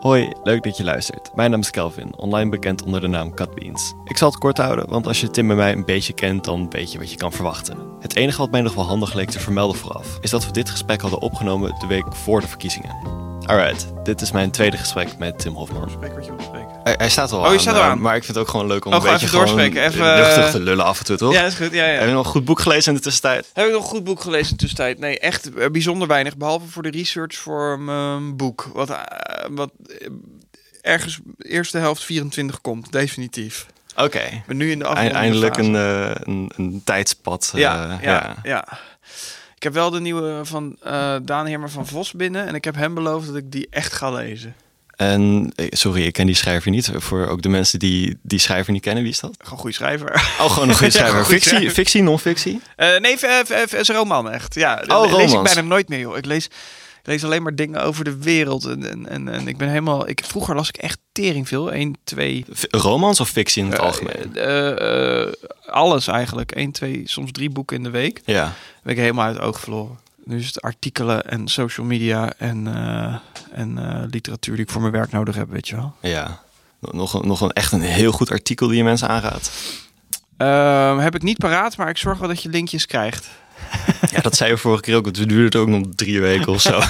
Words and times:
Hoi, 0.00 0.32
leuk 0.42 0.62
dat 0.62 0.76
je 0.76 0.84
luistert. 0.84 1.30
Mijn 1.34 1.50
naam 1.50 1.60
is 1.60 1.70
Kelvin, 1.70 2.16
online 2.16 2.50
bekend 2.50 2.82
onder 2.82 3.00
de 3.00 3.06
naam 3.06 3.34
Catbeans. 3.34 3.94
Ik 4.04 4.16
zal 4.16 4.30
het 4.30 4.38
kort 4.38 4.58
houden, 4.58 4.88
want 4.88 5.06
als 5.06 5.20
je 5.20 5.30
Tim 5.30 5.50
en 5.50 5.56
mij 5.56 5.72
een 5.72 5.84
beetje 5.84 6.12
kent, 6.12 6.44
dan 6.44 6.70
weet 6.70 6.92
je 6.92 6.98
wat 6.98 7.10
je 7.10 7.16
kan 7.16 7.32
verwachten. 7.32 7.78
Het 8.00 8.16
enige 8.16 8.38
wat 8.38 8.50
mij 8.50 8.60
nog 8.60 8.74
wel 8.74 8.84
handig 8.84 9.14
leek 9.14 9.30
te 9.30 9.40
vermelden 9.40 9.76
vooraf, 9.76 10.18
is 10.20 10.30
dat 10.30 10.46
we 10.46 10.52
dit 10.52 10.70
gesprek 10.70 11.00
hadden 11.00 11.20
opgenomen 11.20 11.74
de 11.78 11.86
week 11.86 12.16
voor 12.16 12.40
de 12.40 12.48
verkiezingen. 12.48 12.96
Alright, 13.46 13.92
dit 14.04 14.20
is 14.20 14.32
mijn 14.32 14.50
tweede 14.50 14.76
gesprek 14.76 15.18
met 15.18 15.38
Tim 15.38 15.54
Hofman. 15.54 15.88
Hij, 16.82 16.94
hij 16.98 17.08
staat 17.10 17.32
al 17.32 17.38
Oh, 17.38 17.46
je 17.46 17.52
aan, 17.52 17.60
staat 17.60 17.74
al 17.74 17.80
eh, 17.80 17.86
aan. 17.88 18.00
maar 18.00 18.16
ik 18.16 18.24
vind 18.24 18.36
het 18.36 18.46
ook 18.46 18.50
gewoon 18.50 18.66
leuk 18.66 18.84
om 18.84 18.92
Oh, 18.92 19.04
een 19.04 19.10
beetje 19.10 19.26
even 19.26 19.38
doorspreken, 19.38 19.82
even, 19.84 20.04
luchtig 20.04 20.44
eh, 20.44 20.50
te 20.50 20.60
lullen 20.60 20.84
af 20.84 20.98
en 20.98 21.04
toe, 21.04 21.16
toch? 21.16 21.32
Ja, 21.32 21.42
is 21.42 21.54
goed. 21.54 21.72
Ja, 21.72 21.86
ja. 21.86 21.98
Heb 21.98 22.08
je 22.08 22.14
nog 22.14 22.24
een 22.24 22.30
goed 22.30 22.44
boek 22.44 22.60
gelezen 22.60 22.92
in 22.92 22.96
de 22.98 23.02
tussentijd? 23.04 23.50
Heb 23.52 23.66
ik 23.66 23.72
nog 23.72 23.82
een 23.82 23.88
goed 23.88 24.04
boek 24.04 24.20
gelezen 24.20 24.50
in 24.50 24.56
de 24.56 24.56
tussentijd? 24.56 24.98
Nee, 24.98 25.18
echt 25.18 25.54
eh, 25.54 25.70
bijzonder 25.70 26.08
weinig. 26.08 26.36
Behalve 26.36 26.66
voor 26.66 26.82
de 26.82 26.90
research 26.90 27.34
voor 27.34 27.78
mijn 27.80 28.36
boek. 28.36 28.70
Wat, 28.72 28.98
wat 29.50 29.70
ergens 30.80 31.18
eerste 31.38 31.78
helft 31.78 32.04
24 32.04 32.60
komt, 32.60 32.92
definitief. 32.92 33.66
Oké. 33.96 34.42
Ben 34.46 34.56
nu 34.56 34.70
in 34.70 34.78
de 34.78 34.84
Eindelijk 34.84 35.56
een, 35.56 35.76
eh, 35.76 36.10
een, 36.14 36.52
een 36.56 36.80
tijdspad. 36.84 37.52
Ja, 37.54 37.98
ja, 38.02 38.36
ja, 38.42 38.64
Ik 39.56 39.62
heb 39.62 39.72
wel 39.72 39.90
de 39.90 40.00
nieuwe 40.00 40.40
van 40.42 40.76
Daan 41.22 41.46
Heermer 41.46 41.70
van 41.70 41.86
Vos 41.86 42.12
binnen. 42.12 42.46
En 42.46 42.54
ik 42.54 42.64
heb 42.64 42.74
hem 42.74 42.94
beloofd 42.94 43.26
dat 43.26 43.36
ik 43.36 43.52
die 43.52 43.66
echt 43.70 43.92
ga 43.92 44.10
lezen. 44.10 44.54
En 45.00 45.52
eh, 45.56 45.66
sorry, 45.70 46.02
ik 46.06 46.12
ken 46.12 46.26
die 46.26 46.34
schrijver 46.34 46.70
niet. 46.70 46.90
Voor 46.94 47.26
ook 47.26 47.42
de 47.42 47.48
mensen 47.48 47.78
die 47.78 48.18
die 48.22 48.38
schrijver 48.38 48.72
niet 48.72 48.82
kennen, 48.82 49.02
wie 49.02 49.12
is 49.12 49.20
dat? 49.20 49.34
Gewoon 49.38 49.52
een 49.52 49.58
goede 49.58 49.74
schrijver. 49.76 50.12
Oh, 50.40 50.50
gewoon 50.50 50.68
een 50.68 50.74
goede 50.76 50.92
Ja, 50.98 50.98
schrijver. 50.98 51.14
goede 51.24 51.30
fictie, 51.30 51.48
schrijver. 51.50 51.70
fictie, 51.74 52.02
non-fictie? 52.02 52.60
Eh, 52.76 52.98
nee, 52.98 53.18
v- 53.18 53.72
is 53.72 53.88
een 53.88 53.94
roman 53.94 54.30
echt. 54.30 54.54
Ja, 54.54 54.84
Oh, 54.88 55.10
le- 55.10 55.16
lees 55.16 55.32
ik 55.32 55.42
bijna 55.42 55.60
nooit 55.60 55.88
meer, 55.88 55.98
joh. 55.98 56.16
Ik 56.16 56.24
lees, 56.26 56.44
ik 56.44 56.52
lees 57.06 57.24
alleen 57.24 57.42
maar 57.42 57.54
dingen 57.54 57.82
over 57.82 58.04
de 58.04 58.16
wereld. 58.18 58.64
En, 58.64 58.90
en, 58.90 59.08
en, 59.08 59.28
en 59.28 59.48
ik 59.48 59.56
ben 59.56 59.68
helemaal... 59.68 60.08
Ik, 60.08 60.22
vroeger 60.26 60.54
las 60.54 60.68
ik 60.68 60.76
echt 60.76 60.98
tering 61.12 61.48
veel. 61.48 61.72
1, 61.72 61.94
2... 62.04 62.44
F- 62.56 62.64
Romans 62.70 63.20
of 63.20 63.28
fictie 63.28 63.62
in 63.64 63.70
het 63.70 63.78
algemeen? 63.80 64.36
eh, 64.36 65.20
eh, 65.22 65.32
alles 65.66 66.06
eigenlijk. 66.06 66.52
1, 66.52 66.70
2, 66.72 67.02
soms 67.04 67.32
drie 67.32 67.50
boeken 67.50 67.76
in 67.76 67.82
de 67.82 67.90
week. 67.90 68.20
Ja. 68.24 68.52
Ben 68.82 68.92
ik 68.92 68.98
helemaal 68.98 69.26
uit 69.26 69.36
het 69.36 69.44
oog 69.44 69.60
verloren. 69.60 69.98
Nu 70.30 70.38
is 70.38 70.46
het 70.46 70.60
artikelen 70.62 71.26
en 71.26 71.48
social 71.48 71.86
media 71.86 72.32
en, 72.38 72.66
eh, 72.76 73.14
en 73.52 73.78
eh, 73.78 74.02
literatuur 74.10 74.54
die 74.56 74.64
ik 74.64 74.70
voor 74.70 74.80
mijn 74.80 74.92
werk 74.92 75.12
nodig 75.12 75.34
heb, 75.34 75.50
weet 75.50 75.68
je 75.68 75.76
wel. 75.76 75.94
ja. 76.00 76.40
Nog, 76.90 77.14
een- 77.14 77.26
nog 77.26 77.40
een 77.40 77.50
echt 77.52 77.72
een 77.72 77.80
heel 77.80 78.12
goed 78.12 78.30
artikel 78.30 78.66
die 78.68 78.76
je 78.76 78.84
mensen 78.84 79.08
aanraadt. 79.08 79.50
Ehm, 80.36 80.98
heb 80.98 81.14
ik 81.14 81.22
niet 81.22 81.38
paraat, 81.38 81.76
maar 81.76 81.88
ik 81.88 81.96
zorg 81.98 82.18
wel 82.18 82.28
dat 82.28 82.42
je 82.42 82.48
linkjes 82.48 82.86
krijgt. 82.86 83.28
Ja, 84.10 84.20
dat 84.20 84.36
zei 84.36 84.50
je 84.50 84.56
vorige 84.56 84.82
keer 84.82 84.96
ook. 84.96 85.06
Het 85.06 85.28
duurde 85.28 85.58
ook 85.58 85.68
nog 85.68 85.82
drie 85.94 86.20
weken 86.20 86.48
of 86.52 86.60
zo. 86.60 86.80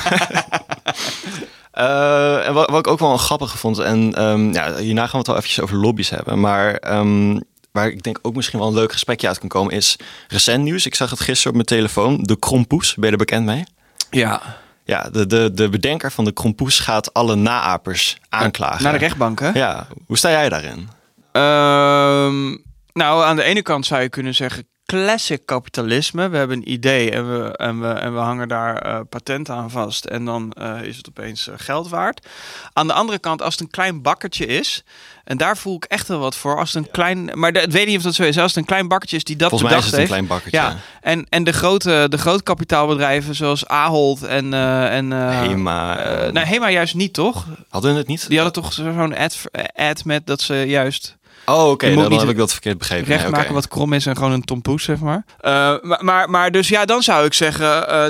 Eh, 1.70 2.46
en 2.46 2.54
wat, 2.54 2.70
wat 2.70 2.78
ik 2.78 2.86
ook 2.86 2.98
wel 2.98 3.12
een 3.12 3.18
grappige 3.18 3.58
vond, 3.58 3.78
en 3.78 4.14
ehm, 4.14 4.52
ja, 4.52 4.76
hierna 4.76 5.02
gaan 5.02 5.10
we 5.10 5.18
het 5.18 5.26
wel 5.26 5.36
eventjes 5.36 5.60
over 5.60 5.76
lobby's 5.76 6.10
hebben, 6.10 6.40
maar 6.40 6.74
ehm, 6.74 7.40
waar 7.72 7.88
ik 7.88 8.02
denk 8.02 8.18
ook 8.22 8.34
misschien 8.34 8.58
wel 8.58 8.68
een 8.68 8.74
leuk 8.74 8.92
gesprekje 8.92 9.28
uit 9.28 9.38
kan 9.38 9.48
komen, 9.48 9.72
is 9.72 9.96
recent 10.28 10.64
nieuws. 10.64 10.86
Ik 10.86 10.94
zag 10.94 11.10
het 11.10 11.20
gisteren 11.20 11.48
op 11.48 11.54
mijn 11.54 11.66
telefoon. 11.66 12.22
De 12.22 12.38
Krompoes, 12.38 12.94
ben 12.94 13.04
je 13.04 13.12
er 13.12 13.18
bekend 13.18 13.44
mee? 13.44 13.64
Ja. 14.10 14.42
Ja, 14.84 15.08
de, 15.10 15.26
de, 15.26 15.50
de 15.54 15.68
bedenker 15.68 16.12
van 16.12 16.24
de 16.24 16.32
Krompoes 16.32 16.78
gaat 16.78 17.14
alle 17.14 17.34
naapers 17.34 18.18
aanklagen. 18.28 18.82
Naar 18.82 18.92
de 18.92 18.98
rechtbank, 18.98 19.40
hè? 19.40 19.50
Ja, 19.50 19.86
hoe 20.06 20.18
sta 20.18 20.30
jij 20.30 20.48
daarin? 20.48 20.88
Ehm, 21.32 22.56
nou, 22.92 23.24
aan 23.24 23.36
de 23.36 23.42
ene 23.42 23.62
kant 23.62 23.86
zou 23.86 24.02
je 24.02 24.08
kunnen 24.08 24.34
zeggen 24.34 24.66
classic 24.90 25.46
kapitalisme. 25.46 26.28
We 26.28 26.36
hebben 26.36 26.56
een 26.56 26.72
idee 26.72 27.10
en 27.10 27.32
we, 27.32 27.56
en 27.56 27.80
we, 27.80 27.88
en 27.88 28.14
we 28.14 28.18
hangen 28.18 28.48
daar 28.48 28.76
eh, 28.76 29.00
patent 29.08 29.50
aan 29.50 29.70
vast. 29.70 30.04
En 30.04 30.24
dan 30.24 30.52
eh, 30.52 30.82
is 30.82 30.96
het 30.96 31.08
opeens 31.08 31.48
eh, 31.48 31.54
geld 31.56 31.88
waard. 31.88 32.26
Aan 32.72 32.86
de 32.86 32.92
andere 32.92 33.18
kant, 33.18 33.42
als 33.42 33.52
het 33.52 33.62
een 33.62 33.70
klein 33.70 34.02
bakkertje 34.02 34.46
is... 34.46 34.84
En 35.30 35.36
daar 35.36 35.56
voel 35.56 35.76
ik 35.76 35.84
echt 35.84 36.08
wel 36.08 36.18
wat 36.18 36.36
voor. 36.36 36.58
Als 36.58 36.72
het 36.74 36.84
een 36.84 36.90
klein... 36.90 37.30
Maar 37.34 37.56
ik 37.56 37.70
weet 37.70 37.86
niet 37.86 37.96
of 37.96 38.02
dat 38.02 38.14
zo 38.14 38.22
is. 38.22 38.38
Als 38.38 38.46
het 38.50 38.56
een 38.60 38.64
klein 38.64 38.88
bakkertje 38.88 39.16
is 39.16 39.24
die 39.24 39.36
dat 39.36 39.48
Volgens 39.48 39.70
mij 39.70 39.78
is 39.78 39.84
bedacht 39.84 40.00
het 40.02 40.10
een 40.10 40.16
heeft. 40.16 40.28
klein 40.28 40.42
bakkertje. 40.52 40.76
Ja, 41.00 41.10
en, 41.10 41.26
en 41.28 41.44
de 41.44 41.52
grote, 41.52 42.06
de 42.08 42.18
grote 42.18 42.42
kapitaalbedrijven 42.42 43.34
zoals 43.34 43.66
Ahold 43.66 44.22
en... 44.22 44.54
eh 44.54 44.96
en 44.96 45.12
eh, 45.12 45.40
Hema. 45.40 45.98
eh, 45.98 46.32
nou, 46.32 46.46
Hema 46.46 46.70
juist 46.70 46.94
niet, 46.94 47.12
toch? 47.12 47.46
Hadden 47.68 47.94
het 47.94 48.06
niet? 48.06 48.28
Die 48.28 48.40
hadden 48.40 48.62
toch 48.62 48.72
zo'n 48.72 49.16
ad, 49.16 49.36
ad 49.74 50.04
met 50.04 50.26
dat 50.26 50.40
ze 50.40 50.54
juist 50.54 51.16
Oh, 51.46 51.70
oké, 51.70 51.86
Je 51.86 51.92
moet 51.92 52.02
dan 52.02 52.10
niet 52.12 52.20
heb 52.20 52.30
ik 52.30 52.36
dat 52.36 52.52
verkeerd 52.52 52.78
begrepen. 52.78 53.06
recht 53.06 53.22
Nee, 53.22 53.30
maken 53.30 53.54
wat 53.54 53.68
krom 53.68 53.92
is 53.92 54.06
en 54.06 54.16
gewoon 54.16 54.32
een 54.32 54.44
tompoes, 54.44 54.84
zeg 54.84 54.98
maar. 54.98 55.24
Eh, 55.40 55.50
maar, 55.82 56.04
maar. 56.04 56.30
Maar 56.30 56.50
dus 56.50 56.68
ja, 56.68 56.84
dan 56.84 57.02
zou 57.02 57.24
ik 57.24 57.34
zeggen, 57.34 57.88
eh, 57.88 58.06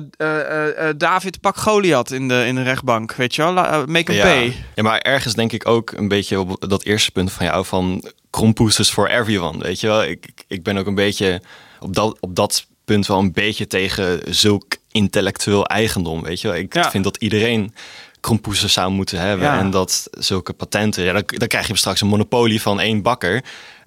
eh, 0.89 0.95
David, 0.97 1.41
pak 1.41 1.57
Goliath 1.57 2.11
in 2.11 2.29
de, 2.29 2.45
in 2.47 2.55
de 2.55 2.63
rechtbank, 2.63 3.13
weet 3.15 3.35
je 3.35 3.43
wel? 3.43 3.53
Make 3.87 4.13
Ja. 4.13 4.23
pay. 4.23 4.57
ja, 4.75 4.83
maar 4.83 4.99
ergens 4.99 5.35
denk 5.35 5.53
ik 5.53 5.69
ook 5.69 5.93
een 5.93 6.09
beetje 6.09 6.41
op 6.41 6.69
dat 6.69 6.83
eerste 6.85 7.11
punt 7.11 7.33
van 7.33 7.47
jou 7.47 7.65
van 7.65 8.05
krompoes 8.31 8.91
for 8.91 9.11
everyone, 9.11 9.59
weet 9.59 9.81
je 9.81 9.87
wel. 9.87 10.03
Ik, 10.05 10.27
ik- 10.27 10.45
ik 10.49 10.63
ben 10.63 10.77
ook 10.77 10.87
een 10.87 10.95
beetje 10.95 11.43
op 11.81 11.95
dat, 11.95 12.17
op 12.21 12.35
dat 12.37 12.67
punt 12.85 13.07
wel 13.07 13.19
een 13.19 13.33
beetje 13.33 13.67
tegen 13.67 14.21
zulk 14.29 14.65
intellectueel 14.93 15.67
eigendom, 15.67 16.23
weet 16.23 16.41
je 16.41 16.49
wel. 16.49 16.57
Ik 16.57 16.75
Ja. 16.75 16.91
vind 16.91 17.05
dat 17.05 17.17
iedereen 17.17 17.75
krompoesen 18.21 18.71
zou 18.71 18.91
moeten 18.91 19.19
hebben 19.21 19.47
Ja. 19.47 19.59
en 19.59 19.71
dat 19.71 20.09
zulke 20.11 20.53
patenten, 20.53 21.05
ja, 21.05 21.13
dan, 21.13 21.23
dan 21.27 21.49
krijg 21.49 21.67
je 21.67 21.77
straks 21.77 22.01
een 22.01 22.09
monopolie 22.09 22.63
van 22.63 22.81
één 22.81 23.03
bakker. 23.03 23.45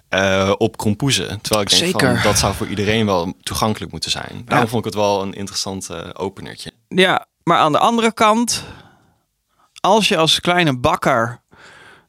eh, 0.08 0.52
op 0.58 0.76
krompoezen. 0.76 1.40
Terwijl 1.40 1.62
ik 1.64 1.70
denk 1.70 1.82
Zeker. 1.84 2.14
van 2.14 2.22
dat 2.22 2.38
zou 2.38 2.54
voor 2.54 2.66
iedereen 2.66 3.06
wel 3.06 3.32
toegankelijk 3.42 3.92
moeten 3.92 4.10
zijn. 4.10 4.42
Daarom 4.44 4.68
vond 4.68 4.86
ik 4.86 4.92
het 4.92 5.00
wel 5.02 5.22
een 5.22 5.32
interessant 5.32 5.90
eh, 5.90 5.98
openertje. 6.12 6.72
Ja, 6.88 7.26
maar 7.44 7.58
aan 7.58 7.72
de 7.72 7.78
andere 7.78 8.12
kant, 8.12 8.64
als 9.80 10.08
je 10.08 10.16
als 10.16 10.40
kleine 10.40 10.78
bakker 10.78 11.42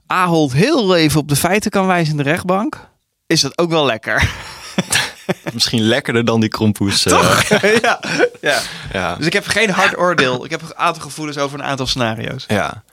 Ahold 0.07 0.53
heel 0.53 0.95
even 0.95 1.19
op 1.19 1.27
de 1.29 1.35
feiten 1.35 1.71
kan 1.71 1.87
wijzen 1.87 2.17
in 2.17 2.23
de 2.23 2.29
rechtbank, 2.29 2.89
is 3.27 3.41
dat 3.41 3.57
ook 3.57 3.69
wel 3.69 3.85
lekker. 3.85 4.29
Misschien 5.53 5.81
lekkerder 5.81 6.25
dan 6.25 6.39
die 6.39 6.49
krompoes. 6.49 7.05
eh, 7.05 7.41
ja, 7.81 7.99
ja. 8.41 8.61
ja. 8.93 9.15
Dus 9.15 9.25
ik 9.25 9.33
heb 9.33 9.47
geen 9.47 9.69
hard 9.69 9.97
oordeel. 9.97 10.45
Ik 10.45 10.51
heb 10.51 10.61
een 10.61 10.75
aantal 10.75 11.01
gevoelens 11.01 11.37
over 11.37 11.59
een 11.59 11.65
aantal 11.65 11.87
scenario's. 11.87 12.45
Ja. 12.47 12.83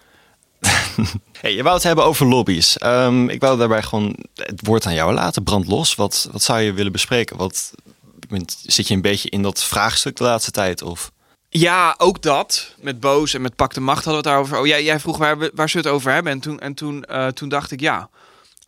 hey, 1.40 1.54
je 1.54 1.62
wou 1.62 1.74
het 1.74 1.84
hebben 1.84 2.04
over 2.04 2.26
lobby's. 2.26 2.78
Ehm, 2.78 3.28
ik 3.28 3.40
wou 3.40 3.58
daarbij 3.58 3.82
gewoon 3.82 4.16
het 4.34 4.60
woord 4.66 4.86
aan 4.86 4.94
jou 4.94 5.12
laten. 5.12 5.42
Brand 5.42 5.66
los. 5.66 5.94
Wat, 5.94 6.28
wat 6.32 6.42
zou 6.42 6.60
je 6.60 6.72
willen 6.72 6.92
bespreken? 6.92 7.36
Wat, 7.36 7.72
zit 8.66 8.88
je 8.88 8.94
een 8.94 9.00
beetje 9.00 9.30
in 9.30 9.42
dat 9.42 9.64
vraagstuk 9.64 10.16
de 10.16 10.24
laatste 10.24 10.50
tijd? 10.50 10.82
Of? 10.82 11.10
Ja, 11.48 11.94
ook 11.98 12.22
dat. 12.22 12.74
Met 12.80 13.00
Boos 13.00 13.34
en 13.34 13.42
met 13.42 13.56
Pak 13.56 13.74
de 13.74 13.80
Macht 13.80 14.04
hadden 14.04 14.22
we 14.22 14.28
het 14.28 14.36
daarover. 14.36 14.58
Oh, 14.58 14.66
jij, 14.66 14.84
jij 14.84 15.00
vroeg 15.00 15.18
waar, 15.18 15.50
waar 15.54 15.70
ze 15.70 15.76
het 15.76 15.86
over 15.86 16.12
hebben. 16.12 16.32
En 16.32 16.40
toen, 16.40 16.60
en 16.60 16.74
toen, 16.74 17.04
eh, 17.04 17.26
toen 17.26 17.48
dacht 17.48 17.70
ik, 17.70 17.80
ja, 17.80 18.08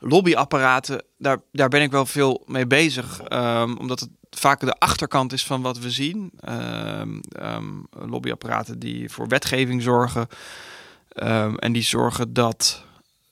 lobbyapparaten, 0.08 1.04
daar, 1.18 1.38
daar 1.52 1.68
ben 1.68 1.82
ik 1.82 1.90
wel 1.90 2.06
veel 2.06 2.42
mee 2.46 2.66
bezig. 2.66 3.20
Ehm, 3.20 3.74
omdat 3.76 4.00
het 4.00 4.10
vaak 4.30 4.60
de 4.60 4.78
achterkant 4.78 5.32
is 5.32 5.46
van 5.46 5.62
wat 5.62 5.78
we 5.78 5.90
zien. 5.90 6.32
Ehm, 6.40 7.18
ehm, 7.28 7.70
lobbyapparaten 7.90 8.78
die 8.78 9.10
voor 9.10 9.28
wetgeving 9.28 9.82
zorgen. 9.82 10.28
En 11.58 11.72
die 11.72 11.82
zorgen 11.82 12.32
dat 12.32 12.84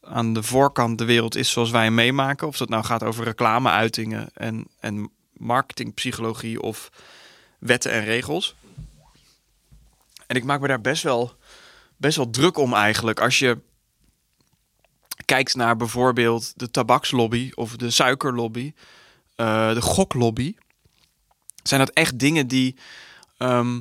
aan 0.02 0.32
de 0.32 0.42
voorkant 0.42 0.98
de 0.98 1.04
wereld 1.04 1.36
is 1.36 1.50
zoals 1.50 1.70
wij 1.70 1.84
hem 1.84 1.94
meemaken. 1.94 2.46
Of 2.46 2.56
dat 2.56 2.68
nou 2.68 2.84
gaat 2.84 3.02
over 3.02 3.24
reclameuitingen 3.24 4.30
en, 4.34 4.66
en 4.80 5.10
marketingpsychologie 5.32 6.60
of 6.60 6.90
wetten 7.58 7.92
en 7.92 8.04
regels. 8.04 8.54
En 10.26 10.36
ik 10.36 10.44
maak 10.44 10.60
me 10.60 10.68
daar 10.68 10.80
best 10.80 11.02
wel, 11.02 11.32
best 11.96 12.16
wel 12.16 12.30
druk 12.30 12.56
om 12.56 12.74
eigenlijk. 12.74 13.20
Als 13.20 13.38
je 13.38 13.58
kijkt 15.32 15.56
naar 15.56 15.76
bijvoorbeeld 15.76 16.52
de 16.56 16.70
tabakslobby 16.70 17.50
of 17.54 17.76
de 17.76 17.90
suikerlobby, 17.90 18.72
eh, 19.34 19.74
de 19.74 19.80
goklobby. 19.80 20.54
Zijn 21.62 21.80
dat 21.80 21.90
echt 21.90 22.18
dingen 22.18 22.46
die 22.46 22.76
ehm, 23.38 23.80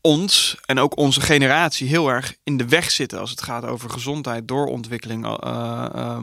ons 0.00 0.56
en 0.66 0.78
ook 0.78 0.96
onze 0.96 1.20
generatie 1.20 1.88
heel 1.88 2.08
erg 2.08 2.34
in 2.42 2.56
de 2.56 2.68
weg 2.68 2.90
zitten 2.90 3.18
als 3.18 3.30
het 3.30 3.42
gaat 3.42 3.64
over 3.64 3.90
gezondheid, 3.90 4.48
doorontwikkeling, 4.48 5.26
eh, 5.26 6.18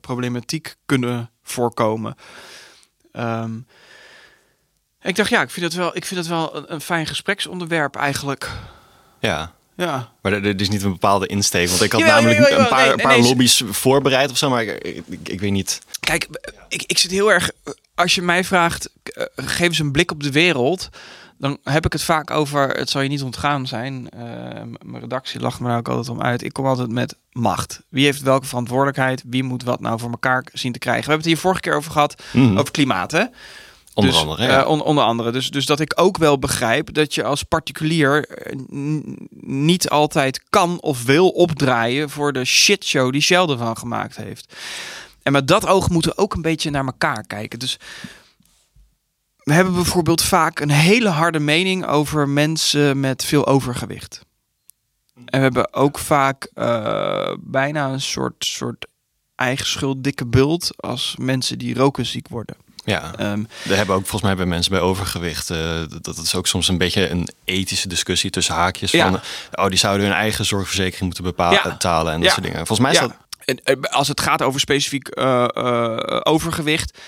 problematiek 0.00 0.76
kunnen 0.86 1.30
voorkomen. 1.42 2.14
Ik 5.02 5.16
dacht, 5.16 5.30
ja, 5.30 5.42
ik 5.42 5.50
vind 5.50 5.66
het 5.66 5.74
wel, 5.74 5.96
ik 5.96 6.04
vind 6.04 6.20
het 6.20 6.28
wel 6.28 6.56
een, 6.56 6.72
een 6.72 6.80
fijn 6.80 7.06
gespreksonderwerp 7.06 7.96
eigenlijk. 7.96 8.50
Ja. 9.18 9.58
Ja. 9.84 10.08
Maar 10.22 10.32
er, 10.32 10.60
is 10.60 10.68
niet 10.68 10.82
een 10.82 10.92
bepaalde 10.92 11.26
insteek. 11.26 11.68
Want 11.68 11.82
ik 11.82 11.92
had 11.92 12.00
Jawel, 12.00 12.14
namelijk 12.16 12.38
jawel, 12.40 12.52
jawel. 12.58 12.64
een 12.66 12.76
paar, 12.76 12.82
Nee, 12.82 12.90
een 12.90 12.96
nee, 12.96 13.06
paar 13.06 13.18
nee, 13.18 13.26
lobby's 13.28 13.62
voorbereid 13.70 14.30
of 14.30 14.36
zo. 14.38 14.50
Maar 14.50 14.62
ik, 14.62 14.82
ik, 14.82 15.02
ik- 15.08 15.28
ik 15.28 15.40
weet 15.40 15.50
niet. 15.52 15.78
Kijk, 16.00 16.28
ik, 16.68 16.82
ik 16.86 16.98
zit 16.98 17.10
heel 17.10 17.32
erg. 17.32 17.50
Als 17.94 18.14
je 18.14 18.22
mij 18.22 18.44
vraagt, 18.44 18.90
eh, 19.02 19.24
geef 19.36 19.66
eens 19.66 19.78
een 19.78 19.92
blik 19.92 20.10
op 20.10 20.22
de 20.22 20.30
wereld. 20.32 20.88
Dan 21.38 21.58
heb 21.64 21.86
ik 21.86 21.92
het 21.92 22.02
vaak 22.02 22.30
over. 22.30 22.68
Het 22.68 22.90
zal 22.90 23.00
je 23.00 23.08
niet 23.08 23.22
ontgaan 23.22 23.66
zijn. 23.66 24.08
eh, 24.10 24.20
mijn 24.82 25.00
redactie 25.00 25.40
lacht 25.40 25.60
me 25.60 25.68
daar 25.68 25.78
ook 25.78 25.88
altijd 25.88 26.08
om 26.08 26.22
uit. 26.22 26.42
Ik 26.42 26.52
kom 26.52 26.66
altijd 26.66 26.88
met 26.90 27.16
macht. 27.32 27.80
Wie 27.88 28.04
heeft 28.04 28.22
welke 28.22 28.46
verantwoordelijkheid? 28.46 29.22
Wie 29.26 29.42
moet 29.42 29.62
wat 29.62 29.80
nou 29.80 29.98
voor 29.98 30.10
elkaar 30.10 30.44
zien 30.52 30.72
te 30.72 30.78
krijgen? 30.78 31.04
We 31.04 31.10
hebben 31.10 31.26
het 31.26 31.34
hier 31.34 31.42
vorige 31.44 31.60
keer 31.60 31.74
over 31.76 31.92
gehad. 31.92 32.22
Mhm. 32.32 32.58
Over 32.58 32.70
klimaat, 32.72 33.10
hè? 33.10 33.24
Onder 33.94 34.12
Dus, 34.12 34.20
andere, 34.22 34.42
ja. 34.42 34.62
eh, 34.62 34.68
on- 34.68 34.82
onder 34.82 35.04
andere. 35.04 35.30
Dus, 35.32 35.50
dus 35.50 35.66
dat 35.66 35.80
ik 35.80 35.92
ook 36.00 36.18
wel 36.18 36.38
begrijp 36.38 36.94
dat 36.94 37.14
je 37.14 37.24
als 37.24 37.42
particulier 37.42 38.26
eh, 38.28 38.56
niet 39.40 39.88
altijd 39.88 40.42
kan 40.50 40.80
of 40.80 41.04
wil 41.04 41.28
opdraaien 41.28 42.10
voor 42.10 42.32
de 42.32 42.44
shitshow 42.44 43.12
die 43.12 43.20
Shell 43.20 43.46
ervan 43.46 43.76
gemaakt 43.76 44.16
heeft. 44.16 44.54
En 45.22 45.32
met 45.32 45.48
dat 45.48 45.66
oog 45.66 45.90
moeten 45.90 46.10
we 46.10 46.16
ook 46.18 46.34
een 46.34 46.42
beetje 46.42 46.70
naar 46.70 46.84
elkaar 46.86 47.24
kijken. 47.26 47.58
Dus 47.58 47.78
we 49.38 49.52
hebben 49.52 49.74
bijvoorbeeld 49.74 50.22
vaak 50.22 50.60
een 50.60 50.70
hele 50.70 51.08
harde 51.08 51.38
mening 51.40 51.86
over 51.86 52.28
mensen 52.28 53.00
met 53.00 53.24
veel 53.24 53.46
overgewicht. 53.46 54.20
En 55.14 55.24
we 55.24 55.38
hebben 55.38 55.72
ook 55.74 55.98
vaak 55.98 56.50
eh, 56.54 57.34
bijna 57.40 57.88
een 57.92 58.00
soort, 58.00 58.34
soort 58.44 58.86
eigen 59.34 59.66
schuld 59.66 60.04
dikke 60.04 60.26
bult 60.26 60.70
als 60.76 61.14
mensen 61.18 61.58
die 61.58 61.74
roken 61.74 62.06
ziek 62.06 62.28
worden. 62.28 62.56
Ja. 62.84 63.10
We 63.62 63.74
hebben 63.74 63.94
ook 63.94 64.00
volgens 64.06 64.22
mij 64.22 64.34
bij 64.36 64.46
mensen 64.46 64.72
bij 64.72 64.80
overgewicht. 64.80 65.50
eh, 65.50 65.58
dat, 65.88 66.04
dat 66.04 66.16
is 66.18 66.34
ook 66.34 66.46
soms 66.46 66.68
een 66.68 66.78
beetje 66.78 67.08
een 67.08 67.28
ethische 67.44 67.88
discussie 67.88 68.30
tussen 68.30 68.54
haakjes. 68.54 68.90
Ja. 68.90 69.10
Van, 69.10 69.20
oh, 69.64 69.68
die 69.68 69.78
zouden 69.78 70.06
hun 70.06 70.14
eigen 70.16 70.44
zorgverzekering 70.44 71.00
moeten 71.04 71.24
bepa- 71.24 71.52
Ja. 71.52 71.62
betalen 71.62 72.12
en 72.12 72.18
dat 72.18 72.28
Ja. 72.28 72.34
soort 72.34 72.44
dingen. 72.46 72.66
Volgens 72.66 72.78
mij 72.80 72.92
is 72.92 72.98
dat. 72.98 73.12
Eh, 73.64 73.74
als 73.90 74.08
het 74.08 74.20
gaat 74.20 74.42
over 74.42 74.60
specifiek 74.60 75.08
eh, 75.08 75.46
overgewicht, 76.22 76.98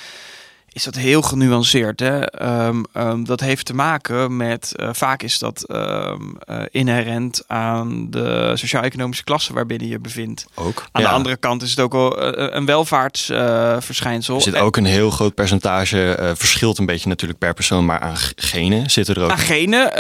is 0.73 0.85
dat 0.85 0.95
heel 0.95 1.23
genuanceerd. 1.23 2.01
Hè? 2.01 2.21
Ehm, 2.27 2.83
ehm, 2.93 3.25
dat 3.25 3.41
heeft 3.41 3.67
te 3.67 3.75
maken 3.75 4.37
met, 4.37 4.73
eh, 4.77 4.89
vaak 4.93 5.23
is 5.23 5.39
dat 5.39 5.63
ehm, 5.63 6.21
eh, 6.39 6.63
inherent 6.71 7.45
aan 7.47 8.11
de 8.11 8.53
sociaal-economische 8.55 9.25
klasse 9.25 9.53
waarbinnen 9.53 9.89
je 9.89 9.99
bevindt. 9.99 10.47
Ook. 10.55 10.85
Aan 10.93 11.03
Ja. 11.03 11.09
de 11.09 11.15
andere 11.15 11.37
kant 11.37 11.63
is 11.63 11.71
het 11.71 11.81
ook 11.81 11.93
wel 11.93 12.21
eh, 12.21 12.55
een 12.57 12.67
welvaartsverschijnsel. 12.67 14.37
Er 14.37 14.43
zit 14.43 14.57
ook 14.57 14.77
een 14.77 14.85
heel 14.85 15.11
groot 15.11 15.35
percentage, 15.35 16.33
verschilt 16.37 16.79
een 16.79 16.87
beetje 16.87 17.09
natuurlijk 17.09 17.39
per 17.39 17.55
persoon, 17.55 17.85
maar 17.85 18.01
aan 18.01 18.17
genen 18.37 18.91
zitten 18.91 19.15
er 19.15 19.23
ook. 19.23 19.31
Aan 19.31 19.39
genen, 19.39 19.91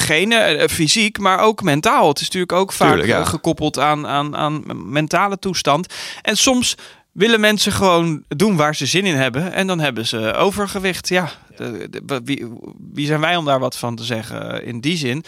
genen 0.00 0.70
fysiek, 0.70 1.18
maar 1.18 1.38
ook 1.38 1.62
mentaal. 1.62 2.08
Het 2.08 2.16
is 2.20 2.24
natuurlijk 2.24 2.52
ook 2.52 2.72
vaak 2.72 2.88
Tuurlijk, 2.88 3.08
ja. 3.08 3.24
gekoppeld 3.24 3.78
aan, 3.78 4.06
aan, 4.06 4.36
aan 4.36 4.62
mentale 4.92 5.38
toestand. 5.38 5.86
En 6.22 6.36
soms 6.36 6.76
willen 7.12 7.40
mensen 7.40 7.72
gewoon 7.72 8.24
doen 8.28 8.56
waar 8.56 8.76
ze 8.76 8.86
zin 8.86 9.04
in 9.06 9.16
hebben. 9.16 9.52
En 9.52 9.66
dan 9.66 9.78
hebben 9.80 10.06
ze 10.06 10.32
overgewicht. 10.34 11.08
Ja, 11.08 11.30
de- 11.56 11.88
de- 12.04 12.20
wie, 12.24 12.46
wie 12.92 13.06
zijn 13.06 13.20
wij 13.20 13.36
om 13.36 13.44
daar 13.44 13.58
wat 13.58 13.76
van 13.78 13.96
te 13.96 14.04
zeggen 14.04 14.60
eh, 14.60 14.66
in 14.68 14.80
die 14.80 14.96
zin? 14.96 15.24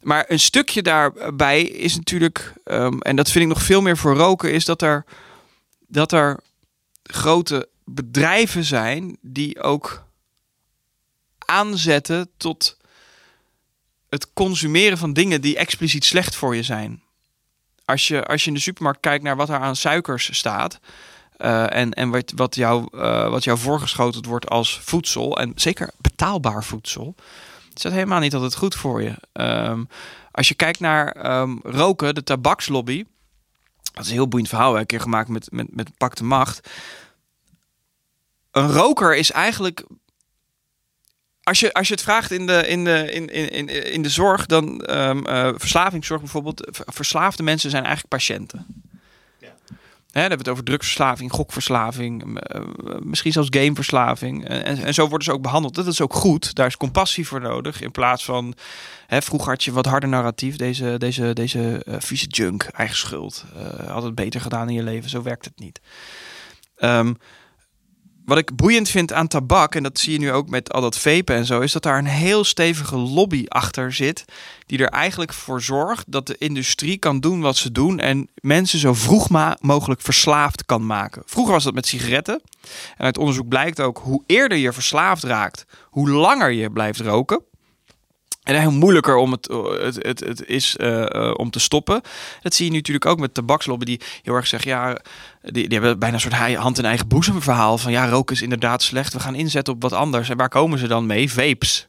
Maar 0.00 0.24
een 0.28 0.40
stukje 0.40 0.82
daarbij 0.82 1.62
is 1.62 1.96
natuurlijk, 1.96 2.52
ehm, 2.64 2.98
en 2.98 3.16
dat 3.16 3.30
vind 3.30 3.44
ik 3.44 3.50
nog 3.50 3.62
veel 3.62 3.82
meer 3.82 3.96
voor 3.96 4.14
roken, 4.16 4.52
is 4.52 4.64
dat 4.64 4.82
er, 4.82 5.04
dat 5.88 6.12
er 6.12 6.40
grote 7.02 7.68
bedrijven 7.84 8.64
zijn 8.64 9.16
die 9.20 9.62
ook 9.62 10.04
aanzetten 11.38 12.30
tot 12.36 12.76
het 14.08 14.32
consumeren 14.32 14.98
van 14.98 15.12
dingen 15.12 15.40
die 15.40 15.56
expliciet 15.56 16.04
slecht 16.04 16.34
voor 16.34 16.56
je 16.56 16.62
zijn. 16.62 17.02
Als 17.84 18.08
je, 18.08 18.24
als 18.26 18.42
je 18.42 18.48
in 18.48 18.54
de 18.54 18.60
supermarkt 18.60 19.00
kijkt 19.00 19.24
naar 19.24 19.36
wat 19.36 19.48
er 19.48 19.58
aan 19.58 19.76
suikers 19.76 20.36
staat. 20.36 20.78
Eh, 21.38 21.74
en 21.74 21.92
en 21.92 22.10
wat, 22.10 22.32
wat, 22.34 22.54
jou, 22.54 22.88
eh, 22.92 23.28
wat 23.28 23.44
jou 23.44 23.58
voorgeschoteld 23.58 24.26
wordt 24.26 24.48
als 24.48 24.80
voedsel. 24.82 25.38
En 25.38 25.52
zeker 25.54 25.90
betaalbaar 25.96 26.64
voedsel. 26.64 27.14
Is 27.74 27.82
dat 27.82 27.92
helemaal 27.92 28.20
niet 28.20 28.34
altijd 28.34 28.54
goed 28.54 28.74
voor 28.74 29.02
je. 29.02 29.14
Ehm, 29.32 29.84
als 30.30 30.48
je 30.48 30.54
kijkt 30.54 30.80
naar 30.80 31.12
ehm, 31.12 31.56
roken, 31.62 32.14
de 32.14 32.22
tabakslobby. 32.22 33.04
Dat 33.92 34.02
is 34.04 34.08
een 34.08 34.16
heel 34.16 34.28
boeiend 34.28 34.48
verhaal. 34.48 34.78
Een 34.78 34.86
keer 34.86 35.00
gemaakt 35.00 35.28
met, 35.28 35.50
met, 35.50 35.74
met 35.74 35.96
Pak 35.96 36.16
de 36.16 36.24
Macht. 36.24 36.68
Een 38.50 38.72
roker 38.72 39.16
is 39.16 39.30
eigenlijk 39.30 39.84
als 41.42 41.60
je, 41.60 41.72
als 41.72 41.88
je 41.88 41.94
het 41.94 42.02
vraagt 42.02 42.30
in 42.30 42.46
de, 42.46 42.68
in 42.68 42.84
de, 42.84 43.12
in, 43.12 43.26
in, 43.52 43.92
in, 43.92 44.02
de 44.02 44.08
zorg, 44.08 44.46
dan 44.46 44.80
ehm 44.80 45.26
eh, 45.26 45.48
verslavingszorg 45.56 46.20
bijvoorbeeld. 46.20 46.80
Verslaafde 46.86 47.42
mensen 47.42 47.70
zijn 47.70 47.84
eigenlijk 47.84 48.14
patiënten. 48.14 48.87
Dan 50.10 50.20
hebben 50.20 50.38
we 50.38 50.44
het 50.44 50.52
over 50.52 50.64
drugsverslaving, 50.64 51.32
gokverslaving, 51.32 52.40
eh, 52.40 52.60
misschien 53.00 53.32
zelfs 53.32 53.48
gameverslaving. 53.50 54.44
En, 54.48 54.84
en, 54.84 54.94
zo 54.94 55.08
worden 55.08 55.24
ze 55.24 55.32
ook 55.32 55.42
behandeld. 55.42 55.74
Dat 55.74 55.86
is 55.86 56.00
ook 56.00 56.14
goed. 56.14 56.54
Daar 56.54 56.66
is 56.66 56.76
compassie 56.76 57.26
voor 57.26 57.40
nodig. 57.40 57.80
In 57.80 57.90
plaats 57.90 58.24
van, 58.24 58.54
hè, 59.06 59.22
vroeger 59.22 59.50
had 59.50 59.64
je 59.64 59.72
wat 59.72 59.86
harder 59.86 60.08
narratief. 60.08 60.56
Deze, 60.56 60.94
deze, 60.98 61.32
deze 61.32 61.82
eh, 61.84 61.94
vieze 61.98 62.26
junk, 62.26 62.62
eigen 62.62 62.96
schuld. 62.96 63.44
eh, 63.56 63.90
had 63.90 64.02
het 64.02 64.14
beter 64.14 64.40
gedaan 64.40 64.68
in 64.68 64.74
je 64.74 64.82
leven. 64.82 65.10
Zo 65.10 65.22
werkt 65.22 65.44
het 65.44 65.58
niet. 65.58 65.80
Ehm, 66.76 67.14
wat 68.28 68.38
ik 68.38 68.56
boeiend 68.56 68.88
vind 68.88 69.12
aan 69.12 69.28
tabak, 69.28 69.74
en 69.74 69.82
dat 69.82 69.98
zie 69.98 70.12
je 70.12 70.18
nu 70.18 70.32
ook 70.32 70.48
met 70.48 70.72
al 70.72 70.80
dat 70.80 70.98
vapen 70.98 71.36
en 71.36 71.46
zo, 71.46 71.60
is 71.60 71.72
dat 71.72 71.82
daar 71.82 71.98
een 71.98 72.06
heel 72.06 72.44
stevige 72.44 72.96
lobby 72.96 73.44
achter 73.48 73.92
zit. 73.92 74.24
Die 74.66 74.78
er 74.78 74.88
eigenlijk 74.88 75.32
voor 75.32 75.62
zorgt 75.62 76.04
dat 76.12 76.26
de 76.26 76.36
industrie 76.38 76.98
kan 76.98 77.20
doen 77.20 77.40
wat 77.40 77.56
ze 77.56 77.72
doen. 77.72 78.00
En 78.00 78.28
mensen 78.34 78.78
zo 78.78 78.94
vroeg 78.94 79.28
mogelijk 79.60 80.00
verslaafd 80.00 80.64
kan 80.64 80.86
maken. 80.86 81.22
Vroeger 81.26 81.52
was 81.52 81.64
dat 81.64 81.74
met 81.74 81.86
sigaretten. 81.86 82.40
En 82.96 83.04
uit 83.04 83.18
onderzoek 83.18 83.48
blijkt 83.48 83.80
ook 83.80 83.98
hoe 83.98 84.22
eerder 84.26 84.58
je 84.58 84.72
verslaafd 84.72 85.22
raakt, 85.22 85.66
hoe 85.84 86.10
langer 86.10 86.50
je 86.50 86.70
blijft 86.70 87.00
roken. 87.00 87.42
En 88.48 88.60
heel 88.60 88.70
moeilijker 88.70 89.16
om 89.16 89.32
het, 89.32 89.48
het, 89.80 89.96
het, 90.02 90.20
het 90.20 90.46
is 90.46 90.76
eh, 90.76 91.14
eh, 91.14 91.34
om 91.36 91.50
te 91.50 91.58
stoppen. 91.58 92.00
Dat 92.42 92.54
zie 92.54 92.64
je 92.64 92.70
nu 92.70 92.76
natuurlijk 92.76 93.06
ook 93.06 93.18
met 93.18 93.34
tabakslobby 93.34 93.84
die 93.84 94.00
heel 94.22 94.34
erg 94.34 94.46
zegt, 94.46 94.64
ja, 94.64 94.98
die, 95.42 95.68
die 95.68 95.78
hebben 95.78 95.98
bijna 95.98 96.14
een 96.14 96.20
soort 96.20 96.54
hand 96.54 96.78
in 96.78 96.84
eigen 96.84 97.08
boezem 97.08 97.42
verhaal 97.42 97.78
van 97.78 97.92
ja, 97.92 98.08
roken 98.08 98.34
is 98.34 98.42
inderdaad 98.42 98.82
slecht. 98.82 99.12
We 99.12 99.20
gaan 99.20 99.34
inzetten 99.34 99.74
op 99.74 99.82
wat 99.82 99.92
anders. 99.92 100.28
En 100.28 100.36
waar 100.36 100.48
komen 100.48 100.78
ze 100.78 100.86
dan 100.86 101.06
mee? 101.06 101.32
Vapes. 101.32 101.88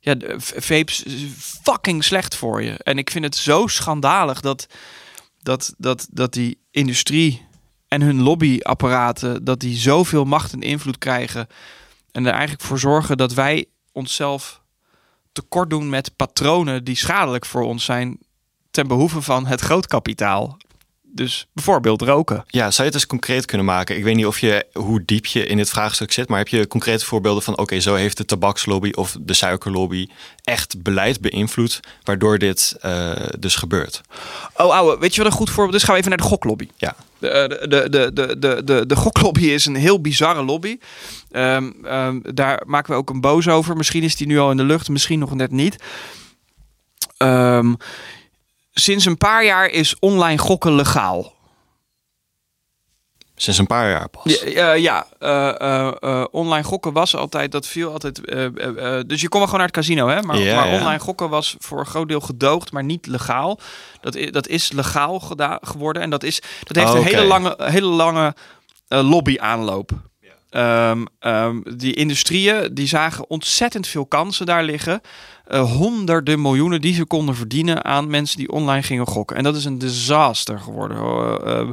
Ja, 0.00 0.16
vapes 0.38 1.02
is 1.02 1.24
fucking 1.62 2.04
slecht 2.04 2.34
voor 2.34 2.62
je. 2.62 2.72
En 2.72 2.98
ik 2.98 3.10
vind 3.10 3.24
het 3.24 3.36
zo 3.36 3.66
schandalig 3.66 4.40
dat, 4.40 4.66
dat, 5.42 5.74
dat, 5.78 6.06
dat 6.10 6.32
die 6.32 6.58
industrie 6.70 7.46
en 7.88 8.02
hun 8.02 8.22
lobbyapparaten, 8.22 9.44
dat 9.44 9.60
die 9.60 9.76
zoveel 9.76 10.24
macht 10.24 10.52
en 10.52 10.60
invloed 10.60 10.98
krijgen. 10.98 11.46
En 12.12 12.26
er 12.26 12.32
eigenlijk 12.32 12.62
voor 12.62 12.78
zorgen 12.78 13.16
dat 13.16 13.34
wij 13.34 13.66
onszelf 13.92 14.62
tekort 15.34 15.70
doen 15.70 15.88
met 15.88 16.16
patronen 16.16 16.84
die 16.84 16.96
schadelijk 16.96 17.46
voor 17.46 17.62
ons 17.62 17.84
zijn 17.84 18.18
ten 18.70 18.86
behoeve 18.86 19.22
van 19.22 19.46
het 19.46 19.60
grootkapitaal. 19.60 20.56
Dus 21.14 21.46
bijvoorbeeld 21.52 22.02
roken. 22.02 22.44
Ja, 22.46 22.70
zou 22.70 22.74
je 22.76 22.84
het 22.84 22.94
eens 22.94 23.06
concreet 23.06 23.44
kunnen 23.44 23.66
maken? 23.66 23.96
Ik 23.96 24.04
weet 24.04 24.16
niet 24.16 24.26
of 24.26 24.38
je 24.38 24.66
hoe 24.72 25.02
diep 25.04 25.26
je 25.26 25.46
in 25.46 25.56
dit 25.56 25.70
vraagstuk 25.70 26.12
zit, 26.12 26.28
maar 26.28 26.38
heb 26.38 26.48
je 26.48 26.66
concrete 26.66 27.04
voorbeelden 27.04 27.42
van 27.42 27.58
oké, 27.58 27.80
zo 27.80 27.94
heeft 27.94 28.16
de 28.16 28.24
tabakslobby 28.24 28.90
of 28.90 29.16
de 29.20 29.34
suikerlobby 29.34 30.08
echt 30.44 30.82
beleid 30.82 31.20
beïnvloed, 31.20 31.80
waardoor 32.02 32.38
dit 32.38 32.76
eh, 32.80 33.12
dus 33.38 33.56
gebeurt? 33.56 34.00
Oh, 34.56 34.72
ouwe, 34.72 34.98
weet 34.98 35.14
je 35.14 35.22
wat 35.22 35.32
een 35.32 35.38
goed 35.38 35.50
voorbeeld 35.50 35.76
is? 35.76 35.82
Gaan 35.82 35.92
we 35.92 35.98
even 35.98 36.10
naar 36.10 36.20
de 36.20 36.32
goklobby. 36.32 36.68
Ja. 36.76 36.96
De, 37.18 37.66
de, 37.68 37.88
de, 37.88 38.12
de, 38.12 38.38
de, 38.38 38.64
de, 38.64 38.86
de 38.86 38.96
goklobby 38.96 39.44
is 39.44 39.66
een 39.66 39.76
heel 39.76 40.00
bizarre 40.00 40.42
lobby. 40.42 40.78
Ehm, 41.30 41.70
ehm, 41.84 42.20
daar 42.22 42.62
maken 42.66 42.92
we 42.92 42.98
ook 42.98 43.10
een 43.10 43.20
boos 43.20 43.48
over. 43.48 43.76
Misschien 43.76 44.02
is 44.02 44.16
die 44.16 44.26
nu 44.26 44.38
al 44.38 44.50
in 44.50 44.56
de 44.56 44.64
lucht, 44.64 44.88
misschien 44.88 45.18
nog 45.18 45.34
net 45.34 45.50
niet. 45.50 45.76
Ehm, 47.16 47.74
sinds 48.74 49.04
een 49.04 49.18
paar 49.18 49.44
jaar 49.44 49.68
is 49.68 49.96
online 49.98 50.38
gokken 50.38 50.74
legaal. 50.74 51.32
Sinds 53.36 53.58
een 53.58 53.66
paar 53.66 53.90
jaar 53.90 54.08
pas. 54.08 54.42
Ja, 54.76 55.06
eh, 55.18 55.60
eh, 55.60 55.92
eh, 56.00 56.24
online 56.30 56.64
gokken 56.64 56.92
was 56.92 57.16
altijd, 57.16 57.52
dat 57.52 57.66
viel 57.66 57.92
altijd. 57.92 58.20
dus 59.08 59.20
je 59.20 59.28
kon 59.28 59.38
wel 59.38 59.48
gewoon 59.48 59.50
naar 59.50 59.60
het 59.60 59.70
casino, 59.70 60.08
hè? 60.08 60.22
Maar, 60.22 60.36
online 60.66 60.98
gokken 60.98 61.28
was 61.28 61.54
voor 61.58 61.78
een 61.78 61.86
groot 61.86 62.08
deel 62.08 62.20
gedoogd, 62.20 62.72
maar 62.72 62.84
niet 62.84 63.06
legaal. 63.06 63.60
Dat, 64.00 64.18
dat 64.30 64.48
is 64.48 64.72
legaal 64.72 65.20
geworden 65.60 66.02
en 66.02 66.10
dat, 66.10 66.22
is, 66.22 66.42
dat 66.62 66.76
heeft 66.76 66.90
Oh, 66.90 66.96
een 66.96 67.04
hele 67.04 67.24
lange, 67.24 67.56
hele 67.58 67.86
lange 67.86 68.34
lobby-aanloop. 68.88 69.90
Ehm, 70.54 71.04
ehm, 71.18 71.60
die 71.76 71.94
industrieën 71.94 72.74
die 72.74 72.86
zagen 72.86 73.30
ontzettend 73.30 73.86
veel 73.86 74.06
kansen 74.06 74.46
daar 74.46 74.64
liggen. 74.64 75.00
Eh, 75.44 75.72
honderden 75.72 76.42
miljoenen 76.42 76.80
die 76.80 76.94
ze 76.94 77.04
konden 77.04 77.34
verdienen 77.34 77.84
aan 77.84 78.10
mensen 78.10 78.38
die 78.38 78.50
online 78.50 78.82
gingen 78.82 79.06
gokken. 79.06 79.36
En 79.36 79.42
dat 79.42 79.56
is 79.56 79.64
een 79.64 79.78
disaster 79.78 80.58
geworden. 80.58 80.96
Eh, 80.96 81.60
eh, 81.60 81.68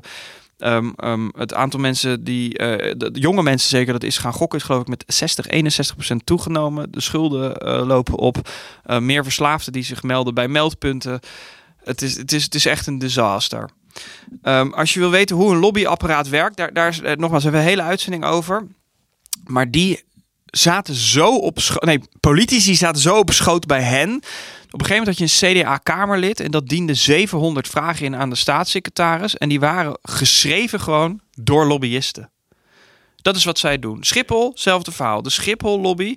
Ehm, 0.61 0.91
ehm, 0.95 1.29
het 1.37 1.53
aantal 1.53 1.79
mensen 1.79 2.23
die, 2.23 2.49
de, 2.97 3.09
jonge 3.13 3.43
mensen 3.43 3.69
zeker, 3.69 3.93
dat 3.93 4.03
is 4.03 4.17
gaan 4.17 4.33
gokken, 4.33 4.59
is 4.59 4.65
geloof 4.65 4.81
ik 4.81 4.87
met 4.87 5.03
60, 5.07 5.47
61 5.47 5.95
procent 5.95 6.25
toegenomen. 6.25 6.91
De 6.91 7.01
schulden 7.01 7.65
lopen 7.87 8.17
op. 8.17 8.49
Meer 8.99 9.23
verslaafden 9.23 9.73
die 9.73 9.83
zich 9.83 10.03
melden 10.03 10.33
bij 10.33 10.47
meldpunten. 10.47 11.19
Het 11.83 12.01
is, 12.01 12.17
het 12.17 12.31
is, 12.31 12.43
het 12.43 12.55
is 12.55 12.65
echt 12.65 12.87
een 12.87 12.99
disaster. 12.99 13.69
Ehm, 14.41 14.69
als 14.69 14.93
je 14.93 14.99
wil 14.99 15.09
weten 15.09 15.35
hoe 15.35 15.51
een 15.51 15.59
lobbyapparaat 15.59 16.29
werkt, 16.29 16.57
daar, 16.57 16.73
daar 16.73 16.89
is 16.89 16.99
nogmaals 17.01 17.43
hebben 17.43 17.61
we 17.61 17.67
een 17.67 17.73
hele 17.73 17.89
uitzending 17.89 18.25
over. 18.25 18.67
Maar 19.47 19.71
die 19.71 20.03
zaten 20.51 20.95
zo 20.95 21.37
op 21.37 21.59
schoot. 21.59 21.83
Nee, 21.83 21.99
politici 22.19 22.75
zaten 22.75 23.01
zo 23.01 23.17
op 23.17 23.31
schoot 23.31 23.65
bij 23.65 23.81
hen. 23.81 24.09
Op 24.71 24.79
een 24.79 24.85
gegeven 24.85 24.97
moment 24.97 25.17
had 25.19 25.29
je 25.29 25.47
een 25.49 25.63
CDA-kamerlid 25.63 26.39
en 26.39 26.51
dat 26.51 26.67
diende 26.67 26.93
700 26.93 27.67
vragen 27.67 28.05
in 28.05 28.15
aan 28.15 28.29
de 28.29 28.35
staatssecretaris. 28.35 29.37
En 29.37 29.49
die 29.49 29.59
waren 29.59 29.97
geschreven 30.01 30.79
gewoon 30.79 31.19
door 31.35 31.65
lobbyisten. 31.65 32.31
Dat 33.15 33.35
is 33.35 33.43
wat 33.43 33.59
zij 33.59 33.79
doen. 33.79 34.03
Schiphol, 34.03 34.49
hetzelfde 34.49 34.91
verhaal. 34.91 35.21
De 35.21 35.29
Schiphol-lobby 35.29 36.15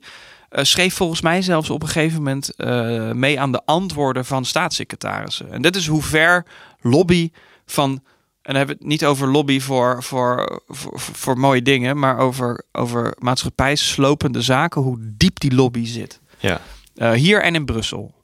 uh, 0.50 0.64
schreef 0.64 0.95
volgens 0.95 1.21
mij 1.21 1.43
zelfs 1.43 1.71
op 1.71 1.83
een 1.83 1.88
gegeven 1.88 2.17
moment 2.17 2.50
uh, 2.57 3.11
mee 3.11 3.41
aan 3.41 3.53
de 3.53 3.62
antwoorden 3.64 4.25
van 4.25 4.45
staatssecretarissen. 4.45 5.53
En 5.53 5.62
dit 5.62 5.76
is 5.76 5.87
hoe 5.87 6.03
ver 6.03 6.47
lobby 6.81 7.31
van. 7.67 8.03
En 8.45 8.53
dan 8.53 8.57
hebben 8.57 8.77
we 8.77 8.83
het 8.83 8.91
niet 8.91 9.05
over 9.05 9.29
lobby 9.29 9.61
voor, 9.61 10.03
voor, 10.03 10.63
voor, 10.69 11.01
voor 11.01 11.39
mooie 11.39 11.63
dingen, 11.63 11.99
maar 11.99 12.19
over, 12.19 12.65
over 12.73 13.15
maatschappijslopende 13.19 14.43
zaken, 14.43 14.81
hoe 14.81 14.99
diep 15.01 15.41
die 15.41 15.55
lobby 15.55 15.87
zit. 15.87 16.21
Ja. 16.39 16.61
Uh, 16.97 17.11
hier 17.13 17.43
en 17.43 17.55
in 17.55 17.65
Brussel. 17.65 18.15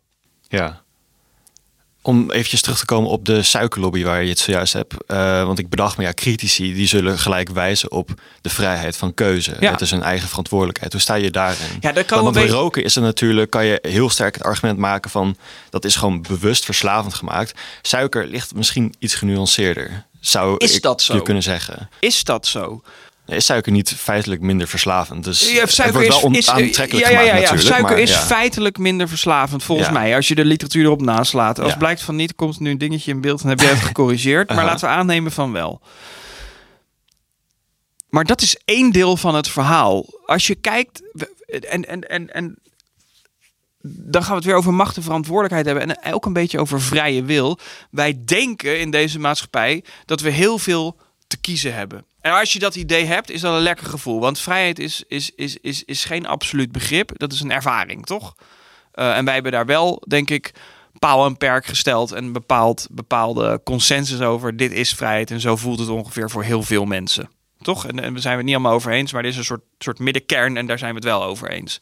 Ja. 0.48 0.82
Om 2.02 2.30
eventjes 2.30 2.60
terug 2.60 2.78
te 2.78 2.84
komen 2.84 3.10
op 3.10 3.24
de 3.24 3.42
suikerlobby 3.42 4.02
waar 4.02 4.22
je 4.22 4.28
het 4.28 4.38
zojuist 4.38 4.72
hebt. 4.72 4.94
Uh, 5.06 5.44
want 5.44 5.58
ik 5.58 5.68
bedacht 5.68 5.96
me, 5.96 6.04
ja, 6.04 6.12
critici 6.14 6.74
die 6.74 6.86
zullen 6.86 7.18
gelijk 7.18 7.50
wijzen 7.50 7.90
op 7.90 8.10
de 8.40 8.50
vrijheid 8.50 8.96
van 8.96 9.14
keuze. 9.14 9.56
Ja. 9.60 9.70
Het 9.70 9.80
is 9.80 9.90
een 9.90 10.02
eigen 10.02 10.28
verantwoordelijkheid. 10.28 10.92
Hoe 10.92 11.00
sta 11.00 11.14
je 11.14 11.30
daarin? 11.30 11.76
Ja, 11.80 11.92
daar 11.92 12.04
kan 12.04 12.22
want 12.22 12.34
bij 12.34 12.48
roken 12.48 12.84
is 12.84 12.96
er 12.96 13.02
natuurlijk, 13.02 13.50
kan 13.50 13.64
je 13.64 13.78
heel 13.82 14.10
sterk 14.10 14.34
het 14.34 14.44
argument 14.44 14.78
maken 14.78 15.10
van 15.10 15.36
dat 15.70 15.84
is 15.84 15.96
gewoon 15.96 16.22
bewust 16.22 16.64
verslavend 16.64 17.14
gemaakt. 17.14 17.60
Suiker 17.82 18.26
ligt 18.26 18.54
misschien 18.54 18.94
iets 18.98 19.14
genuanceerder. 19.14 20.08
Zou 20.20 20.56
is 20.56 20.74
ik 20.74 20.82
dat 20.82 21.02
zo? 21.02 21.14
je 21.14 21.22
kunnen 21.22 21.42
zeggen. 21.42 21.88
Is 22.00 22.24
dat 22.24 22.46
zo? 22.46 22.82
is 23.36 23.44
suiker 23.44 23.72
niet 23.72 23.94
feitelijk 23.96 24.40
minder 24.40 24.68
verslavend. 24.68 25.24
Dus 25.24 25.52
ja, 25.52 25.66
suiker 25.66 26.00
het 26.00 26.10
wordt 26.10 26.22
wel 26.22 26.32
is, 26.32 26.48
aantrekkelijk 26.48 27.06
ja, 27.06 27.12
ja, 27.12 27.20
ja, 27.20 27.34
gemaakt, 27.34 27.62
ja. 27.62 27.68
Suiker 27.68 27.90
maar, 27.90 27.98
is 27.98 28.14
feitelijk 28.14 28.78
minder 28.78 29.08
verslavend, 29.08 29.62
volgens 29.62 29.90
mij. 29.90 30.16
Als 30.16 30.28
je 30.28 30.34
de 30.34 30.44
literatuur 30.44 30.84
erop 30.84 31.00
naslaat. 31.00 31.58
Als 31.58 31.76
blijkt 31.76 32.02
van 32.02 32.16
niet, 32.16 32.34
komt 32.34 32.56
er 32.56 32.62
nu 32.62 32.70
een 32.70 32.78
dingetje 32.78 33.10
in 33.10 33.20
beeld 33.20 33.42
en 33.42 33.48
heb 33.48 33.60
jij 33.60 33.70
het 33.70 33.78
gecorrigeerd. 33.92 34.48
Maar 34.48 34.58
Aha. 34.58 34.66
laten 34.66 34.88
we 34.88 34.94
aannemen 34.94 35.32
van 35.32 35.52
wel. 35.52 35.80
Maar 38.08 38.24
dat 38.24 38.42
is 38.42 38.56
één 38.64 38.92
deel 38.92 39.16
van 39.16 39.34
het 39.34 39.48
verhaal. 39.48 40.06
Als 40.26 40.46
je 40.46 40.54
kijkt, 40.54 41.02
en, 41.68 41.88
en, 41.88 42.08
en, 42.08 42.34
en 42.34 42.58
dan 43.82 44.22
gaan 44.22 44.30
we 44.30 44.36
het 44.36 44.44
weer 44.44 44.54
over 44.54 44.74
macht 44.74 44.96
en 44.96 45.02
verantwoordelijkheid 45.02 45.66
hebben. 45.66 46.02
En 46.02 46.12
ook 46.14 46.26
een 46.26 46.32
beetje 46.32 46.58
over 46.58 46.80
vrije 46.80 47.22
wil. 47.22 47.58
Wij 47.90 48.22
denken 48.24 48.80
in 48.80 48.90
deze 48.90 49.18
maatschappij 49.18 49.84
dat 50.04 50.20
we 50.20 50.30
heel 50.30 50.58
veel 50.58 50.96
te 51.26 51.36
kiezen 51.36 51.74
hebben. 51.74 52.04
En 52.20 52.32
als 52.32 52.52
je 52.52 52.58
dat 52.58 52.74
idee 52.74 53.04
hebt, 53.04 53.30
is 53.30 53.40
dat 53.40 53.54
een 53.54 53.62
lekker 53.62 53.86
gevoel. 53.86 54.20
Want 54.20 54.38
vrijheid 54.38 54.78
is, 54.78 55.04
is, 55.08 55.30
is, 55.34 55.56
is, 55.56 55.84
is 55.84 56.04
geen 56.04 56.26
absoluut 56.26 56.72
begrip. 56.72 57.10
Dat 57.14 57.32
is 57.32 57.40
een 57.40 57.52
ervaring, 57.52 58.06
toch? 58.06 58.34
Eh, 58.92 59.16
en 59.16 59.24
wij 59.24 59.34
hebben 59.34 59.52
daar 59.52 59.66
wel, 59.66 60.02
denk 60.08 60.30
ik, 60.30 60.52
paal 60.98 61.26
en 61.26 61.36
perk 61.36 61.66
gesteld. 61.66 62.12
En 62.12 62.32
bepaald, 62.32 62.86
bepaalde 62.90 63.60
consensus 63.64 64.20
over. 64.20 64.56
Dit 64.56 64.72
is 64.72 64.94
vrijheid. 64.94 65.30
En 65.30 65.40
zo 65.40 65.56
voelt 65.56 65.78
het 65.78 65.88
ongeveer 65.88 66.30
voor 66.30 66.42
heel 66.42 66.62
veel 66.62 66.84
mensen. 66.84 67.30
Toch? 67.62 67.86
En, 67.86 68.00
en 68.00 68.14
we 68.14 68.20
zijn 68.20 68.36
het 68.36 68.44
niet 68.44 68.54
allemaal 68.54 68.74
over 68.74 68.92
eens. 68.92 69.12
Maar 69.12 69.22
er 69.22 69.28
is 69.28 69.36
een 69.36 69.44
soort, 69.44 69.64
soort 69.78 69.98
middenkern. 69.98 70.56
En 70.56 70.66
daar 70.66 70.78
zijn 70.78 70.90
we 70.90 70.96
het 70.96 71.06
wel 71.08 71.24
over 71.24 71.50
eens. 71.50 71.80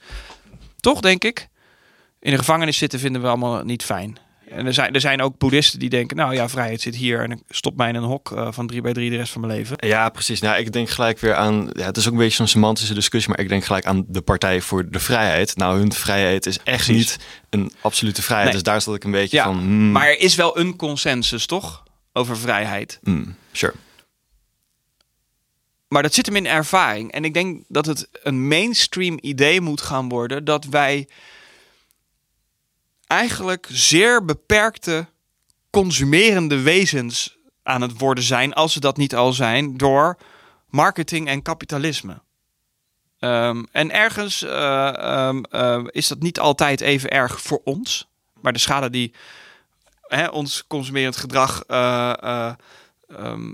Toch, 0.81 1.01
denk 1.01 1.25
ik? 1.25 1.49
In 2.21 2.31
de 2.31 2.39
gevangenis 2.39 2.79
zitten 2.79 2.99
vinden 3.01 3.23
we 3.23 3.29
allemaal 3.29 3.65
niet 3.65 3.85
fijn. 3.85 4.19
En 4.49 4.67
er 4.67 4.75
zijn, 4.75 4.95
er 4.95 5.01
zijn 5.01 5.23
ook 5.23 5.39
boeddhisten 5.39 5.79
die 5.79 5.89
denken... 5.89 6.17
nou 6.17 6.35
ja, 6.35 6.49
vrijheid 6.49 6.81
zit 6.81 6.95
hier 6.97 7.23
en 7.23 7.31
ik 7.31 7.39
stop 7.49 7.77
mij 7.77 7.89
in 7.89 7.95
een 7.95 8.03
hok 8.03 8.33
eh, 8.33 8.49
van 8.51 8.67
drie 8.67 8.81
bij 8.81 8.93
drie 8.93 9.11
de 9.11 9.17
rest 9.17 9.33
van 9.33 9.41
mijn 9.41 9.53
leven. 9.53 9.77
Ja, 9.87 10.09
precies. 10.09 10.41
Nou, 10.41 10.59
ik 10.59 10.73
denk 10.73 10.89
gelijk 10.91 11.19
weer 11.19 11.35
aan. 11.35 11.71
Ja, 11.73 11.85
het 11.87 11.97
is 11.97 12.07
ook 12.07 12.13
een 12.13 12.19
beetje 12.19 12.37
zo'n 12.37 12.47
semantische 12.47 12.95
discussie, 12.95 13.31
maar 13.31 13.41
ik 13.41 13.49
denk 13.49 13.65
gelijk 13.65 13.85
aan 13.87 14.05
de 14.09 14.21
Partij 14.21 14.61
voor 14.61 14.91
de 14.91 14.99
Vrijheid. 15.01 15.57
Nou, 15.57 15.79
hun 15.79 15.93
vrijheid 15.93 16.47
is 16.47 16.59
echt 16.59 16.85
Precies. 16.85 16.95
niet 16.97 17.19
een 17.51 17.73
absolute 17.81 18.23
vrijheid. 18.23 18.53
Nee. 18.53 18.63
Dus 18.63 18.73
daar 18.73 18.81
zat 18.81 18.95
ik 18.95 19.05
een 19.05 19.11
beetje 19.11 19.37
Ja, 19.37 19.45
van. 19.45 19.59
hmm, 19.59 19.93
Maar 19.93 20.07
er 20.07 20.19
is 20.21 20.35
wel 20.35 20.59
een 20.59 20.77
consensus, 20.77 21.47
toch? 21.47 21.83
Over 22.13 22.37
vrijheid. 22.39 22.99
hmm, 23.03 23.35
sure. 23.53 23.75
Maar 25.89 26.03
dat 26.03 26.15
zit 26.15 26.27
hem 26.27 26.37
in 26.37 26.47
ervaring. 26.47 27.13
En 27.13 27.25
ik 27.25 27.35
denk 27.35 27.63
dat 27.69 27.87
het 27.87 28.09
een 28.23 28.49
mainstream 28.49 29.19
idee 29.21 29.61
moet 29.61 29.81
gaan 29.81 30.09
worden 30.09 30.45
dat 30.45 30.65
wij 30.65 31.09
eigenlijk 33.09 33.67
zeer 33.71 34.25
beperkte 34.25 35.07
consumerende 35.71 36.61
wezens 36.61 37.39
aan 37.63 37.83
het 37.83 37.99
worden 37.99 38.25
zijn, 38.25 38.53
als 38.53 38.73
ze 38.73 38.81
dat 38.81 38.97
niet 38.97 39.15
al 39.15 39.33
zijn, 39.33 39.77
door 39.77 40.19
marketing 40.69 41.29
en 41.29 41.43
kapitalisme. 41.43 42.21
Ehm, 43.19 43.65
en 43.73 43.91
ergens 43.91 44.43
eh, 44.43 44.97
ehm, 44.97 45.43
eh, 45.51 45.85
is 45.91 46.09
dat 46.09 46.19
niet 46.19 46.41
altijd 46.41 46.81
even 46.81 47.11
erg 47.11 47.41
voor 47.41 47.61
ons, 47.65 48.09
maar 48.41 48.53
de 48.53 48.59
schade 48.59 48.91
die 48.91 49.15
hè, 50.01 50.27
ons 50.27 50.65
consumerend 50.67 51.17
gedrag 51.17 51.63
eh, 51.67 52.13
eh, 52.21 52.53
ehm, 53.09 53.53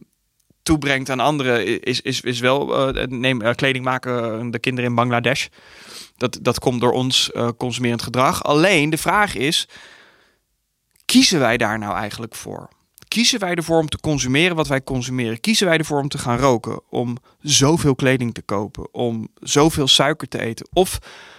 toebrengt 0.63 1.11
aan 1.11 1.21
anderen 1.21 1.83
is, 1.83 2.01
is, 2.01 2.21
is 2.21 2.41
wel 2.41 2.93
neem 3.09 3.55
kleding 3.55 3.85
maken 3.85 4.51
de 4.51 4.59
kinderen 4.59 4.91
in 4.91 4.97
Bangladesh. 4.97 5.49
Dat, 6.17 6.39
dat 6.43 6.59
komt 6.59 6.81
door 6.81 6.93
ons 6.93 7.33
eh, 7.33 7.49
consumerend 7.57 8.03
gedrag. 8.03 8.45
Alleen 8.45 8.91
de 8.91 8.99
vraag 8.99 9.35
is: 9.35 9.69
kiezen 11.05 11.39
wij 11.39 11.57
daar 11.57 11.79
nou 11.79 11.95
eigenlijk 11.97 12.35
voor? 12.35 12.69
Kiezen 13.09 13.41
wij 13.41 13.55
ervoor 13.55 13.79
om 13.79 13.89
te 13.89 14.01
consumeren 14.01 14.57
wat 14.57 14.69
wij 14.69 14.83
consumeren? 14.83 15.41
Kiezen 15.41 15.67
wij 15.67 15.79
ervoor 15.79 16.01
om 16.01 16.09
te 16.09 16.19
gaan 16.19 16.39
roken? 16.39 16.81
Om 16.91 17.17
zoveel 17.41 17.95
kleding 17.95 18.35
te 18.35 18.43
kopen? 18.43 18.95
Om 18.95 19.29
zoveel 19.41 19.89
suiker 19.89 20.29
te 20.29 20.41
eten? 20.41 20.69
Of 20.73 20.99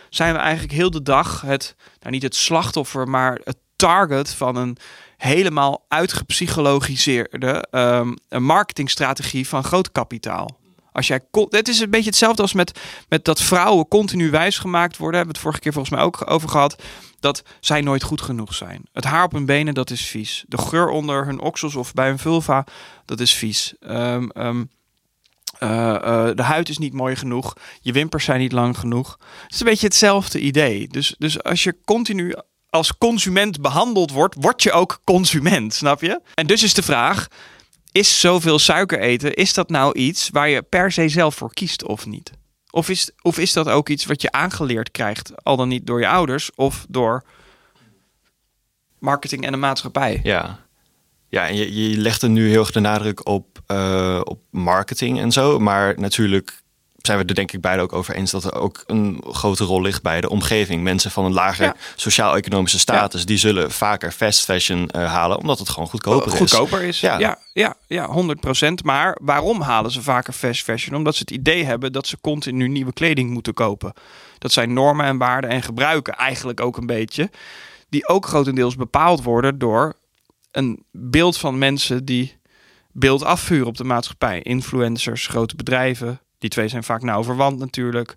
zijn 0.10 0.34
we 0.34 0.40
eigenlijk 0.40 0.74
heel 0.74 0.92
de 0.92 1.02
dag 1.02 1.42
het, 1.42 1.76
nou 2.00 2.12
niet 2.12 2.24
het 2.24 2.36
slachtoffer, 2.36 3.08
maar 3.08 3.40
het 3.44 3.58
target 3.76 4.34
van 4.34 4.56
een 4.56 4.78
helemaal 5.18 5.86
uitgepsychologiseerde 5.88 7.68
ehm, 7.72 8.14
marketingstrategie 8.30 9.48
van 9.48 9.64
groot 9.64 9.92
kapitaal. 9.92 10.58
Als 10.96 11.08
jij, 11.08 11.20
het 11.50 11.68
is 11.68 11.80
een 11.80 11.90
beetje 11.90 12.10
hetzelfde 12.10 12.42
als 12.42 12.54
met, 12.54 12.80
met 13.10 13.26
dat 13.26 13.42
vrouwen 13.42 13.88
continu 13.88 14.30
wijsgemaakt 14.30 14.98
worden. 14.98 15.16
Hebben 15.16 15.34
we 15.34 15.40
het 15.40 15.48
vorige 15.48 15.60
keer 15.60 15.74
volgens 15.74 15.96
mij 15.96 16.04
ook 16.06 16.32
over 16.32 16.50
gehad. 16.50 16.76
Dat 17.20 17.44
zij 17.60 17.82
nooit 17.82 18.04
goed 18.04 18.22
genoeg 18.22 18.54
zijn. 18.54 18.82
Het 18.94 19.04
haar 19.04 19.24
op 19.24 19.32
hun 19.32 19.46
benen, 19.46 19.74
dat 19.74 19.90
is 19.90 20.06
vies. 20.06 20.44
De 20.48 20.58
geur 20.58 20.90
onder 20.90 21.26
hun 21.26 21.40
oksels 21.40 21.76
of 21.76 21.94
bij 21.94 22.08
hun 22.08 22.20
vulva, 22.20 22.66
dat 23.06 23.20
is 23.20 23.34
vies. 23.34 23.74
Ehm, 23.80 24.28
ehm, 24.28 24.64
eh, 25.60 25.96
eh, 25.96 26.36
de 26.36 26.44
huid 26.44 26.70
is 26.70 26.78
niet 26.78 26.94
mooi 26.94 27.16
genoeg. 27.16 27.54
Je 27.82 27.92
wimpers 27.92 28.26
zijn 28.26 28.40
niet 28.40 28.52
lang 28.52 28.78
genoeg. 28.78 29.18
Het 29.44 29.54
is 29.54 29.60
een 29.60 29.66
beetje 29.66 29.88
hetzelfde 29.88 30.40
idee. 30.40 30.88
Dus, 30.88 31.16
dus 31.18 31.44
als 31.44 31.64
je 31.64 31.78
continu 31.86 32.36
als 32.70 32.98
consument 32.98 33.62
behandeld 33.62 34.12
wordt, 34.12 34.36
word 34.40 34.64
je 34.64 34.72
ook 34.72 35.00
consument, 35.04 35.74
snap 35.74 36.02
je? 36.02 36.22
En 36.34 36.48
dus 36.48 36.64
is 36.64 36.74
de 36.74 36.84
vraag: 36.84 37.28
is 37.96 38.20
zoveel 38.20 38.60
suiker 38.60 39.00
eten, 39.00 39.34
is 39.34 39.54
dat 39.54 39.70
nou 39.70 39.98
iets 39.98 40.30
waar 40.30 40.50
je 40.50 40.62
per 40.62 40.92
se 40.92 41.10
zelf 41.10 41.36
voor 41.36 41.54
kiest 41.54 41.84
of 41.84 42.06
niet? 42.06 42.32
Of 42.70 42.90
is, 42.90 43.12
of 43.22 43.38
is 43.38 43.54
dat 43.54 43.68
ook 43.68 43.90
iets 43.90 44.06
wat 44.06 44.22
je 44.22 44.32
aangeleerd 44.32 44.92
krijgt, 44.92 45.44
al 45.44 45.58
dan 45.58 45.68
niet 45.68 45.88
door 45.88 46.00
je 46.00 46.08
ouders 46.08 46.52
of 46.56 46.86
door 46.90 47.24
marketing 49.00 49.46
en 49.46 49.52
de 49.52 49.58
maatschappij? 49.58 50.20
Ja. 50.24 50.60
Ja, 51.30 51.48
en 51.48 51.56
je, 51.56 51.90
je 51.90 51.98
legt 51.98 52.22
er 52.22 52.30
nu 52.30 52.50
heel 52.50 52.60
erg 52.60 52.72
de 52.72 52.80
nadruk 52.80 53.28
op, 53.28 53.60
eh, 53.66 54.22
op 54.24 54.40
marketing 54.52 55.20
en 55.20 55.32
zo. 55.32 55.60
Maar 55.60 56.00
natuurlijk 56.00 56.62
zijn 57.06 57.18
we 57.18 57.26
er 57.26 57.36
denk 57.36 57.52
ik 57.52 57.62
beide 57.62 57.82
ook 57.82 57.94
over 57.94 58.16
eens 58.16 58.32
dat 58.32 58.44
er 58.44 58.54
ook 58.56 58.84
een 58.86 59.24
grote 59.28 59.64
rol 59.64 59.82
ligt 59.82 60.02
bij 60.02 60.22
de 60.22 60.30
omgeving. 60.30 60.84
Mensen 60.84 61.12
van 61.12 61.26
een 61.26 61.34
lager 61.34 61.66
Ja. 61.66 61.76
sociaal-economische 61.96 62.80
status, 62.80 63.26
die 63.26 63.38
zullen 63.38 63.72
vaker 63.72 64.12
fast 64.12 64.44
fashion 64.44 64.90
eh, 64.90 65.12
halen, 65.12 65.38
omdat 65.38 65.60
het 65.60 65.70
gewoon 65.70 65.88
goedkoper 65.90 66.32
is. 66.34 66.38
goedkoper 66.38 66.82
is. 66.82 67.00
Ja. 67.00 67.20
Ja. 67.20 67.38
Ja, 67.54 67.76
ja, 67.88 68.08
100%. 68.08 68.84
Maar 68.84 69.18
waarom 69.22 69.62
halen 69.62 69.92
ze 69.92 70.02
vaker 70.02 70.34
fast 70.34 70.64
fashion? 70.64 70.96
Omdat 70.96 71.16
ze 71.16 71.22
het 71.22 71.32
idee 71.32 71.64
hebben 71.66 71.92
dat 71.92 72.08
ze 72.08 72.18
continu 72.22 72.68
nieuwe 72.68 72.94
kleding 72.94 73.30
moeten 73.30 73.54
kopen. 73.54 73.94
Dat 74.38 74.52
zijn 74.52 74.74
normen 74.74 75.06
en 75.06 75.18
waarden 75.18 75.50
en 75.50 75.62
gebruiken 75.62 76.14
eigenlijk 76.14 76.60
ook 76.62 76.78
een 76.78 76.86
beetje. 76.86 77.30
Die 77.90 78.08
ook 78.08 78.26
grotendeels 78.26 78.76
bepaald 78.76 79.24
worden 79.24 79.58
door 79.60 79.94
een 80.52 80.84
beeld 80.92 81.38
van 81.38 81.58
mensen 81.58 82.06
die 82.06 82.38
beeld 82.92 83.24
afvuren 83.24 83.68
op 83.68 83.78
de 83.78 83.84
maatschappij. 83.84 84.42
Influencers, 84.42 85.28
grote 85.28 85.56
bedrijven. 85.56 86.20
Die 86.46 86.54
twee 86.54 86.68
zijn 86.68 86.84
vaak 86.84 87.02
nauw 87.02 87.24
verwant 87.24 87.60
natuurlijk. 87.60 88.16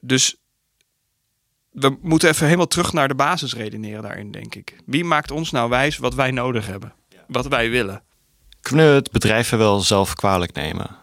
Dus 0.00 0.36
we 1.70 1.96
moeten 2.02 2.28
even 2.28 2.44
helemaal 2.44 2.66
terug 2.66 2.92
naar 2.92 3.08
de 3.08 3.14
basis 3.14 3.54
redeneren 3.54 4.02
daarin, 4.02 4.30
denk 4.30 4.54
ik. 4.54 4.76
Wie 4.86 5.04
maakt 5.04 5.30
ons 5.30 5.50
nou 5.50 5.68
wijs 5.68 5.96
wat 5.96 6.14
wij 6.14 6.30
nodig 6.30 6.66
hebben? 6.66 6.92
Wat 7.26 7.46
wij 7.46 7.70
willen? 7.70 8.02
Kunnen 8.60 8.88
we 8.88 8.94
het 8.94 9.10
bedrijven 9.10 9.58
wel 9.58 9.80
zelf 9.80 10.14
kwalijk 10.14 10.52
nemen? 10.52 10.96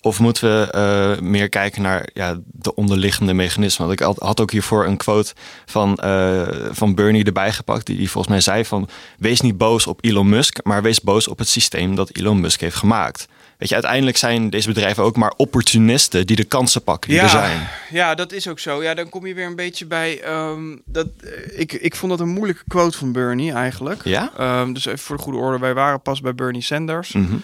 Of 0.00 0.20
moeten 0.20 0.50
we 0.50 0.70
eh, 0.70 1.22
meer 1.22 1.48
kijken 1.48 1.82
naar 1.82 2.08
ja, 2.12 2.38
de 2.44 2.74
onderliggende 2.74 3.32
mechanismen? 3.32 3.86
Want 3.86 4.00
ik 4.00 4.06
had, 4.06 4.18
had 4.18 4.40
ook 4.40 4.50
hiervoor 4.50 4.86
een 4.86 4.96
quote 4.96 5.34
van, 5.66 5.96
eh, 5.96 6.48
van 6.70 6.94
Bernie 6.94 7.24
erbij 7.24 7.52
gepakt. 7.52 7.86
Die, 7.86 7.96
die 7.96 8.10
volgens 8.10 8.32
mij 8.32 8.42
zei 8.42 8.64
van... 8.64 8.88
Wees 9.18 9.40
niet 9.40 9.58
boos 9.58 9.86
op 9.86 10.04
Elon 10.04 10.28
Musk, 10.28 10.58
maar 10.64 10.82
wees 10.82 11.00
boos 11.00 11.28
op 11.28 11.38
het 11.38 11.48
systeem 11.48 11.94
dat 11.94 12.10
Elon 12.10 12.40
Musk 12.40 12.60
heeft 12.60 12.76
gemaakt. 12.76 13.28
Weet 13.60 13.68
je, 13.68 13.74
uiteindelijk 13.74 14.16
zijn 14.16 14.50
deze 14.50 14.68
bedrijven 14.68 15.02
ook 15.02 15.16
maar 15.16 15.32
opportunisten 15.36 16.26
die 16.26 16.36
de 16.36 16.44
kansen 16.44 16.82
pakken 16.82 17.10
die 17.10 17.20
er 17.20 17.28
zijn. 17.28 17.68
ja, 17.90 18.14
dat 18.14 18.32
is 18.32 18.48
ook 18.48 18.58
zo. 18.58 18.82
Ja, 18.82 18.94
dan 18.94 19.08
kom 19.08 19.26
je 19.26 19.34
weer 19.34 19.46
een 19.46 19.56
beetje 19.56 19.86
bij. 19.86 20.20
ehm, 20.20 20.76
dat, 20.84 21.06
eh, 21.24 21.60
ik, 21.60 21.72
ik 21.72 21.96
vond 21.96 22.10
dat 22.10 22.20
een 22.20 22.32
moeilijke 22.32 22.62
quote 22.68 22.98
van 22.98 23.12
Bernie 23.12 23.52
eigenlijk. 23.52 24.04
Ja? 24.04 24.30
Ehm, 24.36 24.72
dus 24.72 24.84
even 24.84 24.98
voor 24.98 25.16
de 25.16 25.22
goede 25.22 25.38
orde, 25.38 25.58
wij 25.58 25.74
waren 25.74 26.02
pas 26.02 26.20
bij 26.20 26.34
Bernie 26.34 26.62
Sanders. 26.62 27.12
Mhm. 27.12 27.36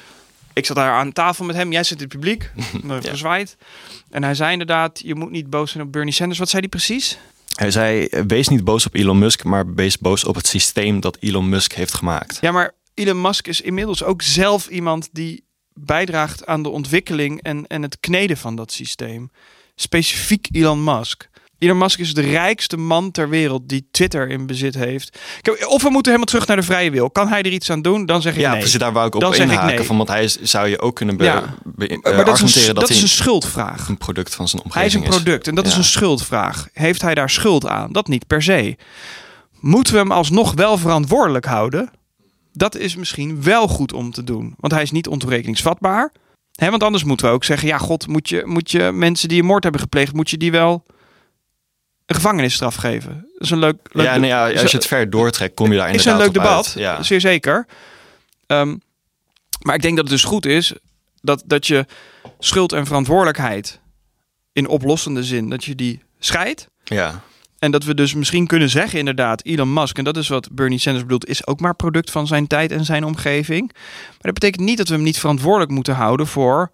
Ik 0.52 0.66
zat 0.66 0.76
daar 0.76 0.92
aan 0.92 1.12
tafel 1.12 1.44
met 1.44 1.56
hem. 1.56 1.72
Jij 1.72 1.82
zit 1.84 1.96
in 1.96 2.04
het 2.04 2.12
publiek. 2.12 2.50
ja. 2.88 3.00
Verzwaaid. 3.00 3.56
En 4.10 4.22
hij 4.24 4.34
zei 4.34 4.52
inderdaad, 4.52 5.00
je 5.04 5.14
moet 5.14 5.30
niet 5.30 5.50
boos 5.50 5.70
zijn 5.70 5.84
op 5.84 5.92
Bernie 5.92 6.14
Sanders. 6.14 6.38
Wat 6.38 6.48
zei 6.48 6.60
hij 6.60 6.70
precies? 6.70 7.18
Hij 7.54 7.70
zei, 7.70 8.08
wees 8.26 8.48
niet 8.48 8.64
boos 8.64 8.86
op 8.86 8.94
Elon 8.94 9.18
Musk, 9.18 9.44
maar 9.44 9.74
wees 9.74 9.98
boos 9.98 10.24
op 10.24 10.34
het 10.34 10.46
systeem 10.46 11.00
dat 11.00 11.16
Elon 11.20 11.48
Musk 11.48 11.72
heeft 11.72 11.94
gemaakt. 11.94 12.38
Ja, 12.40 12.52
maar 12.52 12.72
Elon 12.94 13.20
Musk 13.20 13.46
is 13.46 13.60
inmiddels 13.60 14.02
ook 14.04 14.22
zelf 14.22 14.68
iemand 14.68 15.08
die 15.12 15.44
bijdraagt 15.78 16.46
aan 16.46 16.62
de 16.62 16.68
ontwikkeling 16.68 17.42
en, 17.42 17.66
en 17.66 17.82
het 17.82 18.00
kneden 18.00 18.36
van 18.36 18.56
dat 18.56 18.72
systeem. 18.72 19.30
Specifiek 19.74 20.48
Elon 20.52 20.84
Musk. 20.84 21.28
Elon 21.58 21.78
Musk 21.78 21.98
is 21.98 22.14
de 22.14 22.20
rijkste 22.20 22.76
man 22.76 23.10
ter 23.10 23.28
wereld 23.28 23.68
die 23.68 23.88
Twitter 23.90 24.28
in 24.28 24.46
bezit 24.46 24.74
heeft. 24.74 25.18
Of 25.66 25.82
we 25.82 25.90
moeten 25.90 26.12
helemaal 26.12 26.24
terug 26.24 26.46
naar 26.46 26.56
de 26.56 26.62
vrije 26.62 26.90
wil. 26.90 27.10
Kan 27.10 27.28
hij 27.28 27.42
er 27.42 27.52
iets 27.52 27.70
aan 27.70 27.82
doen? 27.82 28.06
Dan 28.06 28.22
zeg 28.22 28.34
ik 28.34 28.40
ja, 28.40 28.50
nee. 28.50 28.58
precies, 28.58 28.78
daar 28.78 28.92
wou 28.92 29.06
ik 29.06 29.14
op 29.14 29.20
dan 29.20 29.34
inhaken. 29.34 29.68
Ik 29.68 29.76
nee. 29.76 29.86
van, 29.86 29.96
want 29.96 30.08
hij 30.08 30.30
zou 30.42 30.68
je 30.68 30.80
ook 30.80 30.94
kunnen 30.96 31.16
be, 31.16 31.24
ja. 31.24 31.54
be, 31.64 31.98
maar 32.02 32.24
dat 32.24 32.42
is 32.42 32.66
een, 32.66 32.74
dat, 32.74 32.90
is 32.90 33.02
een 33.02 33.08
schuldvraag. 33.08 33.88
Een 33.88 33.98
product 33.98 34.34
van 34.34 34.48
zijn 34.48 34.62
omgeving 34.62 34.92
Hij 34.92 35.00
is 35.00 35.08
een 35.08 35.22
product 35.22 35.48
en 35.48 35.54
dat 35.54 35.66
is 35.66 35.76
een 35.76 35.84
schuldvraag. 35.84 36.68
Heeft 36.72 37.02
hij 37.02 37.14
daar 37.14 37.30
schuld 37.30 37.66
aan? 37.66 37.92
Dat 37.92 38.08
niet 38.08 38.26
per 38.26 38.42
se. 38.42 38.76
Moeten 39.60 39.92
we 39.92 39.98
hem 39.98 40.12
alsnog 40.12 40.52
wel 40.52 40.78
verantwoordelijk 40.78 41.44
houden? 41.44 41.90
Dat 42.56 42.76
is 42.76 42.96
misschien 42.96 43.42
wel 43.42 43.68
goed 43.68 43.92
om 43.92 44.10
te 44.10 44.24
doen. 44.24 44.54
Want 44.58 44.72
hij 44.72 44.82
is 44.82 44.90
niet 44.90 45.08
ontoerekeningsvatbaar. 45.08 46.12
He, 46.52 46.70
want 46.70 46.82
anders 46.82 47.04
moeten 47.04 47.26
we 47.26 47.32
ook 47.32 47.44
zeggen: 47.44 47.68
ja, 47.68 47.78
god, 47.78 48.06
moet 48.06 48.28
je, 48.28 48.42
moet 48.46 48.70
je 48.70 48.92
mensen 48.92 49.28
die 49.28 49.40
een 49.40 49.46
moord 49.46 49.62
hebben 49.62 49.80
gepleegd, 49.80 50.12
moet 50.12 50.30
je 50.30 50.36
die 50.36 50.50
wel 50.50 50.84
een 52.06 52.14
gevangenisstraf 52.14 52.74
geven? 52.74 53.14
Dat 53.32 53.42
is 53.42 53.50
een 53.50 53.58
leuk. 53.58 53.88
leuk 53.92 54.06
ja, 54.06 54.16
nee, 54.16 54.30
ja, 54.30 54.50
als 54.50 54.70
je 54.70 54.76
het 54.76 54.86
ver 54.86 55.10
doortrekt, 55.10 55.54
kom 55.54 55.72
je 55.72 55.78
daar 55.78 55.86
inderdaad. 55.90 56.14
Is 56.14 56.26
een 56.26 56.32
leuk 56.32 56.42
debat. 56.42 56.74
Ja. 56.76 57.02
zeer 57.02 57.20
zeker. 57.20 57.66
Um, 58.46 58.80
maar 59.60 59.74
ik 59.74 59.82
denk 59.82 59.96
dat 59.96 60.04
het 60.04 60.14
dus 60.14 60.24
goed 60.24 60.46
is 60.46 60.72
dat, 61.20 61.42
dat 61.46 61.66
je 61.66 61.86
schuld 62.38 62.72
en 62.72 62.86
verantwoordelijkheid 62.86 63.80
in 64.52 64.68
oplossende 64.68 65.24
zin, 65.24 65.48
dat 65.48 65.64
je 65.64 65.74
die 65.74 66.02
scheidt. 66.18 66.68
Ja. 66.84 67.22
En 67.58 67.70
dat 67.70 67.84
we 67.84 67.94
dus 67.94 68.14
misschien 68.14 68.46
kunnen 68.46 68.70
zeggen, 68.70 68.98
inderdaad, 68.98 69.44
Elon 69.44 69.72
Musk, 69.72 69.98
en 69.98 70.04
dat 70.04 70.16
is 70.16 70.28
wat 70.28 70.48
Bernie 70.52 70.78
Sanders 70.78 71.04
bedoelt, 71.04 71.28
is 71.28 71.46
ook 71.46 71.60
maar 71.60 71.74
product 71.74 72.10
van 72.10 72.26
zijn 72.26 72.46
tijd 72.46 72.72
en 72.72 72.84
zijn 72.84 73.04
omgeving. 73.04 73.72
Maar 73.72 74.16
dat 74.18 74.34
betekent 74.34 74.64
niet 74.64 74.78
dat 74.78 74.88
we 74.88 74.94
hem 74.94 75.02
niet 75.02 75.18
verantwoordelijk 75.18 75.70
moeten 75.70 75.94
houden 75.94 76.26
voor 76.26 76.70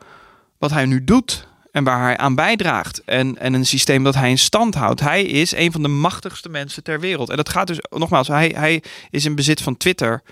wat 0.58 0.70
hij 0.70 0.86
nu 0.86 1.04
doet 1.04 1.46
en 1.72 1.84
waar 1.84 2.02
hij 2.02 2.16
aan 2.16 2.34
bijdraagt. 2.34 3.02
En, 3.04 3.38
en 3.38 3.54
een 3.54 3.66
systeem 3.66 4.04
dat 4.04 4.14
hij 4.14 4.30
in 4.30 4.38
stand 4.38 4.74
houdt. 4.74 5.00
Hij 5.00 5.24
is 5.24 5.52
een 5.54 5.72
van 5.72 5.82
de 5.82 5.88
machtigste 5.88 6.48
mensen 6.48 6.82
ter 6.82 7.00
wereld. 7.00 7.30
En 7.30 7.36
dat 7.36 7.48
gaat 7.48 7.66
dus, 7.66 7.78
nogmaals, 7.90 8.28
hij, 8.28 8.52
hij 8.56 8.82
is 9.10 9.24
in 9.24 9.34
bezit 9.34 9.62
van 9.62 9.76
Twitter. 9.76 10.22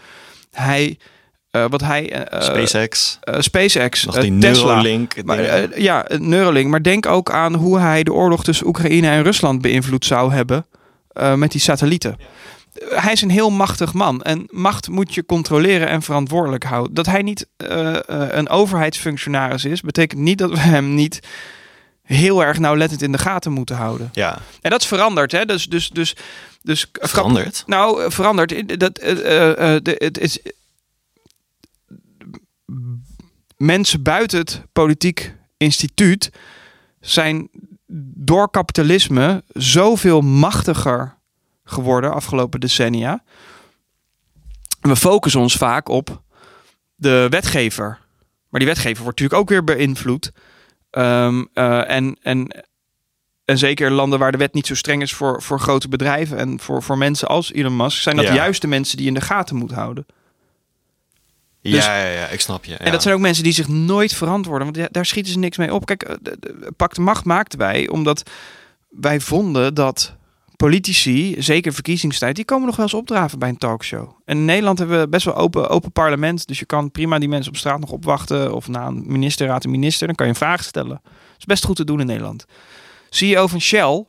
Hij 0.50 0.98
uh, 1.52 1.64
wat 1.68 1.80
hij. 1.80 2.32
Uh, 2.32 2.40
SpaceX. 2.40 3.18
Uh, 3.24 3.40
SpaceX. 3.40 4.04
Nog 4.04 4.20
die 4.20 4.38
Tesla. 4.38 4.66
Neuralink. 4.66 5.24
Maar, 5.24 5.80
ja, 5.80 6.06
Neuralink. 6.18 6.70
Maar 6.70 6.82
denk 6.82 7.06
ook 7.06 7.30
aan 7.30 7.54
hoe 7.54 7.78
hij 7.78 8.02
de 8.02 8.12
oorlog 8.12 8.44
tussen 8.44 8.66
Oekraïne 8.66 9.08
en 9.08 9.22
Rusland 9.22 9.62
beïnvloed 9.62 10.04
zou 10.04 10.32
hebben. 10.32 10.66
met 11.36 11.52
die 11.52 11.60
satellieten. 11.60 12.16
Hij 12.88 13.12
is 13.12 13.22
een 13.22 13.30
heel 13.30 13.50
machtig 13.50 13.92
man. 13.92 14.22
En 14.22 14.46
macht 14.50 14.88
moet 14.88 15.14
je 15.14 15.26
controleren 15.26 15.88
en 15.88 16.02
verantwoordelijk 16.02 16.64
houden. 16.64 16.94
Dat 16.94 17.06
hij 17.06 17.22
niet 17.22 17.46
een 18.06 18.48
overheidsfunctionaris 18.48 19.64
is, 19.64 19.80
betekent 19.80 20.20
niet 20.20 20.38
dat 20.38 20.50
we 20.50 20.58
hem 20.58 20.94
niet 20.94 21.20
heel 22.02 22.44
erg 22.44 22.58
nauwlettend 22.58 23.02
in 23.02 23.12
de 23.12 23.18
gaten 23.18 23.52
moeten 23.52 23.76
houden. 23.76 24.08
Ja. 24.12 24.38
En 24.60 24.70
dat 24.70 24.80
is 24.80 24.86
veranderd. 24.86 25.32
Hè? 25.32 25.44
Dus, 25.44 25.64
dus, 25.64 25.88
dus, 25.88 26.16
dus 26.62 26.86
veranderd? 26.92 27.62
Nou, 27.66 28.12
veranderd. 28.12 28.80
Dat, 28.80 29.00
het 29.98 30.18
is 30.18 30.38
mensen 33.60 34.02
buiten 34.02 34.38
het 34.38 34.62
politiek 34.72 35.36
instituut 35.56 36.30
zijn 37.00 37.48
door 38.14 38.50
kapitalisme 38.50 39.44
zoveel 39.48 40.20
machtiger 40.20 41.18
geworden 41.64 42.14
afgelopen 42.14 42.60
decennia. 42.60 43.22
We 44.80 44.96
focussen 44.96 45.40
ons 45.40 45.56
vaak 45.56 45.88
op 45.88 46.22
de 46.94 47.26
wetgever. 47.30 47.98
Maar 48.48 48.60
die 48.60 48.68
wetgever 48.68 49.02
wordt 49.02 49.20
natuurlijk 49.20 49.40
ook 49.40 49.48
weer 49.48 49.76
beïnvloed. 49.76 50.32
Um, 50.90 51.48
uh, 51.54 51.90
en, 51.90 52.16
en, 52.22 52.64
en 53.44 53.58
zeker 53.58 53.86
in 53.86 53.92
landen 53.92 54.18
waar 54.18 54.32
de 54.32 54.38
wet 54.38 54.54
niet 54.54 54.66
zo 54.66 54.74
streng 54.74 55.02
is 55.02 55.12
voor, 55.12 55.42
voor 55.42 55.60
grote 55.60 55.88
bedrijven 55.88 56.38
en 56.38 56.60
voor, 56.60 56.82
voor 56.82 56.98
mensen 56.98 57.28
als 57.28 57.52
Elon 57.52 57.76
Musk, 57.76 58.02
zijn 58.02 58.16
dat 58.16 58.24
Ja. 58.24 58.34
juist 58.34 58.60
de 58.60 58.68
mensen 58.68 58.96
die 58.96 59.06
je 59.06 59.12
in 59.12 59.18
de 59.18 59.26
gaten 59.26 59.56
moet 59.56 59.72
houden. 59.72 60.06
Dus- 61.62 61.84
ja, 61.84 62.04
ja, 62.04 62.10
ja, 62.10 62.26
ik 62.26 62.40
snap 62.40 62.64
je. 62.64 62.76
En 62.76 62.92
dat 62.92 63.02
zijn 63.02 63.14
ook 63.14 63.20
mensen 63.20 63.44
die 63.44 63.52
zich 63.52 63.68
nooit 63.68 64.14
verantwoorden, 64.14 64.72
want 64.72 64.92
daar 64.92 65.06
schieten 65.06 65.32
ze 65.32 65.38
niks 65.38 65.56
mee 65.56 65.74
op. 65.74 65.86
Kijk, 65.86 66.02
eh, 66.02 66.14
de 66.20 67.00
Macht 67.00 67.24
maakten 67.24 67.58
wij 67.58 67.88
omdat 67.88 68.30
wij 68.88 69.20
vonden 69.20 69.74
dat 69.74 70.18
politici, 70.56 71.42
zeker 71.42 71.72
verkiezingstijd, 71.72 72.36
die 72.36 72.44
komen 72.44 72.66
nog 72.66 72.76
wel 72.76 72.84
eens 72.84 72.94
opdraven 72.94 73.38
bij 73.38 73.48
een 73.48 73.58
talkshow. 73.58 74.08
En 74.24 74.36
in 74.36 74.44
Nederland 74.44 74.78
hebben 74.78 75.00
we 75.00 75.08
best 75.08 75.24
wel 75.24 75.34
open, 75.34 75.68
open 75.68 75.92
parlement, 75.92 76.46
dus 76.46 76.58
je 76.58 76.64
kan 76.64 76.90
prima 76.90 77.18
die 77.18 77.28
mensen 77.28 77.52
op 77.52 77.58
straat 77.58 77.80
nog 77.80 77.90
opwachten 77.90 78.54
of 78.54 78.68
na 78.68 78.86
een 78.86 79.02
ministerraad 79.06 79.64
een 79.64 79.70
minister, 79.70 80.06
dan 80.06 80.16
kan 80.16 80.26
je 80.26 80.32
een 80.32 80.38
vraag 80.38 80.64
stellen. 80.64 81.00
Dat 81.02 81.38
is 81.38 81.44
best 81.44 81.64
goed 81.64 81.76
te 81.76 81.84
doen 81.84 82.00
in 82.00 82.06
Nederland. 82.06 82.44
CEO 83.08 83.46
van 83.46 83.60
Shell, 83.60 84.04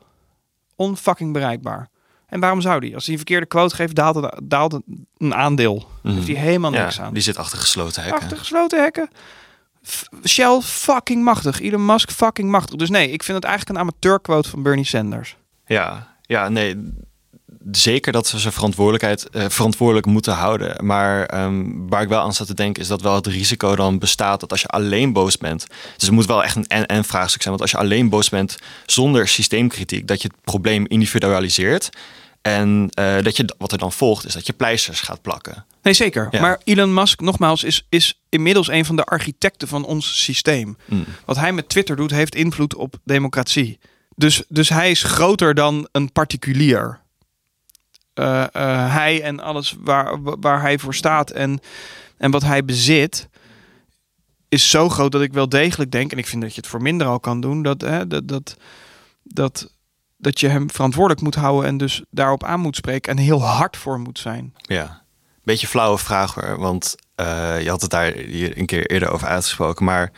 onfucking 0.76 1.34
bereikbaar. 1.34 1.90
En 2.32 2.39
waarom 2.39 2.62
zou 2.62 2.80
die? 2.80 2.94
Als 2.94 3.04
hij 3.04 3.12
een 3.13 3.20
verkeerde 3.20 3.46
quote 3.46 3.76
geeft, 3.76 3.96
daalt, 3.96 4.15
het, 4.15 4.39
daalt 4.44 4.72
het 4.72 4.82
een 5.17 5.36
aandeel. 5.36 5.88
Heeft 6.04 6.28
hij 6.28 6.36
helemaal 6.36 6.74
Ja, 6.74 6.82
niks 6.82 7.00
aan. 7.02 7.13
die 7.13 7.22
zit 7.22 7.38
achter 7.38 7.58
gesloten 7.60 8.02
hekken. 8.04 8.22
Achter 8.22 8.38
gesloten 8.38 8.82
hekken. 8.82 9.10
F- 9.88 10.04
Shell 10.28 10.60
fucking 10.62 11.24
machtig. 11.24 11.62
Elon 11.62 11.86
Musk 11.86 12.12
fucking 12.12 12.50
machtig. 12.50 12.76
Dus 12.76 12.89
nee, 12.89 13.12
ik 13.12 13.24
vind 13.24 13.38
het 13.38 13.46
eigenlijk 13.46 13.78
een 13.78 13.84
amateurquote 13.86 14.50
van 14.50 14.63
Bernie 14.63 14.86
Sanders. 14.86 15.38
Ja, 15.65 16.15
ja, 16.22 16.50
nee. 16.50 16.94
Zeker 17.71 18.12
dat 18.12 18.28
ze 18.28 18.39
zijn 18.39 18.54
verantwoordelijkheid 18.54 19.30
eh, 19.30 19.45
verantwoordelijk 19.50 20.06
moeten 20.06 20.34
houden. 20.34 20.86
Maar 20.86 21.26
ehm, 21.26 21.63
waar 21.88 22.02
ik 22.02 22.10
wel 22.10 22.21
aan 22.21 22.34
sta 22.34 22.45
te 22.45 22.54
denken 22.54 22.82
is 22.82 22.88
dat 22.88 23.02
wel 23.02 23.15
het 23.15 23.28
risico 23.28 23.76
dan 23.76 24.00
bestaat 24.00 24.39
dat 24.39 24.52
als 24.52 24.62
je 24.62 24.67
alleen 24.67 25.13
boos 25.13 25.38
bent. 25.38 25.65
Dus 25.69 26.08
het 26.08 26.12
moet 26.12 26.26
wel 26.26 26.43
echt 26.43 26.56
een 26.56 26.67
en-en 26.67 27.04
vraagstuk 27.04 27.41
zijn. 27.41 27.58
Want 27.58 27.71
als 27.71 27.71
je 27.71 27.88
alleen 27.88 28.10
boos 28.10 28.30
bent 28.30 28.58
zonder 28.86 29.28
systeemkritiek, 29.28 30.08
dat 30.08 30.21
je 30.21 30.28
het 30.28 30.41
probleem 30.43 30.86
individualiseert. 30.88 31.89
En 32.41 32.89
eh, 32.93 33.21
dat 33.21 33.38
je, 33.38 33.56
wat 33.58 33.71
er 33.71 33.78
dan 33.78 33.91
volgt, 33.91 34.26
is 34.26 34.34
dat 34.34 34.45
je 34.45 34.54
pleisters 34.54 35.02
gaat 35.02 35.21
plakken. 35.21 35.65
Nee, 35.82 35.93
zeker. 35.93 36.28
Ja. 36.32 36.41
Maar 36.41 36.60
Elon 36.63 36.93
Musk, 36.93 37.21
nogmaals, 37.21 37.63
is, 37.63 37.86
is 37.89 38.21
inmiddels 38.30 38.67
een 38.67 38.86
van 38.86 38.95
de 38.95 39.04
architecten 39.04 39.67
van 39.67 39.86
ons 39.86 40.24
systeem. 40.24 40.78
Mm. 40.86 41.06
Wat 41.26 41.38
hij 41.38 41.54
met 41.54 41.69
Twitter 41.69 41.95
doet, 41.95 42.12
heeft 42.12 42.36
invloed 42.36 42.76
op 42.76 42.95
democratie. 43.04 43.80
Dus, 44.15 44.43
dus 44.47 44.69
hij 44.69 44.91
is 44.91 45.04
groter 45.04 45.54
dan 45.54 45.88
een 45.91 46.12
particulier. 46.12 47.01
Eh, 48.22 48.44
eh, 48.44 48.94
hij 48.94 49.22
en 49.24 49.40
alles 49.40 49.76
waar, 49.80 50.22
waar 50.22 50.62
hij 50.62 50.80
voor 50.80 50.94
staat 50.96 51.30
en, 51.30 51.60
en 52.18 52.32
wat 52.32 52.42
hij 52.44 52.66
bezit, 52.66 53.30
is 54.50 54.70
zo 54.70 54.90
groot 54.90 55.12
dat 55.12 55.22
ik 55.22 55.34
wel 55.34 55.50
degelijk 55.50 55.92
denk, 55.92 56.12
en 56.12 56.18
ik 56.18 56.28
vind 56.28 56.42
dat 56.42 56.56
je 56.56 56.62
het 56.62 56.70
voor 56.70 56.82
minder 56.82 57.08
al 57.08 57.20
kan 57.20 57.42
doen, 57.42 57.62
dat, 57.62 57.82
hè, 57.82 58.08
dat, 58.08 58.28
dat, 58.28 58.58
dat, 59.24 59.72
dat 60.18 60.40
je 60.40 60.48
hem 60.48 60.72
verantwoordelijk 60.72 61.22
moet 61.22 61.36
houden 61.36 61.70
en 61.70 61.78
dus 61.78 62.04
daarop 62.10 62.44
aan 62.44 62.60
moet 62.60 62.76
spreken 62.76 63.12
en 63.12 63.18
heel 63.18 63.44
hard 63.44 63.78
voor 63.78 64.00
moet 64.00 64.20
zijn. 64.20 64.54
Ja, 64.62 65.04
beetje 65.44 65.68
flauwe 65.68 65.98
vraag 65.98 66.34
hoor. 66.34 66.58
Want 66.60 66.96
eh, 67.16 67.62
je 67.62 67.70
had 67.70 67.82
het 67.82 67.92
daar 67.92 68.14
hier 68.14 68.58
een 68.58 68.66
keer 68.66 68.86
eerder 68.92 69.10
over 69.12 69.28
uitgesproken. 69.28 69.86
Maar 69.86 70.12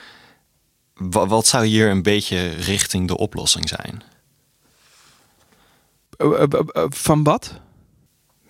wa- 0.94 1.28
wat 1.28 1.48
zou 1.48 1.66
hier 1.66 1.90
een 1.90 2.04
beetje 2.04 2.48
richting 2.50 3.08
de 3.08 3.18
oplossing 3.18 3.70
zijn? 3.70 4.04
Van 6.90 7.24
wat? 7.24 7.60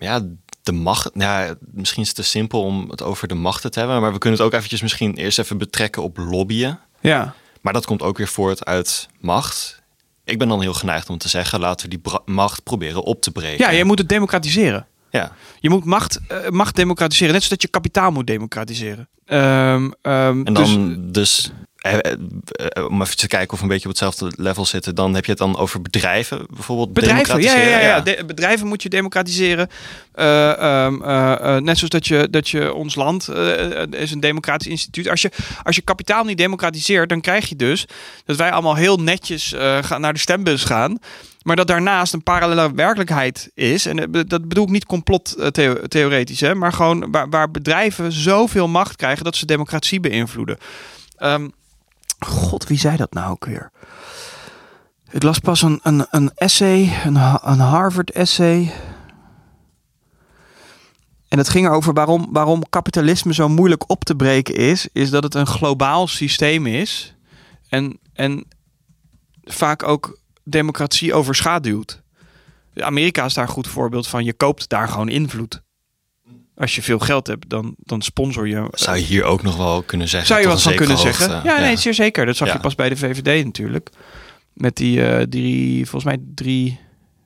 Ja, 0.04 0.26
de 0.62 0.72
macht. 0.72 1.10
Ja, 1.14 1.54
misschien 1.60 2.02
is 2.02 2.08
het 2.08 2.16
te 2.16 2.22
simpel 2.22 2.62
om 2.62 2.90
het 2.90 3.02
over 3.02 3.28
de 3.28 3.34
machten 3.34 3.70
te 3.70 3.78
hebben. 3.78 4.00
Maar 4.00 4.12
we 4.12 4.18
kunnen 4.18 4.38
het 4.38 4.48
ook 4.48 4.54
eventjes 4.54 4.82
misschien 4.82 5.14
eerst 5.14 5.38
even 5.38 5.58
betrekken 5.58 6.02
op 6.02 6.16
lobbyen. 6.16 6.80
Ja. 7.00 7.34
Maar 7.60 7.72
dat 7.72 7.86
komt 7.86 8.02
ook 8.02 8.18
weer 8.18 8.28
voort 8.28 8.64
uit 8.64 9.08
macht. 9.20 9.82
Ik 10.24 10.38
ben 10.38 10.48
dan 10.48 10.60
heel 10.60 10.74
geneigd 10.74 11.10
om 11.10 11.18
te 11.18 11.28
zeggen, 11.28 11.60
laten 11.60 11.88
we 11.90 11.98
die 11.98 12.12
macht 12.24 12.62
proberen 12.62 13.02
op 13.02 13.20
te 13.20 13.30
breken. 13.30 13.64
Ja, 13.64 13.70
je 13.70 13.84
moet 13.84 13.98
het 13.98 14.08
democratiseren. 14.08 14.86
Ja, 15.10 15.32
Je 15.60 15.70
moet 15.70 15.84
macht, 15.84 16.20
eh, 16.28 16.48
macht 16.48 16.76
democratiseren, 16.76 17.32
net 17.32 17.42
zoals 17.42 17.60
dat 17.60 17.62
je 17.62 17.78
kapitaal 17.78 18.10
moet 18.10 18.26
democratiseren. 18.26 19.08
Ehm, 19.24 19.90
ehm, 20.02 20.46
en 20.46 20.54
dus- 20.54 20.70
dan 20.70 20.98
dus, 21.12 21.50
eh, 21.50 21.63
om 22.88 23.02
even 23.02 23.16
te 23.16 23.26
kijken 23.26 23.52
of 23.52 23.56
we 23.56 23.62
een 23.62 23.68
beetje 23.68 23.88
op 23.88 23.90
hetzelfde 23.98 24.32
level 24.36 24.64
zitten, 24.64 24.94
dan 24.94 25.14
heb 25.14 25.24
je 25.24 25.30
het 25.30 25.40
dan 25.40 25.56
over 25.56 25.82
bedrijven 25.82 26.46
bijvoorbeeld. 26.50 26.92
Bedrijven, 26.92 27.42
ja, 27.42 27.56
ja, 27.56 27.68
ja, 27.68 27.80
ja. 27.80 28.00
De- 28.00 28.22
bedrijven 28.26 28.66
moet 28.66 28.82
je 28.82 28.88
democratiseren. 28.88 29.68
Eh, 30.12 30.50
ehm, 30.58 31.02
eh, 31.02 31.32
eh, 31.56 31.62
net 31.62 31.76
zoals 31.76 31.90
dat 31.92 32.06
je, 32.06 32.28
dat 32.30 32.48
je 32.48 32.72
ons 32.74 32.94
land 32.94 33.28
eh, 33.28 33.82
eh, 33.82 33.88
is 33.90 34.10
een 34.10 34.20
democratisch 34.20 34.66
instituut. 34.66 35.08
Als 35.08 35.22
je, 35.22 35.30
als 35.62 35.76
je 35.76 35.82
kapitaal 35.82 36.24
niet 36.24 36.38
democratiseert, 36.38 37.08
dan 37.08 37.20
krijg 37.20 37.48
je 37.48 37.56
dus 37.56 37.86
dat 38.24 38.36
wij 38.36 38.50
allemaal 38.50 38.74
heel 38.76 38.96
netjes 38.96 39.52
eh, 39.52 39.78
gaan 39.82 40.00
naar 40.00 40.12
de 40.12 40.18
stembus 40.18 40.64
gaan. 40.64 40.98
Maar 41.42 41.56
dat 41.56 41.66
daarnaast 41.66 42.12
een 42.12 42.22
parallele 42.22 42.74
werkelijkheid 42.74 43.50
is. 43.54 43.86
En 43.86 43.98
eh, 43.98 44.20
dat 44.26 44.48
bedoel 44.48 44.64
ik 44.64 44.70
niet 44.70 44.86
complot 44.86 45.34
eh, 45.34 45.46
theo- 45.46 45.86
theoretisch, 45.88 46.40
hè, 46.40 46.54
maar 46.54 46.72
gewoon 46.72 47.10
waar, 47.10 47.28
waar 47.28 47.50
bedrijven 47.50 48.12
zoveel 48.12 48.68
macht 48.68 48.96
krijgen 48.96 49.24
dat 49.24 49.36
ze 49.36 49.46
democratie 49.46 50.00
beïnvloeden. 50.00 50.58
Ehm, 51.16 51.48
God, 52.18 52.66
wie 52.66 52.78
zei 52.78 52.96
dat 52.96 53.12
nou 53.12 53.30
ook 53.30 53.44
weer? 53.44 53.70
Ik 55.10 55.22
las 55.22 55.38
pas 55.38 55.62
een, 55.62 55.80
een, 55.82 56.06
een 56.10 56.30
essay, 56.34 56.92
een, 57.04 57.16
een 57.42 57.58
Harvard-essay. 57.58 58.72
En 61.28 61.38
het 61.38 61.48
ging 61.48 61.66
erover 61.66 61.92
waarom, 61.92 62.28
waarom 62.32 62.68
kapitalisme 62.68 63.34
zo 63.34 63.48
moeilijk 63.48 63.90
op 63.90 64.04
te 64.04 64.14
breken 64.14 64.54
is. 64.54 64.88
Is 64.92 65.10
dat 65.10 65.22
het 65.22 65.34
een 65.34 65.46
globaal 65.46 66.06
systeem 66.06 66.66
is. 66.66 67.14
En, 67.68 67.98
en 68.12 68.44
vaak 69.44 69.82
ook 69.82 70.18
democratie 70.44 71.14
overschaduwt. 71.14 72.02
Amerika 72.76 73.24
is 73.24 73.34
daar 73.34 73.44
een 73.44 73.50
goed 73.50 73.68
voorbeeld 73.68 74.06
van. 74.06 74.24
Je 74.24 74.32
koopt 74.32 74.68
daar 74.68 74.88
gewoon 74.88 75.08
invloed. 75.08 75.62
Als 76.56 76.74
je 76.74 76.82
veel 76.82 76.98
geld 76.98 77.26
hebt, 77.26 77.48
dan, 77.50 77.74
dan 77.78 78.02
sponsor 78.02 78.48
je. 78.48 78.68
Zou 78.72 78.96
je 78.96 79.02
hier 79.02 79.24
ook 79.24 79.42
nog 79.42 79.56
wel 79.56 79.82
kunnen 79.82 80.08
zeggen? 80.08 80.28
Zou 80.28 80.40
je 80.40 80.46
wat 80.46 80.62
van 80.62 80.74
kunnen 80.74 80.98
zeggen? 80.98 81.40
Ja, 81.44 81.58
nee, 81.58 81.76
zeer 81.76 81.94
zeker. 81.94 82.26
Dat 82.26 82.36
zag 82.36 82.48
Ja. 82.48 82.54
je 82.54 82.60
pas 82.60 82.74
bij 82.74 82.88
de 82.88 82.96
VVD 82.96 83.44
natuurlijk. 83.44 83.90
Met 84.52 84.76
die, 84.76 85.06
eh, 85.06 85.22
drie, 85.22 85.88
volgens 85.88 86.04
mij 86.04 86.22
drie, 86.34 86.80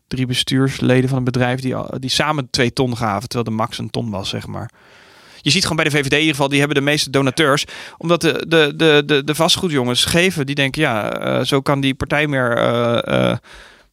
drie 0.08 0.26
bestuursleden 0.26 1.08
van 1.08 1.18
een 1.18 1.24
bedrijf 1.24 1.60
die, 1.60 1.74
die 1.98 2.10
samen 2.10 2.50
twee 2.50 2.72
ton 2.72 2.96
gaven, 2.96 3.28
terwijl 3.28 3.50
de 3.50 3.62
max 3.62 3.78
een 3.78 3.90
ton 3.90 4.10
was, 4.10 4.28
zeg 4.28 4.46
maar. 4.46 4.70
Je 5.40 5.50
ziet 5.50 5.62
gewoon 5.62 5.76
bij 5.76 5.84
de 5.84 5.90
VVD 5.90 6.12
in 6.12 6.18
ieder 6.18 6.34
geval, 6.34 6.48
die 6.48 6.58
hebben 6.58 6.76
de 6.76 6.82
meeste 6.90 7.10
donateurs. 7.10 7.64
Omdat 7.98 8.20
de, 8.20 8.44
de, 8.48 8.72
de, 8.76 9.02
de, 9.06 9.24
de 9.24 9.34
vastgoedjongens 9.34 10.04
geven, 10.04 10.46
die 10.46 10.54
denken, 10.54 10.82
ja, 10.82 11.12
eh, 11.12 11.44
zo 11.44 11.60
kan 11.60 11.80
die 11.80 11.94
partij 11.94 12.26
meer... 12.26 12.56
eh, 12.56 13.36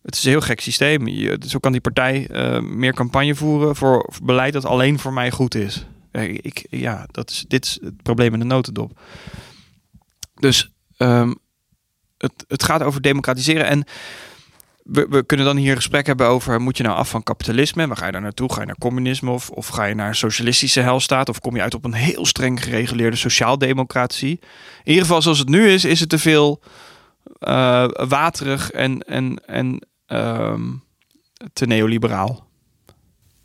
het 0.05 0.15
is 0.15 0.23
een 0.23 0.29
heel 0.29 0.41
gek 0.41 0.59
systeem. 0.59 1.07
Zo 1.47 1.59
kan 1.59 1.71
die 1.71 1.81
partij 1.81 2.27
eh, 2.27 2.59
meer 2.59 2.93
campagne 2.93 3.35
voeren 3.35 3.75
voor, 3.75 4.13
beleid 4.23 4.53
dat 4.53 4.65
alleen 4.65 4.99
voor 4.99 5.13
mij 5.13 5.31
goed 5.31 5.55
is. 5.55 5.85
Ik, 6.11 6.67
ja, 6.69 7.07
dat 7.11 7.29
is, 7.29 7.45
dit 7.47 7.65
is 7.65 7.79
het 7.81 8.01
probleem 8.03 8.33
in 8.33 8.39
de 8.39 8.45
notendop. 8.45 8.99
Dus 10.35 10.71
ehm, 10.97 11.33
het, 12.17 12.45
het 12.47 12.63
gaat 12.63 12.83
over 12.83 13.01
democratiseren. 13.01 13.65
En 13.65 13.83
we, 14.83 15.07
we 15.09 15.23
kunnen 15.23 15.45
dan 15.45 15.57
hier 15.57 15.69
een 15.69 15.75
gesprek 15.75 16.05
hebben 16.05 16.27
over... 16.27 16.61
moet 16.61 16.77
je 16.77 16.83
nou 16.83 16.95
af 16.95 17.09
van 17.09 17.23
kapitalisme? 17.23 17.87
Waar 17.87 17.97
ga 17.97 18.05
je 18.05 18.11
daar 18.11 18.21
naartoe? 18.21 18.53
Ga 18.53 18.59
je 18.59 18.65
naar 18.65 18.77
communisme? 18.77 19.31
Of, 19.31 19.49
of 19.49 19.67
ga 19.67 19.83
je 19.85 19.95
naar 19.95 20.07
een 20.07 20.15
socialistische 20.15 20.81
helstaat? 20.81 21.29
Of 21.29 21.39
kom 21.39 21.55
je 21.55 21.61
uit 21.61 21.73
op 21.73 21.85
een 21.85 21.93
heel 21.93 22.25
streng 22.25 22.63
gereguleerde 22.63 23.17
sociaaldemocratie? 23.17 24.39
In 24.83 24.91
ieder 24.91 25.03
geval 25.03 25.21
zoals 25.21 25.39
het 25.39 25.49
nu 25.49 25.69
is, 25.69 25.85
is 25.85 25.99
het 25.99 26.09
te 26.09 26.19
veel 26.19 26.61
eh, 27.39 27.87
waterig 28.07 28.71
en, 28.71 28.99
en, 28.99 29.41
en 29.45 29.87
ehm, 30.15 30.61
te 31.53 31.65
neoliberaal. 31.65 32.45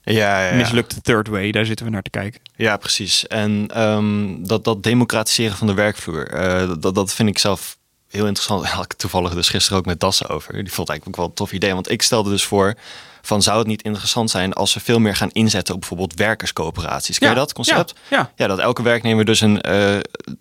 Ja, 0.03 0.41
ja, 0.41 0.51
ja. 0.51 0.57
Mislukte 0.57 1.01
third 1.01 1.29
way, 1.29 1.51
daar 1.51 1.65
zitten 1.65 1.87
we 1.87 1.93
naar 1.93 2.03
te 2.03 2.11
kijken. 2.11 2.41
Ja, 2.57 2.77
precies. 2.77 3.27
En 3.27 3.67
ehm, 3.69 4.43
dat, 4.43 4.65
dat 4.65 4.83
democratiseren 4.83 5.57
van 5.57 5.67
de 5.67 5.75
werkvloer, 5.75 6.29
eh, 6.29 6.73
dat, 6.79 6.95
dat 6.95 7.13
vind 7.13 7.29
ik 7.29 7.39
zelf 7.39 7.79
heel 8.09 8.27
interessant. 8.27 8.63
Daar 8.63 8.75
had 8.81 8.85
ik 8.85 8.93
toevallig 8.93 9.35
dus 9.35 9.49
gisteren 9.49 9.79
ook 9.79 9.87
met 9.87 10.01
Dassen 10.01 10.29
over. 10.29 10.53
Die 10.53 10.73
vond 10.73 10.89
eigenlijk 10.89 11.07
ook 11.07 11.25
wel 11.25 11.27
een 11.27 11.35
tof 11.35 11.53
idee. 11.53 11.75
Want 11.75 11.91
ik 11.91 12.03
stelde 12.03 12.31
dus 12.31 12.45
voor, 12.45 12.75
van 13.23 13.43
zou 13.43 13.59
het 13.59 13.67
niet 13.67 13.83
interessant 13.83 14.31
zijn 14.31 14.53
als 14.53 14.75
we 14.75 14.81
veel 14.81 14.99
meer 14.99 15.17
gaan 15.17 15.31
inzetten 15.31 15.75
op 15.75 15.81
bijvoorbeeld 15.81 16.15
werkerscoöperaties. 16.15 17.19
Ken 17.19 17.29
je 17.29 17.35
dat 17.35 17.53
concept? 17.53 17.95
Ja, 18.09 18.17
ja. 18.17 18.31
Ja, 18.37 18.47
dat 18.47 18.59
elke 18.59 18.83
werknemer 18.83 19.25
dus 19.25 19.41
een 19.41 19.61
eh, 19.61 19.99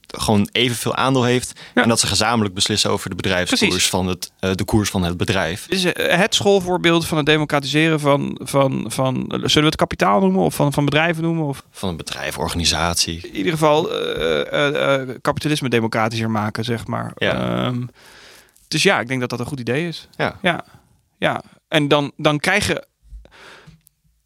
gewoon 0.08 0.50
evenveel 0.52 0.96
aandeel 0.96 1.24
heeft. 1.24 1.60
Ja. 1.76 1.82
En 1.84 1.89
dat 1.89 2.00
ze 2.00 2.08
gezamenlijk 2.08 2.56
beslissen 2.56 2.89
over 2.89 3.10
de 3.10 3.15
bedrijfskoers 3.15 3.70
Precies. 3.70 3.89
van 3.89 4.08
het, 4.08 4.32
eh, 4.39 4.52
de 4.54 4.63
koers 4.63 4.89
van 4.89 5.04
het 5.04 5.18
bedrijf. 5.18 5.65
Dit 5.68 5.78
is 5.78 5.94
eh, 5.94 6.18
het 6.18 6.36
schoolvoorbeeld 6.36 7.08
van 7.08 7.18
het 7.18 7.26
democratiseren 7.26 8.00
van, 8.00 8.39
van, 8.44 8.86
van 8.88 9.26
zullen 9.30 9.52
we 9.54 9.65
het 9.65 9.76
kapitaal 9.76 10.20
noemen 10.20 10.42
of 10.42 10.56
van, 10.56 10.74
van 10.74 10.86
bedrijven 10.86 11.24
noemen? 11.24 11.46
Of 11.46 11.63
Van 11.72 11.89
een 11.89 11.98
bedrijf, 11.98 12.38
organisatie. 12.38 13.28
in 13.28 13.36
ieder 13.36 13.52
geval 13.52 13.88
kapitalisme 15.22 15.70
democratischer 15.70 16.32
maken, 16.32 16.63
zeg 16.63 16.88
maar. 16.88 17.12
Ja. 17.15 17.65
Ehm, 17.65 17.82
dus 18.68 18.84
ja, 18.84 19.00
ik 19.00 19.08
denk 19.08 19.20
dat 19.20 19.30
dat 19.30 19.39
een 19.39 19.46
goed 19.46 19.60
idee 19.60 19.88
is. 19.88 20.08
Ja. 20.15 20.38
Ja, 20.42 20.63
ja 21.18 21.42
dan, 21.88 22.12
dan 22.17 22.39
krijg 22.39 22.67
je. 22.67 22.88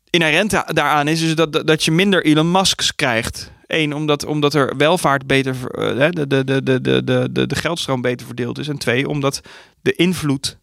Inherent 0.10 0.52
daaraan 0.52 1.08
is 1.08 1.20
dus 1.20 1.36
dat, 1.36 1.68
dat 1.68 1.84
je 1.84 1.92
minder 1.92 2.26
Elon 2.26 2.52
Musk's 2.52 2.96
krijgt. 2.96 3.52
Eén, 3.68 3.94
omdat, 3.94 4.26
omdat 4.26 4.54
er 4.54 4.78
welvaart 4.78 5.28
beter. 5.28 5.56
Eh, 5.72 6.10
de, 6.12 6.28
de, 6.28 6.44
de, 6.44 6.64
de, 6.64 6.82
de, 6.82 7.30
de, 7.32 7.48
de 7.48 7.56
geldstroom 7.56 8.02
beter 8.02 8.26
verdeeld 8.26 8.58
is. 8.58 8.68
En 8.68 8.78
twee, 8.78 9.10
omdat 9.10 9.42
de 9.82 9.94
invloed 9.96 10.58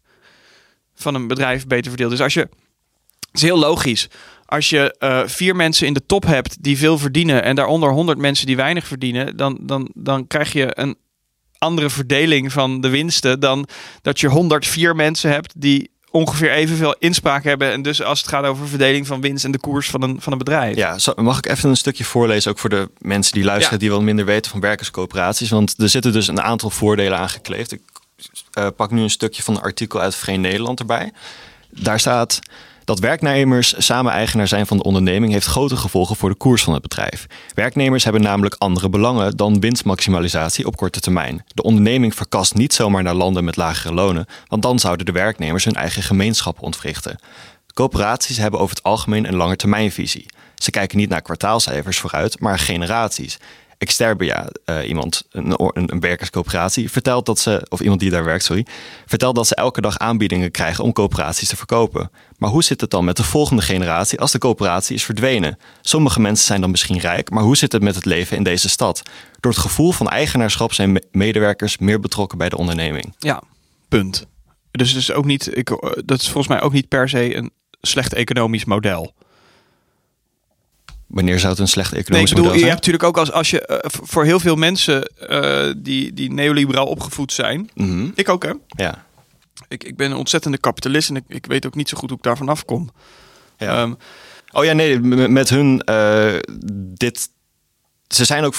van 0.95 1.15
een 1.15 1.27
bedrijf 1.27 1.67
beter 1.67 1.91
verdeeld 1.91 2.11
is. 2.11 2.21
Als 2.21 2.33
je. 2.33 2.49
Het 3.19 3.41
is 3.41 3.47
heel 3.47 3.59
logisch 3.59 4.09
als 4.51 4.69
je 4.69 4.95
eh, 4.99 5.21
vier 5.25 5.55
mensen 5.55 5.87
in 5.87 5.93
de 5.93 6.05
top 6.05 6.25
hebt 6.25 6.63
die 6.63 6.77
veel 6.77 6.97
verdienen 6.97 7.43
en 7.43 7.55
daaronder 7.55 7.91
100 7.91 8.17
mensen 8.17 8.45
die 8.45 8.55
weinig 8.55 8.87
verdienen, 8.87 9.37
dan, 9.37 9.57
dan, 9.61 9.89
dan 9.93 10.27
krijg 10.27 10.53
je 10.53 10.71
een 10.79 10.95
andere 11.57 11.89
verdeling 11.89 12.51
van 12.51 12.81
de 12.81 12.89
winsten 12.89 13.39
dan 13.39 13.67
dat 14.01 14.19
je 14.19 14.27
104 14.27 14.95
mensen 14.95 15.31
hebt 15.31 15.61
die 15.61 15.91
ongeveer 16.11 16.51
evenveel 16.51 16.95
inspraak 16.99 17.43
hebben. 17.43 17.71
En 17.71 17.81
dus 17.81 18.03
als 18.03 18.19
het 18.19 18.29
gaat 18.29 18.43
over 18.45 18.67
verdeling 18.67 19.07
van 19.07 19.21
winst 19.21 19.45
en 19.45 19.51
de 19.51 19.59
koers 19.59 19.89
van 19.89 20.01
een, 20.01 20.21
van 20.21 20.31
een 20.31 20.37
bedrijf. 20.37 20.75
Ja, 20.75 20.97
mag 21.15 21.37
ik 21.37 21.45
even 21.45 21.69
een 21.69 21.77
stukje 21.77 22.03
voorlezen, 22.03 22.51
ook 22.51 22.59
voor 22.59 22.69
de 22.69 22.89
mensen 22.97 23.33
die 23.33 23.43
luisteren, 23.43 23.73
Ja. 23.73 23.79
die 23.79 23.91
wat 23.91 24.01
minder 24.01 24.25
weten 24.25 24.51
van 24.51 24.59
werkerscoöperaties. 24.59 25.49
Want 25.49 25.75
er 25.77 25.89
zitten 25.89 26.11
dus 26.13 26.27
een 26.27 26.41
aantal 26.41 26.69
voordelen 26.69 27.17
aangekleefd. 27.17 27.71
Ik 27.71 27.81
eh, 28.51 28.67
pak 28.75 28.91
nu 28.91 29.01
een 29.01 29.09
stukje 29.09 29.43
van 29.43 29.55
een 29.55 29.61
artikel 29.61 29.99
uit 29.99 30.15
Vrij 30.15 30.37
Nederland 30.37 30.79
erbij. 30.79 31.11
Daar 31.69 31.99
staat 31.99 32.39
dat 32.83 32.99
werknemers 32.99 33.73
samen 33.77 34.11
eigenaar 34.11 34.47
zijn 34.47 34.67
van 34.67 34.77
de 34.77 34.83
onderneming 34.83 35.31
heeft 35.31 35.45
grote 35.45 35.75
gevolgen 35.75 36.15
voor 36.15 36.29
de 36.29 36.35
koers 36.35 36.63
van 36.63 36.73
het 36.73 36.81
bedrijf. 36.81 37.27
Werknemers 37.53 38.03
hebben 38.03 38.21
namelijk 38.21 38.55
andere 38.57 38.89
belangen 38.89 39.37
dan 39.37 39.59
winstmaximalisatie 39.59 40.65
op 40.65 40.75
korte 40.75 40.99
termijn. 40.99 41.43
De 41.47 41.63
onderneming 41.63 42.15
verkast 42.15 42.53
niet 42.53 42.73
zomaar 42.73 43.03
naar 43.03 43.13
landen 43.13 43.43
met 43.43 43.55
lagere 43.55 43.93
lonen, 43.93 44.25
want 44.47 44.61
dan 44.61 44.79
zouden 44.79 45.05
de 45.05 45.11
werknemers 45.11 45.65
hun 45.65 45.75
eigen 45.75 46.03
gemeenschap 46.03 46.61
ontwrichten. 46.61 47.19
Coöperaties 47.73 48.37
hebben 48.37 48.59
over 48.59 48.75
het 48.75 48.83
algemeen 48.83 49.27
een 49.27 49.35
langetermijnvisie. 49.35 50.25
Ze 50.55 50.71
kijken 50.71 50.97
niet 50.97 51.09
naar 51.09 51.21
kwartaalcijfers 51.21 51.99
vooruit, 51.99 52.39
maar 52.39 52.59
generaties. 52.59 53.37
Exterbia, 53.81 54.49
eh, 54.65 54.87
iemand, 54.87 55.23
een, 55.31 55.53
een, 55.73 55.99
werkerscoöperatie, 55.99 56.91
vertelt 56.91 57.25
dat 57.25 57.39
ze, 57.39 57.65
of 57.69 57.79
iemand 57.79 57.99
die 57.99 58.09
daar 58.09 58.23
werkt, 58.23 58.43
sorry, 58.43 58.65
vertelt 59.05 59.35
dat 59.35 59.47
ze 59.47 59.55
elke 59.55 59.81
dag 59.81 59.97
aanbiedingen 59.97 60.51
krijgen 60.51 60.83
om 60.83 60.93
coöperaties 60.93 61.47
te 61.47 61.55
verkopen. 61.55 62.11
Maar 62.37 62.49
hoe 62.49 62.63
zit 62.63 62.81
het 62.81 62.89
dan 62.89 63.05
met 63.05 63.17
de 63.17 63.23
volgende 63.23 63.61
generatie 63.61 64.19
als 64.19 64.31
de 64.31 64.37
coöperatie 64.37 64.95
is 64.95 65.03
verdwenen? 65.03 65.57
Sommige 65.81 66.19
mensen 66.19 66.45
zijn 66.45 66.61
dan 66.61 66.71
misschien 66.71 66.99
rijk, 66.99 67.29
maar 67.29 67.43
hoe 67.43 67.57
zit 67.57 67.71
het 67.71 67.81
met 67.81 67.95
het 67.95 68.05
leven 68.05 68.37
in 68.37 68.43
deze 68.43 68.69
stad? 68.69 69.01
Door 69.39 69.51
het 69.51 69.61
gevoel 69.61 69.91
van 69.91 70.09
eigenaarschap 70.09 70.73
zijn 70.73 70.91
me- 70.91 71.03
medewerkers 71.11 71.77
meer 71.77 71.99
betrokken 71.99 72.37
bij 72.37 72.49
de 72.49 72.57
onderneming. 72.57 73.15
Ja, 73.19 73.41
punt. 73.89 74.25
Dus 74.71 74.89
het 74.89 74.97
is 74.97 75.11
ook 75.11 75.25
niet, 75.25 75.57
ik, 75.57 75.69
eh, 75.69 75.91
dat 76.05 76.19
is 76.19 76.29
volgens 76.29 76.47
mij 76.47 76.61
ook 76.61 76.73
niet 76.73 76.87
per 76.87 77.09
se 77.09 77.35
een 77.35 77.51
slecht 77.81 78.13
economisch 78.13 78.65
model. 78.65 79.13
Wanneer 81.11 81.39
zou 81.39 81.51
het 81.51 81.61
een 81.61 81.67
slecht 81.67 81.91
Nee, 81.91 81.99
ik 81.99 82.05
economisch 82.07 82.33
bedoel, 82.33 82.53
je 82.53 82.59
hebt 82.59 82.75
natuurlijk 82.75 83.03
ook 83.03 83.17
als, 83.17 83.31
als 83.31 83.49
je 83.49 83.65
eh, 83.65 83.77
voor 84.03 84.23
heel 84.23 84.39
veel 84.39 84.55
mensen 84.55 85.03
eh, 85.05 85.71
die, 85.77 86.13
die 86.13 86.31
neoliberaal 86.31 86.85
opgevoed 86.85 87.33
zijn. 87.33 87.69
Mhm, 87.73 88.09
Ik 88.15 88.29
ook, 88.29 88.43
hè? 88.43 88.51
Ja. 88.67 89.05
Ik, 89.67 89.83
ik 89.83 89.97
ben 89.97 90.11
een 90.11 90.17
ontzettende 90.17 90.57
kapitalist 90.57 91.09
en 91.09 91.15
ik, 91.15 91.23
ik 91.27 91.45
weet 91.45 91.65
ook 91.65 91.75
niet 91.75 91.89
zo 91.89 91.97
goed 91.97 92.09
hoe 92.09 92.17
ik 92.17 92.23
daarvan 92.23 92.49
afkom. 92.49 92.89
Ja. 93.57 93.81
Ehm, 93.81 93.93
Oh 94.53 94.65
ja, 94.65 94.73
nee, 94.73 94.99
met 95.29 95.49
hun 95.49 95.81
uh, 95.89 96.33
dit. 96.93 97.29
Ze 98.11 98.25
zijn 98.25 98.43
ook. 98.43 98.53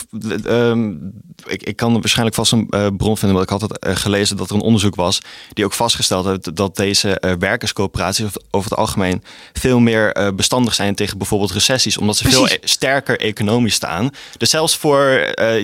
Um, 0.46 1.12
ik, 1.46 1.62
ik 1.62 1.76
kan 1.76 1.92
waarschijnlijk 1.92 2.36
vast 2.36 2.52
een 2.52 2.66
uh, 2.70 2.86
bron 2.96 3.16
vinden, 3.16 3.36
want 3.38 3.50
ik 3.50 3.60
had 3.60 3.70
het 3.70 3.86
uh, 3.86 3.96
gelezen 3.96 4.36
dat 4.36 4.48
er 4.48 4.54
een 4.54 4.60
onderzoek 4.60 4.94
was 4.94 5.20
die 5.52 5.64
ook 5.64 5.72
vastgesteld 5.72 6.24
heeft 6.24 6.56
dat 6.56 6.76
deze 6.76 7.22
uh, 7.24 7.32
werkerscoöperaties 7.38 8.26
over 8.50 8.70
het 8.70 8.78
algemeen 8.78 9.22
veel 9.52 9.78
meer 9.78 10.32
bestandig 10.34 10.74
zijn 10.74 10.94
tegen 10.94 11.18
bijvoorbeeld 11.18 11.50
recessies, 11.50 11.98
omdat 11.98 12.16
ze 12.16 12.22
Precies. 12.22 12.48
veel 12.48 12.58
sterker 12.62 13.20
economisch 13.20 13.74
staan. 13.74 14.10
Dus 14.36 14.50
zelfs 14.50 14.76
voor 14.76 15.04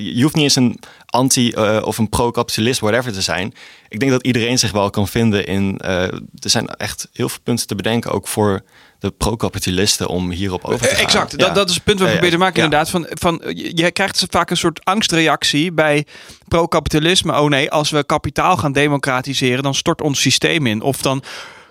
je 0.01 0.23
hoeft 0.23 0.35
niet 0.35 0.45
eens 0.45 0.57
een 0.57 0.79
anti 1.07 1.53
of 1.81 1.99
een 1.99 2.09
pro-kapitalist, 2.09 2.81
whatever 2.81 3.13
te 3.13 3.23
zijn. 3.23 3.55
Ik 3.89 4.01
denk 4.01 4.11
dat 4.13 4.27
iedereen 4.27 4.59
zich 4.59 4.73
wel 4.73 4.91
kan 4.91 5.09
vinden 5.09 5.47
in. 5.47 5.79
Er 5.79 6.21
zijn 6.35 6.67
echt 6.67 7.09
heel 7.13 7.29
veel 7.29 7.41
punten 7.43 7.67
te 7.67 7.75
bedenken, 7.75 8.13
ook 8.13 8.29
voor 8.29 8.63
de 8.99 9.11
pro-kapitalisten 9.11 10.09
om 10.09 10.31
hierop 10.31 10.65
over 10.65 10.89
te 10.89 10.95
gaan. 10.95 11.05
Exact, 11.05 11.31
ja. 11.31 11.37
dat, 11.37 11.55
dat 11.55 11.69
is 11.69 11.75
het 11.75 11.85
punt 11.85 11.99
wat 11.99 12.09
we 12.09 12.15
ja, 12.15 12.21
proberen 12.21 12.39
te 12.39 12.45
maken 12.45 12.59
ja. 12.59 12.65
inderdaad. 12.65 12.91
Van, 12.91 13.07
van, 13.11 13.41
je 13.75 13.91
krijgt 13.91 14.27
vaak 14.31 14.51
een 14.51 14.57
soort 14.57 14.85
angstreactie 14.85 15.73
bij 15.73 16.07
pro-kapitalisme. 16.49 17.41
Oh 17.41 17.49
nee, 17.49 17.71
als 17.71 17.91
we 17.91 18.05
kapitaal 18.05 18.57
gaan 18.57 18.73
democratiseren, 18.73 19.63
dan 19.63 19.75
stort 19.75 20.01
ons 20.01 20.21
systeem 20.21 20.67
in. 20.67 20.81
Of 20.81 21.03
dan 21.03 21.23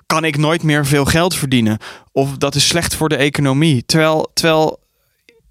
kan 0.05 0.23
ik 0.23 0.37
nooit 0.37 0.63
meer 0.63 0.85
veel 0.85 1.05
geld 1.05 1.35
verdienen. 1.35 1.77
Of 2.11 2.37
dat 2.37 2.55
is 2.55 2.67
slecht 2.67 2.95
voor 2.95 3.09
de 3.09 3.15
economie. 3.15 3.85
Terwijl, 3.85 4.31
terwijl 4.33 4.79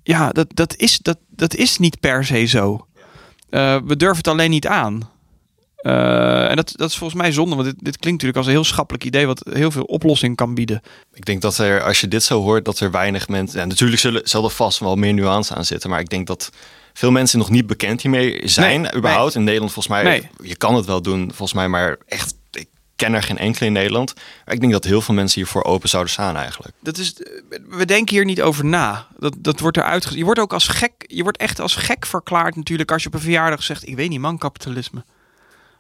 ja, 0.03 0.31
dat, 0.31 0.47
dat, 0.49 0.77
is, 0.77 0.99
dat, 0.99 1.19
dat 1.29 1.55
is 1.55 1.79
niet 1.79 2.01
per 2.01 2.25
se 2.25 2.45
zo. 2.45 2.87
Uh, 3.51 3.77
we 3.85 3.97
durven 3.97 4.17
het 4.17 4.29
alleen 4.29 4.51
niet 4.51 4.67
aan. 4.67 5.11
Eh, 5.87 6.51
en 6.51 6.57
dat, 6.57 6.73
dat 6.77 6.91
is 6.91 6.97
volgens 6.97 7.21
mij 7.21 7.33
zonde, 7.33 7.55
want 7.57 7.67
dit, 7.67 7.75
dit 7.79 7.99
klinkt 7.99 8.23
natuurlijk 8.23 8.37
als 8.37 8.47
een 8.47 8.53
heel 8.53 8.65
schappelijk 8.65 9.05
idee... 9.05 9.27
wat 9.27 9.43
heel 9.51 9.71
veel 9.71 9.83
oplossing 9.83 10.37
kan 10.37 10.55
bieden. 10.55 10.83
Ik 11.13 11.25
denk 11.25 11.41
dat 11.41 11.59
er, 11.59 11.83
als 11.83 12.01
je 12.01 12.09
dit 12.09 12.23
zo 12.23 12.43
hoort, 12.43 12.65
dat 12.65 12.81
er 12.81 12.91
weinig 12.91 13.29
mensen... 13.29 13.61
Ja, 13.61 13.67
natuurlijk 13.67 14.01
zullen, 14.01 14.21
zal 14.25 14.45
er 14.45 14.51
vast 14.51 14.79
wel 14.79 14.97
meer 14.97 15.13
nuance 15.15 15.55
aan 15.55 15.65
zitten, 15.65 15.91
maar 15.91 16.01
ik 16.01 16.09
denk 16.09 16.27
dat 16.27 16.51
veel 16.93 17.11
mensen 17.11 17.39
nog 17.39 17.51
niet 17.51 17.67
bekend 17.67 18.03
hiermee 18.03 18.41
zijn, 18.45 18.81
Nee, 18.81 18.95
überhaupt. 18.95 19.35
In 19.35 19.45
Nederland 19.45 19.73
volgens 19.73 19.95
mij, 19.95 20.05
Nee. 20.05 20.49
je 20.49 20.57
kan 20.57 20.75
het 20.75 20.87
wel 20.87 21.03
doen, 21.03 21.27
volgens 21.27 21.53
mij, 21.53 21.69
maar 21.69 21.97
echt, 22.07 22.35
ik 22.51 22.67
ken 22.97 23.15
er 23.15 23.23
geen 23.23 23.39
enkele 23.39 23.67
in 23.67 23.73
Nederland. 23.73 24.15
Maar 24.45 24.55
ik 24.55 24.61
denk 24.61 24.73
dat 24.73 24.85
heel 24.85 25.01
veel 25.01 25.15
mensen 25.15 25.41
hiervoor 25.41 25.65
open 25.65 25.89
zouden 25.89 26.13
staan 26.13 26.37
eigenlijk. 26.37 26.75
Dat 26.81 26.99
is, 26.99 27.15
we 27.69 27.85
denken 27.85 28.15
hier 28.15 28.25
niet 28.25 28.43
over 28.43 28.65
na. 28.65 29.07
Dat, 29.19 29.35
dat 29.39 29.61
wordt 29.61 29.77
eruit 29.77 30.09
Je 30.15 30.25
wordt 30.25 30.41
ook 30.41 30.53
als 30.53 30.69
gek, 30.69 30.93
je 30.99 31.23
wordt 31.23 31.39
echt 31.39 31.61
als 31.61 31.75
gek 31.75 32.07
verklaard 32.07 32.57
natuurlijk 32.57 32.93
als 32.93 33.03
je 33.03 33.09
op 33.09 33.15
een 33.15 33.21
verjaardag 33.21 33.63
zegt: 33.63 33.89
Ik 33.89 33.97
weet 33.97 34.09
niet, 34.09 34.21
man, 34.21 34.39
kapitalisme. 34.39 35.05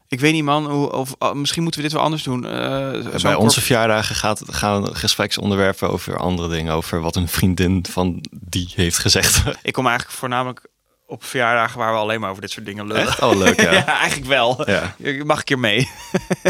Ik 0.09 0.21
weet 0.21 0.33
niet, 0.33 0.45
man, 0.45 0.71
hoe, 0.71 0.93
of 0.93 1.15
oh, 1.19 1.33
misschien 1.33 1.63
moeten 1.63 1.81
we 1.81 1.87
dit 1.87 1.97
wel 1.97 2.05
anders 2.07 2.23
doen. 2.23 2.47
Eh, 2.47 3.21
Bij 3.23 3.35
onze 3.35 3.61
verjaardagen 3.61 4.15
gaat, 4.15 4.43
gaan 4.47 4.97
gespreksonderwerpen 4.97 5.91
over 5.91 6.19
andere 6.19 6.49
dingen, 6.49 6.73
over 6.75 7.01
wat 7.01 7.17
een 7.17 7.29
vriendin 7.29 7.85
van 7.91 8.25
die 8.31 8.73
heeft 8.75 8.99
gezegd. 8.99 9.43
Ik 9.63 9.73
kom 9.73 9.87
eigenlijk 9.87 10.19
voornamelijk 10.19 10.67
op 11.09 11.25
verjaardagen 11.25 11.79
waar 11.79 11.93
we 11.93 11.99
alleen 11.99 12.21
maar 12.21 12.31
over 12.31 12.43
dit 12.43 12.51
soort 12.51 12.67
dingen 12.67 12.87
lullen. 12.87 13.03
Echt? 13.03 13.23
Oh, 13.23 13.37
leuk, 13.37 13.61
ja. 13.63 13.73
ja, 13.73 13.85
eigenlijk 13.99 14.29
wel. 14.29 14.71
Ja. 14.71 14.97
Mag 15.25 15.39
een 15.39 15.45
keer 15.45 15.59
mee. 15.59 15.89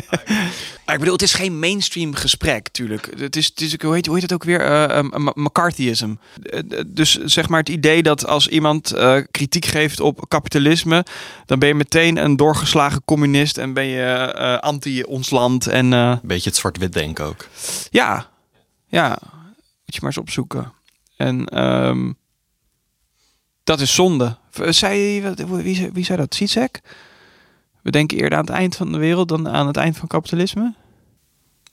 maar 0.84 0.94
ik 0.94 0.98
bedoel, 0.98 1.12
het 1.12 1.22
is 1.22 1.34
geen 1.34 1.58
mainstream 1.58 2.14
gesprek, 2.14 2.64
natuurlijk. 2.64 3.10
Het 3.18 3.36
is, 3.36 3.46
het 3.46 3.60
is 3.60 3.80
hoe, 3.82 3.94
heet, 3.94 4.06
hoe 4.06 4.14
heet 4.14 4.22
het 4.22 4.32
ook 4.32 4.44
weer? 4.44 4.60
M- 5.04 5.30
McCarthyism. 5.34 6.14
Eh, 6.42 6.60
Dus 6.86 7.16
zeg 7.24 7.48
maar 7.48 7.58
het 7.58 7.68
idee 7.68 8.02
dat 8.02 8.26
als 8.26 8.48
iemand 8.48 8.94
kritiek 9.30 9.64
geeft 9.64 10.00
op 10.00 10.24
kapitalisme, 10.28 11.04
dan 11.46 11.58
ben 11.58 11.68
je 11.68 11.74
meteen 11.74 12.16
een 12.16 12.36
doorgeslagen 12.36 13.02
communist 13.04 13.58
en 13.58 13.72
ben 13.72 13.86
je 13.86 14.60
anti 14.60 15.02
ons 15.02 15.30
land. 15.30 15.66
En 15.66 15.92
Een 15.92 16.20
beetje 16.22 16.48
het 16.50 16.58
zwart-wit 16.58 16.92
denken 16.92 17.24
ook. 17.24 17.46
ja, 17.90 18.26
ja, 18.88 19.08
moet 19.84 19.94
je 19.94 19.98
maar 20.00 20.10
eens 20.10 20.18
opzoeken. 20.18 20.72
En 21.16 21.44
ehm, 21.46 22.12
dat 23.64 23.80
is 23.80 23.94
zonde. 23.94 24.36
V- 24.56 24.74
Zei, 24.74 25.22
wie, 25.46 25.74
zei- 25.76 25.90
wie 25.92 26.04
zei 26.04 26.18
dat? 26.18 26.34
Zizek? 26.34 26.80
We 27.82 27.90
denken 27.90 28.18
eerder 28.18 28.38
aan 28.38 28.44
het 28.44 28.54
eind 28.54 28.76
van 28.76 28.92
de 28.92 28.98
wereld 28.98 29.28
dan 29.28 29.48
aan 29.48 29.66
het 29.66 29.76
eind 29.76 29.96
van 29.96 30.08
kapitalisme. 30.08 30.74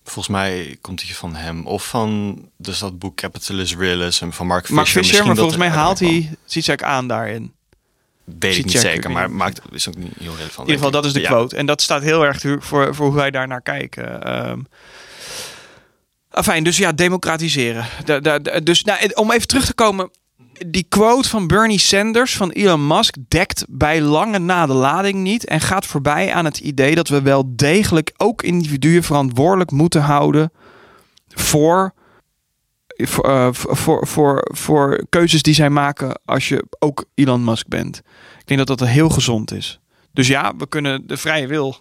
Volgens 0.04 0.28
mij 0.28 0.78
komt 0.82 1.00
die 1.00 1.16
van 1.16 1.36
hem 1.36 1.66
of 1.68 1.88
van 1.88 2.40
dus 2.58 2.80
dat 2.80 3.00
boek 3.00 3.16
Capitalist 3.16 3.76
Realism 3.76 4.30
van 4.30 4.48
Mark 4.48 4.60
Fisher. 4.62 4.76
Mark 4.76 4.88
Fisher, 4.88 5.02
Misschien 5.08 5.28
maar 5.28 5.36
volgens 5.36 5.58
mij 5.58 5.70
haalt 5.70 6.00
hij 6.00 6.38
Zizek 6.46 6.84
aan 6.84 7.08
daarin. 7.08 7.54
Weet 8.24 8.58
ik 8.58 8.66
niet 8.66 8.80
zeker, 8.80 9.12
maar 9.12 9.32
maakt 9.32 9.62
is 9.72 9.88
ook 9.88 9.96
niet 9.98 10.14
heel 10.20 10.36
relevant. 10.36 10.68
In 10.68 10.74
ieder 10.74 10.76
geval, 10.76 10.92
dat 10.92 11.06
is 11.06 11.14
de 11.14 11.20
Ja. 11.20 11.28
quote. 11.28 11.56
En 11.56 11.66
dat 11.66 11.82
staat 11.82 12.02
heel 12.02 12.26
erg 12.26 12.42
voor, 12.60 12.96
voor 12.96 13.06
hoe 13.06 13.16
wij 13.16 13.32
daar 13.32 13.48
naar 13.48 13.62
kijken. 13.62 14.24
Ehm 14.24 14.60
Fijn, 16.44 16.64
dus 16.64 16.78
ja, 16.78 16.92
democratiseren. 16.92 17.86
Da- 18.06 18.20
da- 18.20 18.40
da- 18.40 18.60
dus 18.60 18.84
nou, 18.84 19.12
om 19.14 19.32
even 19.32 19.48
terug 19.48 19.66
te 19.66 19.74
komen. 19.74 20.10
Die 20.68 20.86
quote 20.90 21.30
van 21.30 21.48
Bernie 21.48 21.80
Sanders 21.80 22.38
van 22.38 22.52
Elon 22.52 22.88
Musk 22.88 23.16
dekt 23.28 23.66
bij 23.70 24.02
lange 24.02 24.40
na 24.40 24.66
de 24.66 24.74
lading 24.74 25.16
niet. 25.16 25.46
En 25.46 25.62
gaat 25.62 25.86
voorbij 25.86 26.34
aan 26.34 26.46
het 26.46 26.60
idee 26.60 26.96
dat 26.96 27.08
we 27.08 27.22
wel 27.22 27.56
degelijk 27.56 28.14
ook 28.18 28.44
individuen 28.44 29.04
verantwoordelijk 29.04 29.72
moeten 29.72 30.02
houden 30.02 30.52
voor, 31.28 31.94
voor, 32.88 33.26
eh, 33.26 33.48
voor, 33.52 34.08
voor, 34.08 34.48
voor 34.54 35.06
keuzes 35.10 35.42
die 35.42 35.54
zij 35.54 35.70
maken 35.70 36.20
als 36.26 36.48
je 36.48 36.66
ook 36.80 37.06
Elon 37.14 37.44
Musk 37.44 37.68
bent. 37.68 37.98
Ik 38.40 38.48
denk 38.48 38.68
dat 38.68 38.78
dat 38.78 38.88
heel 38.88 39.10
gezond 39.10 39.52
is. 39.52 39.80
Dus 40.12 40.28
ja, 40.28 40.54
we 40.58 40.68
kunnen 40.68 41.08
de 41.08 41.18
vrije 41.18 41.48
wil, 41.48 41.80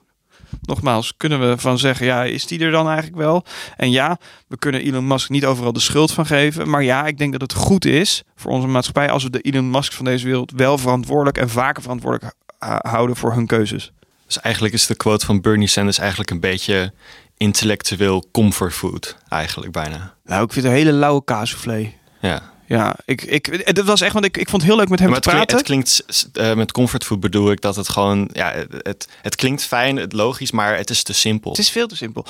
nogmaals, 0.61 1.15
kunnen 1.17 1.49
we 1.49 1.59
van 1.59 1.79
zeggen, 1.79 2.07
ja, 2.07 2.25
is 2.25 2.47
die 2.47 2.61
er 2.61 2.71
dan 2.71 2.87
eigenlijk 2.87 3.17
wel? 3.17 3.45
En 3.77 3.91
ja, 3.91 4.19
we 4.49 4.59
kunnen 4.59 4.81
Elon 4.81 5.07
Musk 5.07 5.29
niet 5.29 5.45
overal 5.45 5.73
de 5.73 5.81
schuld 5.81 6.13
van 6.13 6.27
geven. 6.27 6.71
Maar 6.71 6.83
ja, 6.83 7.07
ik 7.07 7.19
denk 7.19 7.33
dat 7.33 7.41
het 7.41 7.55
goed 7.55 7.85
is 7.85 8.23
voor 8.37 8.51
onze 8.51 8.67
maatschappij 8.67 9.11
als 9.11 9.23
we 9.23 9.31
de 9.31 9.41
Elon 9.41 9.71
Musk 9.71 9.93
van 9.93 10.05
deze 10.05 10.25
wereld 10.25 10.53
wel 10.57 10.79
verantwoordelijk 10.79 11.39
en 11.39 11.49
vaker 11.49 11.83
verantwoordelijk 11.83 12.35
houden 12.79 13.17
voor 13.17 13.33
hun 13.33 13.47
keuzes. 13.47 13.93
Dus 14.27 14.41
eigenlijk 14.41 14.75
is 14.75 14.87
de 14.87 14.97
quote 14.97 15.27
van 15.27 15.41
Bernie 15.41 15.69
Sanders 15.69 15.99
eigenlijk 15.99 16.31
een 16.31 16.41
beetje 16.41 16.93
intellectueel 17.37 18.29
comfortfood, 18.33 19.17
eigenlijk 19.29 19.73
bijna. 19.73 20.15
Nou, 20.25 20.45
ik 20.45 20.53
vind 20.53 20.65
het 20.65 20.75
een 20.75 20.81
hele 20.81 20.93
lauwe 20.93 21.25
kaassoufflé. 21.25 21.93
Ja. 22.21 22.52
Ja, 22.73 22.97
ik, 23.05 23.23
ik, 23.23 23.75
dat 23.75 23.85
was 23.85 24.01
echt, 24.01 24.13
want 24.13 24.25
ik, 24.25 24.37
ik 24.37 24.49
vond 24.49 24.63
het 24.63 24.71
heel 24.71 24.81
leuk 24.81 24.89
met 24.89 24.99
hem 24.99 25.09
te 25.09 25.15
het 25.15 25.25
klinkt, 25.25 25.47
praten. 25.47 25.57
het 25.57 25.67
klinkt 25.67 26.05
eh, 26.33 26.55
met 26.55 26.73
comfortfood 26.73 27.21
bedoel 27.21 27.51
ik 27.51 27.61
dat 27.61 27.77
het 27.77 27.89
gewoon, 27.89 28.29
ja, 28.33 28.55
het, 28.83 29.09
het 29.23 29.37
klinkt 29.37 29.65
fijn, 29.65 29.97
het 29.97 30.13
logisch, 30.13 30.51
maar 30.51 30.77
het 30.77 30.91
is 30.91 31.03
te 31.03 31.13
simpel. 31.13 31.51
Het 31.51 31.61
is 31.61 31.71
veel 31.71 31.87
te 31.87 31.97
simpel. 31.97 32.27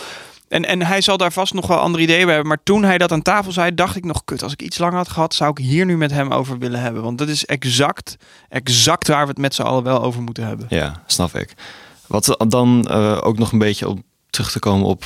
En, 0.49 0.65
en 0.65 0.83
hij 0.83 1.01
zal 1.01 1.17
daar 1.17 1.33
vast 1.33 1.55
nog 1.55 1.67
wel 1.67 1.79
andere 1.79 2.03
ideeën 2.03 2.25
bij 2.25 2.35
hebben. 2.35 2.49
Maar 2.49 2.63
toen 2.63 2.85
hij 2.85 2.99
dat 2.99 3.13
aan 3.13 3.23
tafel 3.23 3.53
zei, 3.53 3.75
dacht 3.75 3.97
ik 3.97 4.05
nog, 4.05 4.25
kut, 4.25 4.43
als 4.43 4.53
ik 4.53 4.63
iets 4.63 4.79
langer 4.79 4.97
had 4.97 5.09
gehad, 5.09 5.35
zou 5.35 5.51
ik 5.51 5.59
hier 5.59 5.85
nu 5.85 5.97
met 5.97 6.11
hem 6.11 6.33
over 6.33 6.59
willen 6.59 6.81
hebben. 6.81 7.03
Want 7.03 7.19
dat 7.19 7.29
is 7.29 7.47
exact, 7.47 8.17
exact 8.49 9.09
waar 9.09 9.23
we 9.23 9.29
het 9.29 9.39
met 9.39 9.55
z'n 9.55 9.63
allen 9.63 9.83
wel 9.83 10.03
over 10.03 10.23
moeten 10.23 10.47
hebben. 10.47 10.67
Ja, 10.69 11.03
snap 11.07 11.35
ik. 11.35 11.55
Wat 12.07 12.37
dan 12.49 12.89
eh, 12.89 13.19
ook 13.23 13.39
nog 13.39 13.53
een 13.53 13.59
beetje 13.59 13.89
op 13.89 13.99
terug 14.31 14.51
te 14.51 14.59
komen 14.59 14.87
op 14.87 15.05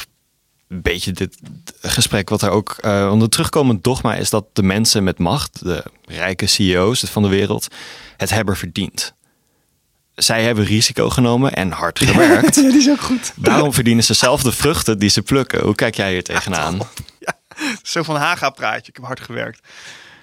een 0.69 0.83
beetje 0.83 1.13
dit 1.13 1.37
gesprek 1.81 2.29
wat 2.29 2.43
er 2.43 2.51
ook 2.51 2.77
eh 2.81 3.09
onder 3.13 3.29
terugkomend 3.29 3.85
dogma 3.85 4.15
is 4.15 4.31
dat 4.31 4.45
de 4.53 4.63
mensen 4.63 5.05
met 5.05 5.19
macht, 5.19 5.65
de 5.65 5.85
rijke 6.07 6.47
CEO's 6.47 7.01
van 7.01 7.23
de 7.23 7.29
wereld, 7.29 7.67
het 8.17 8.31
hebben 8.31 8.57
verdiend. 8.57 9.15
Zij 10.15 10.43
hebben 10.43 10.65
risico 10.65 11.11
genomen 11.11 11.55
en 11.55 11.71
hard 11.71 11.99
gewerkt. 12.09 12.55
die 12.55 12.77
is 12.77 12.89
ook 12.89 13.01
goed. 13.01 13.33
Daarom 13.37 13.73
verdienen 13.73 14.05
ze 14.05 14.15
zelf 14.15 14.43
de 14.43 14.53
vruchten 14.53 14.99
die 14.99 15.09
ze 15.09 15.23
plukken. 15.23 15.63
Hoe 15.63 15.75
kijk 15.75 15.95
jij 15.95 16.13
hier 16.13 16.25
tegenaan? 16.25 16.79
Zo 17.83 18.03
van 18.03 18.17
Haga 18.17 18.51
praatje, 18.51 18.89
ik 18.89 18.97
heb 18.97 19.05
hard 19.05 19.21
gewerkt. 19.21 19.61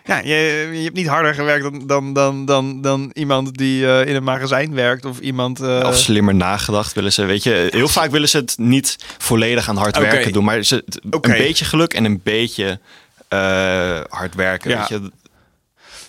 Ja, 0.06 0.18
je, 0.20 0.70
je 0.74 0.84
hebt 0.84 0.96
niet 0.96 1.08
harder 1.08 1.34
gewerkt 1.34 1.64
dan, 1.64 1.88
dan, 1.88 2.14
dan, 2.14 2.46
dan, 2.46 2.82
dan 2.82 3.10
iemand 3.14 3.58
die 3.58 3.88
eh, 3.88 4.08
in 4.08 4.16
een 4.16 4.24
magazijn 4.24 4.74
werkt 4.74 5.06
of 5.06 5.20
iemand... 5.20 5.60
eh, 5.60 5.84
Of 5.86 5.98
slimmer 5.98 6.36
nagedacht 6.36 6.94
willen 6.94 7.14
ze, 7.14 7.26
weet 7.26 7.44
je, 7.44 7.68
heel 7.72 7.88
vaak 7.88 8.12
willen 8.12 8.30
ze 8.30 8.38
het 8.38 8.58
niet 8.58 8.98
volledig 9.18 9.70
aan 9.70 9.78
hard 9.78 9.98
werken 9.98 10.32
doen, 10.32 10.44
maar 10.44 10.64
ze, 10.64 10.84
een 11.10 11.20
beetje 11.22 11.66
geluk 11.66 11.94
en 11.94 12.06
een 12.06 12.22
beetje 12.24 12.80
eh, 13.28 14.00
hard 14.10 14.36
werken. 14.36 14.70
Ja. 14.72 14.78
Weet 14.80 14.88
je? 14.88 15.12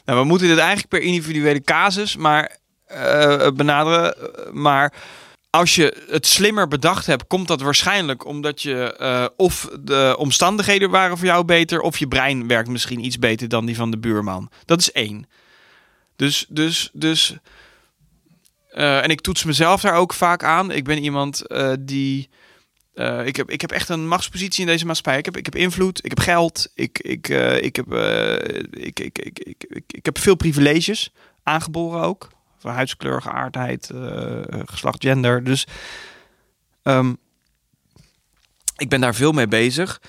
Nou, 0.04 0.18
we 0.20 0.24
moeten 0.24 0.48
dit 0.48 0.58
eigenlijk 0.58 0.88
per 0.88 1.00
individuele 1.00 1.60
casus 1.62 2.16
maar, 2.16 2.56
eh, 2.86 3.48
benaderen. 3.54 4.14
Maar 4.52 4.92
als 5.54 5.74
je 5.74 6.04
het 6.08 6.26
slimmer 6.26 6.68
bedacht 6.68 7.06
hebt, 7.06 7.26
komt 7.26 7.48
dat 7.48 7.60
waarschijnlijk 7.60 8.26
omdat 8.26 8.62
je 8.62 8.96
eh, 8.96 9.26
of 9.36 9.68
de 9.80 10.14
omstandigheden 10.18 10.90
waren 10.90 11.18
voor 11.18 11.26
jou 11.26 11.44
beter, 11.44 11.80
of 11.80 11.98
je 11.98 12.08
brein 12.08 12.48
werkt 12.48 12.68
misschien 12.68 13.04
iets 13.04 13.18
beter 13.18 13.48
dan 13.48 13.66
die 13.66 13.76
van 13.76 13.90
de 13.90 13.98
buurman. 13.98 14.50
Dat 14.64 14.80
is 14.80 14.92
één. 14.92 15.26
Dus, 16.16 16.46
dus, 16.48 16.90
dus. 16.92 17.36
eh, 18.70 19.02
en 19.02 19.10
ik 19.10 19.20
toets 19.20 19.44
mezelf 19.44 19.80
daar 19.80 19.94
ook 19.94 20.12
vaak 20.12 20.42
aan. 20.42 20.70
Ik 20.70 20.84
ben 20.84 21.02
iemand 21.02 21.46
eh, 21.46 21.72
die. 21.80 22.28
ik, 23.24 23.36
heb, 23.36 23.50
ik 23.50 23.60
heb 23.60 23.70
echt 23.70 23.88
een 23.88 24.08
machtspositie 24.08 24.60
in 24.60 24.66
deze 24.66 24.86
maatschappij. 24.86 25.18
Ik 25.18 25.24
heb, 25.24 25.36
ik 25.36 25.44
heb 25.44 25.54
invloed, 25.54 26.04
ik 26.04 26.10
heb 26.10 26.20
geld, 26.20 26.70
ik, 26.74 26.98
ik, 26.98 27.28
ik, 27.60 27.76
heb, 27.76 27.92
ik, 28.70 29.00
ik, 29.00 29.18
ik, 29.18 29.84
ik 29.86 30.04
heb 30.04 30.18
veel 30.18 30.36
privileges, 30.36 31.12
aangeboren 31.42 32.00
ook. 32.00 32.33
Huidskleur, 32.72 33.22
geaardheid, 33.22 33.90
eh, 33.90 34.60
geslacht, 34.64 35.02
gender. 35.02 35.44
Dus 35.44 35.66
ehm, 36.82 37.12
ik 38.76 38.88
ben 38.88 39.00
daar 39.00 39.14
veel 39.14 39.32
mee 39.32 39.48
bezig. 39.48 40.00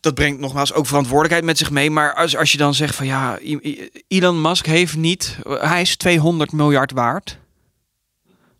Dat 0.00 0.14
brengt 0.14 0.40
nogmaals 0.40 0.72
ook 0.72 0.86
verantwoordelijkheid 0.86 1.44
met 1.44 1.58
zich 1.58 1.70
mee. 1.70 1.90
Maar 1.90 2.14
als, 2.14 2.36
als 2.36 2.52
je 2.52 2.58
dan 2.58 2.74
zegt 2.74 2.94
van 2.94 3.06
ja, 3.06 3.38
Elon 4.08 4.40
Musk 4.40 4.66
heeft 4.66 4.96
niet... 4.96 5.38
Hij 5.48 5.80
is 5.80 5.96
200 5.96 6.52
miljard 6.52 6.92
waard. 6.92 7.38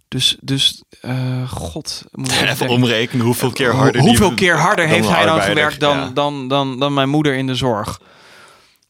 Dus, 0.09 0.37
dus 0.41 0.83
eh, 1.01 1.51
god. 1.51 2.05
moet 2.13 2.33
ik 2.33 2.41
Even 2.51 2.69
omrekenen 2.69 3.25
hoeveel 3.25 3.51
keer 3.51 3.75
harder. 3.75 4.01
Hoe- 4.01 4.09
Hoeveel 4.09 4.35
keer 4.35 4.57
harder 4.57 4.87
heeft 4.89 5.09
hij 5.09 5.25
dan 5.25 5.29
arbeider, 5.29 5.55
gewerkt 5.57 5.81
dan, 5.81 5.97
ja. 5.99 6.09
dan, 6.11 6.49
dan, 6.49 6.79
dan 6.79 6.95
mijn 6.95 7.09
moeder 7.09 7.35
in 7.35 7.47
de 7.47 7.55
zorg? 7.55 8.01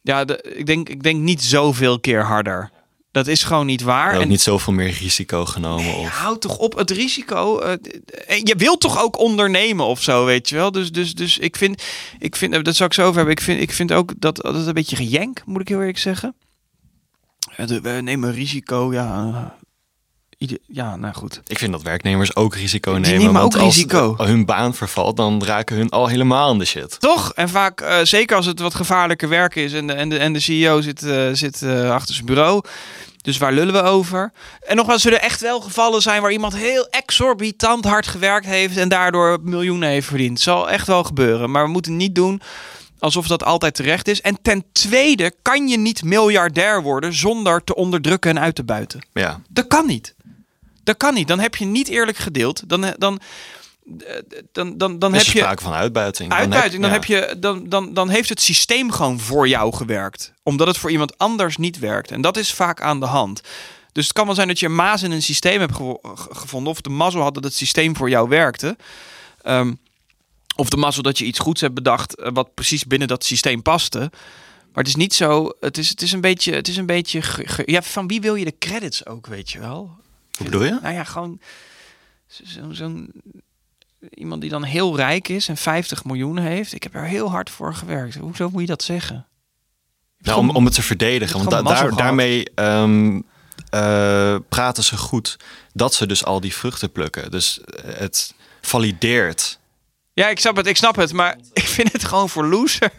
Ja, 0.03 0.25
de, 0.25 0.55
ik, 0.57 0.67
denk, 0.67 0.89
ik 0.89 1.03
denk 1.03 1.21
niet 1.21 1.43
zoveel 1.43 2.01
keer 2.01 2.23
harder. 2.23 2.71
Dat 3.19 3.27
is 3.27 3.43
gewoon 3.43 3.67
niet 3.67 3.83
waar. 3.83 4.15
Ook 4.15 4.21
En 4.23 4.29
niet 4.29 4.41
zoveel 4.41 4.73
meer 4.73 4.91
risico 5.01 5.45
genomen. 5.45 5.95
Of... 5.95 6.09
houd 6.09 6.41
toch 6.41 6.57
op 6.59 6.77
het 6.77 6.91
risico. 6.91 7.59
eh, 7.59 7.73
en 8.27 8.41
je 8.47 8.55
wilt 8.57 8.81
toch 8.81 9.03
ook 9.03 9.19
ondernemen 9.19 9.87
of 9.87 10.03
zo, 10.03 10.25
weet 10.25 10.49
je 10.49 10.55
wel? 10.55 10.73
Dus, 10.73 10.93
dus, 10.93 11.15
dus 11.15 11.39
ik 11.39 11.57
vind, 11.57 11.83
ik 12.19 12.37
vind, 12.37 12.65
dat 12.65 12.77
zou 12.77 12.89
ik 12.89 12.95
zo 12.95 13.03
over 13.03 13.17
hebben. 13.17 13.33
Ik 13.35 13.41
vind, 13.41 13.61
ik 13.61 13.73
vind 13.73 13.93
ook 13.93 14.13
dat 14.17 14.37
dat 14.37 14.67
een 14.67 14.75
beetje 14.75 14.97
gejenk, 14.97 15.43
moet 15.47 15.61
ik 15.61 15.69
heel 15.69 15.79
eerlijk 15.81 15.99
zeggen. 15.99 16.35
Eh, 17.57 17.67
We 17.67 17.91
nemen 17.91 18.33
risico, 18.33 18.93
ja. 18.93 19.31
eh, 19.35 19.45
ieder- 20.39 20.59
ja, 20.67 20.97
nou 20.97 21.15
goed. 21.15 21.41
Ik 21.47 21.59
vind 21.59 21.73
dat 21.73 21.83
werknemers 21.83 22.37
ook 22.37 22.55
risico 22.55 22.93
Die 22.93 23.01
nemen. 23.01 23.19
nemen 23.19 23.41
want 23.41 23.55
ook 23.57 23.61
als 23.63 23.75
risico. 23.75 24.15
de- 24.17 24.25
hun 24.25 24.45
baan 24.45 24.75
vervalt, 24.75 25.17
dan 25.17 25.45
raken 25.45 25.77
hun 25.77 25.89
al 25.91 26.07
helemaal 26.07 26.53
in 26.53 26.59
de 26.59 26.65
shit. 26.65 27.01
Toch? 27.01 27.33
En 27.33 27.49
vaak, 27.49 28.01
zeker 28.03 28.37
als 28.37 28.47
het 28.47 28.61
wat 28.61 28.75
gevaarlijker 28.75 29.29
werk 29.29 29.55
is 29.55 29.73
en 29.73 29.87
de, 29.87 29.93
en 29.93 30.09
de, 30.09 30.19
en 30.19 30.33
de 30.33 30.41
CEO 30.41 30.81
zit, 30.81 31.01
zit 31.33 31.63
achter 31.91 32.15
zijn 32.15 32.27
bureau. 32.27 32.61
Dus 33.23 33.39
waar 33.39 33.53
lullen 33.53 33.75
we 33.75 33.83
over? 33.83 34.33
En 34.61 34.77
nogmaals, 34.77 35.03
zullen 35.03 35.19
er 35.19 35.25
echt 35.25 35.41
wel 35.41 35.61
gevallen 35.61 36.03
zijn 36.03 36.23
waar 36.23 36.33
iemand 36.33 36.57
heel 36.57 36.89
exorbitant 36.91 37.85
hard 37.85 38.07
gewerkt 38.07 38.47
heeft 38.47 38.77
en 38.77 38.89
daardoor 38.89 39.39
miljoenen 39.43 39.89
heeft 39.89 40.07
verdiend. 40.07 40.41
Zal 40.41 40.71
echt 40.71 40.87
wel 40.87 41.05
gebeuren. 41.05 41.51
Maar 41.51 41.65
we 41.65 41.71
moeten 41.71 41.97
niet 41.97 42.15
doen 42.15 42.41
alsof 42.99 43.27
dat 43.27 43.45
altijd 43.45 43.75
terecht 43.75 44.09
is. 44.09 44.21
En 44.21 44.39
ten 44.43 44.65
tweede 44.73 45.33
kan 45.43 45.69
je 45.69 45.79
niet 45.79 46.05
miljardair 46.05 46.83
worden 46.83 47.13
zonder 47.13 47.65
te 47.65 47.75
onderdrukken 47.75 48.31
en 48.31 48.41
uit 48.41 48.55
te 48.55 48.65
buiten. 48.65 49.07
Ja. 49.13 49.41
Dat 49.49 49.67
kan 49.67 49.87
niet. 49.87 50.15
Dat 50.85 50.97
kan 50.97 51.15
niet. 51.15 51.29
Dan 51.29 51.41
heb 51.41 51.55
je 51.55 51.65
niet 51.65 51.89
eerlijk 51.89 52.17
gedeeld. 52.17 52.63
Dan, 52.67 52.95
dan, 52.99 53.21
dan, 54.53 54.79
dan, 54.79 54.99
dan 54.99 55.15
Is 55.15 55.25
heb 55.25 55.33
je 55.35 55.39
sprake 55.41 55.63
van 55.63 55.73
uitbuiting. 55.73 56.31
Dan 56.31 56.39
uitbuiting. 56.39 56.83
Dan, 56.83 56.91
ja. 56.91 56.97
heb 56.97 57.05
je, 57.05 57.37
dan, 57.39 57.69
dan, 57.69 57.95
dan 57.95 58.09
heeft 58.09 58.29
het 58.29 58.41
systeem 58.41 58.91
gewoon 58.91 59.21
voor 59.21 59.49
jou 59.49 59.75
gewerkt. 59.75 60.33
Omdat 60.43 60.67
het 60.67 60.79
voor 60.79 60.91
iemand 60.91 61.19
anders 61.19 61.57
niet 61.57 61.79
werkt. 61.79 62.11
En 62.11 62.21
dat 62.21 62.37
is 62.37 62.53
vaak 62.55 62.83
aan 62.83 63.01
de 63.01 63.07
hand. 63.07 63.41
Dus 63.93 64.05
het 64.05 64.13
kan 64.17 64.27
wel 64.27 64.35
zijn 64.35 64.49
dat 64.49 64.59
je 64.61 64.67
een 64.67 64.75
maas 64.75 65.03
in 65.03 65.11
een 65.11 65.23
systeem 65.23 65.61
hebt 65.61 65.75
gevo- 65.75 65.99
ge- 66.03 66.35
gevonden. 66.35 66.73
Of 66.73 66.81
de 66.81 66.91
mazzel 66.91 67.23
had 67.23 67.35
dat 67.35 67.45
het 67.45 67.55
systeem 67.55 67.97
voor 67.97 68.09
jou 68.11 68.29
werkte. 68.29 68.77
Ehm, 69.43 69.75
of 70.57 70.69
de 70.69 70.77
mazzel 70.77 71.03
dat 71.03 71.19
je 71.19 71.25
iets 71.25 71.39
goeds 71.39 71.61
hebt 71.61 71.75
bedacht. 71.75 72.15
eh, 72.17 72.31
wat 72.33 72.55
precies 72.55 72.85
binnen 72.85 73.09
dat 73.09 73.25
systeem 73.25 73.63
paste. 73.63 73.99
Maar 73.99 74.87
het 74.87 74.87
is 74.87 74.97
niet 74.97 75.15
zo. 75.15 75.51
Het 75.61 75.79
is, 75.79 75.89
het 75.89 76.03
is 76.03 76.13
een 76.13 76.21
beetje. 76.21 76.53
Het 76.55 76.69
is 76.69 76.77
een 76.77 76.87
beetje 76.87 77.23
ja, 77.65 77.83
van 77.83 78.07
wie 78.07 78.21
wil 78.21 78.35
je 78.35 78.45
de 78.45 78.59
credits 78.59 79.07
ook, 79.07 79.27
weet 79.27 79.51
je 79.51 79.59
wel? 79.59 79.97
Hoe 80.37 80.45
bedoel 80.45 80.65
je? 80.65 80.79
Nou 80.83 80.95
ja, 80.95 81.05
gewoon 81.05 81.41
zo- 82.27 82.45
zo- 82.45 82.73
zo'n 82.73 83.11
iemand 84.15 84.41
die 84.41 84.51
dan 84.51 84.63
heel 84.65 84.97
rijk 84.97 85.29
is 85.29 85.49
en 85.49 85.57
50 85.57 86.05
miljoen 86.05 86.39
heeft. 86.39 86.73
Ik 86.75 86.83
heb 86.83 86.95
er 86.95 87.05
heel 87.05 87.31
hard 87.31 87.51
voor 87.51 87.75
gewerkt. 87.75 88.15
Hoezo 88.15 88.51
moet 88.51 88.61
je 88.61 88.67
dat 88.67 88.83
zeggen? 88.83 89.27
Nou, 90.19 90.39
om, 90.39 90.51
om 90.51 90.65
het 90.65 90.75
te 90.75 90.83
verdedigen. 90.83 91.39
Want 91.39 91.51
da- 91.51 91.63
daar, 91.63 91.97
daarmee 91.97 92.45
ehm, 92.55 93.21
eh, 93.71 94.37
praten 94.49 94.85
ze 94.85 94.97
goed 94.97 95.37
dat 95.73 95.95
ze 95.95 96.07
dus 96.07 96.25
al 96.25 96.41
die 96.41 96.55
vruchten 96.55 96.93
plukken. 96.93 97.31
Dus 97.31 97.61
het 97.87 98.35
valideert. 98.61 99.59
Ja, 100.13 100.29
ik 100.29 100.39
snap 100.41 100.57
het, 100.57 100.67
ik 100.67 100.77
snap 100.77 100.97
het, 100.97 101.13
maar 101.13 101.37
ik 101.53 101.67
vind 101.67 101.93
het 101.93 102.05
gewoon 102.05 102.29
voor 102.29 102.47
losers. 102.47 102.91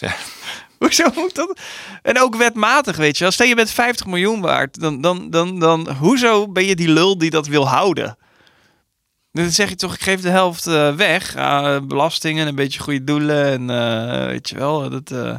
Ja. 0.00 0.14
Hoezo 0.78 1.04
moet 1.14 1.34
dat? 1.34 1.58
En 2.02 2.20
ook 2.20 2.36
wetmatig, 2.36 2.96
weet 2.96 3.16
je 3.16 3.22
wel. 3.24 3.32
Stel 3.32 3.46
je 3.46 3.54
bent 3.54 3.70
50 3.70 4.06
miljoen 4.06 4.40
waard, 4.40 4.80
dan, 4.80 5.00
dan, 5.00 5.30
dan, 5.30 5.58
dan 5.58 5.90
hoezo 5.90 6.48
ben 6.48 6.64
je 6.64 6.76
die 6.76 6.88
lul 6.88 7.18
die 7.18 7.30
dat 7.30 7.46
wil 7.46 7.68
houden? 7.68 8.16
Dan 9.38 9.50
zeg 9.50 9.68
je 9.68 9.74
toch, 9.74 9.94
ik 9.94 10.00
geef 10.00 10.20
de 10.20 10.28
helft 10.28 10.66
eh, 10.66 10.94
weg. 10.94 11.36
Ah, 11.36 11.86
belastingen, 11.86 12.46
een 12.46 12.54
beetje 12.54 12.80
goede 12.80 13.04
doelen 13.04 13.44
en 13.44 13.70
eh, 13.70 14.26
weet 14.26 14.48
je 14.48 14.56
wel. 14.56 14.90
Dat, 14.90 15.10
eh, 15.10 15.36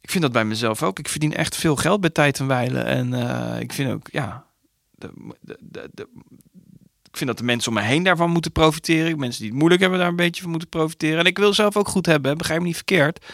ik 0.00 0.10
vind 0.10 0.22
dat 0.22 0.32
bij 0.32 0.44
mezelf 0.44 0.82
ook. 0.82 0.98
Ik 0.98 1.08
verdien 1.08 1.34
echt 1.34 1.56
veel 1.56 1.76
geld 1.76 2.00
bij 2.00 2.10
tijd 2.10 2.38
en 2.38 2.46
wijlen. 2.46 2.84
En 2.84 3.12
ik 3.60 3.72
vind 3.72 3.92
ook, 3.92 4.08
ja... 4.10 4.46
De, 4.90 5.10
de, 5.40 5.88
de, 5.92 6.08
ik 7.10 7.16
vind 7.16 7.30
dat 7.30 7.38
de 7.38 7.44
mensen 7.44 7.68
om 7.72 7.78
me 7.78 7.84
heen 7.84 8.02
daarvan 8.02 8.30
moeten 8.30 8.52
profiteren. 8.52 9.18
Mensen 9.18 9.40
die 9.40 9.50
het 9.50 9.58
moeilijk 9.58 9.80
hebben 9.80 10.00
daar 10.00 10.08
een 10.08 10.16
beetje 10.16 10.42
van 10.42 10.50
moeten 10.50 10.68
profiteren. 10.68 11.18
En 11.18 11.24
ik 11.24 11.38
wil 11.38 11.54
zelf 11.54 11.76
ook 11.76 11.88
goed 11.88 12.06
hebben, 12.06 12.38
begrijp 12.38 12.60
me 12.60 12.66
niet 12.66 12.76
verkeerd. 12.76 13.26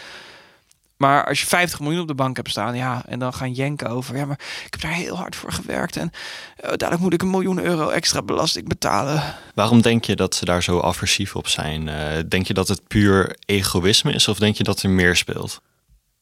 Maar 0.97 1.27
als 1.27 1.41
je 1.41 1.47
50 1.47 1.81
miljoen 1.81 2.01
op 2.01 2.09
de 2.09 2.15
bank 2.15 2.37
hebt 2.37 2.51
staan, 2.51 2.77
ja, 2.77 3.03
en 3.07 3.19
dan 3.19 3.35
gaan 3.35 3.53
jenken 3.53 3.89
over, 3.89 4.17
ja, 4.17 4.25
maar 4.25 4.41
ik 4.65 4.73
heb 4.73 4.81
daar 4.81 4.93
heel 4.93 5.17
hard 5.17 5.37
voor 5.37 5.53
gewerkt 5.53 5.97
en 5.97 6.11
eh, 6.57 6.69
dadelijk 6.69 7.01
moet 7.01 7.13
ik 7.13 7.23
een 7.23 7.31
miljoen 7.31 7.61
euro 7.61 7.89
extra 7.89 8.23
belasting 8.23 8.69
betalen. 8.69 9.23
Waarom 9.55 9.81
denk 9.83 10.05
je 10.05 10.17
dat 10.17 10.35
ze 10.35 10.45
daar 10.45 10.63
zo 10.63 10.81
aversief 10.81 11.37
op 11.37 11.49
zijn? 11.49 11.89
Eh, 11.89 12.23
denk 12.29 12.47
je 12.47 12.55
dat 12.55 12.69
het 12.69 12.89
puur 12.89 13.37
egoïsme 13.47 14.13
is 14.13 14.29
of 14.29 14.39
denk 14.39 14.57
je 14.57 14.65
dat 14.65 14.83
er 14.83 14.91
meer 14.91 15.17
speelt? 15.17 15.61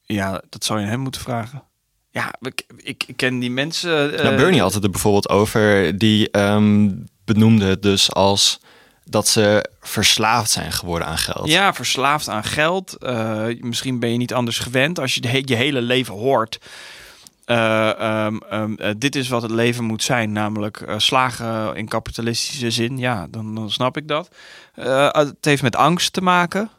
Ja, 0.03 0.43
dat 0.49 0.65
zou 0.65 0.81
je 0.81 0.87
hem 0.87 1.01
moeten 1.01 1.21
vragen. 1.21 1.63
Ja, 2.11 2.35
ik, 2.41 2.63
ik, 2.77 3.05
ik 3.07 3.17
ken 3.17 3.39
die 3.39 3.51
mensen. 3.51 4.17
eh, 4.19 4.25
nou, 4.25 4.37
Bernie 4.37 4.61
had 4.61 4.75
het 4.75 4.85
er 4.85 4.91
bijvoorbeeld 4.91 5.29
over. 5.29 5.99
Die 5.99 6.31
ehm, 6.31 6.91
benoemde 7.25 7.65
het 7.65 7.83
dus 7.83 8.13
als 8.13 8.61
dat 9.05 9.29
ze 9.29 9.71
verslaafd 9.81 10.51
zijn 10.51 10.73
geworden 10.73 11.09
aan 11.09 11.19
geld. 11.19 11.49
Ja, 11.49 11.75
verslaafd 11.75 12.29
aan 12.29 12.45
geld. 12.45 12.97
Eh, 12.97 13.47
misschien 13.61 13.99
ben 13.99 14.11
je 14.11 14.17
niet 14.17 14.35
anders 14.35 14.59
gewend 14.59 14.99
als 14.99 15.15
je 15.15 15.21
de 15.21 15.43
je 15.45 15.55
hele 15.55 15.81
leven 15.81 16.15
hoort. 16.15 16.59
eh, 17.45 18.01
ehm, 18.01 18.37
ehm, 18.37 18.75
eh, 18.75 18.91
dit 18.99 19.17
is 19.17 19.29
wat 19.29 19.43
het 19.43 19.51
leven 19.51 19.85
moet 19.85 20.03
zijn, 20.03 20.33
namelijk 20.33 20.85
slagen 20.97 21.77
in 21.77 21.89
kapitalistische 21.89 22.71
zin. 22.71 22.99
Ja, 22.99 23.27
dan, 23.31 23.55
dan 23.55 23.71
snap 23.71 23.97
ik 23.97 24.09
dat. 24.09 24.29
Het 25.13 25.45
heeft 25.45 25.63
met 25.63 25.77
angst 25.77 26.13
te 26.13 26.21
maken. 26.21 26.71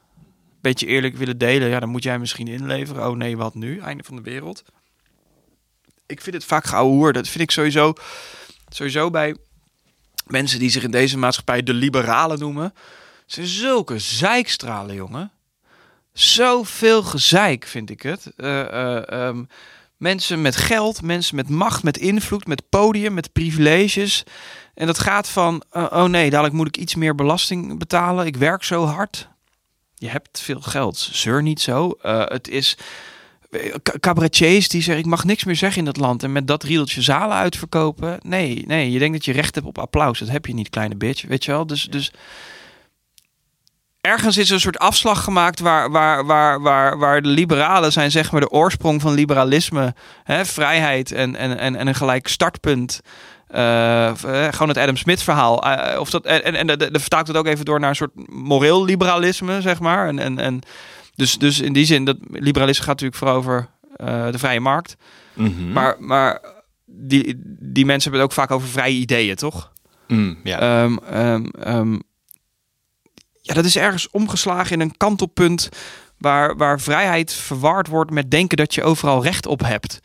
Beetje 0.61 0.87
eerlijk 0.87 1.17
willen 1.17 1.37
delen, 1.37 1.69
ja, 1.69 1.79
dan 1.79 1.89
moet 1.89 2.03
jij 2.03 2.19
misschien 2.19 2.47
inleveren. 2.47 3.07
Oh 3.07 3.15
nee, 3.15 3.37
wat 3.37 3.55
nu? 3.55 3.79
Einde 3.79 4.03
van 4.03 4.15
de 4.15 4.21
wereld. 4.21 4.63
Ik 6.05 6.21
vind 6.21 6.35
het 6.35 6.45
vaak 6.45 6.65
geouwehoer. 6.65 7.13
Dat 7.13 7.27
vind 7.27 7.43
ik 7.43 7.51
sowieso, 7.51 7.93
sowieso 8.69 9.09
bij 9.09 9.35
mensen 10.25 10.59
die 10.59 10.69
zich 10.69 10.83
in 10.83 10.91
deze 10.91 11.17
maatschappij 11.17 11.63
de 11.63 11.73
liberalen 11.73 12.39
noemen. 12.39 12.73
Zijn 13.25 13.45
zulke 13.45 13.99
zeikstralen, 13.99 14.95
jongen. 14.95 15.31
Zoveel 16.13 17.03
gezeik, 17.03 17.65
vind 17.65 17.89
ik 17.89 18.01
het. 18.01 18.31
Eh, 18.35 18.61
eh, 18.61 19.27
ehm, 19.27 19.43
mensen 19.97 20.41
met 20.41 20.55
geld, 20.55 21.01
mensen 21.01 21.35
met 21.35 21.49
macht, 21.49 21.83
met 21.83 21.97
invloed, 21.97 22.47
met 22.47 22.69
podium, 22.69 23.13
met 23.13 23.31
privileges. 23.31 24.23
En 24.73 24.87
dat 24.87 24.99
gaat 24.99 25.29
van, 25.29 25.63
eh, 25.69 25.85
oh 25.89 26.03
nee, 26.03 26.29
dadelijk 26.29 26.55
moet 26.55 26.67
ik 26.67 26.77
iets 26.77 26.95
meer 26.95 27.15
belasting 27.15 27.79
betalen. 27.79 28.25
Ik 28.25 28.35
werk 28.35 28.63
zo 28.63 28.85
hard. 28.85 29.27
Je 29.95 30.09
hebt 30.09 30.39
veel 30.39 30.61
geld, 30.61 30.97
zeur 30.97 31.41
niet 31.41 31.61
zo. 31.61 31.97
Het 32.01 32.47
is 32.47 32.77
cabaretiers 33.99 34.67
die 34.67 34.81
zeggen, 34.81 35.03
ik 35.03 35.09
mag 35.09 35.23
niks 35.23 35.43
meer 35.43 35.55
zeggen 35.55 35.79
in 35.79 35.85
dat 35.85 35.97
land. 35.97 36.23
En 36.23 36.31
met 36.31 36.47
dat 36.47 36.63
riedeltje 36.63 37.01
zalen 37.01 37.37
uitverkopen. 37.37 38.19
Nee, 38.21 38.63
nee, 38.67 38.91
je 38.91 38.99
denkt 38.99 39.13
dat 39.13 39.25
je 39.25 39.31
recht 39.31 39.55
hebt 39.55 39.67
op 39.67 39.77
applaus. 39.77 40.19
Dat 40.19 40.29
heb 40.29 40.45
je 40.45 40.53
niet, 40.53 40.69
kleine 40.69 40.95
bitch, 40.95 41.25
weet 41.27 41.45
je 41.45 41.51
wel. 41.51 41.67
Dus, 41.67 41.83
dus 41.83 42.11
ergens 44.01 44.37
is 44.37 44.47
er 44.47 44.53
een 44.53 44.59
soort 44.59 44.79
afslag 44.79 45.23
gemaakt 45.23 45.59
waar, 45.59 45.91
waar, 45.91 46.25
waar, 46.25 46.61
waar, 46.61 46.97
waar 46.97 47.21
de 47.21 47.27
liberalen 47.27 47.91
zijn, 47.91 48.11
zeg 48.11 48.31
maar, 48.31 48.41
de 48.41 48.49
oorsprong 48.49 49.01
van 49.01 49.13
liberalisme, 49.13 49.95
hè, 50.23 50.45
vrijheid 50.45 51.11
en, 51.11 51.35
en, 51.35 51.57
en, 51.57 51.75
en 51.75 51.87
een 51.87 51.95
gelijk 51.95 52.27
startpunt. 52.27 53.01
Eh, 53.47 54.13
gewoon 54.49 54.67
het 54.67 54.77
Adam 54.77 54.97
Smith 54.97 55.23
verhaal. 55.23 55.63
Eh, 55.63 55.99
of 55.99 56.09
dat, 56.09 56.25
en 56.25 56.43
en, 56.43 56.55
en 56.55 56.67
de, 56.67 56.77
de, 56.77 56.91
de 56.91 56.99
vertaalt 56.99 57.27
het 57.27 57.37
ook 57.37 57.47
even 57.47 57.65
door 57.65 57.79
naar 57.79 57.89
een 57.89 57.95
soort 57.95 58.29
moreel 58.29 58.83
liberalisme, 58.83 59.61
zeg 59.61 59.79
maar. 59.79 60.07
En, 60.07 60.19
en, 60.19 60.39
en 60.39 60.61
dus, 61.15 61.37
dus 61.37 61.59
in 61.59 61.73
die 61.73 61.85
zin, 61.85 62.05
dat 62.05 62.17
liberalisme 62.29 62.83
gaat 62.83 63.01
natuurlijk 63.01 63.17
vooral 63.17 63.37
over 63.37 63.69
eh, 63.95 64.31
de 64.31 64.39
vrije 64.39 64.59
markt. 64.59 64.95
Mhm. 65.33 65.71
Maar, 65.71 65.95
maar 65.99 66.41
die, 66.85 67.41
die 67.59 67.85
mensen 67.85 68.11
hebben 68.11 68.19
het 68.21 68.21
ook 68.37 68.45
vaak 68.45 68.51
over 68.51 68.67
vrije 68.67 68.95
ideeën, 68.95 69.35
toch? 69.35 69.71
Mm, 70.07 70.37
ja. 70.43 70.59
Ehm, 70.59 70.97
ehm, 70.97 71.45
ehm, 71.45 71.93
ja, 73.41 73.53
dat 73.53 73.65
is 73.65 73.75
ergens 73.77 74.09
omgeslagen 74.09 74.71
in 74.71 74.79
een 74.81 74.97
kantelpunt 74.97 75.69
waar, 76.17 76.57
waar 76.57 76.79
vrijheid 76.79 77.33
verward 77.33 77.87
wordt 77.87 78.11
met 78.11 78.31
denken 78.31 78.57
dat 78.57 78.73
je 78.73 78.83
overal 78.83 79.23
recht 79.23 79.45
op 79.45 79.59
hebt. 79.61 79.99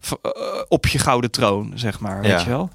V- 0.00 0.12
eh, 0.22 0.30
op 0.68 0.86
je 0.86 0.98
gouden 0.98 1.30
troon, 1.30 1.72
zeg 1.74 2.00
maar. 2.00 2.20
Weet 2.20 2.30
Ja. 2.30 2.38
je 2.40 2.48
wel? 2.48 2.70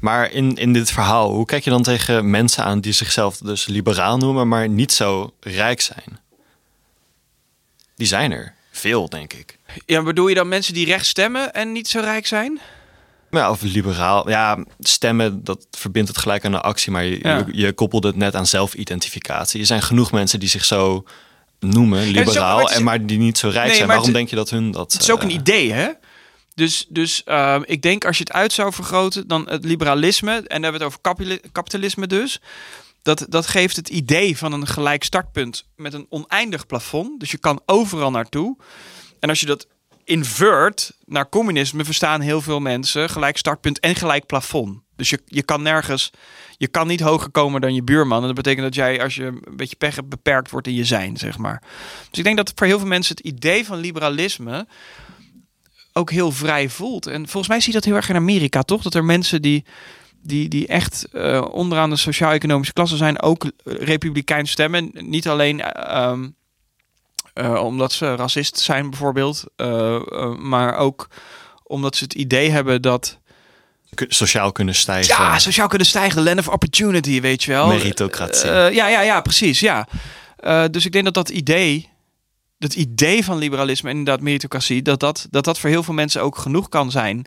Maar 0.00 0.32
in, 0.32 0.54
in 0.56 0.72
dit 0.72 0.90
verhaal, 0.90 1.30
hoe 1.32 1.44
kijk 1.44 1.64
je 1.64 1.70
dan 1.70 1.82
tegen 1.82 2.30
mensen 2.30 2.64
aan 2.64 2.80
die 2.80 2.92
zichzelf 2.92 3.36
dus 3.38 3.66
liberaal 3.66 4.16
noemen, 4.18 4.48
maar 4.48 4.68
niet 4.68 4.92
zo 4.92 5.30
rijk 5.40 5.80
zijn? 5.80 6.18
Die 7.98 8.06
zijn 8.06 8.32
er. 8.32 8.54
Veel, 8.70 9.08
denk 9.08 9.32
ik. 9.32 9.58
Ja, 9.86 10.02
bedoel 10.02 10.28
je 10.28 10.34
dan 10.34 10.48
mensen 10.48 10.74
die 10.74 10.86
recht 10.86 11.06
stemmen 11.06 11.52
en 11.54 11.72
niet 11.72 11.88
zo 11.88 12.00
rijk 12.00 12.26
zijn? 12.26 12.60
Ja, 13.30 13.50
of 13.50 13.62
liberaal. 13.62 14.28
Ja, 14.30 14.64
stemmen, 14.78 15.44
dat 15.44 15.66
verbindt 15.70 16.08
het 16.08 16.18
gelijk 16.18 16.44
aan 16.44 16.52
een 16.52 16.60
actie, 16.60 16.92
maar 16.92 17.04
je, 17.04 17.18
Ja. 17.22 17.36
je, 17.36 17.44
je 17.52 17.72
koppelt 17.72 18.04
het 18.04 18.16
net 18.16 18.34
aan 18.34 18.46
zelfidentificatie. 18.46 19.60
Er 19.60 19.66
zijn 19.66 19.82
genoeg 19.82 20.12
mensen 20.12 20.40
die 20.40 20.48
zich 20.48 20.64
zo 20.64 21.04
noemen, 21.60 22.02
liberaal, 22.08 22.68
is- 22.68 22.74
en 22.76 22.82
maar 22.84 23.06
die 23.06 23.18
niet 23.18 23.38
zo 23.38 23.48
rijk 23.48 23.66
Nee, 23.66 23.74
zijn. 23.74 23.86
Waarom 23.88 24.04
het- 24.06 24.14
denk 24.14 24.28
je 24.30 24.36
dat 24.36 24.50
hun 24.50 24.70
dat... 24.70 24.92
Het 24.92 25.02
is 25.02 25.10
ook 25.10 25.18
eh, 25.22 25.24
een 25.24 25.34
idee, 25.34 25.72
hè? 25.72 25.88
Dus, 26.54 26.86
dus 26.88 27.22
ehm, 27.24 27.62
ik 27.64 27.82
denk 27.82 28.04
als 28.04 28.16
je 28.18 28.24
het 28.24 28.32
uit 28.32 28.52
zou 28.52 28.72
vergroten, 28.72 29.28
dan 29.28 29.48
het 29.48 29.64
liberalisme, 29.64 30.32
en 30.32 30.42
dan 30.42 30.62
hebben 30.62 30.70
we 30.72 30.76
het 30.76 30.86
over 30.86 30.98
kapitali- 31.00 31.40
kapitalisme 31.52 32.06
dus. 32.06 32.40
Dat, 33.08 33.26
dat 33.28 33.46
geeft 33.46 33.76
het 33.76 33.88
idee 33.88 34.36
van 34.36 34.52
een 34.52 34.66
gelijk 34.66 35.04
startpunt 35.04 35.66
met 35.76 35.94
een 35.94 36.06
oneindig 36.08 36.66
plafond. 36.66 37.20
Dus 37.20 37.30
je 37.30 37.38
kan 37.38 37.62
overal 37.66 38.10
naartoe. 38.10 38.56
En 39.20 39.28
als 39.28 39.40
je 39.40 39.46
dat 39.46 39.66
invert 40.04 40.92
naar 41.04 41.28
communisme, 41.28 41.84
verstaan 41.84 42.20
heel 42.20 42.40
veel 42.40 42.60
mensen 42.60 43.10
gelijk 43.10 43.36
startpunt 43.36 43.80
en 43.80 43.94
gelijk 43.94 44.26
plafond. 44.26 44.80
Dus 44.96 45.10
je, 45.10 45.20
je 45.24 45.42
kan 45.42 45.62
nergens, 45.62 46.10
je 46.56 46.68
kan 46.68 46.86
niet 46.86 47.00
hoger 47.00 47.30
komen 47.30 47.60
dan 47.60 47.74
je 47.74 47.82
buurman. 47.82 48.20
En 48.20 48.26
dat 48.26 48.36
betekent 48.36 48.64
dat 48.64 48.74
jij, 48.74 49.02
als 49.02 49.14
je 49.14 49.24
een 49.24 49.56
beetje 49.56 49.76
pech 49.76 49.94
hebt, 49.94 50.08
beperkt 50.08 50.50
wordt 50.50 50.66
in 50.66 50.74
je 50.74 50.84
zijn, 50.84 51.16
zeg 51.16 51.38
maar. 51.38 51.62
Dus 52.10 52.18
ik 52.18 52.24
denk 52.24 52.36
dat 52.36 52.52
voor 52.54 52.66
heel 52.66 52.78
veel 52.78 52.88
mensen 52.88 53.16
het 53.16 53.26
idee 53.26 53.64
van 53.64 53.78
liberalisme 53.78 54.66
ook 55.92 56.10
heel 56.10 56.32
vrij 56.32 56.68
voelt. 56.68 57.06
En 57.06 57.22
volgens 57.22 57.48
mij 57.48 57.60
zie 57.60 57.72
je 57.72 57.78
dat 57.78 57.84
heel 57.84 57.96
erg 57.96 58.08
in 58.08 58.16
Amerika, 58.16 58.62
toch? 58.62 58.82
Dat 58.82 58.94
er 58.94 59.04
mensen 59.04 59.42
die, 59.42 59.64
die, 60.22 60.48
die 60.48 60.66
echt 60.66 61.04
eh, 61.12 61.44
onderaan 61.50 61.90
de 61.90 61.96
sociaal-economische 61.96 62.72
klasse 62.72 62.96
zijn, 62.96 63.22
ook 63.22 63.44
eh, 63.44 63.50
republikein 63.64 64.46
stemmen. 64.46 64.90
Niet 64.92 65.28
alleen 65.28 65.60
eh, 65.60 66.02
ehm, 66.02 66.28
eh, 67.34 67.64
omdat 67.64 67.92
ze 67.92 68.14
racist 68.14 68.58
zijn, 68.58 68.90
bijvoorbeeld, 68.90 69.44
eh, 69.56 70.34
maar 70.36 70.76
ook 70.76 71.08
omdat 71.62 71.96
ze 71.96 72.04
het 72.04 72.14
idee 72.14 72.50
hebben 72.50 72.82
dat 72.82 73.18
Sociaal 74.08 74.52
kunnen 74.52 74.74
stijgen. 74.74 75.14
ja, 75.22 75.38
sociaal 75.38 75.68
kunnen 75.68 75.86
stijgen, 75.86 76.22
land 76.22 76.38
of 76.38 76.48
opportunity, 76.48 77.20
weet 77.20 77.42
je 77.42 77.50
wel. 77.50 77.68
Meritocratie. 77.68 78.50
Ja, 78.50 78.68
ja, 78.68 79.00
ja, 79.00 79.20
precies, 79.20 79.60
ja. 79.60 79.88
Dus 80.70 80.84
ik 80.86 80.92
denk 80.92 81.04
dat 81.04 81.14
dat 81.14 81.28
idee, 81.28 81.88
dat 82.58 82.74
idee 82.74 83.24
van 83.24 83.38
liberalisme 83.38 83.90
en 83.90 83.96
inderdaad 83.96 84.22
meritocratie, 84.24 84.82
dat 84.82 85.00
dat, 85.00 85.26
dat 85.30 85.44
dat 85.44 85.58
voor 85.58 85.70
heel 85.70 85.82
veel 85.82 85.94
mensen 85.94 86.22
ook 86.22 86.38
genoeg 86.38 86.68
kan 86.68 86.90
zijn. 86.90 87.26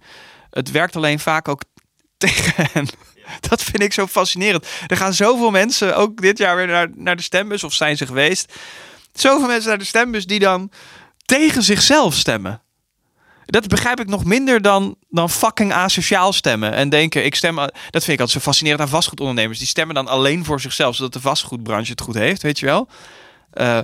Het 0.50 0.72
werkt 0.72 0.96
alleen 0.96 1.20
vaak 1.20 1.48
ook 1.48 1.64
tegen 2.22 2.68
hen. 2.72 2.88
Dat 3.50 3.64
vind 3.64 3.82
ik 3.82 3.94
zo 3.94 4.08
fascinerend. 4.08 4.68
Er 4.88 4.98
gaan 4.98 5.14
zoveel 5.14 5.52
mensen 5.52 5.96
ook 5.98 6.22
dit 6.22 6.38
jaar 6.38 6.56
weer 6.56 6.68
naar, 6.68 6.88
naar 6.96 7.16
de 7.16 7.22
stembus, 7.22 7.64
of 7.64 7.74
zijn 7.74 7.98
ze 7.98 8.06
geweest. 8.06 8.54
Zoveel 9.14 9.48
mensen 9.48 9.70
naar 9.70 9.78
de 9.78 9.86
stembus 9.86 10.26
die 10.26 10.40
dan 10.40 10.72
tegen 11.26 11.64
zichzelf 11.64 12.14
stemmen. 12.14 12.62
Dat 13.46 13.68
begrijp 13.68 14.00
ik 14.00 14.08
nog 14.08 14.26
minder 14.26 14.62
dan, 14.62 14.96
dan 15.10 15.30
fucking 15.30 15.74
asociaal 15.74 16.34
stemmen. 16.34 16.74
En 16.74 16.90
denken, 16.90 17.26
ik 17.26 17.36
stem... 17.36 17.56
Dat 17.56 17.72
vind 17.92 18.08
ik 18.08 18.20
altijd 18.20 18.30
zo 18.30 18.40
fascinerend 18.40 18.82
aan 18.82 18.88
vastgoedondernemers. 18.90 19.60
Die 19.60 19.68
stemmen 19.68 19.96
dan 19.96 20.08
alleen 20.08 20.46
voor 20.46 20.60
zichzelf, 20.60 20.96
zodat 20.96 21.14
de 21.14 21.22
vastgoedbranche 21.22 21.92
het 21.92 22.02
goed 22.02 22.16
heeft, 22.16 22.42
weet 22.42 22.60
je 22.60 22.66
wel. 22.66 22.88
Eh, 23.52 23.80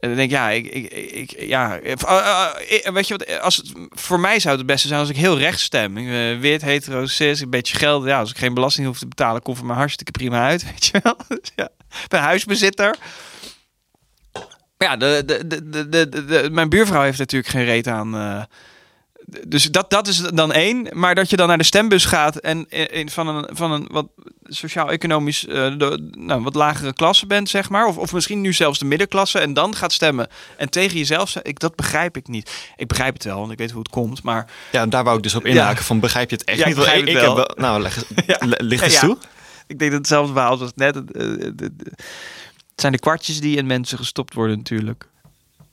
en 0.00 0.08
dan 0.08 0.16
denk 0.16 0.30
ik, 0.30 0.36
ja, 0.36 0.50
ik, 0.50 0.66
ik, 0.66 0.92
ik 1.12 1.40
ja, 1.40 1.78
eh, 1.78 1.92
eh, 1.92 2.86
eh, 2.86 2.92
weet 2.92 3.08
je 3.08 3.16
wat, 3.16 3.40
als 3.40 3.72
voor 3.90 4.20
mij 4.20 4.38
zou 4.40 4.48
het 4.50 4.58
het 4.62 4.66
beste 4.72 4.88
zijn 4.88 5.00
als 5.00 5.08
ik 5.08 5.16
heel 5.16 5.38
rechts 5.38 5.62
stem. 5.62 5.96
Eh, 5.96 6.38
wit, 6.38 6.62
hetero, 6.62 7.06
cis, 7.06 7.40
een 7.40 7.50
beetje 7.50 7.76
geld. 7.76 8.04
Ja, 8.04 8.18
als 8.18 8.30
ik 8.30 8.38
geen 8.38 8.54
belasting 8.54 8.86
hoef 8.86 8.98
te 8.98 9.06
betalen, 9.08 9.42
komt 9.42 9.56
voor 9.56 9.66
mij 9.66 9.76
hartstikke 9.76 10.12
prima 10.12 10.46
uit, 10.46 10.64
weet 10.70 10.86
je 10.86 11.00
wel. 11.02 11.16
Dus 11.28 11.52
ja, 11.56 11.68
ik 12.02 12.08
ben 12.08 12.20
huisbezitter. 12.20 12.96
Ja, 14.78 14.96
de, 14.96 15.22
de, 15.26 15.46
de, 15.46 15.88
de, 15.88 16.08
de- 16.24 16.48
mijn 16.50 16.68
buurvrouw 16.68 17.02
heeft 17.02 17.18
natuurlijk 17.18 17.50
geen 17.50 17.64
reet 17.64 17.86
aan. 17.86 18.46
Eh, 19.32 19.40
dus 19.48 19.64
dat, 19.64 19.90
dat 19.90 20.06
is 20.08 20.16
dan 20.18 20.52
één. 20.52 20.86
Maar 20.92 21.14
dat 21.14 21.30
je 21.30 21.36
dan 21.36 21.48
naar 21.48 21.58
de 21.58 21.64
stembus 21.64 22.04
gaat 22.04 22.36
en 22.36 22.68
in, 22.68 23.10
van 23.10 23.28
een, 23.28 23.48
van 23.56 23.72
een 23.72 23.88
wat 23.92 24.06
sociaal-economisch 24.44 25.46
eh, 25.46 25.54
de- 25.78 26.10
nou, 26.18 26.42
wat 26.42 26.54
lagere 26.54 26.92
klasse 26.92 27.26
bent, 27.26 27.48
zeg 27.48 27.68
maar. 27.70 27.86
Of, 27.86 27.96
of 27.96 28.12
misschien 28.12 28.40
nu 28.40 28.52
zelfs 28.52 28.78
de 28.78 28.84
middenklasse. 28.84 29.38
En 29.38 29.54
dan 29.54 29.74
gaat 29.76 29.92
stemmen. 29.92 30.28
En 30.56 30.70
tegen 30.70 30.98
jezelf, 30.98 31.28
ze- 31.28 31.40
ik, 31.42 31.58
dat 31.58 31.76
begrijp 31.76 32.16
ik 32.16 32.28
niet. 32.28 32.50
Ik 32.76 32.86
begrijp 32.88 33.14
het 33.14 33.24
wel, 33.24 33.38
want 33.38 33.52
ik 33.52 33.58
weet 33.58 33.70
hoe 33.70 33.78
het 33.78 33.88
komt. 33.88 34.22
Maar 34.22 34.50
Ja, 34.72 34.82
en 34.82 34.90
daar 34.90 35.04
wou 35.04 35.16
ik 35.16 35.22
dus 35.22 35.34
op 35.34 35.44
inhaken. 35.46 35.84
Van 35.84 36.00
begrijp 36.00 36.30
je 36.30 36.36
het 36.36 36.44
echt 36.44 36.58
Ja, 36.58 36.62
ik 36.64 36.68
niet? 36.68 36.78
Begrijp 36.84 37.06
het 37.06 37.14
heb 37.20 37.34
wel. 37.34 37.50
nou, 37.56 37.80
leg, 37.82 38.04
Ja. 38.26 38.36
licht 38.40 38.82
eens 38.82 38.98
toe. 38.98 39.18
ik 39.66 39.78
denk 39.78 39.90
dat 39.90 40.00
hetzelfde 40.00 40.32
verhaal 40.32 40.58
was 40.58 40.70
net. 40.74 40.94
Het, 40.94 41.12
eh, 41.12 41.22
het- 41.28 41.60
het- 41.60 41.72
het 42.70 42.84
zijn 42.84 42.92
de 42.92 42.98
kwartjes 42.98 43.40
die 43.40 43.56
in 43.56 43.66
mensen 43.66 43.98
gestopt 43.98 44.34
worden 44.34 44.56
natuurlijk. 44.56 45.08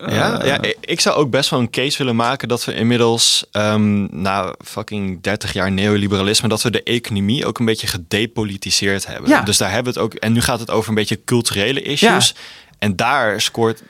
Ja, 0.09 0.39
Eh, 0.41 0.47
ja, 0.47 0.61
ik- 0.79 0.99
zou 1.01 1.15
ook 1.15 1.29
best 1.29 1.49
wel 1.49 1.59
een 1.59 1.69
case 1.69 1.97
willen 1.97 2.15
maken 2.15 2.47
dat 2.47 2.65
we 2.65 2.73
inmiddels 2.73 3.45
ehm, 3.51 4.21
na 4.21 4.55
fucking 4.65 5.21
30 5.21 5.53
jaar 5.53 5.71
neoliberalisme, 5.71 6.47
dat 6.47 6.61
we 6.61 6.71
de 6.71 6.83
economie 6.83 7.45
ook 7.45 7.59
een 7.59 7.65
beetje 7.65 7.87
gedepolitiseerd 7.87 9.05
hebben. 9.07 9.29
Ja. 9.29 9.41
Dus 9.41 9.57
daar 9.57 9.71
hebben 9.71 9.93
we 9.93 9.99
het 9.99 10.07
ook. 10.09 10.19
En 10.19 10.31
nu 10.33 10.41
gaat 10.41 10.59
het 10.59 10.69
over 10.71 10.89
een 10.89 10.95
beetje 10.95 11.23
culturele 11.23 11.81
issues. 11.81 12.35
En 12.79 12.95
daar 12.95 13.41
scoort, 13.41 13.83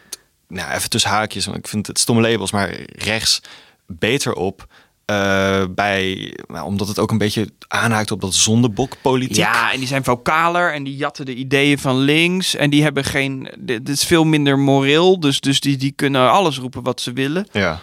nou 0.48 0.72
even 0.72 0.90
tussen 0.90 1.10
haakjes, 1.12 1.46
want 1.46 1.58
ik 1.58 1.68
vind 1.68 1.88
het 1.88 2.00
stomme 2.00 2.30
labels, 2.30 2.52
maar 2.52 2.76
rechts 2.96 3.42
beter 3.88 4.34
op. 4.34 4.68
eh, 5.06 5.64
bij, 5.70 6.34
nou, 6.48 6.66
omdat 6.66 6.88
het 6.88 7.00
ook 7.00 7.12
een 7.12 7.18
beetje 7.18 7.50
aanhaakt 7.68 8.12
op 8.12 8.22
dat 8.22 8.34
zondebokpolitiek. 8.34 9.36
Ja, 9.36 9.72
en 9.72 9.78
die 9.78 9.88
zijn 9.88 10.04
vocaler 10.04 10.74
en 10.74 10.84
die 10.84 10.96
jatten 10.96 11.26
de 11.26 11.36
ideeën 11.36 11.80
van 11.80 11.98
links. 11.98 12.56
En 12.56 12.70
die 12.70 12.84
hebben 12.84 13.04
geen. 13.04 13.50
Dit 13.60 13.90
is 13.90 14.04
veel 14.04 14.24
minder 14.24 14.60
moreel. 14.60 15.20
Dus, 15.20 15.40
dus 15.40 15.60
die, 15.60 15.78
die 15.78 15.92
kunnen 15.92 16.32
alles 16.32 16.58
roepen 16.58 16.84
wat 16.84 17.02
ze 17.02 17.14
willen. 17.14 17.48
ja. 17.52 17.80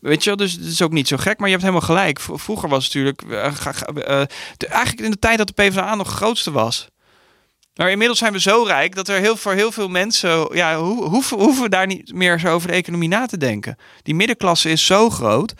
Weet 0.00 0.22
je 0.24 0.28
wel, 0.28 0.36
dus 0.38 0.52
het 0.52 0.64
is 0.64 0.82
ook 0.82 0.92
niet 0.92 1.08
zo 1.08 1.16
gek. 1.16 1.38
Maar 1.38 1.46
je 1.48 1.52
hebt 1.54 1.66
helemaal 1.66 1.86
gelijk. 1.86 2.20
Vroeger 2.20 2.68
was 2.68 2.84
het 2.84 2.94
natuurlijk. 2.94 3.22
eh, 3.22 4.20
eh, 4.20 4.26
de- 4.56 4.66
eigenlijk 4.66 5.04
in 5.04 5.10
de 5.10 5.18
tijd 5.18 5.38
dat 5.38 5.46
de 5.46 5.52
PvdA 5.52 5.94
nog 5.94 6.08
grootste 6.08 6.50
was. 6.50 6.86
Maar 7.74 7.90
inmiddels 7.90 8.18
zijn 8.18 8.32
we 8.32 8.40
zo 8.40 8.62
rijk 8.62 8.94
dat 8.94 9.08
er 9.08 9.18
heel, 9.20 9.36
voor 9.36 9.52
heel 9.52 9.72
veel 9.72 9.88
mensen. 9.88 10.48
Ja, 10.56 10.74
ho- 10.76 11.08
hoeven, 11.08 11.38
hoeven 11.38 11.62
we 11.62 11.68
daar 11.68 11.86
niet 11.86 12.12
meer 12.14 12.38
zo 12.38 12.48
over 12.48 12.68
de 12.68 12.74
economie 12.74 13.08
na 13.08 13.26
te 13.26 13.36
denken. 13.38 13.76
Die 14.02 14.14
middenklasse 14.14 14.70
is 14.70 14.86
zo 14.86 15.10
groot. 15.10 15.54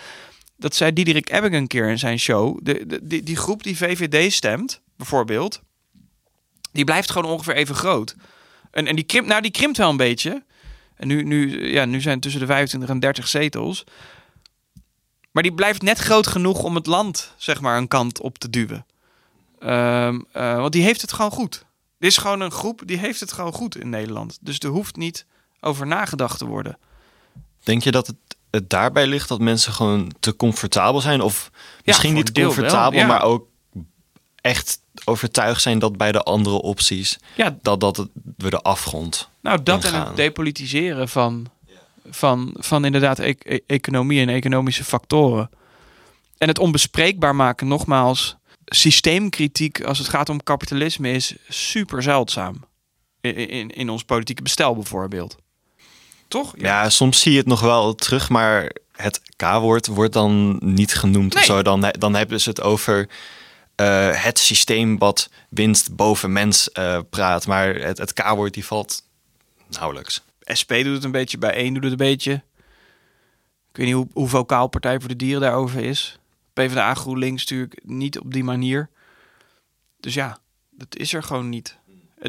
Dat 0.62 0.74
zei 0.74 0.92
Diederik 0.92 1.30
Ebbing 1.30 1.54
een 1.54 1.66
keer 1.66 1.88
in 1.88 1.98
zijn 1.98 2.18
show. 2.18 2.58
De, 2.62 2.86
de, 2.86 3.06
die, 3.06 3.22
die 3.22 3.36
groep 3.36 3.62
die 3.62 3.76
VVD 3.76 4.32
stemt, 4.32 4.80
bijvoorbeeld. 4.96 5.60
Die 6.72 6.84
blijft 6.84 7.10
gewoon 7.10 7.30
ongeveer 7.30 7.54
even 7.54 7.74
groot. 7.74 8.16
En, 8.70 8.86
en 8.86 8.96
die, 8.96 9.04
krimpt, 9.04 9.28
nou, 9.28 9.42
die 9.42 9.50
krimpt 9.50 9.76
wel 9.76 9.90
een 9.90 9.96
beetje. 9.96 10.44
En 10.96 11.08
nu, 11.08 11.22
nu, 11.22 11.66
ja, 11.72 11.84
nu 11.84 12.00
zijn 12.00 12.14
het 12.14 12.22
tussen 12.22 12.40
de 12.40 12.46
25 12.46 12.90
en 12.90 13.00
30 13.00 13.28
zetels. 13.28 13.84
Maar 15.30 15.42
die 15.42 15.54
blijft 15.54 15.82
net 15.82 15.98
groot 15.98 16.26
genoeg 16.26 16.62
om 16.62 16.74
het 16.74 16.86
land, 16.86 17.34
zeg 17.36 17.60
maar, 17.60 17.76
een 17.76 17.88
kant 17.88 18.20
op 18.20 18.38
te 18.38 18.50
duwen. 18.50 18.86
Ehm, 19.58 20.20
eh, 20.32 20.56
want 20.56 20.72
die 20.72 20.82
heeft 20.82 21.00
het 21.00 21.12
gewoon 21.12 21.30
goed. 21.30 21.64
Dit 21.98 22.10
is 22.10 22.16
gewoon 22.16 22.40
een 22.40 22.50
groep 22.50 22.82
die 22.84 22.98
heeft 22.98 23.20
het 23.20 23.32
gewoon 23.32 23.52
goed 23.52 23.76
in 23.76 23.88
Nederland. 23.88 24.38
Dus 24.40 24.58
er 24.58 24.68
hoeft 24.68 24.96
niet 24.96 25.26
over 25.60 25.86
nagedacht 25.86 26.38
te 26.38 26.46
worden. 26.46 26.78
Denk 27.62 27.82
je 27.82 27.90
dat 27.90 28.06
het, 28.06 28.16
het 28.53 28.70
daarbij 28.70 29.07
ligt 29.07 29.28
dat 29.28 29.40
mensen 29.40 29.72
gewoon 29.72 30.12
te 30.20 30.36
comfortabel 30.36 31.00
zijn? 31.00 31.20
Of 31.20 31.50
misschien 31.84 32.11
voor 32.11 32.18
niet 32.18 32.36
wel, 32.36 32.46
comfortabel, 32.46 32.98
ja. 32.98 33.07
maar 33.07 33.22
ook 33.22 33.46
echt 34.40 34.80
overtuigd 35.05 35.62
zijn 35.62 35.78
dat 35.78 35.96
bij 35.96 36.12
de 36.12 36.22
andere 36.22 36.62
opties 36.62 37.18
Ja, 37.36 37.59
dat, 37.62 37.80
dat 37.80 37.96
het, 37.96 38.09
we 38.36 38.50
de 38.50 38.61
afgrond. 38.62 39.28
nou 39.40 39.62
dat 39.62 39.84
en 39.84 39.94
het 39.94 40.16
depolitiseren 40.16 41.09
van, 41.09 41.46
van, 42.11 42.55
van 42.59 42.84
inderdaad 42.84 43.18
e- 43.18 43.34
e- 43.38 43.59
economie 43.66 44.20
en 44.20 44.28
economische 44.28 44.84
factoren. 44.84 45.50
En 46.38 46.48
het 46.48 46.59
onbespreekbaar 46.59 47.36
maken, 47.36 47.68
nogmaals, 47.68 48.36
systeemkritiek 48.64 49.82
als 49.82 49.98
het 49.98 50.09
gaat 50.09 50.28
om 50.28 50.42
kapitalisme 50.42 51.11
is 51.11 51.34
super 51.48 52.03
zeldzaam. 52.03 52.64
In, 53.20 53.48
in, 53.48 53.70
in 53.70 53.90
ons 53.90 54.05
politieke 54.05 54.42
bestel 54.42 54.74
bijvoorbeeld. 54.74 55.36
Toch? 56.32 56.54
Ja. 56.56 56.90
soms 56.90 57.20
zie 57.20 57.32
je 57.32 57.38
het 57.38 57.46
nog 57.46 57.60
wel 57.60 57.94
terug, 57.94 58.28
maar 58.28 58.72
het 58.92 59.20
K-woord 59.36 59.86
wordt 59.86 60.12
dan 60.12 60.58
niet 60.60 60.94
genoemd 60.94 61.34
of 61.34 61.44
zo. 61.44 61.62
Dan, 61.62 61.80
dan 61.98 62.14
hebben 62.14 62.40
ze 62.40 62.48
het 62.48 62.60
over 62.62 63.08
eh, 63.74 64.22
het 64.22 64.38
systeem 64.38 64.98
wat 64.98 65.30
winst 65.48 65.96
boven 65.96 66.32
mens 66.32 66.72
eh, 66.72 66.98
praat. 67.10 67.46
Maar 67.46 67.74
het, 67.74 67.98
het 67.98 68.12
K-woord 68.12 68.54
die 68.54 68.64
valt 68.64 69.04
nauwelijks. 69.68 70.22
SP 70.60 70.70
doet 70.72 70.94
het 70.94 71.04
een 71.04 71.10
beetje, 71.10 71.38
bij 71.38 71.54
één 71.54 71.74
doet 71.74 71.82
het 71.82 71.92
een 71.92 71.98
beetje. 71.98 72.32
Ik 73.70 73.76
weet 73.76 73.86
niet 73.86 73.94
hoe, 73.94 74.08
hoe 74.12 74.28
vocaal 74.28 74.66
Partij 74.66 75.00
voor 75.00 75.08
de 75.08 75.16
Dieren 75.16 75.40
daarover 75.40 75.84
is. 75.84 76.18
PvdA 76.52 76.94
GroenLinks 76.94 77.42
natuurlijk 77.42 77.80
niet 77.84 78.18
op 78.18 78.32
die 78.32 78.44
manier. 78.44 78.88
Dus 80.00 80.14
ja, 80.14 80.38
dat 80.70 80.96
is 80.96 81.12
er 81.12 81.22
gewoon 81.22 81.48
niet. 81.48 81.76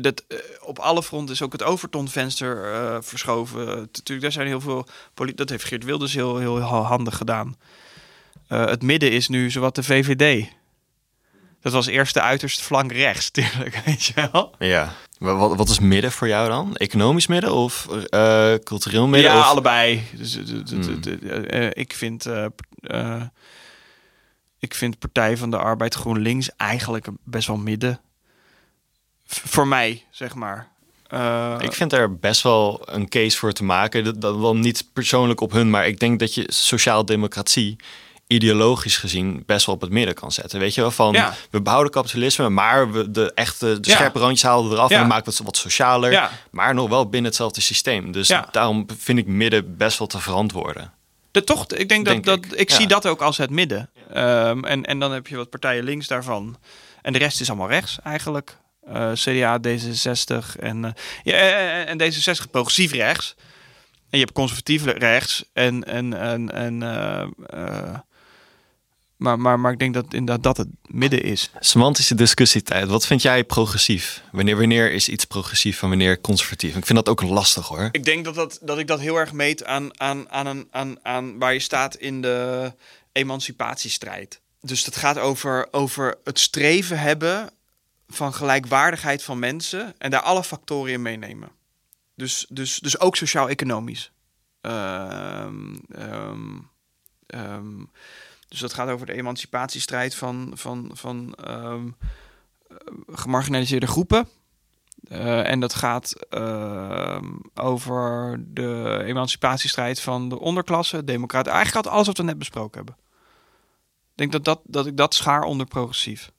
Dat, 0.02 0.24
eh, 0.28 0.38
op 0.62 0.80
alle 0.80 1.04
fronten 1.04 1.34
is 1.36 1.42
ook 1.42 1.52
het 1.52 1.64
Overtonvenster 1.64 2.74
eh 2.74 2.98
verschoven. 3.02 3.62
Eh, 3.70 3.76
Natuurlijk, 3.76 4.22
daar 4.22 4.32
zijn 4.32 4.48
heel 4.48 4.62
veel... 4.62 4.88
Dat 5.36 5.50
heeft 5.50 5.64
Geert 5.64 5.84
Wilders 5.84 6.14
heel, 6.14 6.38
heel 6.38 6.60
handig 6.60 7.18
gedaan. 7.18 7.58
Het 8.48 8.82
midden 8.82 9.12
is 9.12 9.28
nu 9.28 9.52
zowat 9.52 9.76
de 9.76 9.84
VVD. 9.84 10.48
Dat 11.62 11.74
was 11.74 11.86
eerst 11.88 12.14
de 12.14 12.22
uiterste 12.22 12.64
flank 12.64 12.92
rechts, 12.92 13.32
natuurlijk, 13.34 13.82
weet 13.86 14.04
je 14.04 14.30
wel. 14.32 14.56
Ja. 14.60 14.94
Wa- 15.18 15.36
Wat, 15.36 15.56
wat 15.56 15.70
is 15.70 15.80
midden 15.80 16.12
voor 16.12 16.28
jou 16.28 16.50
dan? 16.50 16.76
Economisch 16.76 17.28
midden 17.28 17.54
of 17.54 17.88
cultureel 18.64 19.08
midden? 19.08 19.32
Ja, 19.32 19.40
of... 19.40 19.46
allebei. 19.46 20.04
Dus, 20.18 20.36
Hmm. 20.36 21.70
ik 21.72 21.94
vind, 21.94 22.26
ik 24.60 24.74
vind 24.74 25.00
Partij 25.00 25.38
van 25.38 25.52
de 25.52 25.58
Arbeid 25.58 25.94
GroenLinks 25.94 26.50
eigenlijk 26.58 27.08
best 27.24 27.48
wel 27.48 27.58
midden. 27.58 28.00
Voor 29.44 29.68
mij, 29.68 30.04
zeg 30.12 30.36
maar. 30.36 30.68
Eh, 31.08 31.56
Ik 31.60 31.74
vind 31.74 31.94
er 31.94 32.16
best 32.20 32.42
wel 32.42 32.82
een 32.86 33.10
case 33.10 33.38
voor 33.38 33.52
te 33.52 33.64
maken. 33.64 34.04
Dat, 34.04 34.22
dat 34.22 34.42
dan 34.42 34.60
niet 34.60 34.86
persoonlijk 34.94 35.42
op 35.42 35.52
hun, 35.52 35.70
maar 35.70 35.88
ik 35.88 36.00
denk 36.00 36.20
dat 36.20 36.34
je 36.34 36.44
sociaal-democratie 36.48 37.76
ideologisch 38.28 38.98
gezien 38.98 39.44
best 39.46 39.66
wel 39.66 39.76
op 39.76 39.82
het 39.82 39.90
midden 39.92 40.16
kan 40.16 40.32
zetten. 40.32 40.60
Weet 40.60 40.74
je 40.76 40.82
wel, 40.82 40.92
van 40.92 41.14
Ja. 41.14 41.34
we 41.50 41.62
behouden 41.62 41.92
kapitalisme, 41.92 42.50
maar 42.50 42.92
we 42.92 43.12
de 43.12 43.32
echte 43.34 43.80
de 43.80 43.90
Ja. 43.90 43.96
scherpe 43.96 44.20
randjes 44.20 44.44
halen 44.44 44.72
eraf 44.72 44.90
Ja. 44.90 45.00
en 45.02 45.08
maken 45.08 45.26
we 45.26 45.32
het 45.32 45.44
wat 45.46 45.58
socialer, 45.58 46.30
maar 46.52 46.74
nog 46.74 46.90
wel 46.90 47.04
binnen 47.10 47.30
hetzelfde 47.30 47.62
systeem. 47.62 48.12
Dus 48.12 48.32
daarom 48.52 48.86
vind 48.98 49.18
ik 49.20 49.28
midden 49.28 49.78
best 49.78 49.98
wel 49.98 50.08
te 50.08 50.20
verantwoorden. 50.20 50.92
de, 51.32 51.44
toch, 51.44 51.68
ik 51.68 51.90
denk, 51.90 52.06
Denk 52.06 52.26
dat, 52.26 52.44
dat 52.44 52.52
ik, 52.54 52.60
ik 52.60 52.70
ja. 52.70 52.76
zie 52.76 52.88
dat 52.88 53.08
ook 53.08 53.22
als 53.22 53.38
het 53.38 53.50
midden. 53.50 53.90
Ehm, 54.14 54.64
en, 54.64 54.86
en 54.86 55.00
dan 55.00 55.12
heb 55.12 55.28
je 55.28 55.36
wat 55.36 55.50
partijen 55.50 55.84
links 55.84 56.08
daarvan. 56.08 56.58
En 57.02 57.14
de 57.14 57.20
rest 57.20 57.42
is 57.42 57.48
allemaal 57.50 57.68
rechts 57.70 57.98
eigenlijk. 58.04 58.58
Eh, 58.88 59.12
CDA, 59.14 59.60
D66 59.60 60.60
en, 60.60 60.86
eh, 60.86 60.92
ja, 61.24 61.34
eh, 61.34 61.90
en 61.90 61.98
D66 61.98 62.52
progressief 62.52 62.92
rechts. 62.92 63.36
En 64.10 64.20
je 64.20 64.26
hebt 64.26 64.32
conservatief 64.32 64.86
rechts. 64.86 65.44
En, 65.54 65.84
en, 65.84 66.14
en, 66.14 66.52
en 66.52 66.78
maar, 69.18 69.40
maar, 69.40 69.60
maar 69.60 69.72
ik 69.72 69.80
denk 69.80 69.94
dat 69.94 70.14
inderdaad 70.14 70.44
dat 70.44 70.58
het 70.58 70.68
midden 70.88 71.24
is. 71.24 71.50
Semantische 71.60 72.16
discussietijd. 72.16 72.88
Wat 72.88 73.06
vind 73.06 73.22
jij 73.22 73.44
progressief? 73.44 74.24
Wanneer, 74.32 74.58
wanneer 74.58 74.92
is 74.92 75.10
iets 75.10 75.26
progressief 75.26 75.82
en 75.82 75.90
wanneer 75.90 76.22
conservatief? 76.22 76.76
Ik 76.76 76.86
vind 76.86 77.06
dat 77.06 77.10
ook 77.10 77.22
lastig 77.22 77.68
hoor. 77.68 77.90
Ik 77.92 78.06
denk 78.06 78.26
dat, 78.26 78.36
dat, 78.36 78.60
dat 78.62 78.78
ik 78.78 78.88
dat 78.88 79.00
heel 79.00 79.16
erg 79.16 79.32
meet 79.32 79.66
aan, 79.66 80.00
aan, 80.00 80.30
aan, 80.30 80.48
een, 80.48 80.68
aan, 80.72 80.98
aan 81.02 81.40
waar 81.40 81.54
je 81.54 81.60
staat 81.60 81.96
in 81.96 82.22
de, 82.22 82.72
emancipatiestrijd. 83.14 84.42
Dus 84.62 84.84
dat 84.84 84.96
gaat 84.96 85.18
over, 85.18 85.68
over 85.72 86.18
het 86.24 86.40
streven 86.40 87.00
hebben 87.00 87.50
van 88.14 88.34
gelijkwaardigheid 88.34 89.24
van 89.24 89.40
mensen 89.40 89.94
en 89.98 90.12
daar 90.12 90.22
alle 90.22 90.44
factoren 90.44 90.92
in 90.92 91.02
meenemen. 91.02 91.50
Dus, 92.16 92.46
dus, 92.50 92.80
dus 92.80 93.00
ook 93.00 93.16
sociaal-economisch. 93.16 94.12
Ehm, 94.62 95.76
ehm, 95.88 96.60
ehm, 97.26 97.84
dus 98.48 98.60
dat 98.60 98.74
gaat 98.74 98.90
over 98.90 99.06
de 99.06 99.14
emancipatiestrijd 99.14 100.16
van, 100.16 100.52
van, 100.54 100.92
van 100.94 101.34
eh, 101.34 101.84
gemarginaliseerde 103.08 103.88
groepen. 103.88 104.28
Eh, 105.04 105.50
en 105.50 105.60
dat 105.60 105.74
gaat 105.74 106.16
over 107.54 108.40
de 108.48 109.02
emancipatiestrijd 109.06 110.02
van 110.02 110.30
de 110.30 110.40
onderklasse, 110.40 111.04
democraten. 111.04 111.52
Eigenlijk 111.52 111.86
had 111.86 111.94
alles 111.96 112.08
wat 112.08 112.18
we 112.18 112.24
net 112.24 112.38
besproken 112.38 112.78
hebben. 112.78 112.96
Ik 114.12 114.20
denk 114.20 114.32
dat, 114.32 114.44
dat, 114.44 114.62
dat 114.64 114.86
ik 114.86 114.98
dat 114.98 115.14
schaar 115.14 115.44
onder 115.44 115.66
progressief. 115.66 116.32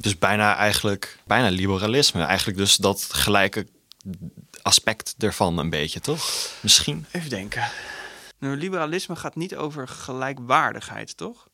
Dus 0.00 0.18
bijna 0.18 0.56
eigenlijk, 0.56 1.18
bijna 1.26 1.48
liberalisme. 1.48 2.22
Eigenlijk 2.24 2.58
dus 2.58 2.76
dat 2.76 3.08
gelijke 3.12 3.66
aspect 4.62 5.14
ervan 5.18 5.58
een 5.58 5.70
beetje, 5.70 6.00
toch? 6.00 6.50
Misschien. 6.60 7.06
Even 7.10 7.30
denken. 7.30 7.68
Nou, 8.38 8.56
liberalisme 8.56 9.16
gaat 9.16 9.36
niet 9.36 9.56
over 9.56 9.88
gelijkwaardigheid, 9.88 11.16
toch? 11.16 11.48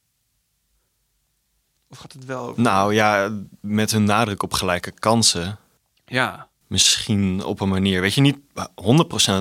Of 1.89 1.99
gaat 1.99 2.13
het 2.13 2.25
wel 2.25 2.47
over... 2.49 2.63
Nou 2.63 2.95
ja, 2.95 3.33
met 3.61 3.91
hun 3.91 4.05
nadruk 4.05 4.43
op 4.43 4.53
gelijke 4.53 4.91
kansen. 4.91 5.59
Ja. 6.07 6.49
Misschien 6.67 7.45
op 7.45 7.61
een 7.61 7.69
manier, 7.69 8.01
weet 8.01 8.15
je, 8.15 8.21
niet 8.21 8.39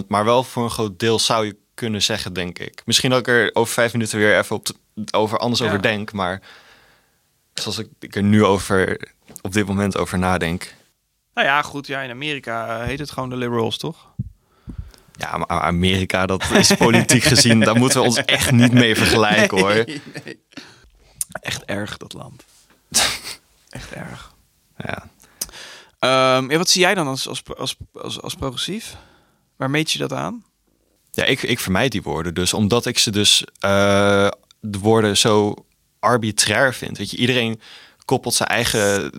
100%, 0.04 0.08
maar 0.08 0.26
wel 0.26 0.44
voor 0.44 0.64
een 0.64 0.70
groot 0.70 1.00
deel 1.00 1.20
zou 1.20 1.46
je 1.46 1.58
kunnen 1.74 2.02
zeggen, 2.02 2.34
denk 2.34 2.60
ik. 2.60 2.82
Misschien 2.86 3.10
dat 3.10 3.20
ik 3.20 3.28
er 3.28 3.50
over 3.54 3.74
vijf 3.74 3.94
minuten 3.94 4.18
weer 4.18 4.38
even 4.38 4.56
op 4.56 4.66
te- 4.66 4.76
over 5.12 5.38
anders 5.38 5.60
Ja. 5.62 5.66
over 5.68 5.82
denk, 5.82 6.12
maar 6.12 6.42
zoals 7.62 7.78
ik, 7.78 7.88
ik 8.00 8.16
er 8.16 8.24
nu 8.24 8.44
over, 8.44 9.12
op 9.42 9.54
dit 9.54 9.68
moment 9.68 9.98
over 9.98 10.20
nadenk. 10.20 10.76
Nou 11.34 11.48
ja, 11.48 11.62
goed. 11.62 11.88
Ja, 11.88 12.02
in 12.02 12.10
Amerika 12.10 12.80
eh, 12.80 12.86
heet 12.86 13.00
het 13.00 13.12
gewoon 13.12 13.30
de 13.30 13.36
liberals, 13.36 13.78
toch? 13.78 14.14
Ja, 15.12 15.38
maar 15.38 15.48
Amerika, 15.48 16.26
dat 16.26 16.52
is 16.52 16.74
politiek 16.74 17.24
gezien, 17.34 17.60
daar 17.60 17.76
moeten 17.76 18.00
we 18.00 18.06
ons 18.06 18.26
echt 18.26 18.52
niet 18.52 18.74
mee 18.74 18.96
vergelijken 18.96 19.60
hoor. 19.60 19.74
Nee, 19.74 20.02
nee. 20.24 20.44
Echt 21.42 21.64
erg, 21.64 21.98
dat 21.98 22.14
land. 22.14 22.46
Echt 23.70 23.92
erg. 23.92 24.34
Ja. 24.78 25.10
Ehm, 26.00 26.52
ja, 26.52 26.58
wat 26.58 26.70
zie 26.70 26.82
jij 26.82 26.94
dan 26.94 27.08
als, 27.08 27.28
als, 27.28 27.44
als, 27.58 27.76
als, 27.94 28.22
als 28.22 28.36
progressief? 28.36 28.96
Waar 29.56 29.70
meet 29.70 29.92
je 29.92 29.98
dat 29.98 30.14
aan? 30.14 30.44
Ja, 31.12 31.24
ik, 31.24 31.44
ik 31.44 31.60
vermijd 31.60 31.92
die 31.92 32.02
woorden 32.02 32.34
dus, 32.34 32.54
omdat 32.54 32.86
ik 32.86 33.00
ze 33.00 33.12
dus 33.12 33.46
eh, 33.60 34.28
de 34.60 34.80
woorden 34.80 35.18
zo 35.18 35.65
arbitrair 36.06 36.74
vind. 36.74 36.98
Weet 36.98 37.12
je, 37.12 37.18
iedereen 37.18 37.60
koppelt 38.06 38.34
zijn 38.34 38.50
eigen 38.50 39.12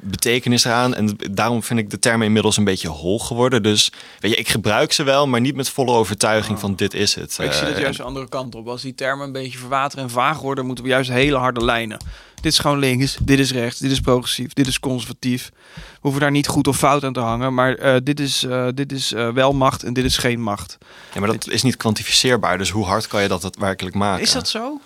betekenis 0.00 0.64
eraan 0.64 0.94
en 0.94 1.18
daarom 1.30 1.62
vind 1.62 1.78
ik 1.78 1.90
de 1.90 1.98
termen 1.98 2.26
inmiddels 2.26 2.56
een 2.56 2.64
beetje 2.64 2.88
hol 2.88 3.18
geworden. 3.18 3.62
Dus 3.62 3.92
weet 4.20 4.30
je, 4.30 4.36
ik 4.36 4.48
gebruik 4.48 4.92
ze 4.92 5.02
wel, 5.02 5.26
maar 5.26 5.40
niet 5.40 5.54
met 5.56 5.68
volle 5.70 5.92
overtuiging 5.92 6.58
van 6.60 6.74
dit 6.74 6.94
is 6.94 7.14
het. 7.14 7.34
Maar 7.38 7.46
ik 7.46 7.52
zie 7.52 7.66
dat 7.66 7.74
Eh, 7.74 7.80
juist 7.80 7.96
de 7.98 8.02
andere 8.04 8.28
kant 8.28 8.54
op. 8.54 8.68
Als 8.68 8.82
die 8.82 8.94
termen 8.94 9.26
een 9.26 9.32
beetje 9.32 9.58
verwateren 9.58 10.04
en 10.04 10.10
vaag 10.10 10.40
worden, 10.40 10.66
moeten 10.66 10.84
we 10.84 10.90
juist 10.90 11.10
hele 11.10 11.36
harde 11.36 11.64
lijnen. 11.64 11.98
Dit 12.40 12.52
is 12.52 12.58
gewoon 12.58 12.78
links, 12.78 13.18
dit 13.22 13.38
is 13.38 13.52
rechts, 13.52 13.78
dit 13.78 13.90
is 13.90 14.00
progressief, 14.00 14.52
dit 14.52 14.66
is 14.66 14.80
conservatief. 14.80 15.50
We 15.74 15.80
hoeven 16.00 16.20
daar 16.20 16.30
niet 16.30 16.46
goed 16.46 16.66
of 16.68 16.76
fout 16.76 17.04
aan 17.04 17.12
te 17.12 17.20
hangen, 17.20 17.54
maar 17.54 17.74
eh, 17.74 17.96
dit 18.02 18.20
is, 18.20 18.44
eh, 18.44 18.66
dit 18.74 18.92
is 18.92 19.10
wel 19.10 19.52
macht 19.52 19.82
en 19.82 19.92
dit 19.92 20.04
is 20.04 20.16
geen 20.16 20.40
macht. 20.42 20.78
ja, 21.14 21.20
maar 21.20 21.28
dat 21.32 21.48
is 21.48 21.62
niet 21.62 21.76
kwantificeerbaar, 21.76 22.58
dus 22.58 22.70
hoe 22.70 22.84
hard 22.84 23.06
kan 23.06 23.22
je 23.22 23.28
dat 23.28 23.42
daadwerkelijk 23.42 23.96
maken? 23.96 24.22
Is 24.22 24.32
dat 24.32 24.48
zo? 24.48 24.80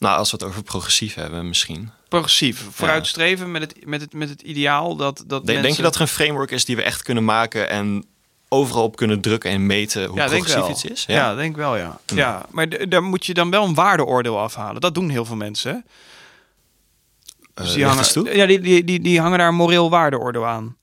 Nou, 0.00 0.18
als 0.18 0.30
we 0.30 0.36
het 0.36 0.46
over 0.46 0.62
progressief 0.62 1.14
hebben 1.14 1.48
misschien. 1.48 1.90
Progressief, 2.08 2.66
vooruitstreven 2.70 3.50
met 3.50 3.62
het, 3.62 3.86
met 3.86 4.00
het, 4.00 4.12
met 4.12 4.28
het 4.28 4.42
ideaal 4.42 4.96
dat, 4.96 5.16
dat 5.16 5.28
Denk, 5.28 5.44
mensen... 5.44 5.62
denk 5.62 5.76
je 5.76 5.82
dat 5.82 5.94
er 5.94 6.00
een 6.00 6.08
framework 6.08 6.50
is 6.50 6.64
die 6.64 6.76
we 6.76 6.82
echt 6.82 7.02
kunnen 7.02 7.24
maken 7.24 7.68
en 7.68 8.04
overal 8.48 8.82
op 8.82 8.96
kunnen 8.96 9.20
drukken 9.20 9.50
en 9.50 9.66
meten 9.66 10.04
hoe 10.04 10.16
ja, 10.16 10.26
progressief 10.26 10.68
iets 10.68 10.84
is? 10.84 11.04
Ja, 11.06 11.34
denk 11.34 11.56
wel, 11.56 11.76
ja. 11.76 12.00
ja. 12.06 12.46
maar 12.50 12.88
daar 12.88 13.02
moet 13.02 13.26
je 13.26 13.34
dan 13.34 13.50
wel 13.50 13.64
een 13.64 13.74
waardeoordeel 13.74 14.38
afhalen. 14.38 14.80
Dat 14.80 14.94
doen 14.94 15.08
heel 15.08 15.24
veel 15.24 15.36
mensen. 15.36 15.84
Eh, 17.54 17.64
Dus 17.64 17.72
die 17.72 17.84
hangen, 17.84 18.36
ja, 18.36 18.46
die, 18.46 18.60
die, 18.60 18.84
die, 18.84 19.00
die 19.00 19.20
hangen 19.20 19.38
daar 19.38 19.48
een 19.48 19.54
moreel 19.54 19.90
waardeoordeel 19.90 20.46
aan. 20.46 20.76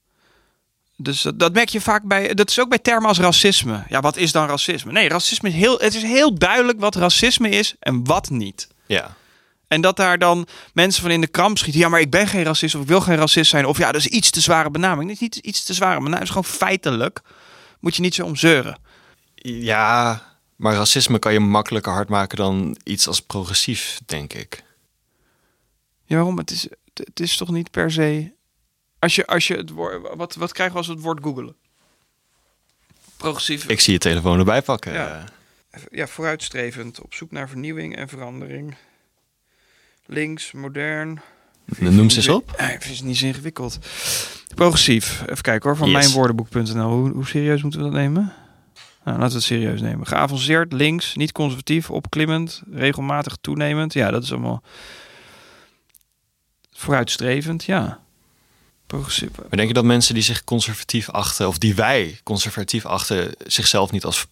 Dus 0.96 1.22
dat, 1.22 1.40
dat 1.40 1.54
merk 1.54 1.70
je 1.70 1.82
vaak 1.82 2.04
bij. 2.04 2.34
Dat 2.34 2.50
is 2.50 2.60
ook 2.60 2.70
bij 2.70 2.80
termen 2.80 3.08
als 3.08 3.20
racisme. 3.20 3.84
Ja, 3.90 4.00
wat 4.00 4.18
is 4.18 4.32
dan 4.32 4.48
racisme? 4.48 4.92
Nee, 4.92 5.10
racisme 5.10 5.50
is 5.50 5.56
heel. 5.56 5.78
Het 5.80 5.96
is 5.96 6.02
heel 6.02 6.34
duidelijk 6.34 6.80
wat 6.80 6.96
racisme 6.96 7.50
is 7.50 7.76
en 7.80 8.06
wat 8.06 8.30
niet. 8.30 8.68
Ja. 8.88 9.16
En 9.68 9.82
dat 9.82 9.96
daar 9.96 10.18
dan 10.18 10.48
mensen 10.74 11.02
van 11.02 11.12
in 11.12 11.22
de 11.22 11.28
kramp 11.28 11.58
schieten. 11.58 11.82
Ja, 11.82 11.90
maar 11.90 12.00
ik 12.00 12.12
ben 12.12 12.28
geen 12.28 12.44
racist 12.44 12.76
of 12.76 12.82
ik 12.82 12.88
wil 12.88 13.02
geen 13.02 13.16
racist 13.16 13.50
zijn. 13.50 13.66
Of 13.66 13.78
ja, 13.78 13.92
dat 13.92 14.02
is 14.02 14.08
iets 14.08 14.30
te 14.30 14.42
zware 14.42 14.72
benaming. 14.72 15.10
Het 15.10 15.16
is 15.16 15.22
niet 15.22 15.36
iets 15.36 15.64
te 15.64 15.74
zware 15.74 15.96
benaming. 15.96 16.20
Het 16.20 16.24
is 16.24 16.30
gewoon 16.36 16.58
feitelijk. 16.58 17.22
Moet 17.80 17.96
je 17.96 18.02
niet 18.02 18.16
zo 18.16 18.26
om 18.26 18.36
zeuren. 18.36 18.80
Ja, 19.36 20.22
maar 20.56 20.74
racisme 20.74 21.20
kan 21.20 21.34
je 21.34 21.40
makkelijker 21.40 21.92
hard 21.92 22.10
maken 22.10 22.38
dan 22.38 22.78
iets 22.84 23.08
als 23.08 23.22
progressief, 23.22 24.00
denk 24.06 24.34
ik. 24.34 24.64
Ja, 26.06 26.16
waarom? 26.16 26.38
Het 26.38 26.52
is, 26.52 26.62
het, 26.64 27.08
het 27.08 27.20
is 27.20 27.38
toch 27.38 27.50
niet 27.50 27.72
per 27.72 27.92
se. 27.92 28.32
Als 29.00 29.16
je, 29.16 29.28
als 29.28 29.48
je 29.48 29.56
het 29.56 29.70
woord. 29.70 30.16
Wat, 30.16 30.36
wat 30.36 30.52
krijgen 30.52 30.74
we 30.74 30.80
als 30.80 30.88
we 30.88 30.94
het 30.94 31.04
woord 31.04 31.24
googelen? 31.24 31.56
Progressief. 33.18 33.68
Ik 33.68 33.80
zie 33.80 33.94
je 33.94 34.00
telefoon 34.00 34.40
erbij 34.40 34.62
pakken. 34.62 34.94
Ja. 34.94 35.24
Ja, 35.92 36.08
vooruitstrevend. 36.08 37.02
Op 37.02 37.14
zoek 37.14 37.32
naar 37.32 37.50
vernieuwing 37.50 37.96
en 37.96 38.08
verandering. 38.08 38.76
Links, 40.06 40.52
modern. 40.52 41.22
Noem 41.80 42.10
ze 42.10 42.18
eens 42.18 42.28
op. 42.28 42.56
Nee, 42.58 42.70
het 42.70 42.86
is 42.86 43.02
niet 43.02 43.18
zo 43.18 43.26
ingewikkeld. 43.26 43.80
Progressief. 44.56 45.22
Even 45.22 45.42
kijken 45.42 45.70
hoor, 45.70 45.78
van 45.78 45.90
Yes. 45.90 45.98
mijnwoordenboek.nl. 45.98 46.90
Hoe, 46.90 47.10
hoe 47.10 47.28
serieus 47.28 47.62
moeten 47.62 47.80
we 47.80 47.86
dat 47.86 47.96
nemen? 47.96 48.34
Nou, 49.04 49.18
laten 49.20 49.32
we 49.32 49.36
het 49.36 49.44
serieus 49.44 49.82
nemen. 49.82 50.08
Geavanceerd, 50.08 50.74
links, 50.74 51.16
niet 51.16 51.32
conservatief, 51.32 51.90
opklimmend, 51.92 52.62
regelmatig 52.72 53.38
toenemend. 53.42 53.94
Ja, 53.94 54.12
dat 54.12 54.24
is 54.24 54.32
allemaal 54.32 54.64
vooruitstrevend, 56.72 57.64
ja. 57.64 58.00
Progressief. 58.88 59.30
Maar 59.38 59.48
denk 59.50 59.68
je 59.68 59.74
dat 59.74 59.84
mensen 59.84 60.14
die 60.14 60.24
zich 60.24 60.44
conservatief 60.44 61.10
achten, 61.10 61.48
of 61.48 61.58
die 61.58 61.76
wij 61.76 62.20
conservatief 62.24 62.86
achten, 62.86 63.32
zichzelf 63.46 63.92
niet 63.92 64.06
als 64.06 64.28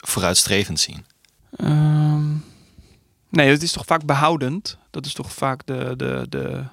vooruitstrevend 0.00 0.80
zien? 0.80 1.06
Ehm, 1.56 2.32
nee, 3.28 3.50
het 3.50 3.62
is 3.62 3.72
toch 3.72 3.84
vaak 3.86 4.04
behoudend. 4.04 4.78
Dat 4.90 5.06
is 5.06 5.12
toch 5.12 5.32
vaak 5.32 5.66
de... 5.66 5.94
de, 5.96 6.26
de... 6.28 6.64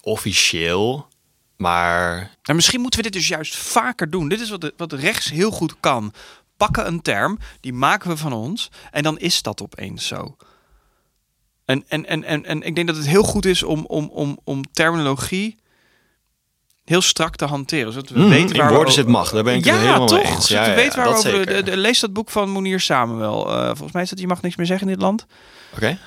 Officieel, 0.00 1.08
maar 1.56 2.16
Nou, 2.42 2.56
misschien 2.56 2.80
moeten 2.80 2.98
we 2.98 3.10
dit 3.10 3.20
dus 3.20 3.28
juist 3.28 3.56
vaker 3.56 4.10
doen. 4.10 4.28
Dit 4.28 4.40
is 4.40 4.50
wat, 4.50 4.60
de, 4.60 4.74
wat 4.76 4.92
rechts 4.92 5.30
heel 5.30 5.50
goed 5.50 5.80
kan. 5.80 6.12
Pakken 6.56 6.86
een 6.86 7.02
term, 7.02 7.38
die 7.60 7.72
maken 7.72 8.10
we 8.10 8.16
van 8.16 8.32
ons 8.32 8.70
en 8.90 9.02
dan 9.02 9.18
is 9.18 9.42
dat 9.42 9.62
opeens 9.62 10.06
zo. 10.06 10.36
En, 11.64 11.84
en, 11.88 12.06
en, 12.06 12.24
en, 12.24 12.44
en 12.44 12.62
ik 12.62 12.74
denk 12.74 12.86
dat 12.86 12.96
het 12.96 13.06
heel 13.06 13.22
goed 13.22 13.44
is 13.44 13.62
om, 13.62 13.84
om, 13.86 14.08
om, 14.08 14.38
om 14.44 14.72
terminologie 14.72 15.58
heel 16.86 17.00
strak 17.00 17.36
te 17.36 17.44
hanteren. 17.44 17.92
Zodat 17.92 18.10
we 18.10 18.18
Mhm, 18.18 18.28
weten 18.28 18.50
in 18.54 18.56
waar 18.60 18.68
we 18.68 18.74
woorden 18.74 18.94
zit 18.94 19.06
macht, 19.06 19.32
daar 19.32 19.42
ben 19.42 19.54
ik 19.54 19.64
ja, 19.64 19.72
het 19.72 19.80
helemaal 19.82 20.06
toch? 20.06 20.22
mee 20.22 20.32
eens. 20.32 20.48
Ja, 20.48 20.74
we 20.74 20.80
ja, 20.82 20.90
waar 20.94 21.22
we. 21.22 21.44
De, 21.46 21.62
de- 21.62 21.76
lees 21.76 22.00
dat 22.00 22.12
boek 22.12 22.30
van 22.30 22.50
Monier 22.50 22.80
Samuel. 22.80 23.52
Eh 23.52 23.66
volgens 23.66 23.92
mij 23.92 24.02
is 24.02 24.10
dat 24.10 24.18
Je 24.20 24.26
mag 24.26 24.42
niks 24.42 24.56
meer 24.56 24.66
zeggen 24.66 24.86
in 24.88 24.92
dit 24.94 25.02
land. 25.02 25.26
oké. 25.74 25.98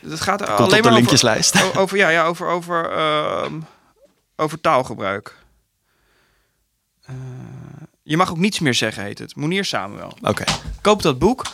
Het 0.00 0.20
gaat 0.20 0.38
Komt 0.44 0.50
alleen 0.58 0.64
op 0.70 0.70
de 0.76 0.82
maar 0.82 0.92
linkjeslijst. 0.92 1.62
Over, 1.62 1.80
over, 1.80 1.96
ja, 1.96 2.08
ja, 2.08 2.24
over, 2.24 2.48
over, 2.48 2.90
ehm, 2.90 3.60
over 4.36 4.60
taalgebruik. 4.60 5.36
Eh, 7.04 7.14
je 8.02 8.16
mag 8.16 8.30
ook 8.30 8.38
niets 8.38 8.58
meer 8.58 8.74
zeggen, 8.74 9.02
heet 9.02 9.18
het. 9.18 9.36
Monier 9.36 9.64
Samuel. 9.64 10.16
Oké. 10.22 10.44
Koop 10.80 11.02
dat 11.02 11.18
boek. 11.18 11.46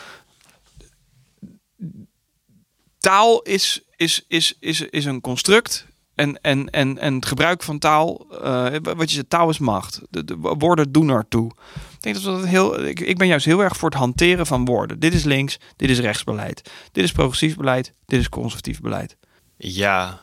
Taal 2.98 3.42
is, 3.42 3.80
is, 3.96 4.24
is, 4.28 4.54
is, 4.60 4.80
is 4.80 5.04
een 5.04 5.20
construct. 5.20 5.86
En, 6.14 6.40
en, 6.40 6.70
en, 6.70 6.98
en 6.98 7.14
het 7.14 7.26
gebruik 7.26 7.62
van 7.62 7.78
taal, 7.78 8.26
eh, 8.42 8.66
wat 8.82 9.08
je 9.08 9.14
zegt, 9.14 9.30
taal 9.30 9.48
is 9.50 9.58
macht. 9.58 10.00
De, 10.10 10.24
de 10.24 10.36
woorden 10.36 10.92
doen 10.92 11.08
ertoe. 11.08 11.50
Ik 11.74 12.02
denk 12.02 12.14
dat 12.14 12.24
we 12.24 12.30
dat 12.30 12.46
heel. 12.48 12.84
Ik, 12.84 13.00
ik 13.00 13.18
ben 13.18 13.26
juist 13.26 13.44
heel 13.46 13.60
erg 13.62 13.76
voor 13.76 13.88
het 13.88 13.98
hanteren 13.98 14.46
van 14.46 14.64
woorden. 14.64 14.98
Dit 14.98 15.14
is 15.14 15.24
links, 15.24 15.58
dit 15.76 15.90
is 15.90 15.98
rechtsbeleid. 15.98 16.70
Dit 16.92 17.04
is 17.04 17.12
progressief 17.12 17.56
beleid, 17.56 17.92
dit 18.06 18.20
is 18.20 18.28
conservatief 18.28 18.80
beleid. 18.80 19.16
Ja. 19.56 20.20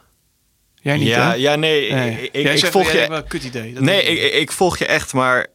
Jij 0.75 0.97
niet, 0.97 1.07
ja, 1.07 1.27
hè? 1.29 1.33
ja, 1.33 1.55
nee. 1.55 1.93
Nee. 1.93 2.29
Ik, 2.31 2.47
ik, 2.53 2.65
volg 2.65 2.91
je. 2.91 3.05
wel, 3.09 3.23
kut 3.23 3.43
idee. 3.43 3.73
Dat 3.73 3.83
Nee, 3.83 4.03
ik, 4.03 4.33
ik- 4.33 4.51
volg 4.51 4.77
je 4.77 4.85
echt, 4.85 5.13
maar 5.13 5.47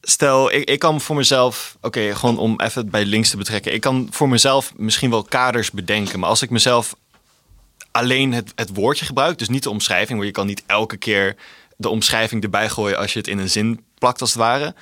stel, 0.00 0.52
ik, 0.52 0.70
ik 0.70 0.78
kan 0.78 1.00
voor 1.00 1.16
mezelf, 1.16 1.76
oké, 1.80 2.14
gewoon 2.14 2.38
om 2.38 2.60
even 2.60 2.90
bij 2.90 3.04
links 3.04 3.30
te 3.30 3.36
betrekken. 3.36 3.72
Ik 3.74 3.80
kan 3.80 4.08
voor 4.10 4.28
mezelf 4.28 4.72
misschien 4.76 5.10
wel 5.10 5.22
kaders 5.22 5.70
bedenken, 5.70 6.18
maar 6.18 6.28
als 6.28 6.42
ik 6.42 6.50
mezelf 6.50 6.94
alleen 7.90 8.32
het, 8.32 8.52
het 8.54 8.70
woordje 8.74 9.04
gebruik, 9.04 9.38
dus 9.38 9.48
niet 9.48 9.62
de 9.62 9.70
omschrijving, 9.70 10.12
want 10.12 10.24
je 10.24 10.30
kan 10.30 10.46
niet 10.46 10.62
elke 10.66 10.96
keer 10.96 11.36
de 11.76 11.88
omschrijving 11.88 12.42
erbij 12.42 12.68
gooien 12.68 12.98
als 12.98 13.12
je 13.12 13.18
het 13.18 13.28
in 13.28 13.38
een 13.38 13.50
zin 13.50 13.80
plakt 13.98 14.20
als 14.20 14.30
het 14.30 14.38
ware. 14.38 14.74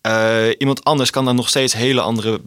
Eh, 0.00 0.54
iemand 0.58 0.84
anders 0.84 1.10
kan 1.10 1.24
daar 1.24 1.34
nog 1.34 1.48
steeds 1.48 1.72
hele 1.72 2.00
andere 2.00 2.40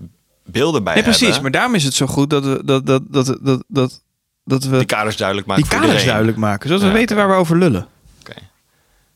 beelden 0.45 0.83
bij 0.83 0.93
Nee, 0.93 1.03
precies. 1.03 1.21
hebben. 1.21 1.41
Maar 1.41 1.51
daarom 1.51 1.75
is 1.75 1.83
het 1.83 1.93
zo 1.93 2.05
goed 2.07 2.29
dat, 2.29 2.45
we- 2.45 2.61
dat, 2.65 2.85
dat, 2.85 3.01
dat, 3.09 3.37
dat, 3.41 3.63
dat 3.67 4.01
dat 4.45 4.63
we 4.63 4.77
Die 4.77 4.85
kaders 4.85 5.17
duidelijk 5.17 5.47
maken 5.47 5.63
die 5.63 5.71
kaders 5.71 5.89
iedereen. 5.91 6.13
duidelijk 6.13 6.37
maken. 6.37 6.67
Zodat 6.69 6.83
Ja. 6.83 6.91
we 6.91 6.97
weten 6.97 7.15
waar 7.15 7.27
we 7.29 7.33
over 7.35 7.57
lullen. 7.57 7.87
Oké. 8.21 8.33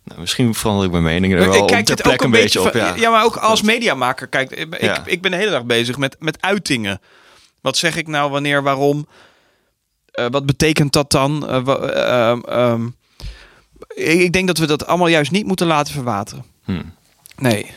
Nou, 0.04 0.20
misschien 0.20 0.54
verander 0.54 0.86
ik 0.86 0.92
mijn 0.92 1.04
mening 1.04 1.34
er 1.34 1.40
wel 1.50 1.62
op 1.62 1.68
kijk 1.68 1.86
ter 1.86 1.94
het 1.96 2.04
plek 2.04 2.14
ook 2.14 2.22
een 2.22 2.32
beetje 2.32 2.62
op. 2.62 2.74
Ja. 2.74 2.94
ja, 2.96 3.10
maar 3.10 3.24
ook 3.26 3.36
als 3.36 3.62
mediamaker. 3.62 4.28
Kijk, 4.28 4.52
ik, 4.52 4.74
ik, 4.76 4.82
Ja. 4.82 5.04
ik 5.06 5.22
ben 5.22 5.32
de 5.32 5.38
hele 5.38 5.52
dag 5.52 5.64
bezig 5.66 5.98
met, 5.98 6.16
met 6.20 6.42
uitingen. 6.42 7.02
Wat 7.62 7.78
zeg 7.78 7.96
ik 7.96 8.08
nou, 8.08 8.32
wanneer, 8.32 8.64
waarom? 8.64 9.08
Eh, 10.18 10.26
wat 10.30 10.46
betekent 10.46 10.94
dat 10.94 11.12
dan? 11.12 11.48
Eh, 11.48 11.68
ehm, 11.68 12.40
ehm, 12.42 12.88
ik, 13.88 14.34
denk 14.34 14.48
dat 14.48 14.58
we 14.58 14.66
dat 14.66 14.88
allemaal 14.88 15.08
juist 15.08 15.32
niet 15.32 15.46
moeten 15.46 15.68
laten 15.68 15.94
verwateren. 15.94 16.46
Hm. 16.64 16.84
Nee. 17.38 17.72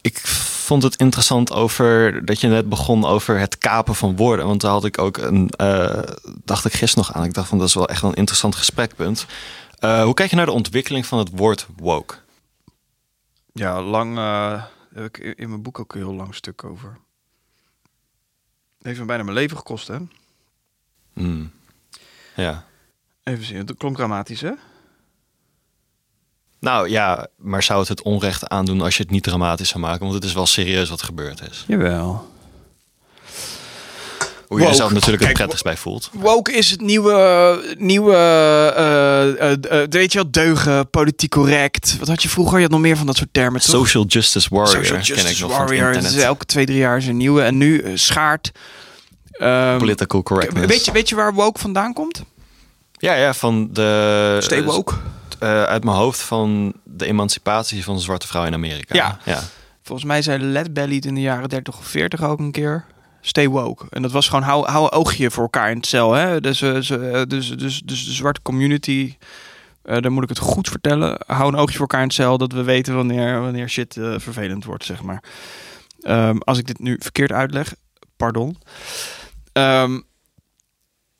Ik 0.00 0.18
vond 0.64 0.82
het 0.82 0.96
interessant 0.96 1.52
over 1.52 2.24
dat 2.24 2.40
je 2.40 2.48
net 2.48 2.68
begon 2.68 3.04
over 3.04 3.38
het 3.38 3.58
kapen 3.58 3.94
van 3.94 4.16
woorden. 4.16 4.46
Want 4.46 4.60
daar 4.60 4.70
had 4.70 4.84
ik 4.84 4.98
ook 4.98 5.16
een, 5.16 5.50
eh, 5.50 6.02
dacht 6.44 6.64
ik 6.64 6.72
gisteren 6.72 7.06
nog 7.06 7.16
aan. 7.16 7.24
Ik 7.24 7.34
dacht 7.34 7.48
van 7.48 7.58
dat 7.58 7.68
is 7.68 7.74
wel 7.74 7.88
echt 7.88 8.02
een 8.02 8.14
interessant 8.14 8.54
gesprekpunt. 8.54 9.26
Eh, 9.78 10.02
hoe 10.02 10.14
kijk 10.14 10.30
je 10.30 10.36
naar 10.36 10.46
de 10.46 10.52
ontwikkeling 10.52 11.06
van 11.06 11.18
het 11.18 11.30
woord 11.32 11.66
woke? 11.76 12.14
Ja, 13.52 13.82
lang. 13.82 14.18
eh, 14.18 14.62
heb 14.94 15.04
ik 15.04 15.18
in 15.38 15.48
mijn 15.48 15.62
boek 15.62 15.78
ook 15.78 15.94
een 15.94 16.00
heel 16.00 16.14
lang 16.14 16.34
stuk 16.34 16.64
over. 16.64 16.98
Het 18.78 18.86
heeft 18.86 18.98
me 18.98 19.04
bijna 19.04 19.22
mijn 19.22 19.36
leven 19.36 19.56
gekost, 19.56 19.88
hè? 19.88 19.96
Hm. 21.14 21.44
Ja. 22.36 22.64
Even 23.22 23.44
zien, 23.44 23.56
het 23.56 23.74
klonk 23.76 23.96
dramatisch, 23.96 24.40
hè? 24.40 24.50
Nou 26.60 26.88
ja, 26.88 27.26
maar 27.36 27.62
zou 27.62 27.80
het 27.80 27.88
het 27.88 28.02
onrecht 28.02 28.48
aandoen 28.48 28.80
als 28.80 28.96
je 28.96 29.02
het 29.02 29.12
niet 29.12 29.22
dramatisch 29.22 29.68
zou 29.68 29.80
maken? 29.80 30.00
Want 30.00 30.14
het 30.14 30.24
is 30.24 30.32
wel 30.32 30.46
serieus 30.46 30.88
wat 30.88 31.02
gebeurd 31.02 31.40
is. 31.50 31.64
Jawel. 31.66 32.32
Hoe 34.48 34.58
je 34.58 34.68
er 34.68 34.70
Woke. 34.70 34.74
zelf 34.74 34.92
natuurlijk 34.92 35.24
het 35.24 35.32
prettigst 35.32 35.64
bij 35.64 35.76
voelt. 35.76 36.10
Woke 36.12 36.52
is 36.52 36.70
het 36.70 36.80
nieuwe, 36.80 37.74
nieuwe 37.78 38.14
eh, 39.68 39.82
weet 39.90 40.12
je 40.12 40.18
wel, 40.18 40.30
deugen, 40.30 40.90
politiek 40.90 41.30
correct. 41.30 41.96
Wat 41.98 42.08
had 42.08 42.22
je 42.22 42.28
vroeger? 42.28 42.56
Je 42.56 42.62
had 42.62 42.70
nog 42.72 42.80
meer 42.80 42.96
van 42.96 43.06
dat 43.06 43.16
soort 43.16 43.32
termen, 43.32 43.60
toch? 43.60 43.70
Social 43.70 44.04
Justice 44.04 44.48
Warrior 44.50 44.68
Social 44.68 44.90
ken 44.90 45.00
ik 45.00 45.06
Justice 45.06 45.42
nog 45.42 45.50
van 45.50 45.60
het 45.60 45.70
Warrior. 45.70 45.96
Is 45.96 46.16
elke 46.16 46.44
twee, 46.44 46.66
drie 46.66 46.78
jaar 46.78 46.96
is 46.96 47.06
een 47.06 47.16
nieuwe. 47.16 47.42
En 47.42 47.56
nu 47.56 47.98
schaart. 47.98 48.52
Ehm, 49.38 49.78
Political 49.78 50.22
correctness. 50.22 50.66
weet, 50.66 50.84
je, 50.84 50.92
weet 50.92 51.08
je 51.08 51.14
waar 51.14 51.34
woke 51.34 51.60
vandaan 51.60 51.92
komt? 51.92 52.22
Ja, 52.92 53.14
ja, 53.14 53.34
van 53.34 53.68
de... 53.72 54.36
Stay 54.40 54.62
woke. 54.64 54.94
eh, 55.38 55.62
uit 55.62 55.84
mijn 55.84 55.96
hoofd 55.96 56.20
van 56.20 56.72
de 56.84 57.06
emancipatie 57.06 57.84
van 57.84 57.94
de 57.94 58.00
zwarte 58.00 58.26
vrouw 58.26 58.44
in 58.44 58.54
Amerika. 58.54 58.94
Ja. 58.94 59.18
ja. 59.24 59.40
Volgens 59.82 60.06
mij 60.08 60.22
zei 60.22 60.42
Led 60.42 60.72
Belly 60.72 60.96
in 61.06 61.14
de 61.14 61.20
jaren 61.20 61.48
30 61.48 61.78
of 61.78 61.86
40 61.86 62.22
ook 62.22 62.38
een 62.38 62.50
keer. 62.52 62.84
Stay 63.20 63.48
woke. 63.48 63.84
En 63.90 64.02
dat 64.02 64.12
was 64.12 64.28
gewoon 64.28 64.44
hou, 64.44 64.66
hou 64.70 64.84
een 64.84 64.90
oogje 64.92 65.30
voor 65.30 65.42
elkaar 65.42 65.70
in 65.70 65.76
het 65.76 65.86
cel. 65.86 66.12
Hè? 66.12 66.40
Dus, 66.40 66.62
eh, 66.62 67.20
eh, 67.20 67.28
dus, 67.28 67.48
dus, 67.50 67.80
dus 67.84 68.04
de 68.06 68.12
zwarte 68.12 68.42
community, 68.42 69.16
eh 69.82 70.00
daar 70.00 70.12
moet 70.12 70.22
ik 70.22 70.28
het 70.28 70.38
goed 70.38 70.68
vertellen. 70.68 71.18
Hou 71.26 71.48
een 71.52 71.58
oogje 71.58 71.72
voor 71.72 71.80
elkaar 71.80 72.00
in 72.00 72.06
het 72.06 72.14
cel, 72.16 72.38
dat 72.38 72.52
we 72.52 72.62
weten 72.62 72.94
wanneer, 72.94 73.40
wanneer 73.40 73.68
shit 73.68 73.96
eh, 73.96 74.14
vervelend 74.18 74.64
wordt, 74.64 74.84
zeg 74.84 75.02
maar. 75.02 75.22
Ehm, 76.02 76.36
als 76.38 76.58
ik 76.58 76.66
dit 76.66 76.78
nu 76.78 76.96
verkeerd 77.00 77.32
uitleg, 77.32 77.74
pardon. 78.16 78.58
Ehm, 79.54 80.00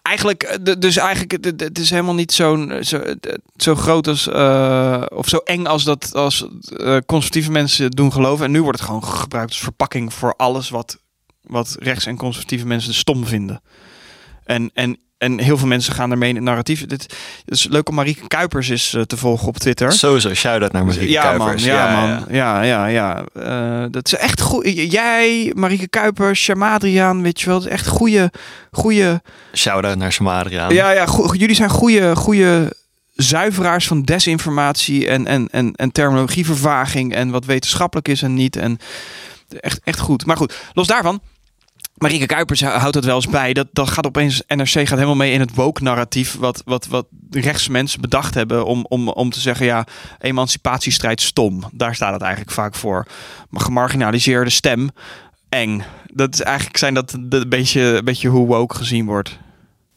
eigenlijk, 0.03 0.43
eh, 0.43 0.75
dus 0.79 0.97
eigenlijk, 0.97 1.45
het- 1.61 1.79
is 1.79 1.91
helemaal 1.91 2.15
niet 2.15 2.33
zo'n 2.33 2.79
zo, 2.85 2.97
eh, 2.99 3.35
zo 3.57 3.75
groot 3.75 4.07
als 4.09 4.29
eh, 4.29 5.03
of 5.09 5.29
zo 5.29 5.37
eng 5.37 5.65
als 5.67 5.85
dat 5.85 6.15
als 6.15 6.47
eh, 6.77 6.97
conservatieve 7.07 7.51
mensen 7.51 7.91
doen 7.91 8.13
geloven. 8.13 8.45
En 8.45 8.51
nu 8.51 8.63
wordt 8.63 8.79
het 8.79 8.87
gewoon 8.89 9.05
gebruikt 9.05 9.51
als 9.51 9.61
verpakking 9.61 10.13
voor 10.15 10.35
alles 10.37 10.69
wat, 10.69 10.99
wat 11.43 11.77
rechts- 11.79 12.07
en 12.07 12.17
conservatieve 12.17 12.67
mensen 12.67 12.95
stom 12.95 13.27
vinden. 13.27 13.63
En, 14.45 14.71
en, 14.75 14.99
en 15.19 15.39
heel 15.39 15.59
veel 15.59 15.67
mensen 15.67 15.93
gaan 15.95 16.11
ermee 16.11 16.29
in 16.29 16.35
het 16.35 16.45
narratief. 16.45 16.87
Dit 16.87 17.15
is 17.45 17.67
leuk 17.69 17.89
om 17.89 17.95
Marieke 17.95 18.27
Kuipers 18.27 18.69
is 18.69 18.95
eh, 18.95 19.03
te 19.03 19.17
volgen 19.17 19.49
op 19.49 19.59
Twitter. 19.59 19.93
Sowieso, 19.93 20.35
shout-out 20.35 20.73
naar 20.73 20.85
Marieke 20.85 21.11
ja, 21.11 21.23
Kuipers. 21.23 21.65
man, 21.65 21.75
ja, 21.75 22.01
man. 22.01 22.25
Ja, 22.31 22.63
ja, 22.63 22.87
ja. 22.87 23.25
Eh, 23.35 23.85
dat 23.91 24.07
is 24.07 24.15
echt 24.15 24.41
goed. 24.41 24.91
Jij, 24.91 25.53
Marieke 25.55 25.89
Kuipers, 25.89 26.43
Shamadriaan, 26.43 27.23
weet 27.23 27.41
je 27.41 27.47
wel. 27.47 27.59
Dat 27.59 27.67
is 27.67 27.73
echt 27.73 27.87
goede, 27.87 28.33
goede 28.71 29.23
Shout-out 29.53 29.97
naar 29.97 30.13
Shamadriaan. 30.13 30.75
ja, 30.75 30.91
ja 30.91 31.07
jullie 31.33 31.55
zijn 31.55 31.71
goede, 31.71 32.17
goede 32.17 32.73
zuiveraars 33.15 33.87
van 33.87 34.03
desinformatie 34.03 35.09
en, 35.09 35.27
en, 35.27 35.49
en, 35.51 35.73
en 35.75 35.93
terminologievervaging 35.93 37.15
en 37.15 37.31
wat 37.31 37.45
wetenschappelijk 37.45 38.09
is 38.09 38.23
en 38.23 38.35
niet. 38.35 38.57
En 38.57 38.79
echt, 39.61 39.81
echt 39.85 39.99
goed. 39.99 40.27
Maar 40.27 40.37
goed, 40.37 40.55
los 40.73 40.87
daarvan. 40.87 41.21
Marieke 42.05 42.27
Kuipers 42.27 42.61
houdt 42.61 42.95
het 42.95 43.05
wel 43.05 43.15
eens 43.15 43.29
bij. 43.29 43.53
Dat, 43.53 43.67
dat 43.73 43.91
gaat 43.91 44.07
opeens, 44.07 44.43
NRC 44.47 44.69
gaat 44.69 44.89
helemaal 44.89 45.15
mee 45.15 45.33
in 45.33 45.41
het 45.41 45.55
woke-narratief. 45.55 46.37
Wat, 46.37 46.63
wat, 46.65 46.87
wat 46.87 47.07
rechtse 47.31 47.71
mensen 47.71 48.01
bedacht 48.01 48.35
hebben 48.35 48.67
om, 48.67 48.87
om, 48.89 49.09
om 49.09 49.31
te 49.31 49.41
zeggen: 49.41 49.67
ja, 49.67 49.87
emancipatiestrijd 50.19 51.21
stom. 51.21 51.65
Daar 51.73 51.95
staat 51.95 52.13
het 52.13 52.23
eigenlijk 52.23 52.53
vaak 52.53 52.75
voor. 52.75 53.07
Maar 53.51 53.63
gemarginaliseerde 53.63 54.51
stem, 54.51 54.89
eng. 55.49 55.83
Dat 56.13 56.35
is 56.35 56.41
eigenlijk 56.41 56.77
zijn 56.77 56.95
dat 56.95 57.13
een 57.13 57.49
beetje, 57.49 57.81
een 57.81 58.05
beetje 58.05 58.29
hoe 58.29 58.47
woke 58.47 58.75
gezien 58.75 59.07
wordt. 59.07 59.39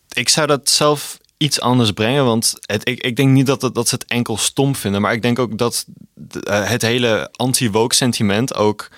Ik 0.09 0.29
zou 0.29 0.47
dat 0.47 0.69
zelf 0.69 1.17
iets 1.37 1.61
anders 1.61 1.91
brengen, 1.91 2.25
want 2.25 2.53
het, 2.59 2.89
ik, 2.89 2.99
ik 3.03 3.15
denk 3.15 3.29
niet 3.29 3.45
dat, 3.45 3.69
dat 3.73 3.87
ze 3.87 3.95
het 3.95 4.05
enkel 4.05 4.37
stom 4.37 4.75
vinden, 4.75 5.01
maar 5.01 5.13
ik 5.13 5.21
denk 5.21 5.39
ook 5.39 5.57
dat 5.57 5.85
eh, 6.43 6.69
het 6.69 6.81
hele 6.81 7.29
anti-woke 7.31 7.95
sentiment 7.95 8.55
ook 8.55 8.89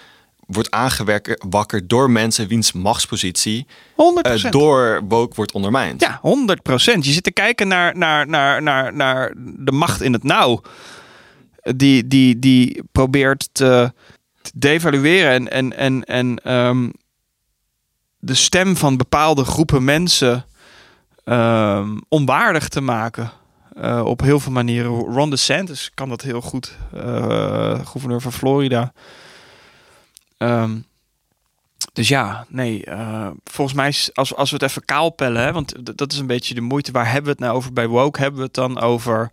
wordt 0.49 0.71
aangewerkt 0.71 1.45
wakker 1.49 1.87
door 1.87 2.11
mensen 2.11 2.47
wiens 2.47 2.71
machtspositie 2.71 3.67
100%. 3.95 4.43
eh, 4.45 4.51
door 4.51 5.01
woke 5.07 5.35
wordt 5.35 5.51
ondermijnd. 5.51 6.01
Ja, 6.01 6.19
100% 6.21 7.05
Je 7.05 7.11
zit 7.11 7.23
te 7.23 7.31
kijken 7.31 7.67
naar, 7.67 7.97
naar, 7.97 8.27
naar, 8.27 8.61
naar, 8.61 8.93
naar 8.93 9.33
de 9.37 9.71
macht 9.71 10.01
in 10.01 10.13
het 10.13 10.23
nauw. 10.23 10.61
Die, 11.75 12.07
die, 12.07 12.39
die 12.39 12.83
probeert 12.91 13.49
te, 13.51 13.93
te 14.41 14.51
devalueren 14.55 15.31
en, 15.31 15.51
en, 15.51 15.77
en, 15.77 16.03
en 16.03 16.37
ehm, 16.43 16.89
de 18.19 18.33
stem 18.33 18.77
van 18.77 18.97
bepaalde 18.97 19.43
groepen 19.45 19.83
mensen 19.83 20.45
ehm, 21.23 21.97
onwaardig 22.09 22.67
te 22.67 22.81
maken. 22.81 23.31
Eh, 23.75 24.01
op 24.05 24.21
heel 24.21 24.39
veel 24.39 24.51
manieren. 24.51 24.91
Ron 24.91 25.29
DeSantis 25.29 25.91
kan 25.93 26.09
dat 26.09 26.21
heel 26.21 26.41
goed. 26.41 26.77
eh, 26.93 27.79
gouverneur 27.85 28.21
van 28.21 28.31
Florida. 28.33 28.93
Ehm, 30.39 30.77
dus 31.93 32.07
ja, 32.07 32.45
nee. 32.49 32.85
eh, 32.85 33.29
volgens 33.43 33.77
mij, 33.77 33.87
is, 33.87 34.09
als, 34.13 34.35
als 34.35 34.49
we 34.49 34.55
het 34.55 34.65
even 34.65 34.85
kaal 34.85 35.09
pellen, 35.09 35.41
hè, 35.41 35.51
want 35.51 35.97
dat 35.97 36.11
is 36.11 36.19
een 36.19 36.27
beetje 36.27 36.53
de 36.53 36.61
moeite. 36.61 36.91
Waar 36.91 37.05
hebben 37.05 37.23
we 37.23 37.29
het 37.29 37.39
nou 37.39 37.53
over 37.53 37.73
bij 37.73 37.87
woke? 37.87 38.19
Hebben 38.19 38.39
we 38.39 38.45
het 38.45 38.53
dan 38.53 38.79
over 38.79 39.31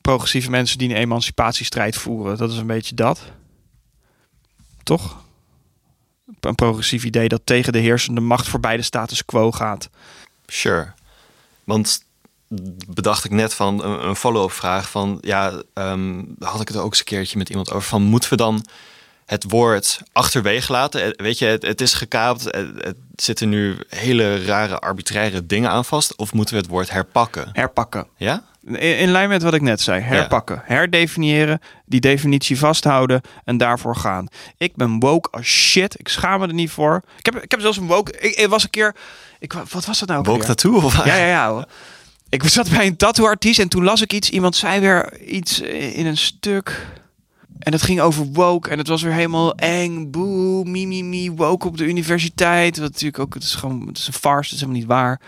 progressieve 0.00 0.50
mensen 0.50 0.78
die 0.78 0.88
een 0.88 0.96
emancipatiestrijd 0.96 1.96
voeren? 1.96 2.36
Dat 2.36 2.52
is 2.52 2.58
een 2.58 2.66
beetje 2.66 2.94
dat. 2.94 3.22
Toch? 4.82 5.22
Een 6.40 6.54
progressief 6.54 7.04
idee 7.04 7.28
dat 7.28 7.40
tegen 7.44 7.72
de 7.72 7.78
heersende 7.78 8.20
macht 8.20 8.48
voorbij 8.48 8.76
de 8.76 8.82
status 8.82 9.24
quo 9.24 9.52
gaat. 9.52 9.90
Sure. 10.46 10.92
Want 11.64 12.04
bedacht 12.86 13.24
ik 13.24 13.30
net 13.30 13.54
van 13.54 13.84
een, 13.84 14.16
follow-up 14.16 14.52
vraag 14.52 14.90
van 14.90 15.18
ja, 15.20 15.62
ehm, 15.74 16.22
had 16.38 16.60
ik 16.60 16.68
het 16.68 16.76
ook 16.76 16.90
eens 16.90 16.98
een 16.98 17.04
keertje 17.04 17.38
met 17.38 17.48
iemand 17.48 17.72
over 17.72 17.88
van 17.88 18.02
moeten 18.02 18.30
we 18.30 18.36
dan 18.36 18.64
het 19.28 19.44
woord 19.48 20.00
achterwege 20.12 20.72
laten? 20.72 21.02
Eh, 21.02 21.10
Weet 21.16 21.38
je, 21.38 21.46
het, 21.46 21.62
het 21.62 21.80
is 21.80 21.92
gekaapt, 21.92 22.44
het, 22.44 22.68
het 22.78 22.96
zitten 23.16 23.48
nu 23.48 23.76
hele 23.88 24.44
rare 24.44 24.78
arbitraire 24.78 25.46
dingen 25.46 25.70
aan 25.70 25.84
vast, 25.84 26.16
of 26.16 26.32
moeten 26.32 26.54
we 26.54 26.60
het 26.60 26.70
woord 26.70 26.90
herpakken? 26.90 27.48
Herpakken. 27.52 28.06
Ja? 28.16 28.42
In, 28.64 28.76
in 28.98 29.10
lijn 29.10 29.28
met 29.28 29.42
wat 29.42 29.54
ik 29.54 29.60
net 29.62 29.80
zei. 29.80 30.00
Herpakken. 30.00 30.62
Herdefiniëren. 30.64 31.60
Die 31.86 32.00
definitie 32.00 32.58
vasthouden. 32.58 33.20
En 33.44 33.56
daarvoor 33.56 33.96
gaan. 33.96 34.28
Ik 34.56 34.76
ben 34.76 34.98
woke 34.98 35.28
als 35.30 35.46
shit. 35.46 35.98
Ik 35.98 36.08
schaam 36.08 36.40
me 36.40 36.46
er 36.46 36.54
niet 36.54 36.70
voor. 36.70 37.02
Ik 37.18 37.24
heb, 37.24 37.42
ik 37.42 37.50
heb 37.50 37.60
zelfs 37.60 37.76
een 37.76 37.86
woke... 37.86 38.12
Ik, 38.18 38.34
ik 38.34 38.48
was 38.48 38.62
een 38.62 38.70
keer... 38.70 38.94
Ik, 39.38 39.52
wat 39.52 39.84
was 39.84 39.98
dat 39.98 40.08
nou? 40.08 40.20
ook 40.20 40.26
Woke 40.26 40.44
tattoo? 40.44 40.74
Of 40.82 41.04
Ja, 41.04 41.16
ja, 41.16 41.26
ja. 41.26 41.50
hoor. 41.50 41.64
Ik 42.28 42.44
zat 42.44 42.70
bij 42.70 42.86
een 42.86 42.96
tattooartiest 42.96 43.60
en 43.60 43.68
toen 43.68 43.84
las 43.84 44.02
ik 44.02 44.12
iets. 44.12 44.30
Iemand 44.30 44.56
zei 44.56 44.80
weer 44.80 45.20
iets 45.20 45.60
in 45.60 46.06
een 46.06 46.16
stuk. 46.16 46.86
En 47.58 47.72
het 47.72 47.82
ging 47.82 48.00
over 48.00 48.24
woke. 48.24 48.70
En 48.70 48.78
het 48.78 48.88
was 48.88 49.02
weer 49.02 49.12
helemaal 49.12 49.54
eng. 49.54 50.10
Boe, 50.10 50.64
mi, 50.64 50.86
mi, 50.86 51.04
mi. 51.04 51.30
Woke 51.30 51.66
op 51.66 51.76
de 51.76 51.84
universiteit. 51.84 52.78
Wat 52.78 52.90
natuurlijk 52.90 53.18
ook, 53.18 53.34
het 53.34 53.42
is 53.42 53.54
gewoon, 53.54 53.86
het 53.86 53.98
is 53.98 54.06
een 54.06 54.12
farce. 54.12 54.42
Het 54.44 54.52
is 54.52 54.60
helemaal 54.60 54.80
niet 54.80 54.88
waar. 54.88 55.20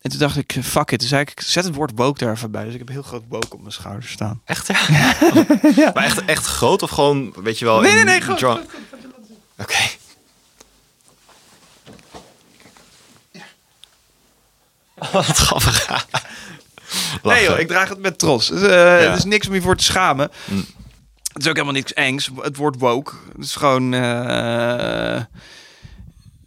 En 0.00 0.10
toen 0.10 0.18
dacht 0.18 0.36
ik, 0.36 0.56
fuck 0.62 0.90
it. 0.90 1.00
Dus 1.00 1.08
zei 1.08 1.20
ik, 1.22 1.40
zet 1.40 1.64
het 1.64 1.74
woord 1.74 1.92
woke 1.94 2.24
daar 2.24 2.32
even 2.32 2.50
bij. 2.50 2.64
Dus 2.64 2.72
ik 2.72 2.78
heb 2.78 2.88
heel 2.88 3.02
groot 3.02 3.22
woke 3.28 3.52
op 3.54 3.60
mijn 3.60 3.72
schouder 3.72 4.08
staan. 4.08 4.40
Echt 4.44 4.66
ja? 4.66 5.14
Maar 5.94 6.04
echt, 6.04 6.24
echt 6.24 6.46
groot 6.46 6.82
of 6.82 6.90
gewoon, 6.90 7.34
weet 7.42 7.58
je 7.58 7.64
wel... 7.64 7.80
Nee, 7.80 7.90
in 7.90 7.96
nee, 7.96 8.04
nee, 8.04 8.20
groot, 8.20 8.60
Oké. 9.58 9.74
Wat 15.12 15.24
grappig. 15.24 16.06
Nee 17.22 17.44
joh, 17.44 17.58
ik 17.58 17.68
draag 17.68 17.88
het 17.88 17.98
met 17.98 18.18
trots. 18.18 18.48
Dus, 18.48 18.62
eh, 18.62 19.04
Er 19.04 19.16
is 19.16 19.24
niks 19.24 19.48
om 19.48 19.54
je 19.54 19.62
voor 19.62 19.76
te 19.76 19.84
schamen. 19.84 20.30
Mm. 20.44 20.66
Het 21.36 21.44
is 21.44 21.50
ook 21.50 21.56
helemaal 21.56 21.76
niks 21.80 21.92
engs. 21.92 22.30
Het 22.40 22.56
woord 22.56 22.78
woke. 22.78 23.12
Het 23.34 23.44
is 23.44 23.54
gewoon... 23.56 23.94
eh, 23.94 25.16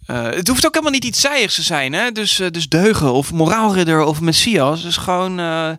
Eh, 0.05 0.23
het 0.23 0.47
hoeft 0.47 0.65
ook 0.65 0.73
helemaal 0.73 0.93
niet 0.93 1.03
iets 1.05 1.19
zijigs 1.21 1.55
te 1.55 1.61
zijn, 1.61 1.93
hè? 1.93 2.11
Dus, 2.11 2.39
eh, 2.39 2.47
dus 2.51 2.69
deugen 2.69 3.13
of 3.13 3.31
moraalridder 3.33 4.01
of 4.03 4.21
messias. 4.21 4.81
Dus 4.81 4.97
gewoon 4.97 5.39
eh, 5.39 5.69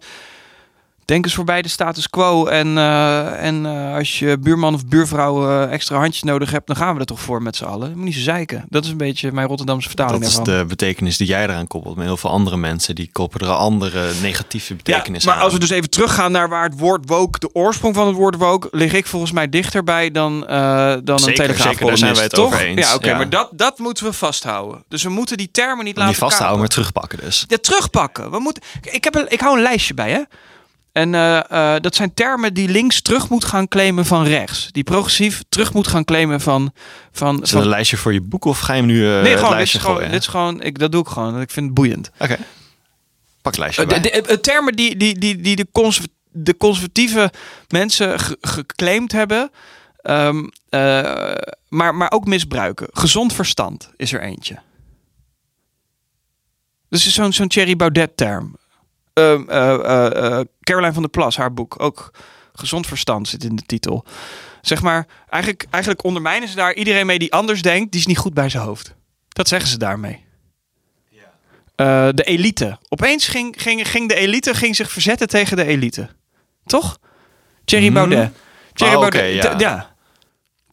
denk 1.10 1.24
eens 1.24 1.34
voorbij 1.34 1.62
de 1.62 1.68
status 1.68 2.10
quo. 2.10 2.46
En, 2.46 2.78
eh, 2.78 3.44
en 3.44 3.66
eh, 3.66 3.94
als 3.94 4.18
je 4.18 4.38
buurman 4.38 4.74
of 4.74 4.86
buurvrouw 4.86 5.48
eh, 5.48 5.72
extra 5.72 5.98
handjes 5.98 6.22
nodig 6.22 6.50
hebt, 6.50 6.66
dan 6.66 6.76
gaan 6.76 6.94
we 6.94 7.00
er 7.00 7.06
toch 7.06 7.20
voor 7.20 7.42
met 7.42 7.56
z'n 7.56 7.64
allen. 7.64 7.88
Je 7.88 7.96
moet 7.96 8.04
niet 8.04 8.14
zo 8.14 8.20
zeiken. 8.20 8.64
Dat 8.68 8.84
is 8.84 8.90
een 8.90 8.96
beetje 8.96 9.32
mijn 9.32 9.46
Rotterdamse 9.46 9.88
vertaling 9.88 10.22
Dat 10.22 10.30
is 10.30 10.38
de 10.38 10.64
betekenis 10.68 11.16
die 11.16 11.26
jij 11.26 11.42
eraan 11.42 11.66
koppelt. 11.66 11.96
Maar 11.96 12.04
heel 12.04 12.16
veel 12.16 12.30
andere 12.30 12.56
mensen 12.56 12.94
die 12.94 13.10
koppelen 13.12 13.48
er 13.48 13.54
andere 13.54 14.10
negatieve 14.22 14.72
Ja, 14.72 14.80
betekenis 14.82 15.24
maar 15.24 15.34
aan. 15.34 15.40
als 15.40 15.52
we 15.52 15.58
dus 15.58 15.70
even 15.70 15.90
teruggaan 15.90 16.32
naar 16.32 16.48
waar 16.48 16.64
het 16.64 16.78
woord 16.78 17.08
woke, 17.08 17.38
de 17.38 17.54
oorsprong 17.54 17.94
van 17.94 18.06
het 18.06 18.16
woord 18.16 18.36
woke, 18.36 18.68
lig 18.70 18.92
ik 18.92 19.06
volgens 19.06 19.32
mij 19.32 19.48
dichterbij 19.48 20.10
dan, 20.10 20.40
dan 20.40 20.48
een 21.04 21.34
telegraaf 21.34 21.72
zeker, 21.72 21.86
daar 21.86 21.98
zijn 21.98 22.14
wij 22.14 22.22
het 22.22 22.32
toch? 22.32 22.46
over 22.46 22.60
eens. 22.60 22.88
Ja, 22.88 22.94
oké, 22.94 23.08
Ja. 23.08 23.16
maar 23.16 23.30
dat, 23.30 23.48
dat 23.52 23.78
moeten 23.78 24.04
we 24.04 24.12
vasthouden. 24.12 24.84
Dus 24.88 25.02
we 25.02 25.10
moeten 25.10 25.36
die 25.36 25.50
termen 25.52 25.76
niet 25.76 25.84
Niet 25.84 25.96
laten 25.96 26.14
vasthouden, 26.14 26.58
maar 26.58 26.68
terugpakken 26.68 27.18
dus. 27.22 27.44
Ja, 27.48 27.56
terugpakken. 27.60 28.30
We 28.30 28.38
moeten, 28.38 28.62
ik, 28.90 29.04
heb 29.04 29.14
een, 29.14 29.26
ik 29.28 29.40
hou 29.40 29.56
een 29.56 29.62
lijstje 29.62 29.94
bij, 29.94 30.10
hè. 30.10 30.22
En 30.92 31.14
eh, 31.14 31.74
eh, 31.74 31.80
dat 31.82 31.94
zijn 31.94 32.14
termen 32.14 32.54
die 32.54 32.68
links 32.68 33.02
terug 33.02 33.28
moet 33.28 33.44
gaan 33.44 33.68
claimen 33.68 34.06
van 34.06 34.24
rechts. 34.24 34.68
Die 34.72 34.84
progressief 34.84 35.42
terug 35.48 35.72
moet 35.72 35.86
gaan 35.88 36.04
claimen 36.04 36.40
van... 36.40 36.72
van, 37.12 37.34
Is 37.34 37.40
dat 37.40 37.48
van 37.50 37.60
een 37.60 37.68
lijstje 37.68 37.96
voor 37.96 38.12
je 38.12 38.20
boek 38.20 38.44
of 38.44 38.58
ga 38.58 38.72
je 38.72 38.78
hem 38.78 38.88
nu 38.88 39.06
eh 39.06 39.22
nee, 39.22 39.30
het 39.30 39.38
gewoon, 39.38 39.38
dit 39.48 39.50
lijstje 39.56 39.78
is 39.78 39.84
gewoon, 39.84 39.96
gooien? 39.96 40.12
dit 40.12 40.20
is 40.20 40.26
gewoon 40.26 40.62
ik, 40.62 40.78
dat 40.78 40.92
doe 40.92 41.00
ik 41.00 41.06
gewoon. 41.08 41.40
Ik 41.40 41.50
vind 41.50 41.66
het 41.66 41.74
boeiend. 41.74 42.10
Oké. 42.18 42.36
Pak 43.42 43.52
het 43.52 43.58
lijstje 43.58 43.86
de, 43.86 44.40
termen 44.40 44.76
die, 44.76 44.96
die, 44.96 45.18
die, 45.18 45.40
die 45.40 45.56
de, 45.56 45.66
conserv- 45.72 46.06
de 46.30 46.56
conservatieve 46.56 47.32
mensen 47.68 48.20
ge- 48.20 48.36
geclaimd 48.40 49.12
hebben, 49.12 49.50
ehm, 50.00 50.44
eh, 50.68 51.34
maar, 51.68 51.94
maar 51.94 52.10
ook 52.10 52.24
misbruiken. 52.26 52.88
Gezond 52.92 53.32
verstand 53.32 53.90
is 53.96 54.12
er 54.12 54.22
eentje. 54.22 54.58
Dus 56.88 57.06
is 57.06 57.14
zo'n 57.14 57.32
zo'n 57.32 57.48
Thierry 57.48 57.76
Baudet-term. 57.76 58.56
Ehm, 59.20 59.48
eh, 59.48 59.74
eh, 59.74 60.38
eh, 60.38 60.46
Caroline 60.60 60.92
van 60.92 61.02
der 61.02 61.10
Plas, 61.10 61.36
haar 61.36 61.52
boek, 61.52 61.82
ook 61.82 62.10
gezond 62.52 62.86
verstand 62.86 63.28
zit 63.28 63.44
in 63.44 63.56
de 63.56 63.62
titel. 63.62 64.04
Zeg 64.60 64.82
maar, 64.82 65.06
eigenlijk, 65.28 65.66
eigenlijk 65.70 66.04
ondermijnen 66.04 66.48
ze 66.48 66.54
daar 66.56 66.74
iedereen 66.74 67.06
mee 67.06 67.18
die 67.18 67.32
anders 67.32 67.62
denkt, 67.62 67.90
die 67.92 68.00
is 68.00 68.06
niet 68.06 68.18
goed 68.18 68.34
bij 68.34 68.48
zijn 68.48 68.62
hoofd. 68.62 68.94
Dat 69.28 69.48
zeggen 69.48 69.70
ze 69.70 69.78
daarmee. 69.78 70.28
Eh, 71.80 72.08
de 72.14 72.22
elite. 72.22 72.78
Opeens 72.88 73.28
ging, 73.28 73.54
ging, 73.58 73.88
ging 73.88 74.08
de 74.08 74.14
elite 74.14 74.54
ging 74.54 74.76
zich 74.76 74.90
verzetten 74.90 75.28
tegen 75.28 75.56
de 75.56 75.64
elite. 75.64 76.08
Toch? 76.64 76.98
Thierry 77.64 77.86
Hmm. 77.86 77.94
Baudet. 77.94 78.32
Thierry 78.72 78.94
oké, 78.94 79.10
Baudet. 79.10 79.42
ja. 79.42 79.54
ja. 79.58 79.89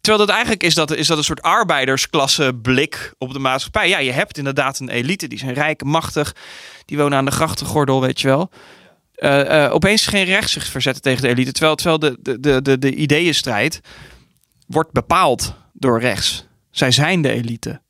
Terwijl 0.08 0.28
dat 0.28 0.36
eigenlijk 0.36 0.66
is 0.66 0.76
dat, 0.76 0.92
is 0.96 1.08
dat 1.08 1.18
een 1.18 1.24
soort 1.24 1.42
arbeidersklasse 1.42 2.54
blik 2.62 3.14
op 3.18 3.34
de 3.34 3.40
maatschappij. 3.40 3.90
Ja, 3.90 3.98
je 3.98 4.12
hebt 4.12 4.38
inderdaad 4.38 4.80
een 4.80 4.90
elite. 4.90 5.28
Die 5.28 5.40
zijn 5.40 5.54
rijk, 5.54 5.84
machtig. 5.84 6.36
Die 6.86 6.98
wonen 6.98 7.18
aan 7.18 7.26
de 7.26 7.32
grachtengordel, 7.32 8.02
weet 8.02 8.22
je 8.22 8.28
wel. 8.28 8.50
Eh, 9.14 9.66
eh, 9.66 9.74
opeens 9.74 10.08
ging 10.08 10.28
rechts 10.28 10.52
zich 10.52 10.66
verzetten 10.66 11.02
tegen 11.02 11.22
de 11.22 11.28
elite. 11.28 11.52
Terwijl, 11.52 11.76
terwijl 11.76 12.00
de, 12.00 12.18
de, 12.22 12.40
de, 12.40 12.62
de, 12.62 12.78
de 12.78 12.96
ideeënstrijd 12.96 13.82
wordt 14.68 14.92
bepaald 14.92 15.54
door 15.74 16.00
rechts. 16.00 16.48
Zij 16.72 16.92
zijn 16.92 17.22
de 17.22 17.30
elite. 17.30 17.82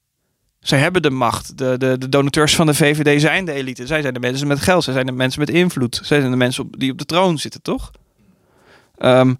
Zij 0.60 0.80
hebben 0.80 1.02
de 1.02 1.10
macht. 1.10 1.58
De, 1.58 1.78
de, 1.78 1.98
de 1.98 2.10
donateurs 2.10 2.56
van 2.56 2.66
de 2.66 2.74
VVD 2.74 3.22
zijn 3.22 3.46
de 3.46 3.54
elite. 3.54 3.88
Zij 3.88 4.02
zijn 4.02 4.14
de 4.14 4.20
mensen 4.20 4.48
met 4.48 4.60
geld. 4.60 4.84
Zij 4.84 4.94
zijn 4.94 5.06
de 5.06 5.12
mensen 5.12 5.40
met 5.40 5.50
invloed. 5.50 6.00
Zij 6.04 6.20
zijn 6.20 6.32
de 6.32 6.38
mensen 6.38 6.68
die 6.72 6.92
op 6.92 6.98
de 6.98 7.06
troon 7.06 7.38
zitten, 7.38 7.62
toch? 7.62 7.92
De 8.96 9.38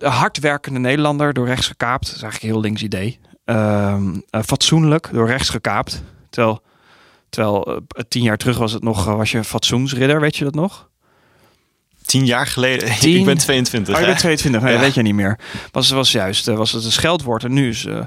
hardwerkende 0.00 0.78
Nederlander 0.78 1.32
door 1.32 1.46
rechts 1.46 1.66
gekaapt. 1.66 2.06
Dat 2.06 2.16
is 2.16 2.22
eigenlijk 2.22 2.42
een 2.42 2.58
heel 2.60 2.60
links 2.68 2.82
idee. 2.82 3.18
Ehm, 3.44 4.14
eh, 4.30 4.40
fatsoenlijk 4.42 5.08
door 5.12 5.26
rechts 5.26 5.48
gekaapt. 5.48 6.02
Terwijl, 6.30 6.62
terwijl 7.30 7.66
eh, 7.66 8.02
tien 8.08 8.22
jaar 8.22 8.36
terug 8.36 8.58
was 8.58 8.72
het 8.72 8.82
nog, 8.82 9.06
eh, 9.06 9.16
was 9.16 9.30
je 9.30 9.44
fatsoensridder, 9.44 10.20
weet 10.20 10.36
je 10.36 10.44
dat 10.44 10.54
nog? 10.54 10.88
Tien 12.04 12.26
jaar 12.26 12.46
geleden. 12.46 12.90
Tien- 12.98 13.18
ik 13.18 13.24
ben 13.24 13.38
22. 13.38 13.94
Oh, 13.94 14.00
je 14.00 14.06
hè? 14.06 14.10
bent 14.10 14.22
22, 14.22 14.60
nee, 14.62 14.72
Ja. 14.74 14.80
weet 14.80 14.94
je 14.94 15.02
niet 15.02 15.14
meer. 15.14 15.38
Was, 15.72 15.90
was 15.90 16.12
juist, 16.12 16.48
eh, 16.48 16.56
was 16.56 16.72
het 16.72 16.84
een 16.84 16.92
scheldwoord 16.92 17.44
en 17.44 17.52
nu 17.52 17.68
is 17.68 17.84
eh, 17.84 17.98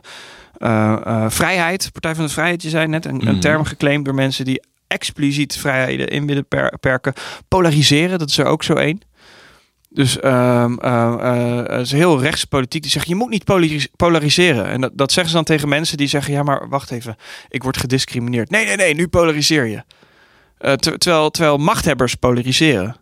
eh, 0.57 0.97
eh, 1.05 1.29
vrijheid, 1.29 1.89
Partij 1.91 2.15
van 2.15 2.25
de 2.25 2.31
Vrijheid, 2.31 2.61
je 2.61 2.69
zei 2.69 2.87
net, 2.87 3.05
een, 3.05 3.15
een 3.27 3.31
Mhm. 3.31 3.39
term 3.39 3.63
geclaimd 3.63 4.05
door 4.05 4.15
mensen 4.15 4.45
die 4.45 4.63
expliciet 4.87 5.57
vrijheden 5.57 6.07
in 6.07 6.27
willen 6.27 6.47
per- 6.47 6.77
perken. 6.79 7.13
Polariseren, 7.47 8.19
dat 8.19 8.29
is 8.29 8.37
er 8.37 8.45
ook 8.45 8.63
zo 8.63 8.73
één. 8.73 9.01
Dus 9.91 10.19
ehm, 10.19 10.77
eh, 10.79 11.13
eh, 11.13 11.67
het 11.77 11.85
is 11.85 11.91
heel 11.91 12.21
rechtse 12.21 12.47
politiek 12.47 12.81
die 12.81 12.91
zegt 12.91 13.07
je 13.07 13.15
moet 13.15 13.29
niet 13.29 13.43
polaris- 13.43 13.87
polariseren. 13.95 14.65
En 14.65 14.81
dat, 14.81 14.91
dat 14.93 15.11
zeggen 15.11 15.29
ze 15.31 15.35
dan 15.35 15.45
tegen 15.45 15.69
mensen 15.69 15.97
die 15.97 16.07
zeggen 16.07 16.33
ja 16.33 16.43
maar 16.43 16.69
wacht 16.69 16.91
even, 16.91 17.15
ik 17.49 17.63
word 17.63 17.77
gediscrimineerd. 17.77 18.49
Nee 18.49 18.65
nee 18.65 18.75
nee, 18.75 18.93
nu 18.93 19.07
polariseer 19.07 19.65
je. 19.65 19.83
Eh, 20.57 20.73
ter- 20.73 20.97
terwijl, 20.97 21.29
terwijl 21.29 21.57
machthebbers 21.57 22.15
polariseren. 22.15 22.95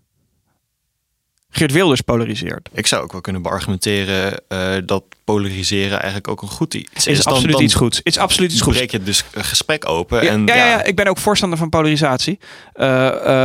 Geert 1.50 1.72
Wilders 1.72 2.02
polariseert. 2.02 2.70
Ik 2.74 2.88
zou 2.88 3.04
ook 3.04 3.12
wel 3.12 3.22
kunnen 3.22 3.42
beargumenteren 3.42 4.44
dat 4.86 5.04
polariseren 5.24 5.96
eigenlijk 5.98 6.28
ook 6.28 6.42
een 6.42 6.48
goed 6.48 6.74
iets 6.74 7.08
is 7.08 7.24
Dan- 7.24 7.34
absoluut 7.34 7.56
dan 7.56 7.64
iets 7.64 7.74
goeds. 7.74 7.98
Het 7.98 8.06
is 8.06 8.18
absoluut 8.18 8.52
iets 8.52 8.62
goeds. 8.62 8.78
breek 8.78 8.92
je 8.92 9.04
dus 9.04 9.24
een 9.32 9.44
gesprek 9.44 9.90
open. 9.90 10.24
Ja, 10.24 10.32
en, 10.32 10.46
ja, 10.46 10.56
ja, 10.56 10.66
ja, 10.66 10.84
ik 10.84 10.96
ben 10.96 11.08
ook 11.08 11.18
voorstander 11.18 11.58
van 11.58 11.70
polarisatie. 11.70 12.40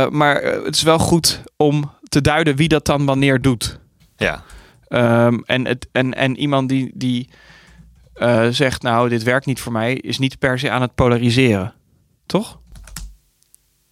Maar 0.09 0.41
het 0.43 0.75
is 0.75 0.81
wel 0.81 0.99
goed 0.99 1.41
om 1.57 1.91
te 2.13 2.21
duiden 2.21 2.55
wie 2.55 2.67
dat 2.67 2.85
dan 2.85 3.05
wanneer 3.05 3.41
doet. 3.41 3.79
ja. 4.17 4.43
Ehm, 4.87 5.39
en, 5.45 5.65
het, 5.65 5.87
en, 5.91 6.13
en 6.13 6.37
iemand 6.37 6.69
die, 6.69 6.91
die 6.93 7.29
eh, 8.13 8.47
zegt, 8.49 8.81
nou, 8.81 9.09
dit 9.09 9.23
werkt 9.23 9.45
niet 9.45 9.59
voor 9.59 9.71
mij, 9.71 9.93
is 9.93 10.17
niet 10.17 10.39
per 10.39 10.59
se 10.59 10.69
aan 10.71 10.81
het 10.81 10.95
polariseren. 10.95 11.73
Toch? 12.25 12.59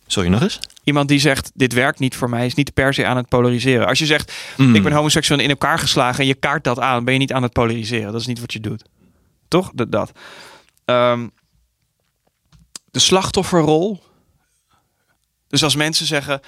Sorry, 0.08 0.30
nog 0.30 0.42
eens? 0.42 0.60
Iemand 0.84 1.08
die 1.08 1.20
zegt, 1.20 1.52
dit 1.54 1.74
werkt 1.74 2.00
niet 2.00 2.16
voor 2.16 2.30
mij, 2.30 2.46
is 2.46 2.54
niet 2.54 2.74
per 2.74 2.94
se 2.94 3.06
aan 3.06 3.18
het 3.18 3.28
polariseren. 3.30 3.88
Als 3.88 4.00
je 4.00 4.06
zegt, 4.06 4.34
Mm. 4.58 4.76
ik 4.76 4.84
ben 4.84 4.92
homoseksueel 4.92 5.40
in 5.40 5.50
elkaar 5.50 5.80
geslagen 5.80 6.20
en 6.20 6.26
je 6.28 6.34
kaart 6.34 6.64
dat 6.64 6.80
aan, 6.80 7.04
ben 7.04 7.14
je 7.14 7.20
niet 7.20 7.34
aan 7.34 7.44
het 7.44 7.54
polariseren. 7.54 8.12
Dat 8.12 8.22
is 8.22 8.28
niet 8.28 8.40
wat 8.40 8.54
je 8.54 8.60
doet. 8.60 8.84
Toch? 9.48 9.72
Dat. 9.74 9.92
dat. 9.92 10.12
Ehm, 10.86 11.28
de 12.92 13.00
slachtofferrol. 13.00 14.04
Dus 15.48 15.64
als 15.64 15.76
mensen 15.76 16.06
zeggen, 16.06 16.40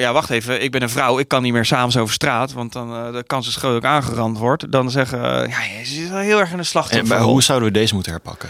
ja 0.00 0.12
wacht 0.12 0.30
even, 0.30 0.62
ik 0.62 0.70
ben 0.70 0.82
een 0.82 0.90
vrouw, 0.90 1.18
ik 1.18 1.28
kan 1.28 1.42
niet 1.42 1.52
meer 1.52 1.64
s'avonds 1.64 1.96
over 1.96 2.14
straat, 2.14 2.52
want 2.52 2.72
dan 2.72 2.94
eh, 2.94 3.12
de 3.12 3.24
kans 3.26 3.48
is 3.48 3.56
groot 3.56 3.72
dat 3.72 3.82
ik 3.82 3.88
aangerand 3.88 4.38
word. 4.38 4.72
Dan 4.72 4.90
zeggen, 4.90 5.42
eh, 5.42 5.48
ja, 5.48 5.78
je 5.78 5.86
zit 5.86 6.08
wel 6.08 6.18
heel 6.18 6.38
erg 6.38 6.50
in 6.50 6.56
de 6.56 6.62
En, 6.62 6.66
slachtofferrol. 6.66 7.18
maar 7.18 7.26
hoe 7.26 7.42
zouden 7.42 7.68
we 7.68 7.74
deze 7.78 7.94
moeten 7.94 8.12
herpakken? 8.12 8.48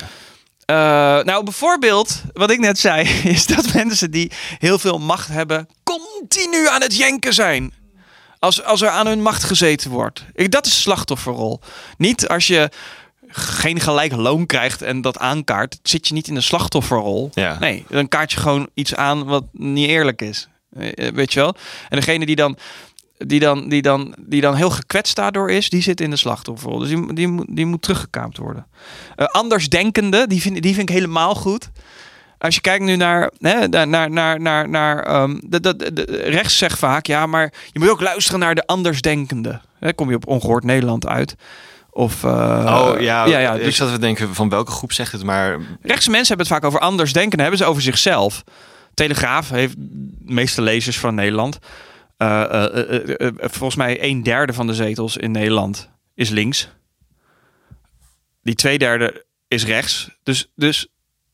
Eh, 0.64 0.76
nou, 1.24 1.44
bijvoorbeeld, 1.44 2.22
wat 2.32 2.50
ik 2.50 2.58
net 2.58 2.78
zei, 2.78 3.08
is 3.24 3.46
dat 3.46 3.74
mensen 3.74 4.10
die 4.10 4.32
heel 4.58 4.78
veel 4.78 4.98
macht 4.98 5.28
hebben, 5.28 5.68
continu 5.82 6.68
aan 6.68 6.80
het 6.82 6.96
jenken 6.96 7.34
zijn. 7.34 7.72
Als, 8.38 8.64
als 8.64 8.82
er 8.82 8.88
aan 8.88 9.06
hun 9.06 9.22
macht 9.22 9.44
gezeten 9.44 9.90
wordt. 9.90 10.24
Ik, 10.34 10.50
dat 10.50 10.66
is 10.66 10.82
slachtofferrol. 10.82 11.60
Niet 11.96 12.28
als 12.28 12.46
je 12.46 12.70
geen 13.28 13.80
gelijk 13.80 14.12
loon 14.12 14.46
krijgt 14.46 14.82
en 14.82 15.00
dat 15.00 15.18
aankaart, 15.18 15.78
zit 15.82 16.08
je 16.08 16.14
niet 16.14 16.28
in 16.28 16.34
de 16.34 16.40
slachtofferrol. 16.40 17.30
Ja. 17.34 17.58
Nee, 17.58 17.84
dan 17.88 18.08
kaart 18.08 18.32
je 18.32 18.38
gewoon 18.40 18.68
iets 18.74 18.94
aan 18.94 19.24
wat 19.24 19.44
niet 19.52 19.88
eerlijk 19.88 20.22
is. 20.22 20.48
Eh, 20.76 21.08
Weet 21.08 21.32
je 21.32 21.40
wel? 21.40 21.54
En 21.88 21.96
degene 21.96 22.26
die 22.26 22.36
dan, 22.36 22.56
die 23.18 23.40
dan, 23.40 23.68
die 23.68 23.82
dan, 23.82 24.14
die 24.18 24.40
dan 24.40 24.54
heel 24.54 24.70
gekwetst 24.70 25.16
daardoor 25.16 25.50
is, 25.50 25.68
die 25.68 25.82
zit 25.82 26.00
in 26.00 26.10
de 26.10 26.16
slachtofferrol. 26.16 26.78
Dus 26.78 26.88
die, 26.88 27.12
die, 27.14 27.28
moet, 27.28 27.46
die 27.48 27.66
moet 27.66 27.82
teruggekaapt 27.82 28.38
worden. 28.38 28.66
Eh 29.16 29.26
andersdenkende, 29.26 30.26
die 30.26 30.40
vind, 30.40 30.62
die 30.62 30.74
vind 30.74 30.88
ik 30.88 30.94
helemaal 30.94 31.34
goed. 31.34 31.70
Als 32.38 32.54
je 32.54 32.60
kijkt 32.60 32.84
nu 32.84 32.96
naar, 32.96 33.30
hè, 33.38 33.68
naar, 33.68 34.10
naar, 34.10 34.40
naar, 34.40 34.68
naar, 34.68 35.02
ehm, 35.02 35.38
de, 35.42 35.60
de, 35.60 35.92
de, 35.92 36.02
rechts 36.24 36.58
zegt 36.58 36.78
vaak, 36.78 37.06
ja, 37.06 37.26
maar 37.26 37.52
je 37.72 37.78
moet 37.78 37.88
ook 37.88 38.00
luisteren 38.00 38.40
naar 38.40 38.54
de 38.54 38.66
andersdenkende. 38.66 39.60
Hè, 39.78 39.92
kom 39.92 40.10
je 40.10 40.16
op 40.16 40.26
ongehoord 40.26 40.64
Nederland 40.64 41.06
uit? 41.06 41.36
Of, 41.90 42.24
eh, 42.24 42.30
oh 42.30 43.00
ja, 43.00 43.26
ja, 43.26 43.38
ja 43.38 43.54
ik 43.54 43.64
dus 43.64 43.76
zat 43.76 43.92
te 43.92 43.98
denken 43.98 44.34
van 44.34 44.48
welke 44.48 44.70
groep 44.70 44.92
zegt 44.92 45.12
het, 45.12 45.22
maar 45.22 45.58
rechtse 45.82 46.10
mensen 46.10 46.28
hebben 46.28 46.46
het 46.46 46.56
vaak 46.56 46.64
over 46.64 46.80
andersdenken, 46.80 47.40
hebben 47.40 47.58
ze 47.58 47.64
over 47.64 47.82
zichzelf. 47.82 48.44
Telegraaf 48.94 49.48
heeft 49.48 49.74
de 49.76 50.32
meeste 50.32 50.62
lezers 50.62 50.98
van 50.98 51.14
Nederland. 51.14 51.58
Eh, 52.16 52.64
eh, 52.64 53.20
eh, 53.20 53.34
volgens 53.38 53.76
mij 53.76 54.02
een 54.02 54.22
derde 54.22 54.52
van 54.52 54.66
de 54.66 54.74
zetels 54.74 55.16
in 55.16 55.30
Nederland 55.30 55.90
is 56.14 56.28
links. 56.28 56.68
Die 58.42 58.54
twee 58.54 58.78
derde 58.78 59.24
is 59.48 59.64
rechts. 59.64 60.10
Dus, 60.22 60.50
dus 60.54 60.86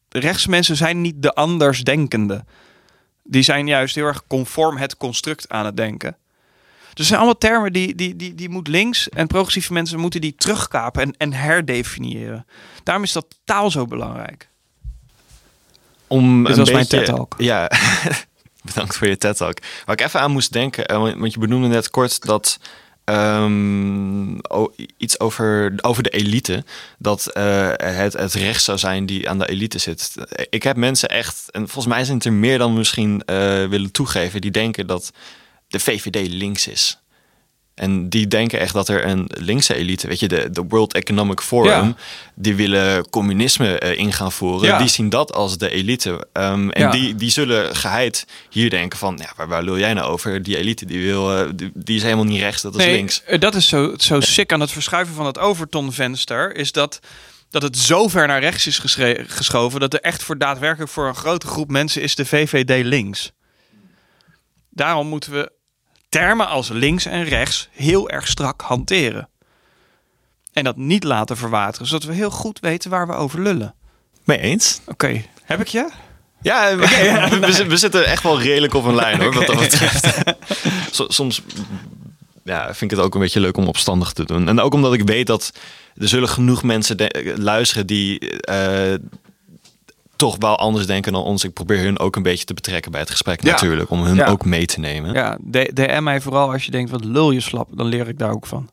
rechtse 0.09 0.51
mensen 0.51 0.77
zijn 0.77 1.01
niet 1.01 1.23
de 1.23 1.35
andersdenkende. 1.35 2.45
Die 3.23 3.43
zijn 3.43 3.67
juist 3.67 3.95
heel 3.95 4.07
erg 4.07 4.27
conform 4.27 4.77
het 4.77 4.97
construct 4.97 5.49
aan 5.49 5.65
het 5.65 5.77
denken. 5.77 6.17
Dus 6.95 7.07
zijn 7.07 7.19
allemaal 7.19 7.39
termen 7.39 7.73
die, 7.73 7.95
die, 7.95 8.17
die, 8.17 8.35
die 8.35 8.49
moet 8.49 8.69
links 8.69 9.09
en 9.09 9.27
progressieve 9.27 9.73
mensen 9.73 9.99
moeten 9.99 10.21
die 10.21 10.35
terugkapen 10.35 11.03
en, 11.03 11.15
en 11.17 11.33
herdefiniëren. 11.33 12.47
Daarom 12.83 13.05
is 13.05 13.13
dat 13.13 13.39
taal 13.45 13.71
zo 13.71 13.85
belangrijk. 13.87 14.49
Om 16.11 16.45
Dit 16.45 16.53
een 16.53 16.59
was 16.59 16.71
mijn 16.71 16.87
TED-talk. 16.87 17.35
Ja, 17.39 17.71
bedankt 18.63 18.97
voor 18.97 19.09
je 19.09 19.17
TED 19.17 19.37
Talk. 19.37 19.59
Waar 19.85 20.01
ik 20.01 20.07
even 20.07 20.21
aan 20.21 20.31
moest 20.31 20.53
denken, 20.53 20.87
eh, 20.87 20.99
want 20.99 21.33
je 21.33 21.39
benoemde 21.39 21.69
net 21.69 21.91
kort 21.91 22.27
dat 22.27 22.59
o- 24.49 24.73
iets 24.97 25.21
over, 25.21 25.75
over 25.81 26.03
de 26.03 26.11
elite. 26.11 26.65
Dat 26.99 27.27
eh, 27.27 27.71
het, 27.77 28.13
het 28.13 28.35
recht 28.35 28.63
zou 28.63 28.79
zijn 28.79 29.07
die 29.07 29.29
aan 29.29 29.39
de 29.39 29.49
elite 29.49 29.79
zit. 29.79 30.15
Ik 30.51 30.63
heb 30.63 30.77
mensen 30.77 31.09
echt, 31.09 31.51
en 31.51 31.61
volgens 31.69 31.95
mij 31.95 32.05
zijn 32.05 32.17
het 32.17 32.27
er 32.27 32.33
meer 32.33 32.59
dan 32.59 32.75
misschien 32.75 33.23
eh, 33.25 33.37
willen 33.67 33.91
toegeven, 33.93 34.41
die 34.41 34.51
denken 34.51 34.87
dat 34.87 35.11
de 35.69 35.81
VVD 35.81 36.29
links 36.29 36.67
is. 36.69 37.01
En 37.81 38.09
die 38.09 38.26
denken 38.28 38.61
echt 38.61 38.72
dat 38.72 38.89
er 38.89 39.07
een 39.07 39.31
linkse 39.39 39.74
elite, 39.74 40.07
weet 40.09 40.20
je, 40.20 40.28
de, 40.28 40.51
de 40.51 40.64
World 40.68 40.95
Economic 40.95 41.41
Forum, 41.41 41.70
Ja. 41.70 41.95
die 42.35 42.55
willen 42.55 43.09
communisme 43.11 43.78
eh, 43.78 43.99
in 43.99 44.12
gaan 44.12 44.33
voeren. 44.33 44.68
Ja. 44.68 44.78
Die 44.78 44.89
zien 44.89 45.09
dat 45.09 45.33
als 45.33 45.59
de 45.59 45.70
elite. 45.70 46.26
Ehm, 46.33 46.68
en 46.70 46.83
Ja. 46.83 46.91
die, 46.91 47.14
die 47.14 47.31
zullen 47.31 47.76
geheid 47.76 48.26
hier 48.51 48.70
denken 48.70 48.99
van, 48.99 49.18
ja, 49.22 49.33
waar, 49.37 49.49
waar 49.49 49.62
lul 49.62 49.78
jij 49.78 49.95
nou 49.95 50.11
over? 50.11 50.43
Die 50.43 50.57
elite, 50.57 50.87
die, 50.87 51.05
wil, 51.07 51.37
eh, 51.37 51.49
die, 51.55 51.70
die 51.74 51.97
is 51.97 52.03
helemaal 52.03 52.24
niet 52.24 52.41
rechts, 52.41 52.62
dat 52.62 52.76
is 52.76 52.85
links. 52.85 53.22
eh, 53.24 53.39
dat 53.41 53.55
is 53.55 53.68
zo, 53.68 53.95
zo 53.97 54.20
sick 54.20 54.53
aan 54.53 54.61
het 54.61 54.72
verschuiven 54.72 55.14
van 55.14 55.26
het 55.26 55.39
Overton-venster. 55.39 56.57
Is 56.57 56.72
dat, 56.72 57.01
dat 57.51 57.62
het 57.62 57.78
zo 57.78 58.09
ver 58.09 58.26
naar 58.26 58.41
rechts 58.41 58.66
is 58.66 58.81
geschoven. 59.26 59.81
dat 59.81 59.95
er 59.95 60.01
echt 60.01 60.22
voor 60.22 60.39
daadwerkelijk 60.39 60.91
voor 60.91 61.09
een 61.09 61.14
grote 61.14 61.47
groep 61.47 61.70
mensen 61.70 62.03
is 62.03 62.14
de 62.14 62.26
VVD 62.26 62.85
links. 62.85 63.33
Daarom 64.70 65.07
moeten 65.07 65.33
we 65.33 65.53
termen 66.11 66.49
als 66.49 66.69
links 66.69 67.07
en 67.07 67.25
rechts 67.25 67.69
heel 67.73 68.11
erg 68.11 68.27
strak 68.29 68.61
hanteren. 68.61 69.29
En 70.53 70.65
dat 70.65 70.77
niet 70.77 71.05
laten 71.05 71.37
verwateren, 71.37 71.87
zodat 71.87 72.05
we 72.09 72.15
heel 72.15 72.31
goed 72.31 72.61
weten 72.61 72.91
waar 72.91 73.07
we 73.07 73.13
over 73.13 73.41
lullen. 73.41 73.75
Mee 74.25 74.39
eens? 74.39 74.81
Oké, 74.87 75.23
heb 75.45 75.61
ik 75.61 75.69
je? 75.69 75.89
Ja, 76.43 76.69
we, 76.77 77.29
we, 77.31 77.39
we 77.47 77.53
zit- 77.53 77.67
we 77.67 77.77
zitten 77.77 78.07
echt 78.07 78.23
wel 78.23 78.41
redelijk 78.41 78.75
op 78.75 78.85
een 78.85 78.95
lijn 78.95 79.21
hoor, 79.21 79.33
wat 79.35 79.47
dat 79.47 79.59
betreft. 79.59 80.09
Soms 81.09 81.43
ja, 82.45 82.65
vind 82.65 82.91
ik 82.91 82.97
het 82.97 83.07
ook 83.07 83.15
een 83.15 83.21
beetje 83.21 83.41
leuk 83.41 83.57
om 83.57 83.69
opstandig 83.69 84.13
te 84.13 84.25
doen. 84.25 84.49
En 84.49 84.61
ook 84.61 84.75
omdat 84.75 84.93
ik 84.93 85.03
weet 85.03 85.27
dat 85.27 85.53
er 85.97 86.09
zullen 86.09 86.29
genoeg 86.29 86.63
mensen 86.63 86.97
luisteren 87.37 87.87
die 87.87 88.19
eh, 88.41 88.95
toch 90.21 90.37
wel 90.39 90.59
anders 90.59 90.87
denken 90.87 91.12
dan 91.12 91.23
ons. 91.23 91.45
Ik 91.45 91.53
probeer 91.53 91.79
hun 91.79 91.99
ook 91.99 92.16
een 92.16 92.23
beetje 92.23 92.45
te 92.45 92.55
betrekken 92.55 92.91
bij 92.91 93.01
het 93.01 93.11
gesprek 93.11 93.43
Ja. 93.43 93.51
natuurlijk, 93.51 93.91
om 93.91 94.03
hun 94.03 94.16
Ja. 94.16 94.27
ook 94.27 94.45
mee 94.45 94.66
te 94.66 94.81
nemen. 94.81 95.12
Ja, 95.12 95.39
DM 95.73 96.03
mij 96.03 96.21
vooral 96.21 96.53
als 96.53 96.64
je 96.64 96.71
denkt, 96.71 96.91
wat 96.91 97.05
lul 97.05 97.31
je 97.31 97.41
slap. 97.41 97.68
Dan 97.77 97.87
leer 97.87 98.09
ik 98.09 98.18
daar 98.18 98.31
ook 98.31 98.47
van. 98.47 98.71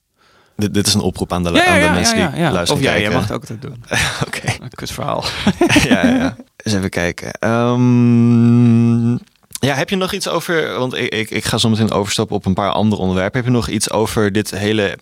Dit, 0.55 0.73
dit 0.73 0.87
is 0.87 0.93
een 0.93 1.01
oproep 1.01 1.33
aan 1.33 1.43
de, 1.43 1.49
aan 1.49 1.79
de 1.81 1.89
mensen 1.89 2.31
die 2.31 2.41
luisteren 2.41 2.73
Of 2.73 2.81
jij, 2.81 3.01
jij 3.01 3.11
mag 3.11 3.21
het 3.21 3.31
ook 3.31 3.39
altijd 3.39 3.61
doen. 3.61 3.83
Oké. 4.27 4.47
Een 4.61 4.69
kut 4.69 4.91
verhaal. 4.91 5.23
ja, 5.89 6.05
ja, 6.07 6.15
ja. 6.15 6.35
Eens 6.63 6.75
even 6.75 6.89
kijken. 6.89 7.31
Ehm, 7.31 9.11
ja, 9.59 9.73
heb 9.75 9.89
je 9.89 9.95
nog 9.95 10.13
iets 10.13 10.27
over... 10.27 10.77
Want 10.77 10.93
ik, 10.95 11.13
ik, 11.13 11.29
ik 11.29 11.45
ga 11.45 11.57
zo 11.57 11.69
meteen 11.69 11.91
overstappen 11.91 12.35
op 12.35 12.45
een 12.45 12.53
paar 12.53 12.71
andere 12.71 13.01
onderwerpen. 13.01 13.37
Heb 13.39 13.49
je 13.49 13.55
nog 13.55 13.67
iets 13.67 13.91
over 13.91 14.31
dit 14.31 14.51
hele 14.51 14.97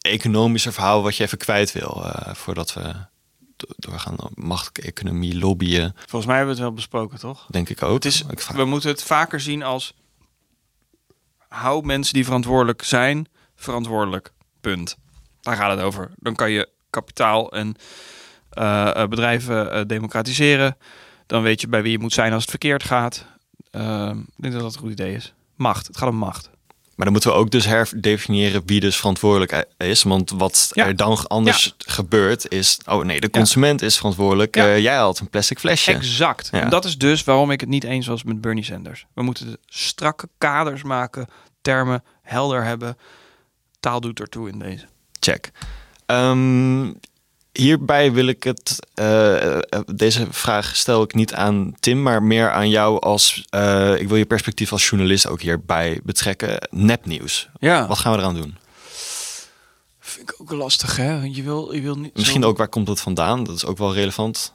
economische 0.00 0.72
verhaal... 0.72 1.02
wat 1.02 1.16
je 1.16 1.24
even 1.24 1.38
kwijt 1.38 1.72
wil 1.72 2.02
eh, 2.04 2.34
voordat 2.34 2.72
we 2.72 2.82
doorgaan? 3.76 4.16
Macht, 4.34 4.78
economie, 4.78 5.38
lobbyen, 5.38 5.92
Volgens 5.96 6.26
mij 6.26 6.36
hebben 6.36 6.54
we 6.54 6.60
het 6.60 6.68
wel 6.68 6.76
besproken, 6.76 7.18
toch? 7.18 7.46
denk 7.50 7.68
ik 7.68 7.82
ook. 7.82 7.94
Het 7.94 8.04
is, 8.04 8.24
Ik 8.30 8.40
we 8.40 8.64
moeten 8.64 8.90
het 8.90 9.02
vaker 9.02 9.40
zien 9.40 9.62
als... 9.62 9.94
Hou 11.48 11.86
mensen 11.86 12.14
die 12.14 12.24
verantwoordelijk 12.24 12.82
zijn, 12.82 13.26
verantwoordelijk. 13.54 14.32
Punt. 14.60 14.96
Daar 15.40 15.56
gaat 15.56 15.70
het 15.70 15.80
over. 15.80 16.10
Dan 16.16 16.34
kan 16.34 16.50
je 16.50 16.68
kapitaal 16.90 17.52
en 17.52 17.76
eh, 18.50 18.96
eh, 19.02 19.08
bedrijven 19.08 19.72
eh, 19.72 19.80
democratiseren. 19.86 20.76
Dan 21.26 21.42
weet 21.42 21.60
je 21.60 21.68
bij 21.68 21.82
wie 21.82 21.92
je 21.92 21.98
moet 21.98 22.12
zijn 22.12 22.32
als 22.32 22.40
het 22.40 22.50
verkeerd 22.50 22.84
gaat. 22.84 23.26
Ehm, 23.70 24.18
ik 24.18 24.34
denk 24.36 24.52
dat 24.52 24.62
dat 24.62 24.74
een 24.74 24.80
goed 24.80 24.90
idee 24.90 25.14
is. 25.14 25.34
Macht. 25.54 25.86
Het 25.86 25.96
gaat 25.96 26.08
om 26.08 26.16
macht. 26.16 26.50
Maar 27.00 27.08
dan 27.08 27.18
moeten 27.20 27.38
we 27.38 27.44
ook 27.44 27.50
dus 27.50 27.66
herdefiniëren 27.66 28.62
wie 28.66 28.80
dus 28.80 28.96
verantwoordelijk 28.96 29.66
is. 29.76 30.02
Want 30.02 30.30
wat 30.30 30.70
Ja. 30.72 30.86
er 30.86 30.96
dan 30.96 31.26
anders 31.26 31.74
gebeurt 31.78 32.48
is... 32.52 32.78
Oh 32.86 33.04
nee, 33.04 33.20
de 33.20 33.30
consument 33.30 33.82
is 33.82 33.96
verantwoordelijk. 33.96 34.54
Ja. 34.56 34.66
Eh, 34.66 34.78
jij 34.78 34.96
had 34.96 35.18
een 35.18 35.28
plastic 35.28 35.58
flesje. 35.58 35.92
Exact. 35.92 36.48
En 36.50 36.70
dat 36.70 36.84
is 36.84 36.98
dus 36.98 37.24
waarom 37.24 37.50
ik 37.50 37.60
het 37.60 37.68
niet 37.68 37.84
eens 37.84 38.06
was 38.06 38.22
met 38.22 38.40
Bernie 38.40 38.64
Sanders. 38.64 39.06
We 39.14 39.22
moeten 39.22 39.56
strakke 39.66 40.28
kaders 40.38 40.82
maken, 40.82 41.26
termen 41.62 42.02
helder 42.22 42.64
hebben. 42.64 42.96
Taal 43.80 44.00
doet 44.00 44.20
ertoe 44.20 44.48
in 44.48 44.58
deze. 44.58 44.86
Check. 45.20 45.50
Ehm, 46.06 46.92
hierbij 47.60 48.12
wil 48.12 48.26
ik 48.26 48.42
het. 48.44 48.86
eh, 48.94 49.56
eh, 49.56 49.62
deze 49.94 50.26
vraag 50.30 50.76
stel 50.76 51.02
ik 51.02 51.14
niet 51.14 51.34
aan 51.34 51.74
Tim, 51.80 52.02
maar 52.02 52.22
meer 52.22 52.50
aan 52.50 52.68
jou 52.68 53.00
als. 53.00 53.44
eh, 53.50 53.94
ik 54.00 54.08
wil 54.08 54.16
je 54.16 54.24
perspectief 54.26 54.72
als 54.72 54.88
journalist 54.88 55.26
ook 55.26 55.40
hierbij 55.40 56.00
betrekken. 56.04 56.68
Nepnieuws. 56.70 57.48
Ja, 57.58 57.86
Wat 57.86 57.98
gaan 57.98 58.12
we 58.12 58.18
eraan 58.18 58.34
doen? 58.34 58.56
vind 60.00 60.30
ik 60.30 60.40
ook 60.40 60.50
lastig, 60.50 60.96
hè? 60.96 61.22
Je 61.22 61.42
wil, 61.42 61.72
je 61.74 61.80
wil 61.80 61.98
niet. 61.98 62.14
Misschien 62.16 62.42
zo- 62.42 62.48
ook 62.48 62.56
waar 62.58 62.68
komt 62.68 62.88
het 62.88 63.00
vandaan? 63.00 63.44
Dat 63.44 63.54
is 63.56 63.64
ook 63.64 63.78
wel 63.78 63.94
relevant 63.94 64.54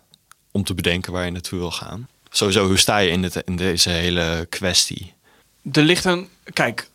om 0.52 0.64
te 0.64 0.74
bedenken 0.74 1.12
waar 1.14 1.26
je 1.26 1.32
naartoe 1.32 1.60
wil 1.60 1.72
gaan. 1.72 2.08
Sowieso, 2.30 2.68
hoe 2.68 2.78
sta 2.78 2.98
je 2.98 3.10
in, 3.10 3.24
het, 3.24 3.36
in 3.46 3.56
deze 3.56 3.90
hele 3.90 4.46
kwestie? 4.50 5.14
Er 5.72 5.82
ligt 5.84 6.06
een. 6.06 6.28
Kijk. 6.54 6.90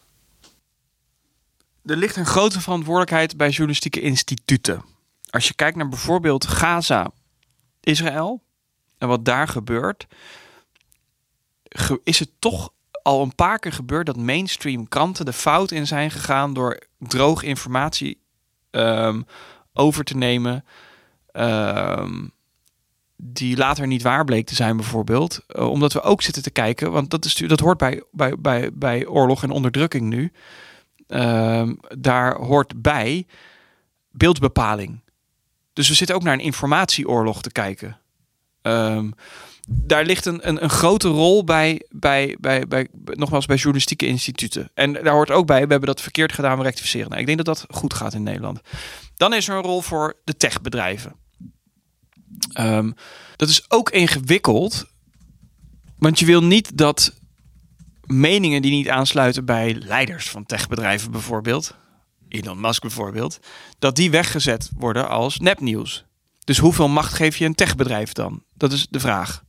Er 1.84 1.96
ligt 1.96 2.16
een 2.16 2.26
grote 2.26 2.60
verantwoordelijkheid 2.60 3.36
bij 3.36 3.48
journalistieke 3.48 4.00
instituten. 4.00 4.84
Als 5.30 5.48
je 5.48 5.54
kijkt 5.54 5.76
naar 5.76 5.88
bijvoorbeeld 5.88 6.46
Gaza, 6.46 7.10
Israël 7.80 8.42
en 8.98 9.08
wat 9.08 9.24
daar 9.24 9.48
gebeurt, 9.48 10.06
ge- 11.62 12.00
is 12.04 12.18
het 12.18 12.30
toch 12.38 12.72
al 13.02 13.22
een 13.22 13.34
paar 13.34 13.58
keer 13.58 13.72
gebeurd 13.72 14.06
dat 14.06 14.16
mainstream 14.16 14.88
kranten 14.88 15.24
de 15.24 15.32
fout 15.32 15.70
in 15.70 15.86
zijn 15.86 16.10
gegaan 16.10 16.54
door 16.54 16.78
droog 16.98 17.42
informatie 17.42 18.20
ehm, 18.70 19.22
over 19.72 20.04
te 20.04 20.16
nemen. 20.16 20.64
ehm, 21.32 22.26
die 23.16 23.56
later 23.56 23.86
niet 23.86 24.02
waar 24.02 24.24
bleek 24.24 24.46
te 24.46 24.54
zijn, 24.54 24.76
bijvoorbeeld. 24.76 25.40
Eh, 25.46 25.70
omdat 25.70 25.92
we 25.92 26.00
ook 26.00 26.22
zitten 26.22 26.42
te 26.42 26.50
kijken, 26.50 26.92
want 26.92 27.10
dat, 27.10 27.24
is, 27.24 27.34
dat 27.34 27.60
hoort 27.60 27.78
bij, 27.78 28.02
bij, 28.12 28.38
bij, 28.38 28.70
bij 28.72 29.06
oorlog 29.06 29.42
en 29.42 29.50
onderdrukking 29.50 30.08
nu. 30.08 30.32
Ehm, 31.06 31.74
daar 31.98 32.34
hoort 32.36 32.82
bij 32.82 33.26
beeldbepaling. 34.10 35.00
Dus 35.72 35.88
we 35.88 35.94
zitten 35.94 36.16
ook 36.16 36.22
naar 36.22 36.32
een 36.32 36.40
informatieoorlog 36.40 37.42
te 37.42 37.52
kijken. 37.52 37.98
Ehm, 38.62 39.10
daar 39.68 40.04
ligt 40.04 40.26
een, 40.26 40.48
een, 40.48 40.62
een 40.62 40.70
grote 40.70 41.08
rol 41.08 41.44
bij, 41.44 41.86
bij, 41.90 42.36
bij, 42.40 42.66
bij, 42.68 42.88
nogmaals, 42.92 43.46
bij 43.46 43.56
journalistieke 43.56 44.06
instituten. 44.06 44.70
En 44.74 44.92
daar 44.92 45.12
hoort 45.12 45.30
ook 45.30 45.46
bij, 45.46 45.62
we 45.62 45.70
hebben 45.70 45.88
dat 45.88 46.00
verkeerd 46.00 46.32
gedaan, 46.32 46.58
we 46.58 46.62
rectificeren. 46.62 47.08
Nou, 47.08 47.20
ik 47.20 47.26
denk 47.26 47.44
dat 47.44 47.56
dat 47.56 47.76
goed 47.76 47.94
gaat 47.94 48.14
in 48.14 48.22
Nederland. 48.22 48.60
Dan 49.16 49.34
is 49.34 49.48
er 49.48 49.56
een 49.56 49.62
rol 49.62 49.80
voor 49.80 50.20
de 50.24 50.36
techbedrijven. 50.36 51.14
Ehm, 52.52 52.90
dat 53.36 53.48
is 53.48 53.70
ook 53.70 53.90
ingewikkeld, 53.90 54.86
want 55.98 56.18
je 56.18 56.26
wil 56.26 56.44
niet 56.44 56.76
dat 56.76 57.14
meningen 58.02 58.62
die 58.62 58.70
niet 58.70 58.88
aansluiten 58.88 59.44
bij 59.44 59.74
leiders 59.74 60.30
van 60.30 60.46
techbedrijven 60.46 61.10
bijvoorbeeld, 61.10 61.74
Elon 62.30 62.60
Musk 62.60 62.80
bijvoorbeeld, 62.82 63.38
dat 63.78 63.96
die 63.96 64.10
weggezet 64.10 64.70
worden 64.76 65.08
als 65.08 65.38
nepnieuws. 65.38 66.04
Dus 66.44 66.58
hoeveel 66.58 66.88
macht 66.88 67.12
geef 67.14 67.36
je 67.36 67.44
een 67.44 67.54
techbedrijf 67.54 68.12
dan? 68.12 68.42
Dat 68.54 68.72
is 68.72 68.86
de 68.90 69.00
vraag. 69.00 69.42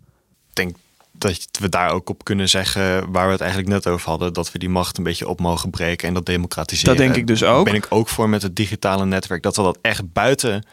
Ik 0.49 0.55
denk 0.55 0.75
dat 1.11 1.47
we 1.59 1.69
daar 1.69 1.91
ook 1.91 2.09
op 2.09 2.23
kunnen 2.23 2.49
zeggen, 2.49 3.11
waar 3.11 3.25
we 3.25 3.32
het 3.32 3.41
eigenlijk 3.41 3.71
net 3.71 3.88
over 3.88 4.09
hadden, 4.09 4.34
dat 4.34 4.51
we 4.51 4.59
die 4.59 4.69
macht 4.69 4.97
een 4.97 5.03
beetje 5.03 5.27
op 5.27 5.39
mogen 5.39 5.69
breken 5.69 6.07
en 6.07 6.13
dat 6.13 6.25
democratiseren. 6.25 6.95
Dat 6.95 7.05
denk 7.05 7.15
ik 7.15 7.27
dus 7.27 7.43
ook. 7.43 7.65
Ben 7.65 7.73
ik 7.73 7.86
ook 7.89 8.07
voor 8.07 8.29
met 8.29 8.41
het 8.41 8.55
digitale 8.55 9.05
netwerk, 9.05 9.43
dat 9.43 9.55
we 9.55 9.61
dat 9.61 9.77
echt 9.82 10.13
buiten 10.13 10.65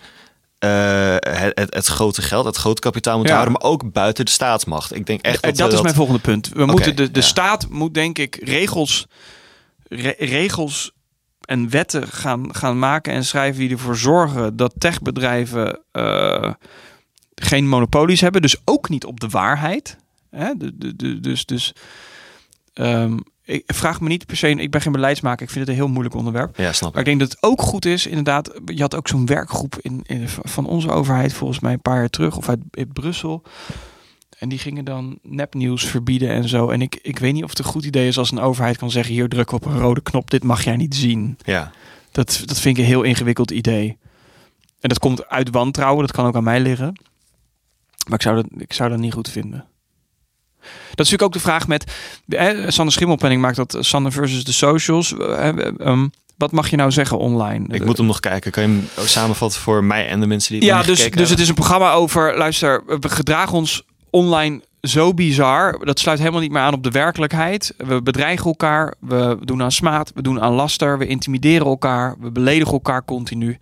eh, 0.59 1.15
het, 1.19 1.59
het, 1.59 1.75
het 1.75 1.87
grote 1.87 2.23
geld, 2.23 2.45
het 2.45 2.57
grote 2.57 2.81
kapitaal 2.81 3.17
moeten 3.17 3.35
Ja. 3.35 3.41
houden, 3.41 3.61
maar 3.63 3.71
ook 3.71 3.93
buiten 3.93 4.25
de 4.25 4.31
staatsmacht. 4.31 4.95
Ik 4.95 5.07
denk 5.07 5.21
echt 5.23 5.35
Eh, 5.35 5.43
dat, 5.43 5.57
dat 5.57 5.67
is 5.69 5.75
dat 5.75 5.83
mijn 5.83 5.95
volgende 5.95 6.21
punt. 6.21 6.49
We 6.49 6.67
moeten 6.67 6.97
de, 6.97 7.11
de 7.11 7.21
ja. 7.21 7.27
staat 7.27 7.69
moet 7.69 7.95
denk 7.95 8.19
ik 8.19 8.39
regels, 8.43 9.07
re- 9.89 10.15
regels 10.19 10.93
en 11.49 11.71
wetten 11.71 12.09
gaan, 12.09 12.55
gaan 12.55 12.79
maken 12.79 13.13
en 13.13 13.25
schrijven 13.25 13.61
die 13.61 13.71
ervoor 13.71 13.97
zorgen 13.97 14.57
dat 14.57 14.75
techbedrijven 14.79 15.81
eh, 15.93 16.53
geen 17.35 17.69
monopolies 17.69 18.21
hebben. 18.21 18.43
Dus 18.43 18.57
ook 18.65 18.89
niet 18.89 19.05
op 19.05 19.21
de 19.21 19.29
waarheid. 19.29 19.97
Hè? 20.31 20.53
De, 20.57 20.97
de, 20.97 21.21
dus 21.21 21.47
dus 21.47 21.73
ehm, 22.73 23.17
ik 23.45 23.63
vraag 23.67 24.01
me 24.01 24.09
niet 24.09 24.27
per 24.27 24.37
se. 24.37 24.49
Ik 24.49 24.71
ben 24.71 24.81
geen 24.81 24.93
beleidsmaker. 24.93 25.43
Ik 25.43 25.51
vind 25.51 25.67
het 25.67 25.75
een 25.75 25.81
heel 25.83 25.93
moeilijk 25.93 26.15
onderwerp. 26.15 26.57
Ja, 26.57 26.73
snap 26.73 26.93
Maar 26.93 27.03
ik. 27.03 27.09
ik 27.09 27.19
denk 27.19 27.31
dat 27.31 27.41
het 27.41 27.51
ook 27.51 27.63
goed 27.63 27.85
is, 27.85 28.07
inderdaad. 28.07 28.61
Je 28.65 28.81
had 28.81 28.95
ook 28.95 29.09
zo'n 29.09 29.27
werkgroep 29.27 29.79
in, 29.81 30.01
in, 30.07 30.29
van 30.29 30.67
onze 30.67 30.91
overheid, 30.91 31.33
volgens 31.33 31.61
mij 31.61 31.73
een 31.73 31.83
paar 31.83 31.99
jaar 31.99 32.11
terug, 32.11 32.37
of 32.37 32.49
uit 32.49 32.93
Brussel. 32.93 33.43
En 34.39 34.49
die 34.49 34.59
gingen 34.59 34.85
dan 34.85 35.19
nepnieuws 35.23 35.85
verbieden 35.85 36.29
en 36.29 36.49
zo. 36.49 36.71
En 36.71 36.83
ik, 36.83 36.99
ik 37.03 37.19
weet 37.19 37.33
niet 37.33 37.45
of 37.45 37.51
het 37.51 37.59
een 37.59 37.65
goed 37.65 37.85
idee 37.85 38.09
is 38.09 38.19
als 38.19 38.31
een 38.31 38.41
overheid 38.41 38.77
kan 38.77 38.91
zeggen: 38.91 39.15
hier 39.15 39.29
druk 39.29 39.53
op 39.53 39.65
een 39.65 39.79
rode 39.79 40.01
knop, 40.01 40.31
dit 40.31 40.45
mag 40.45 40.65
jij 40.65 40.77
niet 40.77 40.95
zien. 40.95 41.39
Ja, 41.45 41.73
Dat, 42.13 42.43
dat 42.45 42.61
vind 42.61 42.77
ik 42.77 42.83
een 42.83 42.91
heel 42.91 43.03
ingewikkeld 43.03 43.51
idee. 43.51 43.99
En 44.81 44.89
dat 44.89 44.99
komt 44.99 45.29
uit 45.29 45.51
wantrouwen, 45.51 46.07
dat 46.07 46.17
kan 46.17 46.27
ook 46.27 46.37
aan 46.37 46.45
mij 46.45 46.61
liggen. 46.61 47.01
Maar 48.09 48.19
ik 48.19 48.23
zou 48.23 48.37
dat, 48.37 48.47
ik 48.57 48.73
zou 48.73 48.91
dat 48.91 48.99
niet 48.99 49.13
goed 49.13 49.31
vinden. 49.31 49.67
Dat 50.61 51.07
is 51.07 51.13
natuurlijk 51.13 51.23
ook 51.23 51.33
de 51.33 51.41
vraag 51.41 51.69
met... 51.69 51.93
Eh, 52.29 52.69
Sander 52.69 52.95
Schimmelpenning 52.95 53.41
maakt 53.41 53.57
dat 53.57 53.77
Sander 53.81 54.13
versus 54.13 54.45
de 54.45 54.53
socials. 54.53 55.17
Eh, 55.17 55.49
eh, 55.49 55.75
ehm, 55.79 56.09
Wat 56.37 56.53
mag 56.53 56.71
je 56.71 56.77
nou 56.77 56.91
zeggen 56.91 57.19
online? 57.19 57.75
Ik 57.75 57.85
moet 57.85 57.97
hem 57.97 58.07
nog 58.07 58.21
kijken. 58.21 58.51
Kan 58.51 58.63
je 58.63 58.69
hem 58.69 59.07
samenvatten 59.07 59.61
voor 59.61 59.85
mij 59.85 60.09
en 60.09 60.21
de 60.21 60.27
mensen 60.27 60.53
die 60.53 60.71
het 60.71 60.81
ja, 60.81 60.87
dus, 60.87 61.11
dus 61.11 61.31
het 61.31 61.39
is 61.39 61.49
een 61.49 61.55
programma 61.55 61.93
over. 61.93 62.37
Luister, 62.37 62.83
we 63.01 63.09
gedragen 63.09 63.57
ons 63.57 63.85
online 64.11 64.63
zo 64.81 65.15
bizar. 65.15 65.85
Dat 65.85 65.99
sluit 65.99 66.19
helemaal 66.19 66.41
niet 66.41 66.51
meer 66.51 66.63
aan 66.63 66.75
op 66.75 66.83
de 66.83 66.91
werkelijkheid. 66.91 67.75
We 67.77 68.03
bedreigen 68.03 68.47
elkaar. 68.47 68.95
We 69.01 69.39
doen 69.45 69.63
aan 69.63 69.73
smaad. 69.73 70.13
We 70.15 70.23
doen 70.23 70.41
aan 70.41 70.53
laster. 70.53 70.99
We 70.99 71.07
intimideren 71.07 71.67
elkaar. 71.67 72.17
We 72.19 72.31
beledigen 72.31 72.73
elkaar 72.73 73.05
continu. 73.05 73.59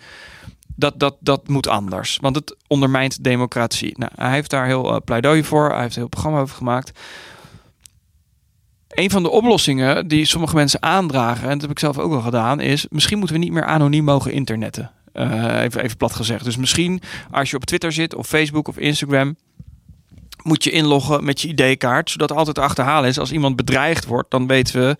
Dat, 0.76 1.00
dat, 1.00 1.16
dat 1.20 1.48
moet 1.48 1.68
anders. 1.68 2.18
Want 2.20 2.36
het 2.36 2.56
ondermijnt 2.66 3.24
democratie. 3.24 3.98
Nou, 3.98 4.12
hij 4.14 4.30
heeft 4.30 4.50
daar 4.50 4.66
heel 4.66 4.94
eh, 4.94 5.00
pleidooi 5.04 5.44
voor. 5.44 5.70
Hij 5.70 5.80
heeft 5.80 5.94
een 5.94 6.00
heel 6.00 6.08
programma 6.08 6.40
over 6.40 6.56
gemaakt. 6.56 6.98
Een 8.88 9.10
van 9.10 9.22
de 9.22 9.30
oplossingen 9.30 10.08
die 10.08 10.24
sommige 10.24 10.54
mensen 10.54 10.82
aandragen, 10.82 11.42
en 11.42 11.50
dat 11.50 11.60
heb 11.60 11.70
ik 11.70 11.78
zelf 11.78 11.98
ook 11.98 12.12
al 12.12 12.20
gedaan, 12.20 12.60
is 12.60 12.86
misschien 12.90 13.18
moeten 13.18 13.36
we 13.36 13.42
niet 13.42 13.52
meer 13.52 13.64
anoniem 13.64 14.04
mogen 14.04 14.32
internetten. 14.32 14.90
Eh, 15.12 15.62
even, 15.62 15.82
even 15.82 15.96
plat 15.96 16.14
gezegd. 16.14 16.44
Dus 16.44 16.56
misschien 16.56 17.02
als 17.30 17.50
je 17.50 17.56
op 17.56 17.64
Twitter 17.64 17.92
zit 17.92 18.14
of 18.14 18.26
Facebook 18.26 18.68
of 18.68 18.78
Instagram, 18.78 19.36
moet 20.46 20.64
je 20.64 20.70
inloggen 20.70 21.24
met 21.24 21.40
je 21.40 21.48
ID-kaart, 21.48 22.10
zodat 22.10 22.32
altijd 22.32 22.56
te 22.56 22.62
achterhalen 22.62 23.08
is 23.08 23.18
als 23.18 23.32
iemand 23.32 23.56
bedreigd 23.56 24.04
wordt, 24.04 24.30
dan 24.30 24.46
weten 24.46 24.80
we 24.80 24.96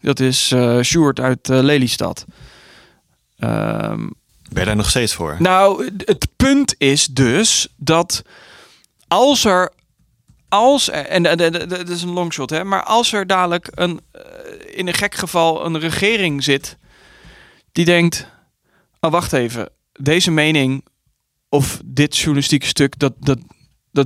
dat 0.00 0.20
is 0.20 0.52
eh 0.52 0.80
Sjoerd 0.80 1.20
uit 1.20 1.50
eh, 1.50 1.58
Lelystad. 1.62 2.24
Ehm, 3.38 4.06
Ben 4.50 4.60
je 4.60 4.64
daar 4.64 4.76
nog 4.76 4.88
steeds 4.88 5.14
voor? 5.14 5.36
nou, 5.38 5.90
het 6.04 6.28
punt 6.36 6.74
is 6.78 7.06
dus 7.06 7.68
dat 7.76 8.22
als 9.08 9.44
er. 9.44 9.76
Als 10.50 10.90
er, 10.90 11.06
en 11.06 11.22
dat 11.68 11.88
is 11.88 12.02
een 12.02 12.12
longshot, 12.12 12.50
hè, 12.50 12.64
maar 12.64 12.82
als 12.82 13.12
er 13.12 13.26
dadelijk 13.26 13.68
een, 13.74 14.00
eh, 14.12 14.22
in 14.78 14.86
een 14.86 14.94
gek 14.94 15.14
geval 15.14 15.66
een 15.66 15.78
regering 15.78 16.44
zit 16.44 16.76
die 17.72 17.84
denkt: 17.84 18.26
Oh, 19.00 19.10
wacht 19.10 19.32
even, 19.32 19.68
deze 19.92 20.30
mening 20.30 20.84
of 21.48 21.80
dit 21.84 22.16
journalistieke 22.16 22.66
stuk, 22.66 22.98
dat, 22.98 23.12
dat, 23.20 23.38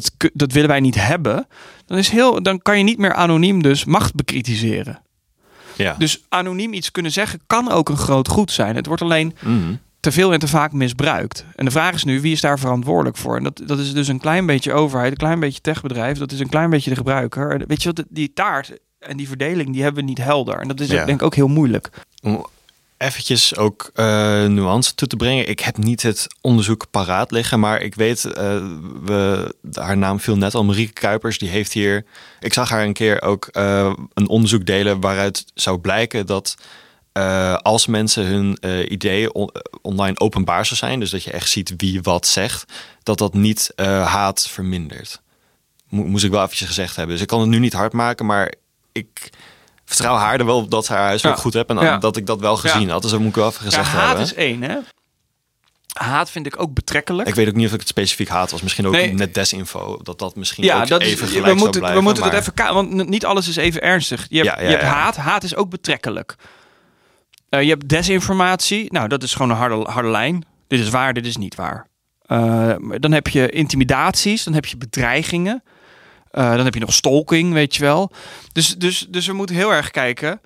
dat, 0.00 0.30
dat 0.34 0.52
willen 0.52 0.68
wij 0.68 0.80
niet 0.80 0.94
hebben, 1.06 1.46
dan, 1.86 1.98
is 1.98 2.08
heel, 2.08 2.42
dan 2.42 2.62
kan 2.62 2.78
je 2.78 2.84
niet 2.84 2.98
meer 2.98 3.12
anoniem 3.14 3.62
dus 3.62 3.84
macht 3.84 4.14
bekritiseren. 4.14 5.02
Ja. 5.76 5.94
Dus 5.98 6.24
anoniem 6.28 6.72
iets 6.72 6.90
kunnen 6.90 7.12
zeggen 7.12 7.40
kan 7.46 7.70
ook 7.70 7.88
een 7.88 7.96
groot 7.96 8.28
goed 8.28 8.50
zijn. 8.52 8.76
Het 8.76 8.86
wordt 8.86 9.02
alleen 9.02 9.34
Mhm. 9.40 9.74
te 10.00 10.12
veel 10.12 10.32
en 10.32 10.38
te 10.38 10.48
vaak 10.48 10.72
misbruikt. 10.72 11.44
En 11.56 11.64
de 11.64 11.70
vraag 11.70 11.94
is 11.94 12.04
nu, 12.04 12.20
wie 12.20 12.32
is 12.32 12.40
daar 12.40 12.58
verantwoordelijk 12.58 13.16
voor? 13.16 13.36
En 13.36 13.42
dat, 13.42 13.62
dat 13.66 13.78
is 13.78 13.92
dus 13.92 14.08
een 14.08 14.20
klein 14.20 14.46
beetje 14.46 14.72
overheid, 14.72 15.10
een 15.10 15.16
klein 15.16 15.40
beetje 15.40 15.60
techbedrijf, 15.60 16.18
dat 16.18 16.32
is 16.32 16.40
een 16.40 16.48
klein 16.48 16.70
beetje 16.70 16.90
de 16.90 16.96
gebruiker. 16.96 17.62
Weet 17.66 17.82
je 17.82 17.92
wat, 17.92 18.04
die 18.08 18.32
taart 18.32 18.72
en 18.98 19.16
die 19.16 19.28
verdeling, 19.28 19.72
die 19.72 19.82
hebben 19.82 20.02
we 20.02 20.08
niet 20.08 20.18
helder. 20.18 20.58
En 20.58 20.68
dat 20.68 20.80
is 20.80 20.88
Ja. 20.88 21.04
denk 21.04 21.20
ik 21.20 21.26
ook 21.26 21.34
heel 21.34 21.48
moeilijk. 21.48 21.90
Eventjes 23.02 23.56
ook 23.56 23.90
eh, 23.94 24.04
nuance 24.44 24.94
toe 24.94 25.08
te 25.08 25.16
brengen. 25.16 25.48
Ik 25.48 25.60
heb 25.60 25.76
niet 25.76 26.02
het 26.02 26.26
onderzoek 26.40 26.90
paraat 26.90 27.30
liggen, 27.30 27.60
maar 27.60 27.80
ik 27.80 27.94
weet, 27.94 28.24
eh, 28.24 28.64
we, 29.04 29.54
haar 29.72 29.96
naam 29.96 30.20
viel 30.20 30.36
net 30.36 30.54
al, 30.54 30.64
Marieke 30.64 30.92
Kuipers, 30.92 31.38
die 31.38 31.48
heeft 31.48 31.72
hier, 31.72 32.04
ik 32.40 32.52
zag 32.52 32.68
haar 32.68 32.84
een 32.84 32.92
keer 32.92 33.22
ook 33.22 33.46
eh, 33.46 33.92
een 34.14 34.28
onderzoek 34.28 34.66
delen 34.66 35.00
waaruit 35.00 35.44
zou 35.54 35.78
blijken 35.78 36.26
dat 36.26 36.54
als 37.62 37.86
mensen 37.86 38.26
hun 38.26 38.58
ideeën 38.92 39.34
on- 39.34 39.50
online 39.82 40.18
openbaar 40.20 40.66
zou 40.66 40.76
zijn, 40.78 41.00
dus 41.00 41.10
dat 41.10 41.22
je 41.22 41.30
echt 41.30 41.48
ziet 41.50 41.74
wie 41.76 42.02
wat 42.02 42.26
zegt, 42.26 42.72
dat 43.02 43.18
dat 43.18 43.34
niet 43.34 43.72
haat 43.76 44.48
vermindert. 44.48 45.20
Mo- 45.88 46.04
moest 46.04 46.24
ik 46.24 46.30
wel 46.30 46.42
eventjes 46.42 46.68
gezegd 46.68 46.96
hebben. 46.96 47.14
Dus 47.14 47.22
ik 47.22 47.28
kan 47.28 47.40
het 47.40 47.48
nu 47.48 47.58
niet 47.58 47.72
hard 47.72 47.92
maken, 47.92 48.26
maar 48.26 48.54
ik 48.92 49.30
vertrouw 49.94 50.16
haar 50.16 50.38
er 50.38 50.46
wel 50.46 50.56
op 50.56 50.70
dat 50.70 50.84
ze 50.84 50.92
haar 50.92 51.02
huiswerk 51.02 51.36
goed 51.36 51.54
heeft 51.54 51.68
en 51.68 52.00
dat 52.00 52.16
ik 52.16 52.26
dat 52.26 52.40
wel 52.40 52.56
gezien 52.56 52.88
had. 52.90 53.02
Dus 53.02 53.10
dat 53.10 53.20
moet 53.20 53.28
ik 53.28 53.34
wel 53.34 53.48
even 53.48 53.62
gezegd 53.64 53.88
haat 53.88 54.06
hebben. 54.06 54.24
is 54.24 54.34
één, 54.34 54.62
hè? 54.62 54.76
Haat 55.92 56.30
vind 56.30 56.46
ik 56.46 56.60
ook 56.60 56.74
betrekkelijk. 56.74 57.28
Ik 57.28 57.34
weet 57.34 57.48
ook 57.48 57.54
niet 57.54 57.66
of 57.66 57.72
ik 57.72 57.78
het 57.78 57.88
specifiek 57.88 58.28
haat 58.28 58.50
was. 58.50 58.62
Misschien 58.62 58.86
ook 58.86 58.92
Nee. 58.92 59.12
net 59.12 59.34
desinfo. 59.34 59.98
Dat 60.02 60.18
dat 60.18 60.36
misschien 60.36 60.64
ja, 60.64 60.80
ook 60.80 60.88
dat 60.88 61.00
even 61.00 61.12
is, 61.12 61.18
gelijk 61.18 61.34
we 61.34 61.40
zou 61.44 61.56
moeten, 61.56 61.80
blijven. 61.80 61.98
we 61.98 62.04
moeten 62.04 62.22
maar- 62.24 62.32
het 62.34 62.48
even 62.56 62.74
want 62.74 63.08
niet 63.08 63.24
alles 63.24 63.48
is 63.48 63.56
even 63.56 63.82
ernstig. 63.82 64.26
Je 64.28 64.36
hebt, 64.36 64.48
Ja, 64.48 64.56
ja, 64.62 64.68
je 64.70 64.76
hebt 64.76 64.82
haat. 64.88 65.16
Haat 65.16 65.42
is 65.42 65.54
ook 65.56 65.70
betrekkelijk. 65.70 66.34
Eh, 67.48 67.62
je 67.62 67.68
hebt 67.68 67.88
desinformatie. 67.88 68.92
Nou, 68.92 69.08
dat 69.08 69.22
is 69.22 69.32
gewoon 69.32 69.50
een 69.50 69.56
harde, 69.56 69.74
harde 69.90 70.08
lijn. 70.08 70.44
Dit 70.68 70.80
is 70.80 70.88
waar, 70.90 71.12
dit 71.12 71.26
is 71.26 71.36
niet 71.36 71.54
waar. 71.54 71.86
Eh, 72.22 72.74
dan 72.78 73.12
heb 73.12 73.28
je 73.28 73.48
intimidaties, 73.50 74.44
dan 74.44 74.54
heb 74.54 74.66
je 74.66 74.76
bedreigingen. 74.76 75.62
Eh, 76.32 76.54
dan 76.54 76.64
heb 76.64 76.74
je 76.74 76.80
nog 76.80 76.92
stalking, 76.92 77.52
weet 77.52 77.74
je 77.76 77.82
wel. 77.82 78.10
Dus, 78.52 78.74
dus, 78.76 79.06
dus 79.08 79.26
we 79.26 79.32
moeten 79.32 79.56
heel 79.56 79.72
erg 79.72 79.90
kijken. 79.90 80.40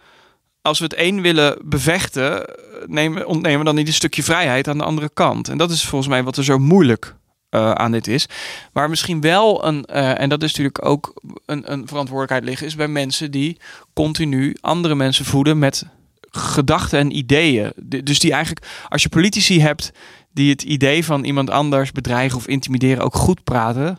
Als 0.63 0.79
we 0.79 0.85
het 0.85 0.95
een 0.99 1.21
willen 1.23 1.59
bevechten, 1.65 2.47
eh, 2.47 2.55
nemen, 2.87 3.27
ontnemen 3.27 3.59
we 3.59 3.65
dan 3.65 3.75
niet 3.75 3.87
een 3.87 3.93
stukje 3.95 4.23
vrijheid 4.23 4.69
aan 4.69 4.79
de 4.79 4.85
andere 4.85 5.11
kant. 5.15 5.49
En 5.49 5.59
dat 5.59 5.71
is 5.71 5.85
volgens 5.85 6.11
mij 6.11 6.23
wat 6.23 6.37
er 6.37 6.45
zo 6.45 6.59
moeilijk 6.59 7.15
eh, 7.51 7.71
aan 7.71 7.93
dit 7.93 8.07
is. 8.07 8.27
Waar 8.73 8.89
misschien 8.89 9.21
wel 9.21 9.65
een, 9.67 9.85
en 9.85 10.29
dat 10.29 10.43
is 10.43 10.49
natuurlijk 10.51 10.85
ook 10.85 11.21
een, 11.47 11.73
een 11.73 11.89
verantwoordelijkheid 11.89 12.45
liggen, 12.45 12.67
is 12.67 12.75
bij 12.77 12.89
mensen 12.89 13.31
die 13.31 13.57
continu 13.95 14.57
andere 14.61 14.95
mensen 14.95 15.25
voeden 15.25 15.59
met 15.59 15.85
gedachten 16.31 16.99
en 16.99 17.17
ideeën. 17.17 17.73
De- 17.77 18.03
Dus 18.03 18.19
die 18.19 18.33
eigenlijk, 18.33 18.67
als 18.89 19.03
je 19.03 19.09
politici 19.09 19.61
hebt 19.61 19.93
die 20.33 20.51
het 20.51 20.63
idee 20.63 21.05
van 21.05 21.25
iemand 21.25 21.51
anders 21.51 21.93
bedreigen 21.93 22.39
of 22.39 22.47
intimideren 22.47 23.05
ook 23.05 23.15
goed 23.15 23.45
praten, 23.45 23.99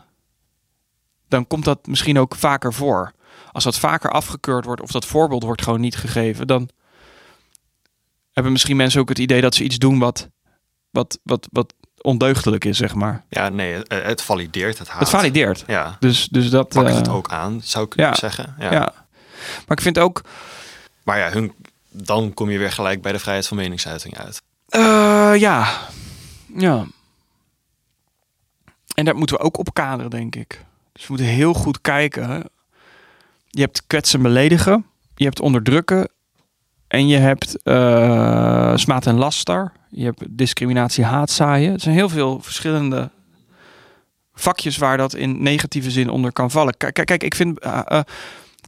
dan 1.28 1.46
komt 1.46 1.64
dat 1.64 1.86
misschien 1.86 2.18
ook 2.18 2.34
vaker 2.34 2.74
voor. 2.74 3.12
Als 3.52 3.64
dat 3.64 3.78
vaker 3.78 4.10
afgekeurd 4.10 4.64
wordt 4.64 4.80
of 4.82 4.90
dat 4.90 5.04
voorbeeld 5.06 5.42
wordt 5.42 5.62
gewoon 5.62 5.80
niet 5.80 5.96
gegeven, 5.96 6.46
dan 6.46 6.68
hebben 8.32 8.52
misschien 8.52 8.76
mensen 8.76 9.00
ook 9.00 9.08
het 9.08 9.18
idee 9.18 9.40
dat 9.40 9.54
ze 9.54 9.64
iets 9.64 9.78
doen 9.78 9.98
wat, 9.98 10.28
wat, 10.90 11.18
wat, 11.22 11.48
wat 11.52 11.74
ondeugdelijk 12.00 12.64
is, 12.64 12.76
zeg 12.76 12.94
maar. 12.94 13.24
Ja, 13.28 13.48
nee, 13.48 13.72
het, 13.74 13.88
het 13.88 14.22
valideert 14.22 14.78
het 14.78 14.88
haat. 14.88 15.00
Het 15.00 15.08
valideert. 15.08 15.64
Ja, 15.66 15.96
Dus, 16.00 16.28
dus 16.28 16.50
dat. 16.50 16.68
pakt 16.68 16.88
eh, 16.90 16.96
het 16.96 17.08
ook 17.08 17.28
aan, 17.28 17.60
zou 17.62 17.84
ik 17.84 17.96
ja. 17.96 18.14
zeggen. 18.14 18.54
Ja. 18.58 18.72
Ja. 18.72 18.92
Maar 19.66 19.76
ik 19.76 19.80
vind 19.80 19.98
ook. 19.98 20.20
Maar 21.04 21.18
ja, 21.18 21.30
hun, 21.30 21.52
dan 21.90 22.34
kom 22.34 22.50
je 22.50 22.58
weer 22.58 22.72
gelijk 22.72 23.02
bij 23.02 23.12
de 23.12 23.18
vrijheid 23.18 23.46
van 23.46 23.56
meningsuiting 23.56 24.18
uit. 24.18 24.42
eh, 24.68 25.32
ja. 25.36 25.68
Ja. 26.56 26.86
En 28.94 29.04
daar 29.04 29.16
moeten 29.16 29.36
we 29.36 29.42
ook 29.42 29.58
op 29.58 29.74
kaderen, 29.74 30.10
denk 30.10 30.36
ik. 30.36 30.64
Dus 30.98 31.06
we 31.06 31.12
moeten 31.14 31.34
heel 31.34 31.54
goed 31.54 31.80
kijken. 31.80 32.50
Je 33.46 33.60
hebt 33.60 33.86
kwetsen, 33.86 34.22
beledigen. 34.22 34.86
Je 35.14 35.24
hebt 35.24 35.40
onderdrukken. 35.40 36.08
En 36.88 37.08
je 37.08 37.16
hebt 37.16 37.62
eh 37.62 38.76
smaad 38.76 39.06
en 39.06 39.14
laster. 39.14 39.72
Je 39.90 40.04
hebt 40.04 40.24
discriminatie, 40.28 41.04
haatzaaien. 41.04 41.72
Er 41.72 41.80
zijn 41.80 41.94
heel 41.94 42.08
veel 42.08 42.40
verschillende 42.40 43.10
vakjes 44.34 44.76
waar 44.76 44.96
dat 44.96 45.14
in 45.14 45.42
negatieve 45.42 45.90
zin 45.90 46.10
onder 46.10 46.32
kan 46.32 46.50
vallen. 46.50 46.76
Kijk, 46.76 47.04
kijk, 47.04 47.22
ik 47.22 47.34
vind 47.34 47.58
eh, 47.58 47.80
eh, 47.84 48.00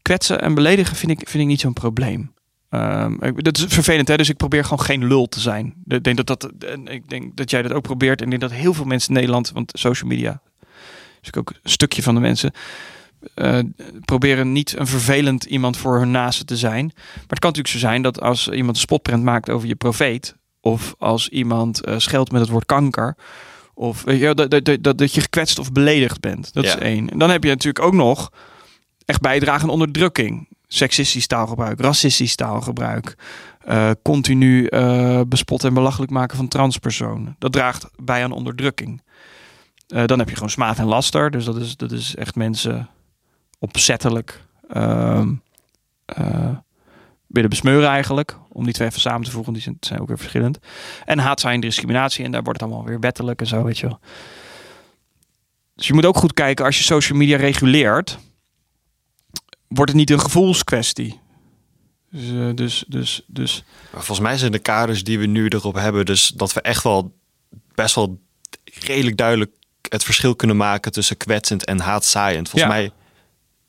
kwetsen 0.02 0.40
en 0.40 0.54
beledigen 0.54 0.96
vind 0.96 1.12
ik, 1.12 1.28
vind 1.28 1.42
ik 1.42 1.48
niet 1.48 1.60
zo'n 1.60 1.72
probleem. 1.72 2.32
Ehm, 2.68 3.32
dat 3.34 3.58
is 3.58 3.64
vervelend, 3.68 4.08
hè? 4.08 4.16
Dus 4.16 4.28
ik 4.28 4.36
probeer 4.36 4.62
gewoon 4.62 4.80
geen 4.80 5.06
lul 5.06 5.26
te 5.26 5.40
zijn. 5.40 5.74
Ik 5.86 6.04
denk 6.04 6.16
dat, 6.16 6.26
dat, 6.26 6.52
ik 6.84 7.08
denk 7.08 7.36
dat 7.36 7.50
jij 7.50 7.62
dat 7.62 7.72
ook 7.72 7.82
probeert. 7.82 8.20
En 8.20 8.24
ik 8.24 8.38
denk 8.38 8.52
dat 8.52 8.60
heel 8.60 8.74
veel 8.74 8.84
mensen 8.84 9.08
in 9.08 9.14
Nederland, 9.14 9.50
want 9.52 9.72
social 9.74 10.08
media 10.08 10.40
is 11.22 11.28
ik 11.28 11.36
ook 11.36 11.50
een 11.62 11.70
stukje 11.70 12.02
van 12.02 12.14
de 12.14 12.20
mensen, 12.20 12.52
eh, 13.34 13.58
proberen 14.04 14.52
niet 14.52 14.78
een 14.78 14.86
vervelend 14.86 15.44
iemand 15.44 15.76
voor 15.76 15.98
hun 15.98 16.10
naasten 16.10 16.46
te 16.46 16.56
zijn. 16.56 16.84
Maar 16.94 17.14
het 17.26 17.38
kan 17.38 17.50
natuurlijk 17.50 17.68
zo 17.68 17.78
zijn 17.78 18.02
dat 18.02 18.20
als 18.20 18.48
iemand 18.48 18.76
een 18.76 18.82
spotprint 18.82 19.22
maakt 19.22 19.50
over 19.50 19.68
je 19.68 19.74
profeet, 19.74 20.36
of 20.60 20.94
als 20.98 21.28
iemand 21.28 21.84
eh, 21.84 21.94
scheldt 21.98 22.32
met 22.32 22.40
het 22.40 22.50
woord 22.50 22.66
kanker, 22.66 23.16
of 23.74 24.02
wel, 24.02 24.34
dat, 24.34 24.50
dat, 24.50 24.64
dat, 24.80 24.98
dat 24.98 25.14
je 25.14 25.20
gekwetst 25.20 25.58
of 25.58 25.72
beledigd 25.72 26.20
bent. 26.20 26.52
Dat 26.52 26.64
Ja. 26.64 26.74
is 26.76 26.80
één. 26.82 27.10
En 27.10 27.18
dan 27.18 27.30
heb 27.30 27.42
je 27.42 27.48
natuurlijk 27.48 27.84
ook 27.84 27.94
nog 27.94 28.32
echt 29.04 29.20
bijdrage 29.20 29.62
aan 29.62 29.68
onderdrukking. 29.70 30.48
Seksistisch 30.66 31.26
taalgebruik, 31.26 31.80
racistisch 31.80 32.34
taalgebruik. 32.34 33.14
eh, 33.60 33.90
continu 34.02 34.66
eh, 34.66 35.20
bespotten 35.26 35.68
en 35.68 35.74
belachelijk 35.74 36.10
maken 36.12 36.36
van 36.36 36.48
transpersonen. 36.48 37.36
Dat 37.38 37.52
draagt 37.52 37.86
bij 37.96 38.24
aan 38.24 38.32
onderdrukking. 38.32 39.02
Eh, 39.90 40.04
dan 40.04 40.18
heb 40.18 40.28
je 40.28 40.34
gewoon 40.34 40.50
smaad 40.50 40.78
en 40.78 40.84
laster. 40.84 41.30
Dus 41.30 41.44
dat 41.44 41.56
is, 41.56 41.76
dat 41.76 41.92
is 41.92 42.14
echt 42.14 42.34
mensen 42.34 42.88
opzettelijk 43.58 44.44
ehm, 44.68 45.34
eh, 46.04 46.56
willen 47.26 47.50
besmeuren 47.50 47.88
eigenlijk. 47.88 48.36
Om 48.48 48.64
die 48.64 48.72
twee 48.72 48.88
even 48.88 49.00
samen 49.00 49.24
te 49.24 49.30
voegen, 49.30 49.52
die 49.52 49.62
zijn, 49.62 49.76
zijn 49.80 50.00
ook 50.00 50.08
weer 50.08 50.18
verschillend. 50.18 50.58
En 51.04 51.18
haat 51.18 51.40
zijn 51.40 51.60
discriminatie 51.60 52.24
en 52.24 52.30
daar 52.30 52.42
wordt 52.42 52.60
het 52.60 52.70
allemaal 52.70 52.88
weer 52.88 53.00
wettelijk 53.00 53.40
en 53.40 53.46
zo, 53.46 53.64
weet 53.64 53.78
je 53.78 53.86
wel. 53.86 53.98
Dus 55.74 55.86
je 55.86 55.94
moet 55.94 56.06
ook 56.06 56.16
goed 56.16 56.34
kijken 56.34 56.64
als 56.64 56.78
je 56.78 56.84
social 56.84 57.18
media 57.18 57.36
reguleert, 57.36 58.18
wordt 59.68 59.90
het 59.90 60.00
niet 60.00 60.10
een 60.10 60.20
gevoelskwestie. 60.20 61.20
Dus, 62.10 62.30
eh, 62.30 62.54
dus, 62.54 62.84
dus, 62.88 63.22
dus 63.26 63.64
volgens 63.92 64.20
mij 64.20 64.38
zijn 64.38 64.52
de 64.52 64.58
kaders 64.58 65.04
die 65.04 65.18
we 65.18 65.26
nu 65.26 65.48
erop 65.48 65.74
hebben, 65.74 66.06
dus 66.06 66.28
dat 66.28 66.52
we 66.52 66.60
echt 66.60 66.82
wel 66.82 67.16
best 67.74 67.94
wel 67.94 68.20
redelijk 68.64 69.16
duidelijk 69.16 69.50
het 69.88 70.04
verschil 70.04 70.36
kunnen 70.36 70.56
maken 70.56 70.92
tussen 70.92 71.16
kwetsend 71.16 71.64
en 71.64 71.80
haatzaaiend. 71.80 72.48
Volgens 72.48 72.72
Ja. 72.72 72.78
mij 72.78 72.90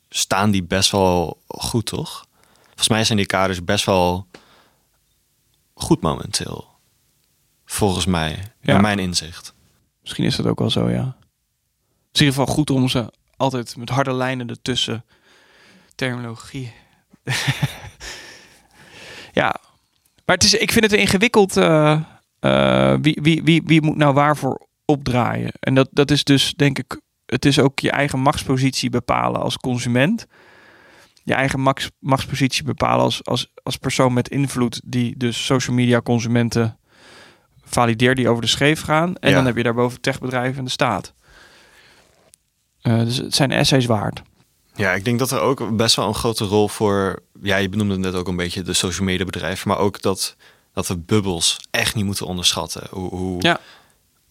staan 0.08 0.50
die 0.50 0.62
best 0.62 0.90
wel 0.90 1.42
goed, 1.46 1.86
toch? 1.86 2.26
Volgens 2.66 2.88
mij 2.88 3.04
zijn 3.04 3.18
die 3.18 3.26
kaders 3.26 3.64
best 3.64 3.84
wel 3.84 4.26
goed 5.74 6.00
momenteel. 6.00 6.66
Volgens 7.64 8.06
mij, 8.06 8.30
Ja. 8.60 8.72
naar 8.72 8.80
mijn 8.80 8.98
inzicht. 8.98 9.54
Misschien 10.00 10.24
is 10.24 10.36
dat 10.36 10.46
ook 10.46 10.58
wel 10.58 10.70
zo, 10.70 10.90
ja. 10.90 11.04
Het 12.06 12.20
is 12.20 12.20
in 12.20 12.26
ieder 12.26 12.40
geval 12.40 12.54
goed 12.54 12.70
om 12.70 12.88
ze 12.88 13.12
altijd 13.36 13.76
met 13.76 13.88
harde 13.88 14.12
lijnen 14.12 14.48
ertussen. 14.48 15.04
Terminologie. 15.94 16.72
ja, 19.32 19.54
maar 20.24 20.34
het 20.36 20.44
is, 20.44 20.54
ik 20.54 20.72
vind 20.72 20.84
het 20.90 21.00
ingewikkeld. 21.00 21.56
eh, 21.56 22.00
eh, 22.40 22.98
wie, 23.00 23.18
wie, 23.22 23.42
wie, 23.42 23.62
wie 23.64 23.82
moet 23.82 23.96
nou 23.96 24.14
waarvoor 24.14 24.66
opdraaien? 24.92 25.52
En 25.60 25.74
dat, 25.74 25.88
dat 25.90 26.10
is 26.10 26.24
dus, 26.24 26.54
denk 26.56 26.78
ik, 26.78 27.00
het 27.26 27.44
is 27.44 27.58
ook 27.58 27.78
je 27.78 27.90
eigen 27.90 28.18
machtspositie 28.18 28.90
bepalen 28.90 29.40
als 29.40 29.56
consument. 29.56 30.26
Je 31.24 31.34
eigen 31.34 31.60
max, 31.60 31.90
machtspositie 31.98 32.64
bepalen 32.64 33.04
als, 33.04 33.24
als, 33.24 33.50
als 33.62 33.76
persoon 33.76 34.12
met 34.12 34.28
invloed, 34.28 34.80
die 34.84 35.16
dus 35.16 35.44
social 35.44 35.76
media 35.76 36.00
consumenten 36.00 36.78
valideert 37.64 38.16
die 38.16 38.28
over 38.28 38.42
de 38.42 38.48
scheef 38.48 38.80
gaan. 38.80 39.16
En 39.16 39.30
Ja. 39.30 39.36
dan 39.36 39.46
heb 39.46 39.56
je 39.56 39.62
daarboven 39.62 40.00
techbedrijven 40.00 40.58
en 40.58 40.64
de 40.64 40.70
staat. 40.70 41.14
Eh, 42.80 42.98
dus 42.98 43.16
het 43.16 43.34
zijn 43.34 43.50
essays 43.50 43.86
waard. 43.86 44.22
Ja, 44.74 44.92
ik 44.92 45.04
denk 45.04 45.18
dat 45.18 45.30
er 45.30 45.40
ook 45.40 45.76
best 45.76 45.96
wel 45.96 46.08
een 46.08 46.14
grote 46.14 46.44
rol 46.44 46.68
voor... 46.68 47.22
Ja, 47.42 47.56
je 47.56 47.68
benoemde 47.68 47.98
net 47.98 48.14
ook 48.14 48.28
een 48.28 48.36
beetje 48.36 48.62
de 48.62 48.72
social 48.72 49.06
media 49.06 49.24
bedrijven... 49.24 49.68
maar 49.68 49.78
ook 49.78 50.02
dat, 50.02 50.36
dat 50.72 50.88
we 50.88 50.98
bubbels 50.98 51.56
echt 51.70 51.94
niet 51.94 52.04
moeten 52.04 52.26
onderschatten. 52.26 52.86
Hoe, 52.90 53.08
hoe, 53.08 53.42
Ja. 53.42 53.60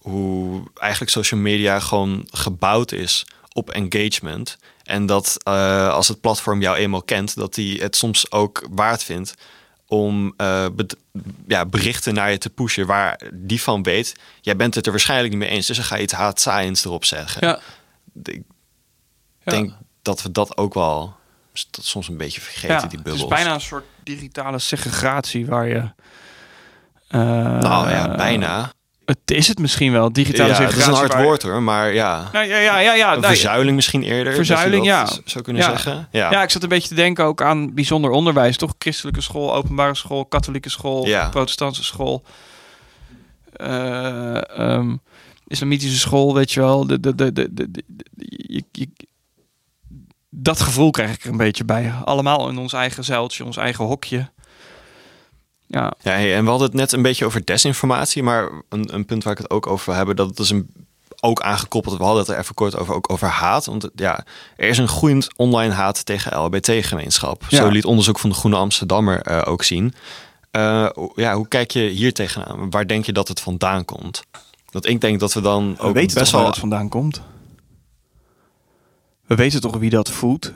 Hoe 0.01 0.63
eigenlijk 0.75 1.11
social 1.11 1.39
media 1.39 1.79
gewoon 1.79 2.27
gebouwd 2.31 2.91
is 2.91 3.25
op 3.53 3.69
engagement. 3.69 4.57
En 4.83 5.05
dat 5.05 5.37
eh, 5.43 5.89
als 5.89 6.07
het 6.07 6.21
platform 6.21 6.61
jou 6.61 6.77
eenmaal 6.77 7.03
kent... 7.03 7.35
dat 7.35 7.53
die 7.53 7.81
het 7.81 7.95
soms 7.95 8.31
ook 8.31 8.67
waard 8.71 9.03
vindt 9.03 9.33
om 9.87 10.33
eh, 10.37 10.65
ja, 11.47 11.65
berichten 11.65 12.13
naar 12.13 12.31
je 12.31 12.37
te 12.37 12.49
pushen... 12.49 12.85
waar 12.85 13.21
die 13.33 13.61
van 13.61 13.83
weet, 13.83 14.15
jij 14.41 14.55
bent 14.55 14.75
het 14.75 14.85
er 14.85 14.91
waarschijnlijk 14.91 15.29
niet 15.33 15.39
mee 15.43 15.49
eens... 15.49 15.67
dus 15.67 15.75
dan 15.77 15.85
ga 15.85 15.95
je 15.95 16.01
iets 16.03 16.13
haatzaaiends 16.13 16.85
erop 16.85 17.05
zeggen. 17.05 17.47
Ja. 17.47 17.59
Ik 18.23 18.43
Ja. 19.43 19.51
denk 19.51 19.73
dat 20.01 20.21
we 20.21 20.31
dat 20.31 20.57
ook 20.57 20.73
wel 20.73 21.15
dat 21.71 21.85
soms 21.85 22.07
een 22.07 22.17
beetje 22.17 22.41
vergeten, 22.41 22.75
ja, 22.75 22.81
die 22.81 22.89
het 22.89 23.03
bubbels. 23.03 23.21
is 23.23 23.27
bijna 23.29 23.53
een 23.53 23.61
soort 23.61 23.85
digitale 24.03 24.59
segregatie 24.59 25.45
waar 25.45 25.67
je... 25.67 25.91
eh, 27.07 27.19
Nou 27.59 27.89
ja, 27.89 28.15
bijna. 28.15 28.73
Het 29.11 29.31
is 29.31 29.47
het 29.47 29.59
misschien 29.59 29.91
wel, 29.91 30.03
Ja, 30.03 30.09
digitale 30.09 30.47
het 30.47 30.57
segregatie. 30.57 30.81
is 30.81 30.87
een 30.87 30.93
hard 30.99 31.13
waar- 31.13 31.23
woord 31.23 31.41
hoor, 31.41 31.61
maar 31.63 31.93
ja. 31.93 32.29
Nou, 32.31 32.45
ja, 32.45 32.57
ja, 32.57 32.79
ja, 32.79 32.93
ja. 32.93 33.13
Een 33.13 33.19
nou, 33.19 33.33
verzuiling 33.33 33.75
misschien 33.75 34.03
eerder. 34.03 34.33
Verzuiling, 34.33 34.85
dat 34.87 35.07
dat 35.07 35.15
ja. 35.15 35.21
Zou 35.25 35.43
kunnen 35.43 35.61
Ja. 35.61 35.69
zeggen. 35.69 36.07
Ja. 36.11 36.31
Ja, 36.31 36.43
ik 36.43 36.49
zat 36.49 36.63
een 36.63 36.69
beetje 36.69 36.87
te 36.87 36.95
denken 36.95 37.25
ook 37.25 37.41
aan 37.41 37.73
bijzonder 37.73 38.11
onderwijs. 38.11 38.57
Toch 38.57 38.73
christelijke 38.79 39.21
school, 39.21 39.55
openbare 39.55 39.95
school, 39.95 40.25
katholieke 40.25 40.69
school, 40.69 41.05
Ja. 41.07 41.29
protestantse 41.29 41.83
school. 41.83 42.23
eh, 43.53 44.57
ehm, 44.59 44.95
islamitische 45.47 45.99
school, 45.99 46.33
weet 46.33 46.51
je 46.51 46.59
wel. 46.59 46.87
De, 46.87 46.99
de, 46.99 47.15
de, 47.15 47.33
de, 47.33 47.53
de- 47.53 47.71
de- 47.71 47.83
je- 48.47 48.63
je- 48.71 48.89
dat 50.29 50.61
gevoel 50.61 50.91
krijg 50.91 51.13
ik 51.13 51.23
er 51.23 51.29
een 51.29 51.37
beetje 51.37 51.65
bij. 51.65 51.93
Allemaal 52.05 52.49
in 52.49 52.57
ons 52.57 52.73
eigen 52.73 53.03
zeiltje, 53.03 53.45
ons 53.45 53.57
eigen 53.57 53.85
hokje. 53.85 54.29
Ja, 55.71 55.93
Ja, 56.01 56.11
hey, 56.11 56.35
en 56.35 56.43
we 56.43 56.49
hadden 56.49 56.67
het 56.67 56.77
net 56.77 56.91
een 56.91 57.01
beetje 57.01 57.25
over 57.25 57.45
desinformatie, 57.45 58.23
maar 58.23 58.49
een, 58.69 58.93
een 58.93 59.05
punt 59.05 59.23
waar 59.23 59.33
ik 59.33 59.39
het 59.39 59.49
ook 59.49 59.67
over 59.67 59.85
wil 59.85 59.95
hebben, 59.95 60.15
dat 60.15 60.39
is 60.39 60.49
een, 60.49 60.69
ook 61.21 61.41
aangekoppeld. 61.41 61.97
We 61.97 62.03
hadden 62.03 62.21
het 62.21 62.31
er 62.31 62.39
even 62.39 62.55
kort 62.55 62.77
over, 62.77 62.95
ook 62.95 63.11
over 63.11 63.27
haat. 63.27 63.65
Want 63.65 63.89
ja, 63.95 64.23
er 64.55 64.67
is 64.67 64.77
een 64.77 64.87
groeiend 64.87 65.27
online 65.35 65.73
haat 65.73 66.05
tegen 66.05 66.37
LHBT-gemeenschap. 66.39 67.43
Ja. 67.47 67.57
Zo 67.57 67.67
liet 67.69 67.85
onderzoek 67.85 68.19
van 68.19 68.29
de 68.29 68.35
Groene 68.35 68.57
Amsterdammer 68.57 69.21
eh, 69.21 69.41
ook 69.45 69.63
zien. 69.63 69.93
Eh, 70.51 70.89
ja, 71.15 71.35
hoe 71.35 71.47
kijk 71.47 71.71
je 71.71 71.81
hier 71.81 72.13
tegenaan? 72.13 72.69
Waar 72.69 72.87
denk 72.87 73.05
je 73.05 73.13
dat 73.13 73.27
het 73.27 73.39
vandaan 73.39 73.85
komt? 73.85 74.23
Want 74.71 74.87
ik 74.87 75.01
denk 75.01 75.19
dat 75.19 75.33
we 75.33 75.41
dan 75.41 75.75
we 75.75 75.81
ook 75.81 75.93
weten 75.93 76.19
best 76.19 76.31
toch 76.31 76.31
waar 76.31 76.41
wel 76.41 76.49
het 76.49 76.59
vandaan 76.59 76.89
komt. 76.89 77.21
We 79.25 79.35
weten 79.35 79.61
toch 79.61 79.77
wie 79.77 79.89
dat 79.89 80.09
voedt? 80.09 80.53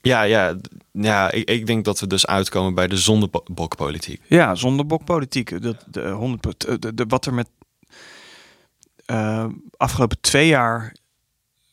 Ja, 0.00 0.22
ja, 0.22 0.54
ja 1.02 1.30
ik, 1.30 1.48
ik 1.50 1.66
denk 1.66 1.84
dat 1.84 2.00
we 2.00 2.06
dus 2.06 2.26
uitkomen 2.26 2.74
bij 2.74 2.88
de 2.88 2.96
zondebokpolitiek. 2.96 4.20
Ja, 4.26 4.54
zonder 4.54 4.86
bokpolitiek. 4.86 5.62
Dat, 5.62 5.84
de, 5.90 6.08
100, 6.08 6.40
pro- 6.40 6.78
de, 6.78 6.94
de, 6.94 7.04
wat 7.08 7.26
er 7.26 7.34
met 7.34 7.48
eh, 9.06 9.46
afgelopen 9.76 10.20
twee 10.20 10.46
jaar 10.46 10.94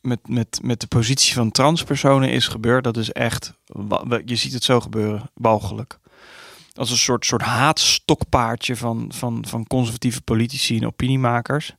met, 0.00 0.28
met, 0.28 0.58
met 0.62 0.80
de 0.80 0.86
positie 0.86 1.34
van 1.34 1.50
transpersonen 1.50 2.30
is 2.30 2.48
gebeurd, 2.48 2.84
dat 2.84 2.96
is 2.96 3.12
echt, 3.12 3.52
je 4.24 4.36
ziet 4.36 4.52
het 4.52 4.64
zo 4.64 4.80
gebeuren, 4.80 5.30
walgelijk. 5.34 5.98
Als 6.74 6.90
een 6.90 6.96
soort, 6.96 7.24
soort 7.24 7.42
haatstokpaardje 7.42 8.76
van, 8.76 9.12
van, 9.14 9.44
van 9.48 9.66
conservatieve 9.66 10.22
politici 10.22 10.76
en 10.76 10.86
opiniemakers. 10.86 11.74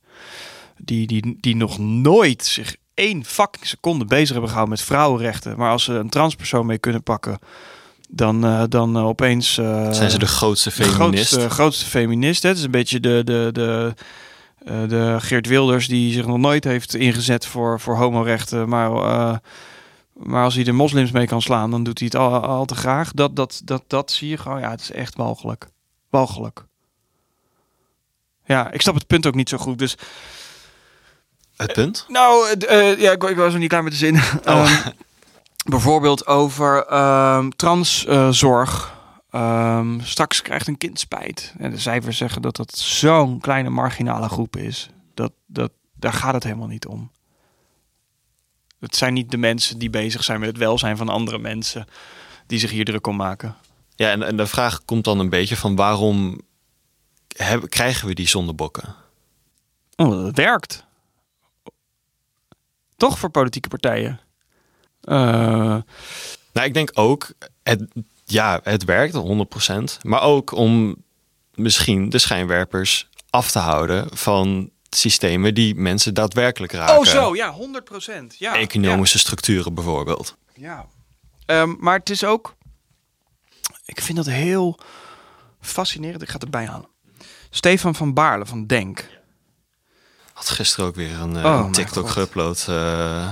Die, 0.76 1.06
die, 1.06 1.36
die 1.40 1.56
nog 1.56 1.78
nooit 1.78 2.44
zich 2.44 2.76
één 2.94 3.24
fucking 3.24 3.66
seconde 3.66 4.04
bezig 4.04 4.30
hebben 4.30 4.48
gehouden 4.48 4.74
met 4.76 4.84
vrouwenrechten. 4.86 5.56
Maar 5.56 5.70
als 5.70 5.84
ze 5.84 5.92
een 5.92 6.08
transpersoon 6.08 6.66
mee 6.66 6.78
kunnen 6.78 7.02
pakken, 7.02 7.38
dan, 8.08 8.44
eh, 8.44 8.62
dan 8.68 8.96
eh, 8.96 9.06
opeens... 9.06 9.58
eh, 9.58 9.92
Zijn 9.92 10.10
ze 10.10 10.18
de 10.18 10.26
grootste 10.26 10.68
de 10.68 10.74
feminist? 10.74 11.28
grootste, 11.32 11.50
grootste 11.50 11.84
feminist. 11.84 12.42
hè. 12.42 12.48
Het 12.48 12.58
is 12.58 12.64
een 12.64 12.70
beetje 12.70 13.00
de, 13.00 13.20
de, 13.24 13.50
de, 13.52 13.94
de 14.88 15.16
Geert 15.20 15.46
Wilders 15.46 15.88
die 15.88 16.12
zich 16.12 16.26
nog 16.26 16.38
nooit 16.38 16.64
heeft 16.64 16.94
ingezet 16.94 17.46
voor, 17.46 17.80
voor 17.80 17.96
homorechten. 17.96 18.68
Maar, 18.68 18.90
maar 20.12 20.44
als 20.44 20.54
hij 20.54 20.64
de 20.64 20.72
moslims 20.72 21.10
mee 21.10 21.26
kan 21.26 21.42
slaan, 21.42 21.70
dan 21.70 21.82
doet 21.84 21.98
hij 21.98 22.08
het 22.12 22.16
al, 22.20 22.40
al 22.40 22.64
te 22.64 22.74
graag. 22.74 23.12
Dat, 23.12 23.36
dat, 23.36 23.60
dat, 23.64 23.82
dat 23.86 24.10
zie 24.10 24.28
je 24.28 24.36
gewoon. 24.36 24.60
Ja, 24.60 24.70
het 24.70 24.80
is 24.80 24.90
echt 24.92 25.14
walgelijk. 25.16 25.68
Walgelijk. 26.10 26.64
Ja, 28.46 28.70
ik 28.70 28.80
snap 28.80 28.94
het 28.94 29.06
punt 29.06 29.26
ook 29.26 29.34
niet 29.34 29.48
zo 29.48 29.58
goed. 29.58 29.78
Dus 29.78 29.96
Het 31.66 31.72
punt? 31.72 32.04
nou, 32.08 32.48
het, 32.48 32.64
eh, 32.64 33.00
ja, 33.00 33.12
ik, 33.12 33.22
ik 33.22 33.36
was 33.36 33.50
nog 33.50 33.60
niet 33.60 33.68
klaar 33.68 33.82
met 33.82 33.92
de 33.92 33.98
zin. 33.98 34.16
Ehm, 34.44 34.88
bijvoorbeeld 35.64 36.26
over 36.26 36.86
ehm 36.86 37.48
transzorg. 37.48 38.92
Ehm, 39.30 40.00
straks 40.00 40.42
krijgt 40.42 40.66
een 40.66 40.78
kind 40.78 40.98
spijt. 40.98 41.54
En 41.58 41.70
de 41.70 41.78
cijfers 41.78 42.16
zeggen 42.16 42.42
dat 42.42 42.56
dat 42.56 42.78
zo'n 42.78 43.40
kleine 43.40 43.70
marginale 43.70 44.28
groep 44.28 44.56
is. 44.56 44.88
Dat, 45.14 45.32
dat, 45.46 45.72
daar 45.94 46.12
gaat 46.12 46.34
het 46.34 46.44
helemaal 46.44 46.66
niet 46.66 46.86
om. 46.86 47.10
Het 48.80 48.96
zijn 48.96 49.14
niet 49.14 49.30
de 49.30 49.36
mensen 49.36 49.78
die 49.78 49.90
bezig 49.90 50.24
zijn 50.24 50.40
met 50.40 50.48
het 50.48 50.58
welzijn 50.58 50.96
van 50.96 51.08
andere 51.08 51.38
mensen... 51.38 51.86
die 52.46 52.58
zich 52.58 52.70
hier 52.70 52.84
druk 52.84 53.06
om 53.06 53.16
maken. 53.16 53.56
Ja, 53.96 54.10
en, 54.10 54.22
en 54.22 54.36
de 54.36 54.46
vraag 54.46 54.84
komt 54.84 55.04
dan 55.04 55.18
een 55.18 55.28
beetje 55.28 55.56
van 55.56 55.76
waarom 55.76 56.40
hebben, 57.36 57.68
krijgen 57.68 58.08
we 58.08 58.14
die 58.14 58.28
zondebokken? 58.28 58.94
Oh, 59.96 60.10
dat 60.10 60.36
werkt. 60.36 60.84
Toch 62.96 63.18
voor 63.18 63.30
politieke 63.30 63.68
partijen. 63.68 64.20
Eh, 65.00 65.16
Nou, 66.52 66.66
ik 66.66 66.74
denk 66.74 66.90
ook, 66.94 67.28
het, 67.62 67.84
ja, 68.24 68.60
het 68.62 68.84
werkt 68.84 69.14
100%. 69.14 69.98
Maar 70.02 70.22
ook 70.22 70.52
om 70.52 70.96
misschien 71.54 72.08
de 72.08 72.18
schijnwerpers 72.18 73.08
af 73.30 73.50
te 73.50 73.58
houden 73.58 74.16
van 74.16 74.70
systemen 74.90 75.54
die 75.54 75.74
mensen 75.74 76.14
daadwerkelijk 76.14 76.72
raken. 76.72 76.98
oh 76.98 77.04
zo, 77.04 77.34
ja, 77.34 77.50
100 77.52 77.84
procent. 77.84 78.38
Ja, 78.38 78.56
Economische 78.56 79.18
structuren 79.18 79.74
bijvoorbeeld. 79.74 80.36
Ja. 80.54 80.86
Ehm, 81.46 81.74
maar 81.78 81.98
het 81.98 82.10
is 82.10 82.24
ook. 82.24 82.54
Ik 83.84 84.00
vind 84.00 84.16
dat 84.16 84.26
heel 84.26 84.78
fascinerend. 85.60 86.22
Ik 86.22 86.28
ga 86.28 86.34
het 86.34 86.42
erbij 86.42 86.66
halen. 86.66 86.88
Stefan 87.50 87.94
van 87.94 88.14
Baarle 88.14 88.46
van 88.46 88.66
Denk. 88.66 89.08
Had 90.34 90.48
gisteren 90.50 90.86
ook 90.86 90.94
weer 90.94 91.20
een, 91.20 91.36
eh, 91.36 91.44
Oh, 91.44 91.64
een 91.66 91.72
TikTok 91.72 92.08
geüpload. 92.10 92.68
eh, 92.68 93.30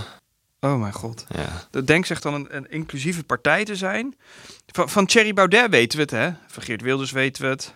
Oh 0.60 0.80
mijn 0.80 0.92
god. 0.92 1.24
ja. 1.28 1.66
De 1.70 1.84
Denk 1.84 2.06
zegt 2.06 2.22
dan 2.22 2.34
een, 2.34 2.56
een 2.56 2.70
inclusieve 2.70 3.24
partij 3.24 3.64
te 3.64 3.76
zijn. 3.76 4.16
Van, 4.66 4.88
van 4.88 5.06
Thierry 5.06 5.32
Baudet 5.34 5.70
weten 5.70 5.96
we 5.96 6.02
het, 6.02 6.10
hè? 6.10 6.30
Van 6.46 6.62
Geert 6.62 6.82
Wilders 6.82 7.10
weten 7.10 7.42
we 7.42 7.48
het. 7.48 7.74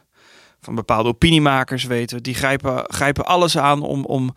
Van 0.60 0.74
bepaalde 0.74 1.08
opiniemakers 1.08 1.84
weten 1.84 2.08
we 2.08 2.14
het. 2.14 2.24
Die 2.24 2.34
grijpen, 2.34 2.84
grijpen 2.86 3.26
alles 3.26 3.58
aan 3.58 3.82
om, 3.82 4.04
om, 4.04 4.34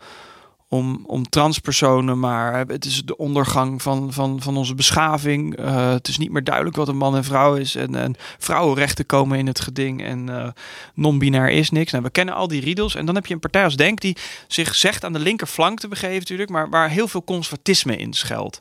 om, 0.70 1.04
om 1.06 1.28
transpersonen. 1.28 2.18
Maar 2.18 2.66
het 2.66 2.84
is 2.84 3.02
de 3.04 3.16
ondergang 3.16 3.82
van, 3.82 4.12
van, 4.12 4.42
van 4.42 4.56
onze 4.56 4.74
beschaving. 4.74 5.56
Eh, 5.56 5.90
het 5.90 6.08
is 6.08 6.18
niet 6.18 6.30
meer 6.30 6.44
duidelijk 6.44 6.76
wat 6.76 6.88
een 6.88 6.96
man 6.96 7.16
en 7.16 7.24
vrouw 7.24 7.54
is. 7.54 7.74
En, 7.74 7.94
en 7.94 8.14
vrouwenrechten 8.38 9.06
komen 9.06 9.38
in 9.38 9.46
het 9.46 9.60
geding. 9.60 10.02
En 10.02 10.28
eh, 10.28 10.48
non-binair 10.94 11.50
is 11.50 11.70
niks. 11.70 11.92
Nou, 11.92 12.04
we 12.04 12.10
kennen 12.10 12.34
al 12.34 12.48
die 12.48 12.60
riedels. 12.60 12.94
En 12.94 13.06
dan 13.06 13.14
heb 13.14 13.26
je 13.26 13.34
een 13.34 13.40
partij 13.40 13.64
als 13.64 13.76
Denk 13.76 14.00
die 14.00 14.16
zich 14.48 14.74
zegt 14.74 15.04
aan 15.04 15.12
de 15.12 15.18
linkerflank 15.18 15.80
te 15.80 15.88
begeven 15.88 16.18
natuurlijk. 16.18 16.50
Maar 16.50 16.68
waar 16.68 16.90
heel 16.90 17.08
veel 17.08 17.24
conservatisme 17.24 17.96
in 17.96 18.12
schuilt. 18.12 18.60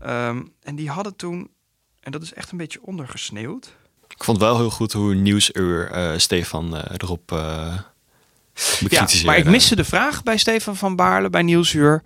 Ehm, 0.00 0.42
en 0.62 0.74
die 0.76 0.90
hadden 0.90 1.16
toen, 1.16 1.50
en 2.00 2.12
dat 2.12 2.22
is 2.22 2.32
echt 2.32 2.50
een 2.50 2.58
beetje 2.58 2.82
ondergesneeuwd. 2.82 3.76
Ik 4.08 4.24
vond 4.24 4.38
wel 4.38 4.56
heel 4.56 4.70
goed 4.70 4.92
hoe 4.92 5.14
Nieuwsuur 5.14 5.90
eh, 5.90 6.18
Stefan 6.18 6.76
erop 6.76 7.32
Ja, 8.88 9.06
maar 9.24 9.36
ik 9.36 9.44
miste 9.44 9.76
de 9.76 9.84
vraag 9.84 10.22
bij 10.22 10.36
Stefan 10.36 10.76
van 10.76 10.96
Baarle, 10.96 11.30
bij 11.30 11.42
Nieuwsuur. 11.42 12.02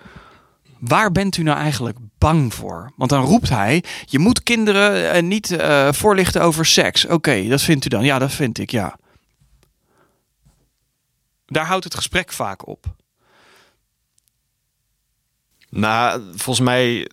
Waar 0.78 1.12
bent 1.12 1.36
u 1.36 1.43
nou 1.43 1.59
eigenlijk 1.59 1.98
bang 2.18 2.55
voor? 2.55 2.93
Want 2.97 3.10
dan 3.10 3.24
roept 3.24 3.48
hij, 3.48 3.85
je 4.05 4.18
moet 4.18 4.43
kinderen 4.43 5.12
eh, 5.12 5.23
niet 5.23 5.51
eh, 5.51 5.93
voorlichten 5.93 6.43
over 6.43 6.66
seks. 6.66 7.06
Oké, 7.06 7.48
dat 7.48 7.62
vindt 7.62 7.85
u 7.85 7.89
dan? 7.89 8.05
Ja, 8.05 8.18
dat 8.18 8.32
vind 8.32 8.59
ik, 8.59 8.70
ja. 8.70 8.98
Daar 11.47 11.66
houdt 11.66 11.85
het 11.85 11.94
gesprek 11.94 12.32
vaak 12.32 12.66
op. 12.66 12.86
Nou, 15.70 16.23
volgens 16.35 16.66
mij, 16.66 17.10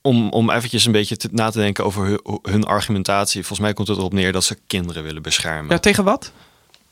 om, 0.00 0.30
om 0.30 0.50
eventjes 0.50 0.84
een 0.84 0.92
beetje 0.92 1.16
te, 1.16 1.28
na 1.32 1.50
te 1.50 1.58
denken 1.58 1.84
over 1.84 2.06
hun, 2.06 2.38
hun 2.42 2.64
argumentatie. 2.64 3.40
Volgens 3.40 3.60
mij 3.60 3.72
komt 3.72 3.88
het 3.88 3.98
erop 3.98 4.12
neer 4.12 4.32
dat 4.32 4.44
ze 4.44 4.58
kinderen 4.66 5.02
willen 5.02 5.22
beschermen. 5.22 5.70
Ja, 5.70 5.78
tegen 5.78 6.04
wat? 6.04 6.32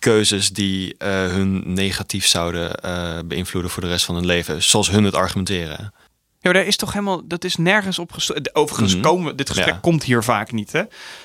Keuzes 0.05 0.51
die 0.51 0.95
eh, 0.99 1.09
hun 1.11 1.63
negatief 1.67 2.27
zouden 2.27 2.75
eh, 2.75 3.19
beïnvloeden 3.25 3.71
voor 3.71 3.83
de 3.83 3.89
rest 3.89 4.05
van 4.05 4.15
hun 4.15 4.27
leven. 4.27 4.63
Zoals 4.63 4.91
hun 4.91 5.05
het 5.05 5.15
argumenteren. 5.15 5.93
Ja, 6.41 6.53
daar 6.53 6.65
is 6.67 6.77
toch 6.77 6.93
helemaal, 6.93 7.27
dat 7.27 7.45
is 7.45 7.57
nergens 7.57 7.99
op. 7.99 8.11
Overigens 8.53 8.95
Mhm. 8.95 9.03
komen, 9.03 9.37
dit 9.37 9.49
gesprek 9.49 9.69
Ja. 9.75 9.79
komt 9.81 10.03
hier 10.05 10.23
vaak 10.23 10.53
niet, 10.53 10.73
hè? 10.73 10.83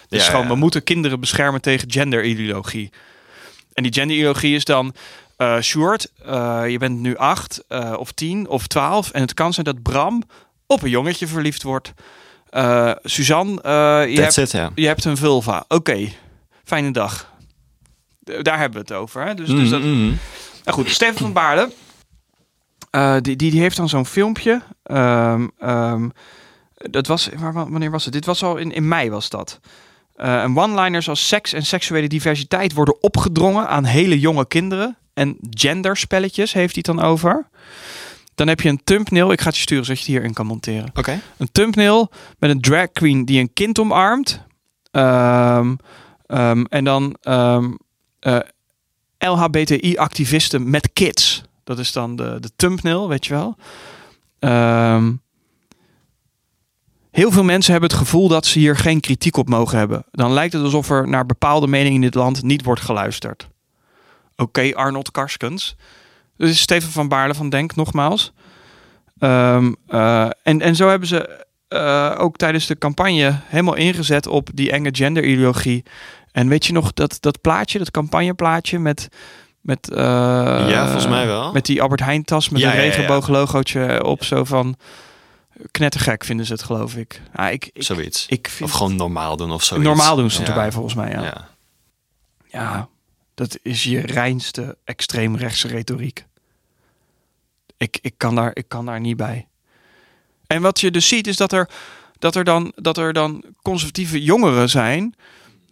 Dus 0.08 0.26
Ja, 0.26 0.32
gewoon, 0.32 0.48
we 0.48 0.56
moeten 0.56 0.84
kinderen 0.84 1.20
beschermen 1.20 1.62
tegen 1.62 1.92
genderideologie. 1.92 2.90
En 3.74 3.84
die 3.84 3.94
genderideologie 3.94 4.56
is 4.56 4.66
dan, 4.66 4.94
eh 5.38 5.60
Sjoerd, 5.60 6.12
je 6.68 6.76
bent 6.80 7.00
nu 7.00 7.18
acht 7.18 7.64
of 7.98 8.12
tien 8.12 8.48
of 8.48 8.68
twaalf 8.68 9.12
en 9.12 9.22
het 9.22 9.34
kan 9.34 9.54
zijn 9.54 9.66
dat 9.66 9.82
Bram 9.82 10.24
op 10.68 10.82
een 10.82 10.90
jongetje 10.90 11.28
verliefd 11.28 11.64
wordt. 11.64 11.94
Suzanne, 13.04 13.52
je, 14.10 14.22
hebt, 14.22 14.38
it, 14.38 14.52
je 14.76 14.88
hebt 14.88 15.06
een 15.06 15.18
vulva. 15.18 15.66
Oké, 15.68 16.10
fijne 16.64 16.92
dag. 16.92 17.29
Daar 18.42 18.60
hebben 18.60 18.82
we 18.86 18.94
het 18.94 19.02
over, 19.02 19.26
hè? 19.26 19.34
Dus, 19.36 19.50
dus 19.50 19.70
dat, 19.70 19.80
Mhm, 19.82 19.90
mhm. 19.90 20.14
nou 20.66 20.78
goed, 20.78 20.90
Steven 20.90 21.18
van 21.18 21.34
Baarle. 21.34 21.72
eh, 22.90 23.16
die, 23.22 23.36
die, 23.36 23.52
die 23.52 23.62
heeft 23.62 23.78
dan 23.78 23.90
zo'n 23.90 24.06
filmpje. 24.06 24.62
Ehm, 24.84 25.48
ehm, 25.60 26.10
dat 26.76 27.08
was, 27.08 27.30
waar, 27.38 27.54
wanneer 27.54 27.92
was 27.92 28.04
het? 28.06 28.14
Dit 28.14 28.26
was 28.26 28.44
al 28.44 28.58
in, 28.58 28.72
in 28.72 28.88
mei 28.88 29.10
was 29.10 29.30
dat. 29.30 29.60
Eh 30.16 30.42
een 30.44 30.58
one-liners 30.58 31.10
als 31.10 31.28
seks 31.28 31.54
en 31.54 31.66
seksuele 31.66 32.08
diversiteit 32.08 32.74
worden 32.74 33.02
opgedrongen 33.04 33.68
aan 33.68 33.84
hele 33.84 34.20
jonge 34.20 34.48
kinderen. 34.48 34.98
En 35.14 35.38
genderspelletjes 35.50 36.54
heeft 36.54 36.74
hij 36.74 36.84
dan 36.84 37.02
over. 37.02 37.48
Dan 38.36 38.48
heb 38.48 38.62
je 38.62 38.70
een 38.70 38.84
thumbnail. 38.84 39.32
Ik 39.32 39.42
ga 39.42 39.48
het 39.48 39.56
je 39.56 39.62
sturen 39.62 39.86
zodat 39.86 40.00
je 40.00 40.06
het 40.06 40.16
hierin 40.16 40.34
kan 40.34 40.46
monteren. 40.46 40.92
Oké. 40.94 41.20
Een 41.38 41.52
thumbnail 41.52 42.12
met 42.40 42.50
een 42.50 42.62
drag 42.62 42.92
queen 42.92 43.26
die 43.26 43.40
een 43.40 43.54
kind 43.54 43.80
omarmt. 43.80 44.42
Ehm, 44.92 45.76
en 46.70 46.84
dan 46.84 47.16
eh, 48.20 48.40
LHBTI-activisten 49.18 50.70
met 50.70 50.90
kids. 50.94 51.44
Dat 51.64 51.80
is 51.80 51.92
dan 51.92 52.16
de, 52.16 52.38
de 52.40 52.50
thumbnail, 52.56 53.08
weet 53.08 53.26
je 53.26 53.34
wel. 53.34 53.56
Ehm, 54.40 55.14
heel 57.12 57.32
veel 57.32 57.44
mensen 57.44 57.72
hebben 57.72 57.90
het 57.90 58.00
gevoel 58.00 58.28
dat 58.28 58.46
ze 58.46 58.60
hier 58.60 58.76
geen 58.78 59.00
kritiek 59.00 59.38
op 59.38 59.50
mogen 59.50 59.78
hebben. 59.78 60.06
Dan 60.12 60.34
lijkt 60.34 60.54
het 60.54 60.64
alsof 60.64 60.90
er 60.90 61.08
naar 61.08 61.26
bepaalde 61.26 61.68
meningen 61.68 61.96
in 61.96 62.02
dit 62.02 62.16
land 62.16 62.44
niet 62.44 62.64
wordt 62.64 62.82
geluisterd. 62.82 63.48
Oké, 64.36 64.76
Arnold 64.76 65.12
Karskens. 65.12 65.76
Is 66.38 66.60
Steven 66.60 66.92
van 66.92 67.08
Baarle 67.08 67.34
van 67.34 67.50
Denk, 67.50 67.76
nogmaals. 67.76 68.34
Ehm, 69.20 69.74
eh, 69.88 70.30
en, 70.44 70.62
en 70.62 70.76
zo 70.76 70.90
hebben 70.90 71.08
ze 71.08 71.46
eh, 71.68 72.16
ook 72.18 72.38
tijdens 72.38 72.68
de 72.68 72.78
campagne 72.78 73.40
helemaal 73.46 73.76
ingezet 73.76 74.28
op 74.28 74.50
die 74.54 74.72
enge 74.72 74.90
genderideologie. 74.92 75.84
En 76.40 76.48
weet 76.48 76.66
je 76.66 76.74
nog 76.74 76.94
dat, 76.94 77.18
dat 77.20 77.42
plaatje, 77.42 77.78
dat 77.78 77.92
campagneplaatje 77.92 78.80
met... 78.80 79.08
met 79.62 79.90
eh, 79.90 79.98
ja, 80.70 80.84
volgens 80.84 81.08
mij 81.08 81.26
wel. 81.26 81.52
Met 81.52 81.66
die 81.66 81.82
Albert 81.82 82.00
Heijn 82.00 82.24
tas 82.24 82.50
met 82.50 82.62
Ja, 82.62 82.70
een 82.70 82.76
ja, 82.76 82.82
regenbooglogootje 82.82 84.04
op. 84.04 84.24
Zo 84.24 84.44
van... 84.44 84.76
Knettergek 85.72 86.24
vinden 86.24 86.46
ze 86.46 86.52
het, 86.52 86.64
geloof 86.64 86.96
ik. 86.96 87.22
Ja, 87.36 87.50
ik, 87.50 87.70
ik, 87.74 87.84
Zoiets. 87.84 88.26
ik 88.28 88.50
vind 88.50 88.70
Of 88.70 88.76
gewoon 88.76 88.96
normaal 88.96 89.38
doen 89.38 89.52
of 89.52 89.64
zoiets. 89.64 89.88
normaal 89.88 90.16
doen 90.16 90.30
stond 90.30 90.48
erbij 90.48 90.72
volgens 90.72 90.94
mij. 90.94 91.10
Ja. 91.12 91.22
Ja. 91.22 91.48
ja, 92.46 92.88
dat 93.34 93.58
is 93.62 93.84
je 93.84 94.00
reinste 94.00 94.78
extreemrechtse 94.84 95.68
retoriek. 95.68 96.26
Ik, 97.78 98.00
ik, 98.02 98.14
kan 98.18 98.36
daar, 98.36 98.52
ik 98.54 98.66
kan 98.68 98.86
daar 98.86 99.00
niet 99.00 99.18
bij. 99.18 99.48
En 100.48 100.62
wat 100.62 100.80
je 100.80 100.92
dus 100.92 101.08
ziet 101.08 101.28
is 101.28 101.38
dat 101.38 101.52
er, 101.52 101.70
dat 102.20 102.36
er, 102.36 102.44
dan, 102.44 102.72
dat 102.76 102.98
er 102.98 103.14
dan 103.14 103.44
conservatieve 103.62 104.24
jongeren 104.24 104.70
zijn... 104.70 105.16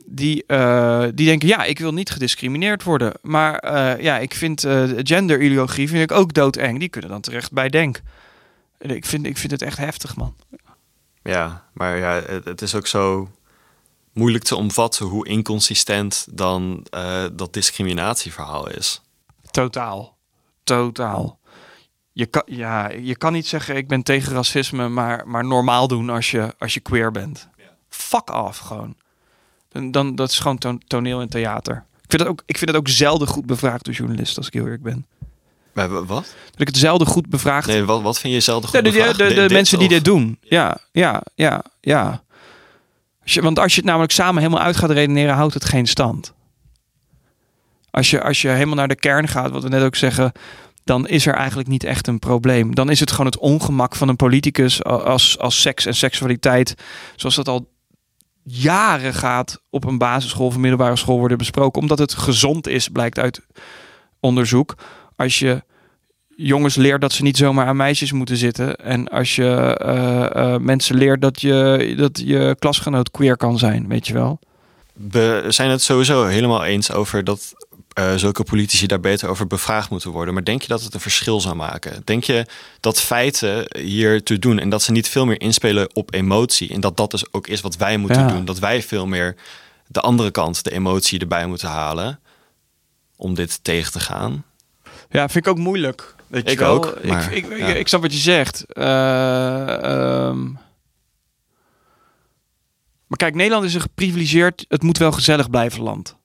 Die, 0.10 0.46
eh, 0.46 1.06
die 1.14 1.26
denken, 1.26 1.48
ja, 1.48 1.64
ik 1.64 1.80
wil 1.80 1.94
niet 1.94 2.10
gediscrimineerd 2.10 2.84
worden. 2.84 3.14
Maar 3.22 3.58
eh, 3.58 4.04
ja, 4.04 4.18
ik 4.18 4.34
vind 4.34 4.64
eh 4.64 4.84
genderideologie 4.96 5.90
vind 5.90 6.12
ik 6.12 6.18
ook 6.18 6.34
doodeng. 6.34 6.80
Die 6.80 6.90
kunnen 6.90 7.10
dan 7.10 7.22
terecht 7.22 7.52
bij 7.52 7.70
denk. 7.70 8.02
En 8.78 8.90
Ik 8.90 9.06
vind, 9.06 9.26
ik 9.26 9.38
vind 9.38 9.52
het 9.52 9.62
echt 9.62 9.78
heftig, 9.78 10.16
man. 10.16 10.36
Ja, 11.24 11.66
maar 11.74 11.98
ja, 11.98 12.22
het, 12.26 12.46
het 12.46 12.62
is 12.62 12.76
ook 12.76 12.88
zo 12.88 13.30
moeilijk 14.14 14.44
te 14.44 14.56
omvatten 14.56 15.06
hoe 15.06 15.28
inconsistent 15.28 16.28
dan 16.32 16.86
dat 17.34 17.54
discriminatieverhaal 17.54 18.70
is. 18.70 19.02
Totaal. 19.52 20.18
Totaal. 20.64 21.40
Je 22.12 22.26
kan, 22.26 22.44
ja, 22.46 22.90
je 22.90 23.18
kan 23.18 23.34
niet 23.34 23.48
zeggen 23.48 23.76
ik 23.76 23.88
ben 23.88 24.04
tegen 24.04 24.34
racisme, 24.34 24.90
maar, 24.90 25.28
maar 25.28 25.46
normaal 25.46 25.88
doen 25.88 26.10
als 26.10 26.32
je, 26.32 26.54
als 26.60 26.74
je 26.74 26.80
queer 26.80 27.12
bent. 27.12 27.50
Fuck 27.90 28.30
af 28.30 28.58
gewoon. 28.58 28.96
Dan, 29.92 30.16
dat 30.16 30.30
is 30.30 30.40
gewoon 30.40 30.58
to- 30.58 30.78
toneel 30.88 31.22
en 31.22 31.30
theater. 31.30 31.86
Ik 32.02 32.10
vind, 32.14 32.22
het 32.22 32.32
ook, 32.32 32.44
ik 32.46 32.58
vind 32.58 32.70
het 32.70 32.80
ook 32.80 32.88
zelden 32.88 33.28
goed 33.28 33.46
bevraagd 33.46 33.86
door 33.86 33.94
journalisten, 33.94 34.38
als 34.38 34.48
ik 34.48 34.54
heel 34.54 34.64
eerlijk 34.64 34.84
ben. 34.84 35.06
Maar 35.74 35.90
wa- 35.90 36.04
wat? 36.06 36.36
Dat 36.52 36.62
ik 36.62 36.68
het 36.68 36.78
zelden 36.78 37.08
goed 37.08 37.30
bevraagd... 37.30 37.68
Nee, 37.68 37.84
wat, 37.84 38.02
wat 38.02 38.20
vind 38.20 38.34
je 38.34 38.40
zelden 38.40 38.70
goed 38.70 38.94
Ja, 38.94 39.14
de, 39.14 39.34
de, 39.34 39.48
mensen 39.54 39.78
die 39.80 39.88
of- 39.88 39.94
dit 39.94 40.06
doen. 40.06 40.38
Ja, 40.42 40.78
ja, 40.92 41.22
ja, 41.36 41.64
ja. 41.82 42.24
Als 43.24 43.34
je, 43.34 43.42
want 43.42 43.60
als 43.60 43.72
je 43.74 43.78
het 43.80 43.90
namelijk 43.90 44.12
samen 44.14 44.42
helemaal 44.42 44.64
uit 44.64 44.76
gaat 44.78 44.90
redeneren, 44.90 45.36
houdt 45.36 45.54
het 45.54 45.66
geen 45.66 45.88
stand. 45.88 46.34
Als 47.92 48.10
je, 48.10 48.24
als 48.24 48.42
je 48.42 48.48
helemaal 48.50 48.76
naar 48.76 48.88
de 48.88 48.96
kern 48.96 49.28
gaat, 49.28 49.52
wat 49.52 49.64
we 49.64 49.70
net 49.70 49.84
ook 49.84 49.96
zeggen, 49.96 50.32
dan 50.84 51.08
is 51.08 51.26
er 51.26 51.34
eigenlijk 51.34 51.70
niet 51.70 51.84
echt 51.84 52.08
een 52.08 52.20
probleem. 52.20 52.76
Dan 52.76 52.90
is 52.90 53.00
het 53.00 53.12
gewoon 53.12 53.26
het 53.26 53.38
ongemak 53.38 53.96
van 53.96 54.08
een 54.10 54.16
politicus 54.16 54.84
als, 54.84 55.40
als 55.40 55.62
seks 55.62 55.86
en 55.86 55.96
seksualiteit, 55.96 56.76
zoals 57.16 57.36
dat 57.36 57.48
al 57.48 57.70
jaren 58.50 59.14
gaat 59.14 59.62
op 59.70 59.86
een 59.86 59.98
basisschool 59.98 60.46
of 60.46 60.56
een 60.56 60.62
middelbare 60.62 60.96
school 60.96 61.20
worden 61.20 61.38
besproken, 61.38 61.82
omdat 61.82 62.00
het 62.00 62.14
gezond 62.14 62.68
is, 62.68 62.88
blijkt 62.88 63.20
uit 63.20 63.42
onderzoek. 64.20 64.76
Als 65.16 65.40
je 65.40 65.64
jongens 66.36 66.76
leert 66.76 67.02
dat 67.02 67.12
ze 67.12 67.24
niet 67.24 67.38
zomaar 67.38 67.66
aan 67.66 67.76
meisjes 67.76 68.12
moeten 68.12 68.38
zitten. 68.38 68.76
En 68.76 69.08
als 69.08 69.36
je 69.36 69.76
eh, 69.78 70.54
eh, 70.54 70.62
mensen 70.62 70.96
leert 70.96 71.22
dat 71.22 71.42
je, 71.42 71.94
dat 71.98 72.22
je 72.26 72.56
klasgenoot 72.60 73.12
queer 73.12 73.38
kan 73.38 73.58
zijn, 73.58 73.88
weet 73.88 74.08
je 74.08 74.14
wel. 74.14 74.40
We 74.94 75.46
zijn 75.48 75.70
het 75.70 75.82
sowieso 75.82 76.26
helemaal 76.26 76.64
eens 76.64 76.92
over 76.92 77.24
dat 77.24 77.67
eh, 77.98 78.14
zulke 78.16 78.44
politici 78.44 78.88
daar 78.88 79.00
beter 79.00 79.30
over 79.30 79.48
bevraagd 79.48 79.90
moeten 79.90 80.12
worden. 80.12 80.34
Maar 80.34 80.44
denk 80.44 80.62
je 80.62 80.68
dat 80.68 80.82
het 80.84 80.94
een 80.94 81.00
verschil 81.00 81.42
zou 81.42 81.56
maken? 81.56 82.02
Denk 82.04 82.24
je 82.24 82.46
dat 82.80 83.02
feiten 83.02 83.78
hier 83.80 84.24
te 84.24 84.40
doen 84.40 84.60
en 84.60 84.70
dat 84.70 84.82
ze 84.82 84.92
niet 84.92 85.08
veel 85.10 85.26
meer 85.26 85.42
inspelen 85.42 85.96
op 85.96 86.14
emotie? 86.14 86.70
En 86.74 86.80
dat 86.82 86.98
dat 86.98 87.12
dus 87.12 87.34
ook 87.34 87.48
is 87.48 87.62
wat 87.62 87.76
wij 87.76 87.98
moeten 87.98 88.22
Ja. 88.22 88.28
doen. 88.28 88.46
Dat 88.46 88.60
wij 88.60 88.82
veel 88.84 89.06
meer 89.08 89.36
de 89.88 90.02
andere 90.02 90.32
kant, 90.32 90.64
de 90.64 90.72
emotie 90.72 91.20
erbij 91.20 91.48
moeten 91.48 91.68
halen 91.68 92.20
om 93.16 93.34
dit 93.34 93.64
tegen 93.64 93.92
te 93.92 94.00
gaan. 94.00 94.44
Ja, 95.10 95.30
vind 95.30 95.46
ik 95.46 95.52
ook 95.52 95.58
moeilijk. 95.58 96.16
Weet 96.28 96.46
je 96.46 96.52
Ik 96.52 96.60
wel. 96.60 96.74
ook, 96.74 97.04
maar, 97.04 97.34
ik, 97.34 97.46
ik, 97.46 97.58
ja. 97.58 97.68
ik 97.68 97.88
snap 97.88 98.02
wat 98.02 98.14
je 98.14 98.20
zegt. 98.20 98.66
Eh, 98.74 99.84
ehm. 99.84 100.44
Maar 103.08 103.18
kijk, 103.18 103.36
Nederland 103.36 103.66
is 103.66 103.74
een 103.74 103.82
geprivilegeerd, 103.82 104.66
het 104.68 104.84
moet 104.84 104.98
wel 104.98 105.12
gezellig 105.12 105.50
blijven 105.50 105.82
land. 105.84 106.17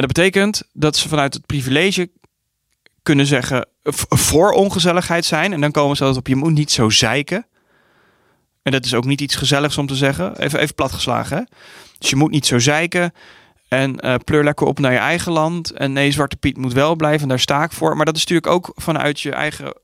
Dat 0.00 0.12
betekent 0.12 0.62
dat 0.72 0.96
ze 0.96 1.08
vanuit 1.08 1.34
het 1.34 1.46
privilege 1.46 2.10
kunnen 3.02 3.26
zeggen 3.26 3.68
v- 3.82 4.04
voor 4.08 4.50
ongezelligheid 4.52 5.24
zijn. 5.24 5.52
En 5.52 5.60
dan 5.60 5.70
komen 5.70 5.96
ze 5.96 6.04
altijd 6.04 6.20
op, 6.20 6.28
je 6.28 6.36
moet 6.36 6.52
niet 6.52 6.70
zo 6.70 6.90
zeiken. 6.90 7.46
En 8.62 8.72
dat 8.72 8.84
is 8.84 8.94
ook 8.94 9.04
niet 9.04 9.20
iets 9.20 9.34
gezelligs 9.34 9.78
om 9.78 9.86
te 9.86 9.94
zeggen. 9.94 10.38
Even, 10.38 10.58
even 10.60 10.74
platgeslagen, 10.74 11.36
hè? 11.36 11.42
Dus 11.98 12.10
je 12.10 12.16
moet 12.16 12.30
niet 12.30 12.46
zo 12.46 12.58
zeiken. 12.58 13.12
En 13.68 14.00
eh, 14.00 14.14
pleur 14.24 14.44
lekker 14.44 14.66
op 14.66 14.78
naar 14.78 14.92
je 14.92 14.98
eigen 14.98 15.32
land. 15.32 15.70
En 15.70 15.92
nee, 15.92 16.10
Zwarte 16.10 16.36
Piet 16.36 16.56
moet 16.56 16.72
wel 16.72 16.96
blijven. 16.96 17.22
En 17.22 17.28
daar 17.28 17.40
sta 17.40 17.62
ik 17.62 17.72
voor. 17.72 17.96
Maar 17.96 18.04
dat 18.06 18.16
is 18.16 18.20
natuurlijk 18.20 18.52
ook 18.52 18.72
vanuit 18.74 19.20
je 19.20 19.32
eigen 19.32 19.74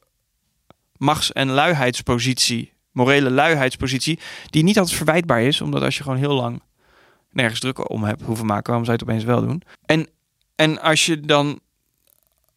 machts- 0.96 1.32
en 1.32 1.50
luiheidspositie. 1.50 2.72
Morele 2.92 3.30
luiheidspositie. 3.30 4.18
Die 4.50 4.62
niet 4.62 4.78
altijd 4.78 4.96
verwijtbaar 4.96 5.42
is. 5.42 5.60
Omdat 5.60 5.82
als 5.82 5.96
je 5.96 6.02
gewoon 6.02 6.18
heel 6.18 6.34
lang 6.34 6.62
nergens 7.36 7.60
druk 7.60 7.90
om 7.90 8.04
hebt 8.04 8.22
hoeven 8.22 8.46
maken. 8.46 8.66
Waarom 8.66 8.84
zou 8.84 8.96
je 8.96 9.04
het 9.04 9.12
opeens 9.12 9.24
wel 9.24 9.46
doen? 9.46 9.62
En, 9.86 10.08
en 10.54 10.80
als 10.80 11.06
je 11.06 11.20
dan... 11.20 11.60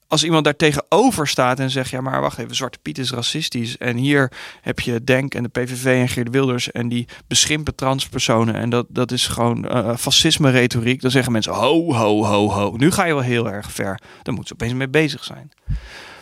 Als 0.07 0.23
iemand 0.23 0.43
daar 0.43 0.55
tegenover 0.55 1.27
staat 1.27 1.59
en 1.59 1.69
zegt... 1.69 1.89
Ja, 1.89 2.01
maar 2.01 2.21
wacht 2.21 2.37
even, 2.37 2.55
Zwarte 2.55 2.79
Piet 2.81 2.97
is 2.97 3.11
racistisch. 3.11 3.77
En 3.77 3.97
hier 3.97 4.31
heb 4.61 4.79
je 4.79 5.03
Denk 5.03 5.33
en 5.33 5.43
de 5.43 5.49
PVV 5.49 5.85
en 5.85 6.07
Geert 6.07 6.29
Wilders... 6.29 6.71
en 6.71 6.87
die 6.87 7.07
beschimpen 7.27 7.75
transpersonen. 7.75 8.55
En 8.55 8.69
dat, 8.69 8.85
dat 8.89 9.11
is 9.11 9.27
gewoon 9.27 9.67
eh 9.67 9.97
fascisme-retoriek. 9.97 11.01
Dan 11.01 11.11
zeggen 11.11 11.31
mensen, 11.31 11.53
ho, 11.53 11.93
ho, 11.93 12.25
ho, 12.25 12.49
ho. 12.49 12.75
Nu 12.77 12.91
ga 12.91 13.05
je 13.05 13.13
wel 13.13 13.23
heel 13.23 13.49
erg 13.51 13.71
ver. 13.71 13.99
Dan 14.23 14.33
moeten 14.33 14.47
ze 14.47 14.53
opeens 14.53 14.73
mee 14.73 14.89
bezig 14.89 15.23
zijn. 15.23 15.51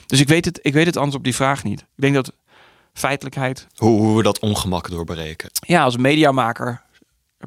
Dus 0.05 0.19
ik 0.19 0.27
weet 0.27 0.45
het, 0.45 0.59
ik 0.61 0.73
weet 0.73 0.85
het 0.85 0.97
antwoord 0.97 1.17
op 1.17 1.23
die 1.23 1.35
vraag 1.35 1.63
niet. 1.63 1.79
Ik 1.79 1.87
denk 1.95 2.13
dat 2.13 2.33
feitelijkheid... 2.93 3.67
Hoe, 3.75 3.99
hoe 3.99 4.17
we 4.17 4.23
dat 4.23 4.39
ongemak 4.39 4.89
doorbreken. 4.89 5.49
Ja, 5.59 5.83
als 5.83 5.97
mediamaker 5.97 6.81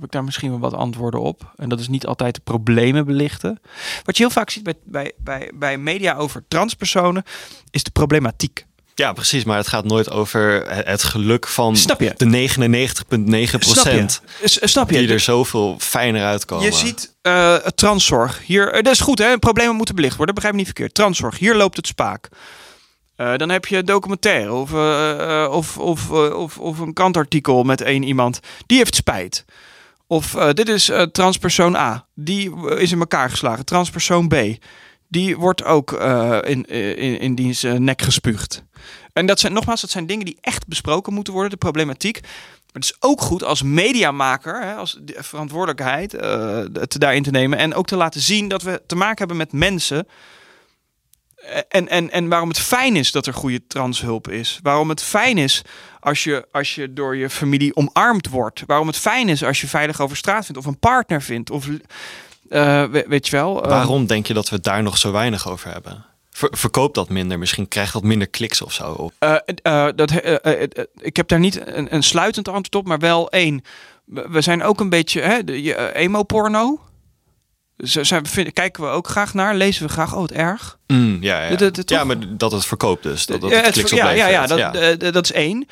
heb 0.01 0.09
ik 0.09 0.15
daar 0.15 0.25
misschien 0.25 0.51
wel 0.51 0.59
wat 0.59 0.75
antwoorden 0.75 1.21
op. 1.21 1.53
En 1.57 1.69
dat 1.69 1.81
is 1.81 1.89
niet 1.89 2.07
altijd 2.07 2.35
de 2.35 2.41
problemen 2.45 3.05
belichten. 3.07 3.61
Wat 4.05 4.17
je 4.17 4.23
heel 4.23 4.33
vaak 4.33 4.51
ziet 4.51 4.63
bij, 4.63 4.75
bij, 4.85 5.13
bij, 5.19 5.51
bij 5.55 5.79
media 5.79 6.15
over 6.15 6.45
transpersonen, 6.49 7.23
is 7.71 7.83
de 7.83 7.91
problematiek. 7.91 8.65
Ja, 8.95 9.13
precies. 9.13 9.45
Maar 9.45 9.57
het 9.57 9.69
gaat 9.69 9.85
nooit 9.85 10.11
over 10.11 10.65
het 10.87 11.03
geluk 11.03 11.47
van 11.47 11.77
Snap 11.77 12.01
je? 12.01 12.13
de 12.17 12.49
99,9 13.49 13.59
procent. 13.59 14.23
S- 14.45 14.59
Snap 14.63 14.91
je? 14.91 14.99
Die 14.99 15.09
er 15.13 15.21
zoveel 15.21 15.77
fijner 15.79 16.25
uitkomen. 16.25 16.65
Je 16.65 16.73
ziet 16.73 17.15
eh, 17.23 17.55
transzorg. 17.55 18.41
Hier, 18.47 18.69
eh, 18.73 18.83
dat 18.83 18.93
is 18.93 19.01
goed, 19.01 19.19
hè? 19.19 19.39
Problemen 19.39 19.77
moeten 19.77 19.95
belicht 19.95 20.17
worden. 20.17 20.35
Begrijp 20.35 20.55
me 20.57 20.61
niet 20.63 20.71
verkeerd. 20.73 20.95
Transzorg. 20.95 21.39
Hier 21.39 21.55
loopt 21.55 21.77
het 21.77 21.87
spaak. 21.87 22.29
Eh, 23.17 23.37
dan 23.37 23.49
heb 23.49 23.67
je 23.67 23.85
documentaire 23.85 24.53
of, 24.53 24.73
eh, 24.73 25.43
eh, 25.45 25.53
of, 25.53 25.79
of, 25.79 26.11
eh, 26.11 26.37
of, 26.39 26.59
of 26.59 26.79
een 26.79 26.93
kantartikel 26.93 27.63
met 27.63 27.81
één 27.81 28.03
iemand. 28.03 28.41
Die 28.67 28.79
heeft 28.79 28.95
spijt. 28.95 29.45
Of 30.11 30.35
eh, 30.35 30.53
dit 30.53 30.69
is 30.69 30.89
eh, 30.89 31.03
transpersoon 31.03 31.77
A. 31.77 32.07
Die 32.15 32.69
eh, 32.69 32.81
is 32.83 32.93
in 32.93 32.99
elkaar 32.99 33.31
geslagen. 33.31 33.65
Transpersoon 33.65 34.29
B. 34.29 34.35
Die 35.09 35.37
wordt 35.37 35.65
ook 35.65 35.93
in, 36.45 36.65
in, 36.65 37.21
in 37.21 37.35
diens 37.35 37.63
nek 37.63 38.03
gespuugd. 38.03 38.65
En 39.13 39.27
dat 39.27 39.41
zijn 39.41 39.53
nogmaals, 39.53 39.81
dat 39.81 39.91
zijn 39.91 40.07
dingen 40.07 40.25
die 40.25 40.39
echt 40.41 40.67
besproken 40.67 41.13
moeten 41.13 41.33
worden. 41.33 41.51
De 41.51 41.57
problematiek. 41.57 42.21
Maar 42.23 42.31
het 42.73 42.85
is 42.85 42.97
ook 42.99 43.21
goed 43.21 43.45
als 43.45 43.63
mediamaker, 43.63 44.63
hè, 44.63 44.75
als 44.75 44.99
de 45.01 45.17
verantwoordelijkheid 45.19 46.11
te 46.11 46.99
daarin 46.99 47.23
te 47.23 47.31
nemen. 47.31 47.59
En 47.59 47.75
ook 47.75 47.87
te 47.87 47.97
laten 47.97 48.21
zien 48.21 48.49
dat 48.49 48.63
we 48.63 48.83
te 48.87 48.97
maken 48.97 49.19
hebben 49.19 49.37
met 49.37 49.53
mensen. 49.53 50.07
En, 51.69 51.89
en, 51.89 52.11
en 52.11 52.29
waarom 52.29 52.49
het 52.49 52.59
fijn 52.59 52.97
is 52.97 53.13
dat 53.13 53.27
er 53.27 53.35
goede 53.35 53.67
transhulp 53.67 54.29
is. 54.29 54.59
Waarom 54.63 54.89
het 54.89 55.03
fijn 55.03 55.39
is 55.39 55.63
als 56.01 56.25
je, 56.25 56.47
als 56.53 56.75
je 56.75 56.93
door 56.93 57.17
je 57.17 57.31
familie 57.31 57.77
omarmd 57.77 58.29
wordt. 58.29 58.63
Waarom 58.67 58.87
het 58.87 58.97
fijn 58.97 59.29
is 59.29 59.45
als 59.45 59.61
je 59.61 59.67
veilig 59.69 60.01
over 60.01 60.17
straat 60.17 60.45
vindt. 60.45 60.61
Of 60.61 60.67
een 60.67 60.79
partner 60.79 61.23
vindt. 61.23 61.51
Of 61.51 61.67
eh, 62.49 62.85
we- 62.85 63.05
weet 63.09 63.29
je 63.29 63.37
wel. 63.37 63.63
eh, 63.65 63.69
Waarom 63.71 64.07
denk 64.07 64.27
je 64.27 64.35
dat 64.35 64.49
we 64.49 64.55
het 64.55 64.65
daar 64.65 64.83
nog 64.83 64.99
zo 64.99 65.13
weinig 65.13 65.49
over 65.49 65.73
hebben? 65.73 66.05
Ver- 66.31 66.53
verkoop 66.57 66.95
dat 66.95 67.09
minder. 67.09 67.39
Misschien 67.39 67.69
krijgt 67.69 67.93
dat 67.93 68.03
minder 68.03 68.29
kliks 68.29 68.63
of 68.63 68.73
zo. 68.73 69.11
Eh, 69.19 69.35
eh, 69.63 69.89
dat, 69.95 70.11
eh, 70.11 70.35
eh, 70.43 70.63
eh, 70.63 70.85
ik 71.01 71.17
heb 71.17 71.29
daar 71.29 71.39
niet 71.39 71.67
een, 71.67 71.95
een 71.95 72.03
sluitend 72.03 72.49
antwoord 72.49 72.75
op, 72.75 72.87
maar 72.87 72.99
wel 72.99 73.31
één. 73.31 73.63
We 74.05 74.41
zijn 74.41 74.63
ook 74.63 74.81
een 74.81 74.89
beetje 74.89 75.21
hè, 75.21 75.45
de, 75.45 75.63
je, 75.63 75.75
eh, 75.75 76.03
emo-porno. 76.03 76.81
Zijn, 77.83 78.27
vinden, 78.27 78.53
kijken 78.53 78.83
we 78.83 78.89
ook 78.89 79.09
graag 79.09 79.35
naar, 79.35 79.55
lezen 79.55 79.87
we 79.87 79.93
graag. 79.93 80.15
Oh, 80.15 80.23
het 80.23 80.33
erg. 80.33 80.79
Mm, 80.87 81.19
ja, 81.21 81.45
ja. 81.45 81.71
Ja, 81.85 82.05
maar 82.05 82.37
dat 82.37 82.53
het 82.53 82.67
verkoopt 82.67 83.03
dus. 83.03 83.27
Dat, 83.27 83.41
dat 83.41 83.51
het 83.51 83.65
het- 83.65 83.75
kliks 83.75 83.91
ja, 83.91 84.11
ja, 84.11 84.27
ja, 84.27 84.47
dat, 84.47 84.75
eh, 84.75 85.13
dat 85.13 85.25
is 85.25 85.33
één. 85.33 85.67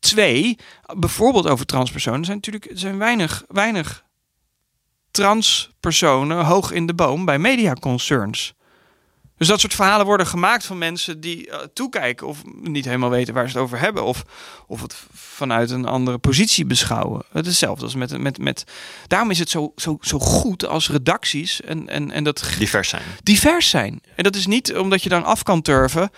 Twee, 0.00 0.58
bijvoorbeeld 0.96 1.46
over 1.48 1.66
transpersonen. 1.66 2.18
Er 2.20 2.24
zijn 2.26 2.36
natuurlijk 2.36 2.70
zijn 2.74 2.98
weinig, 2.98 3.44
weinig 3.48 4.04
transpersonen 5.10 6.44
hoog 6.44 6.70
in 6.70 6.86
de 6.86 6.94
boom 6.94 7.24
bij 7.24 7.38
mediaconcerns. 7.38 8.54
Dus 9.36 9.48
dat 9.48 9.60
soort 9.60 9.74
verhalen 9.74 10.06
worden 10.06 10.26
gemaakt 10.26 10.64
van 10.64 10.78
mensen 10.78 11.20
die 11.20 11.50
eh, 11.50 11.58
toekijken 11.74 12.26
of 12.26 12.42
niet 12.62 12.84
helemaal 12.84 13.10
weten 13.10 13.34
waar 13.34 13.48
ze 13.48 13.54
het 13.54 13.62
over 13.62 13.78
hebben. 13.78 14.04
Of, 14.04 14.24
of 14.66 14.82
het 14.82 14.96
vanuit 15.12 15.70
een 15.70 15.86
andere 15.86 16.18
positie 16.18 16.64
beschouwen. 16.64 17.22
Het 17.32 17.44
is 17.44 17.50
hetzelfde 17.50 17.84
als 17.84 17.94
met, 17.94 18.18
met, 18.18 18.38
met. 18.38 18.64
Daarom 19.06 19.30
is 19.30 19.38
het 19.38 19.50
zo, 19.50 19.72
zo, 19.76 19.98
zo 20.00 20.18
goed 20.18 20.66
als 20.66 20.90
redacties 20.90 21.60
en, 21.60 21.88
en, 21.88 22.10
en 22.10 22.24
dat 22.24 22.50
divers 22.58 22.88
zijn. 22.88 23.02
divers 23.22 23.68
zijn. 23.68 24.00
En 24.14 24.24
dat 24.24 24.36
is 24.36 24.46
niet 24.46 24.76
omdat 24.76 25.02
je 25.02 25.08
dan 25.08 25.24
af 25.24 25.42
kan 25.42 25.62
turven. 25.62 26.10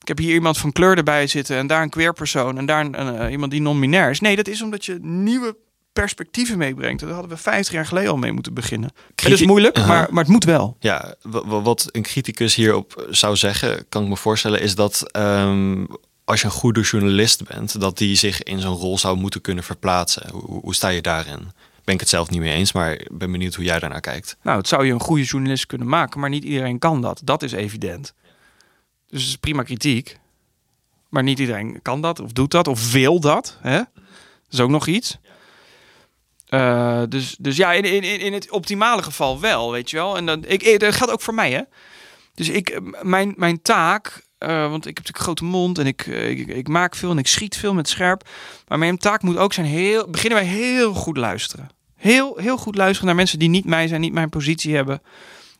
Ik 0.00 0.08
heb 0.08 0.18
hier 0.18 0.34
iemand 0.34 0.58
van 0.58 0.72
kleur 0.72 0.96
erbij 0.96 1.26
zitten 1.26 1.56
en 1.56 1.66
daar 1.66 1.82
een 1.82 1.90
queer 1.90 2.12
persoon 2.12 2.58
en 2.58 2.66
daar 2.66 2.84
een, 2.84 3.00
een, 3.00 3.30
iemand 3.30 3.50
die 3.50 3.60
non-binair 3.60 4.10
is. 4.10 4.20
Nee, 4.20 4.36
dat 4.36 4.48
is 4.48 4.62
omdat 4.62 4.84
je 4.84 4.98
nieuwe 5.00 5.56
perspectieven 6.00 6.58
meebrengt. 6.58 7.00
Daar 7.00 7.10
hadden 7.10 7.30
we 7.30 7.36
50 7.36 7.74
jaar 7.74 7.86
geleden 7.86 8.10
al 8.10 8.16
mee 8.16 8.32
moeten 8.32 8.54
beginnen. 8.54 8.90
Het 9.14 9.30
is 9.32 9.42
moeilijk, 9.46 9.76
maar, 9.86 10.06
maar 10.10 10.22
het 10.24 10.32
moet 10.32 10.44
wel. 10.44 10.76
Ja, 10.80 11.14
wa- 11.22 11.44
wa- 11.46 11.60
wat 11.62 11.88
een 11.92 12.02
criticus 12.02 12.54
hierop 12.54 13.06
zou 13.10 13.36
zeggen, 13.36 13.84
kan 13.88 14.02
ik 14.02 14.08
me 14.08 14.16
voorstellen, 14.16 14.60
is 14.60 14.74
dat 14.74 15.10
ehm, 15.12 15.84
als 16.24 16.40
je 16.40 16.46
een 16.46 16.52
goede 16.52 16.80
journalist 16.80 17.44
bent, 17.48 17.80
dat 17.80 17.98
die 17.98 18.16
zich 18.16 18.42
in 18.42 18.60
zo'n 18.60 18.76
rol 18.76 18.98
zou 18.98 19.16
moeten 19.16 19.40
kunnen 19.40 19.64
verplaatsen. 19.64 20.30
Hoe, 20.32 20.60
hoe 20.60 20.74
sta 20.74 20.88
je 20.88 21.02
daarin? 21.02 21.38
Ben 21.84 21.94
ik 21.94 22.00
het 22.00 22.08
zelf 22.08 22.30
niet 22.30 22.40
mee 22.40 22.52
eens, 22.54 22.72
maar 22.72 23.00
ben 23.10 23.32
benieuwd 23.32 23.54
hoe 23.54 23.64
jij 23.64 23.78
daarnaar 23.78 24.00
kijkt. 24.00 24.36
Nou, 24.42 24.58
het 24.58 24.68
zou 24.68 24.86
je 24.86 24.92
een 24.92 25.00
goede 25.00 25.24
journalist 25.24 25.66
kunnen 25.66 25.88
maken, 25.88 26.20
maar 26.20 26.30
niet 26.30 26.44
iedereen 26.44 26.78
kan 26.78 27.00
dat. 27.02 27.20
Dat 27.24 27.42
is 27.42 27.52
evident. 27.52 28.14
Dus 29.08 29.20
het 29.20 29.28
is 29.30 29.36
prima 29.36 29.62
kritiek. 29.62 30.18
Maar 31.08 31.22
niet 31.22 31.38
iedereen 31.38 31.78
kan 31.82 32.00
dat, 32.02 32.20
of 32.20 32.32
doet 32.32 32.50
dat, 32.50 32.68
of 32.68 32.92
wil 32.92 33.20
dat. 33.20 33.58
Hè? 33.60 33.76
Dat 33.76 33.86
is 34.50 34.60
ook 34.60 34.70
nog 34.70 34.86
iets. 34.86 35.18
Eh, 36.48 37.02
dus, 37.08 37.36
dus 37.38 37.56
ja, 37.56 37.72
in, 37.72 37.84
in, 37.84 38.02
in 38.20 38.32
het 38.32 38.50
optimale 38.50 39.02
geval 39.02 39.40
wel, 39.40 39.72
weet 39.72 39.90
je 39.90 39.96
wel. 39.96 40.16
En 40.16 40.26
dan, 40.26 40.44
ik, 40.46 40.62
ik- 40.62 40.80
dat 40.80 40.94
geldt 40.94 41.12
ook 41.12 41.20
voor 41.20 41.34
mij, 41.34 41.52
hè. 41.52 41.62
Dus 42.34 42.48
ik, 42.48 42.68
eh, 42.70 42.80
mijn, 43.02 43.34
mijn 43.36 43.62
taak, 43.62 44.26
eh, 44.38 44.48
want 44.70 44.86
ik 44.86 44.96
heb 44.96 45.06
natuurlijk 45.06 45.16
een 45.18 45.22
grote 45.24 45.44
mond 45.44 45.78
en 45.78 45.86
ik, 45.86 46.06
eh, 46.06 46.30
ik, 46.30 46.46
ik 46.46 46.68
maak 46.68 46.94
veel 46.96 47.10
en 47.10 47.18
ik 47.18 47.26
schiet 47.26 47.56
veel 47.56 47.74
met 47.74 47.88
scherp. 47.88 48.28
Maar 48.68 48.78
mijn 48.78 48.98
taak 48.98 49.22
moet 49.22 49.36
ook 49.36 49.52
zijn, 49.52 49.66
heel, 49.66 50.10
beginnen 50.10 50.38
wij 50.38 50.48
heel 50.48 50.94
goed 50.94 51.16
luisteren. 51.16 51.68
Heel, 51.96 52.36
heel 52.36 52.56
goed 52.56 52.74
luisteren 52.76 53.06
naar 53.06 53.14
mensen 53.16 53.38
die 53.38 53.48
niet 53.48 53.64
mij 53.64 53.88
zijn, 53.88 54.00
niet 54.00 54.12
mijn 54.12 54.28
positie 54.28 54.74
hebben. 54.74 55.02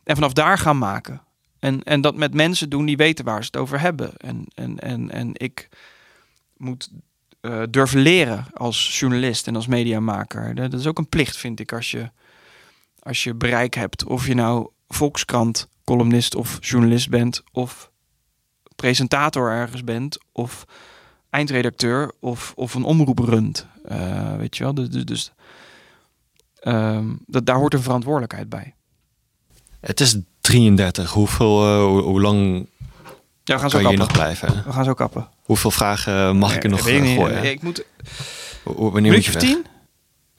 En 0.03 0.15
vanaf 0.15 0.33
daar 0.33 0.57
gaan 0.57 0.77
maken. 0.77 1.21
En, 1.59 1.83
en 1.83 2.01
dat 2.01 2.15
met 2.15 2.33
mensen 2.33 2.69
doen 2.69 2.85
die 2.85 2.97
weten 2.97 3.25
waar 3.25 3.39
ze 3.43 3.49
het 3.51 3.61
over 3.61 3.79
hebben. 3.79 4.17
En, 4.17 4.45
en, 4.55 4.79
en, 4.79 5.11
en 5.11 5.29
ik 5.33 5.69
moet 6.57 6.89
eh, 7.41 7.61
durven 7.69 7.99
leren 7.99 8.45
als 8.53 8.99
journalist 8.99 9.47
en 9.47 9.55
als 9.55 9.67
mediamaker. 9.67 10.55
Dat 10.55 10.71
dat 10.71 10.79
is 10.79 10.87
ook 10.87 10.97
een 10.97 11.09
plicht, 11.09 11.37
vind 11.37 11.59
ik, 11.59 11.73
als 11.73 11.91
je, 11.91 12.09
als 12.99 13.23
je 13.23 13.33
bereik 13.33 13.73
hebt. 13.73 14.03
Of 14.05 14.27
je 14.27 14.33
nou 14.33 14.69
Volkskrant, 14.87 15.67
columnist 15.83 16.35
of 16.35 16.57
journalist 16.61 17.09
bent, 17.09 17.43
of 17.51 17.91
presentator 18.75 19.51
ergens 19.51 19.83
bent, 19.83 20.17
of 20.31 20.65
eindredacteur, 21.29 22.11
of, 22.19 22.53
of 22.55 22.73
een 22.73 22.83
omroep 22.83 23.19
runt. 23.19 23.67
Eh, 23.85 24.35
weet 24.35 24.57
je 24.57 24.63
wel? 24.63 24.73
Dus, 24.73 24.89
dus, 24.89 25.05
dus 25.05 25.31
ehm, 26.59 27.07
dat, 27.25 27.45
daar 27.45 27.55
hoort 27.55 27.73
een 27.73 27.81
verantwoordelijkheid 27.81 28.49
bij. 28.49 28.73
Het 29.79 29.99
is 29.99 30.17
33. 30.41 31.11
Hoeveel, 31.11 31.65
eh, 31.65 31.83
hoe, 31.83 32.01
hoe 32.01 32.21
lang 32.21 32.67
Ja, 33.43 33.55
we 33.55 33.59
gaan 33.59 33.69
zo 33.69 33.79
kan 33.79 33.91
je 33.91 33.97
kappen. 33.97 33.97
nog 33.97 34.11
blijven? 34.11 34.63
We 34.65 34.71
gaan 34.73 34.83
zo 34.83 34.93
kappen. 34.93 35.27
Hoeveel 35.49 35.71
vragen 35.71 36.37
mag 36.37 36.55
ik 36.55 36.63
er 36.63 36.69
nog 36.69 36.83
weet 36.83 36.95
eh, 36.95 37.01
niet. 37.01 37.17
gooien? 37.17 37.43
Ik 37.43 37.61
moet. 37.61 37.83
Wanneer 38.63 39.11
moet 39.11 39.25
je 39.25 39.35
of 39.35 39.41
tien? 39.41 39.65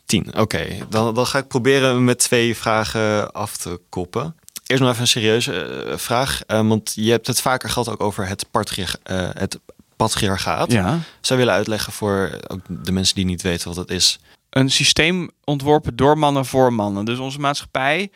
10, 0.05 0.39
oké. 0.39 0.67
Dan, 0.89 1.15
dan 1.15 1.27
ga 1.27 1.39
ik 1.39 1.49
proberen 1.49 2.05
met 2.05 2.19
twee 2.19 2.57
vragen 2.57 3.33
af 3.33 3.57
te 3.57 3.81
koppen. 3.89 4.37
Eerst 4.67 4.83
nog 4.83 4.91
even 4.91 5.03
een 5.03 5.09
serieuze 5.09 5.63
eh, 5.65 5.97
vraag. 5.97 6.43
eh, 6.47 6.69
want 6.69 6.93
je 6.95 7.11
hebt 7.11 7.27
het 7.27 7.41
vaker 7.41 7.69
gehad 7.69 7.89
ook 7.89 8.01
over 8.01 8.27
het, 8.27 8.51
patriarch, 8.51 8.97
eh, 9.03 9.29
het 9.33 9.59
patriarchaat. 9.97 10.73
Ja. 10.73 10.99
Zou 11.21 11.39
willen 11.39 11.55
uitleggen 11.55 11.93
voor 11.93 12.39
ook 12.47 12.61
de 12.69 12.93
mensen 12.93 13.15
die 13.15 13.25
niet 13.25 13.43
weten 13.43 13.67
wat 13.67 13.77
dat 13.77 13.91
is? 13.91 14.19
Een 14.51 14.71
systeem 14.71 15.31
ontworpen 15.45 15.97
door 15.97 16.19
mannen 16.19 16.47
voor 16.47 16.73
mannen. 16.73 17.05
Dus 17.05 17.19
onze 17.19 17.39
maatschappij 17.39 18.11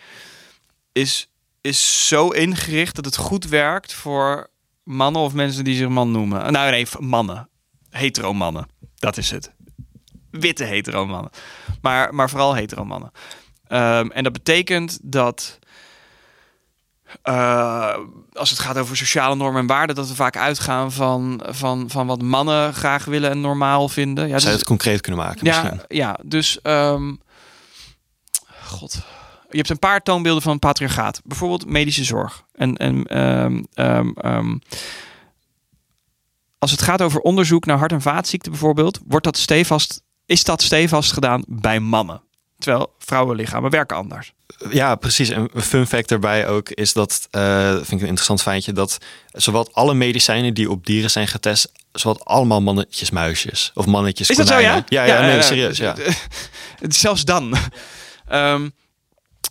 is, 0.93 1.29
is 1.61 2.09
zo 2.09 2.29
ingericht 2.29 2.95
dat 2.95 3.05
het 3.05 3.17
goed 3.17 3.49
werkt 3.49 3.93
voor 3.93 4.53
mannen 4.85 5.23
of 5.23 5.35
mensen 5.35 5.65
die 5.65 5.77
zich 5.77 5.89
man 5.89 6.11
noemen. 6.11 6.53
Nou, 6.53 6.71
nee, 6.71 6.87
mannen. 6.99 7.49
Hetero 7.91 8.33
mannen. 8.33 8.67
Dat 8.95 9.17
is 9.17 9.31
het. 9.31 9.53
Witte 10.31 10.65
hetero 10.65 11.07
mannen. 11.07 11.31
Maar, 11.81 12.15
maar 12.15 12.31
vooral 12.31 12.55
hetero 12.55 12.85
mannen. 12.85 13.11
Ehm, 13.67 14.11
en 14.11 14.23
dat 14.23 14.33
betekent 14.33 14.99
dat 15.03 15.59
eh, 17.23 17.97
als 18.33 18.51
het 18.51 18.59
gaat 18.59 18.79
over 18.79 18.97
sociale 18.97 19.35
normen 19.35 19.61
en 19.61 19.67
waarden, 19.67 19.97
dat 19.97 20.09
we 20.09 20.15
vaak 20.15 20.37
uitgaan 20.37 20.93
van, 20.93 21.43
van, 21.47 21.91
van 21.91 22.07
wat 22.07 22.23
mannen 22.23 22.75
graag 22.75 23.05
willen 23.05 23.31
en 23.31 23.41
normaal 23.41 23.89
vinden. 23.89 24.25
Ja, 24.29 24.31
Zou 24.31 24.41
je 24.41 24.47
dus- 24.47 24.57
het 24.57 24.65
concreet 24.65 25.01
kunnen 25.01 25.25
maken 25.25 25.47
ja, 25.47 25.63
misschien? 25.63 25.83
ja, 25.89 26.19
dus 26.25 26.61
ehm, 26.63 27.15
god. 28.63 28.99
Je 29.55 29.61
hebt 29.61 29.71
een 29.71 29.79
paar 29.79 30.03
toonbeelden 30.03 30.43
van 30.43 30.59
patriarchaat. 30.59 31.21
Bijvoorbeeld 31.25 31.67
medische 31.67 32.05
zorg. 32.05 32.45
En, 32.53 32.77
en 32.77 33.05
ehm, 33.05 33.63
ehm, 33.75 34.09
ehm, 34.15 34.57
als 36.59 36.71
het 36.71 36.83
gaat 36.83 37.03
over 37.03 37.21
onderzoek 37.21 37.67
naar 37.67 37.79
hart- 37.79 37.93
en 37.93 38.01
vaatziekten 38.01 38.51
bijvoorbeeld, 38.51 39.01
wordt 39.07 39.25
dat 39.25 39.37
stevast, 39.37 40.03
is 40.27 40.45
dat 40.45 40.63
stevast 40.63 41.13
gedaan 41.13 41.45
bij 41.49 41.81
mannen. 41.81 42.23
Terwijl 42.59 42.95
vrouwenlichamen 42.99 43.71
werken 43.71 43.97
anders. 43.97 44.33
Ja, 44.71 44.95
precies. 44.95 45.29
En 45.29 45.49
een 45.53 45.63
fun 45.63 45.87
fact 45.87 46.09
daarbij 46.09 46.49
ook 46.49 46.69
is 46.69 46.93
dat, 46.93 47.29
eh, 47.31 47.71
vind 47.73 47.91
ik 47.93 48.01
een 48.01 48.07
interessant 48.07 48.43
feitje, 48.43 48.73
dat 48.73 48.99
zowat 49.33 49.75
alle 49.75 49.95
medicijnen 49.95 50.55
die 50.55 50.71
op 50.71 50.87
dieren 50.87 51.11
zijn 51.11 51.29
getest, 51.29 51.73
zowat 51.93 52.25
allemaal 52.25 52.61
mannetjes 52.63 53.11
muisjes 53.11 53.71
of 53.75 53.87
mannetjes 53.87 54.31
Is 54.31 54.37
dat 54.37 54.47
zo, 54.47 54.55
konijnen. 54.55 54.85
ja? 54.89 55.05
Ja, 55.05 55.21
ja, 55.21 55.27
nee, 55.27 55.43
serieus, 55.43 55.79
ja. 55.79 55.95
Zelfs 56.89 57.25
dan. 57.25 57.57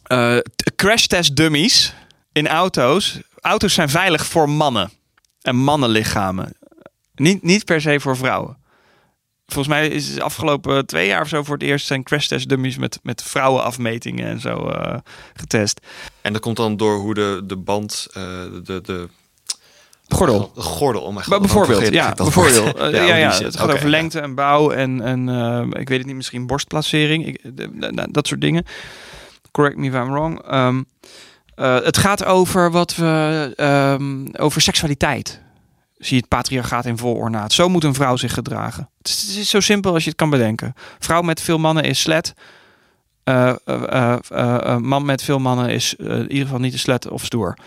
Eh, 0.04 0.38
t- 0.38 0.76
crash 0.76 1.06
test 1.06 1.36
dummies 1.36 1.94
in 2.32 2.48
auto's. 2.48 3.20
Auto's 3.40 3.74
zijn 3.74 3.90
veilig 3.90 4.26
voor 4.26 4.50
mannen 4.50 4.92
en 5.42 5.56
mannenlichamen. 5.56 6.54
Niet, 7.16 7.44
niet 7.44 7.66
per 7.66 7.82
se 7.82 8.00
voor 8.00 8.18
vrouwen. 8.18 8.58
Volgens 9.46 9.76
mij 9.76 9.88
is 9.88 10.08
het 10.08 10.22
afgelopen 10.22 10.86
twee 10.86 11.08
jaar 11.08 11.22
of 11.22 11.28
zo 11.28 11.44
voor 11.44 11.54
het 11.54 11.64
eerst 11.64 11.86
zijn 11.86 12.04
crash 12.04 12.28
test 12.28 12.50
dummies 12.50 12.78
met, 12.78 13.00
met 13.04 13.24
vrouwenafmetingen 13.24 14.26
en 14.26 14.40
zo 14.40 14.70
eh, 14.70 14.98
getest. 15.34 15.80
En 16.22 16.34
dat 16.34 16.42
komt 16.42 16.58
dan 16.58 16.78
door 16.78 16.98
hoe 16.98 17.14
de, 17.14 17.42
de 17.46 17.58
band, 17.58 18.08
eh, 18.14 18.24
de, 18.64 18.82
de 18.82 19.10
Gordel. 20.08 20.52
De 20.56 20.62
gordel, 20.62 21.02
om 21.02 21.14
Maar 21.14 21.40
bijvoorbeeld, 21.40 21.94
ja, 21.94 22.14
bijvoorbeeld. 22.24 22.78
Uh, 22.84 22.92
ja, 22.92 23.04
ja, 23.04 23.16
ja, 23.16 23.32
het 23.32 23.56
gaat 23.56 23.64
okay, 23.64 23.76
over 23.76 23.90
lengte 23.90 24.20
en 24.20 24.36
bouw 24.36 24.72
en, 24.72 25.02
en 25.02 25.28
uh, 25.28 25.82
ik 25.82 25.90
weet 25.90 25.98
het 25.98 26.08
niet, 26.08 26.16
misschien 26.16 26.48
borstplacering, 26.48 27.26
ik, 27.26 27.40
de, 27.44 27.70
de, 27.78 28.08
dat 28.12 28.28
soort 28.28 28.42
dingen. 28.42 28.66
Correct 29.54 29.78
me 29.78 29.88
if 29.88 29.94
I'm 29.94 30.12
wrong. 30.12 30.54
Um, 30.54 30.86
uh, 31.56 31.84
het 31.84 31.98
gaat 31.98 32.26
over 32.26 32.72
wat 32.72 32.96
we 32.96 33.54
um, 34.00 34.36
over 34.36 34.62
seksualiteit. 34.62 35.42
Zie 35.98 36.16
je 36.16 36.22
het 36.22 36.28
patriarchaat 36.28 36.86
in 36.86 36.98
vol 36.98 37.16
ornaat. 37.16 37.54
Zo 37.54 37.70
moet 37.70 37.84
een 37.84 37.94
vrouw 37.94 38.16
zich 38.16 38.34
gedragen. 38.34 38.90
Het 38.98 39.08
is, 39.08 39.50
zo 39.50 39.60
simpel 39.60 39.94
als 39.94 40.04
je 40.04 40.10
het 40.10 40.18
kan 40.18 40.30
bedenken. 40.30 40.74
Vrouw 41.00 41.22
met 41.22 41.42
veel 41.42 41.58
mannen 41.58 41.84
is 41.84 42.02
slet. 42.02 42.34
man 44.80 45.06
met 45.06 45.24
veel 45.24 45.40
mannen 45.40 45.70
is 45.70 45.94
in 45.96 46.32
ieder 46.32 46.46
geval 46.46 46.60
niet 46.60 46.74
een 46.74 46.80
slet 46.80 47.10
of 47.10 47.26
stoer. 47.26 47.58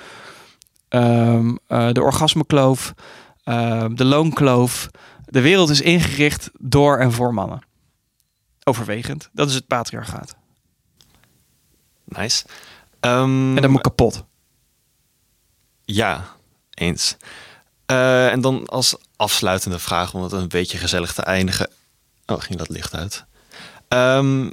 Uh, 0.90 1.50
de 1.68 2.02
orgasmekloof, 2.02 2.94
uh, 3.44 3.84
de 3.90 4.04
loonkloof. 4.04 4.88
De 5.24 5.40
wereld 5.40 5.70
is 5.70 5.80
ingericht 5.80 6.50
door 6.58 6.98
en 6.98 7.12
voor 7.12 7.34
mannen. 7.34 7.60
Overwegend. 8.64 9.28
Dat 9.32 9.48
is 9.48 9.54
het 9.54 9.66
patriarchaat. 9.66 10.36
Nice. 12.06 12.44
Um, 13.00 13.56
en 13.56 13.62
dat 13.62 13.70
moet 13.70 13.80
kapot. 13.80 14.24
Ja, 15.84 16.36
eens. 16.74 17.16
Uh, 17.86 18.32
en 18.32 18.40
dan 18.40 18.66
als 18.66 18.96
afsluitende 19.16 19.78
vraag, 19.78 20.14
om 20.14 20.22
het 20.22 20.32
een 20.32 20.48
beetje 20.48 20.78
gezellig 20.78 21.12
te 21.12 21.22
eindigen. 21.22 21.70
Oh, 22.26 22.40
ging 22.40 22.58
dat 22.58 22.68
licht 22.68 22.94
uit. 22.94 23.24
Um, 23.88 24.52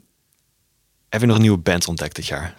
heb 1.10 1.22
je 1.22 1.28
nog 1.28 1.36
een 1.36 1.42
nieuwe 1.42 1.58
band 1.58 1.88
ontdekt 1.88 2.16
dit 2.16 2.26
jaar? 2.26 2.56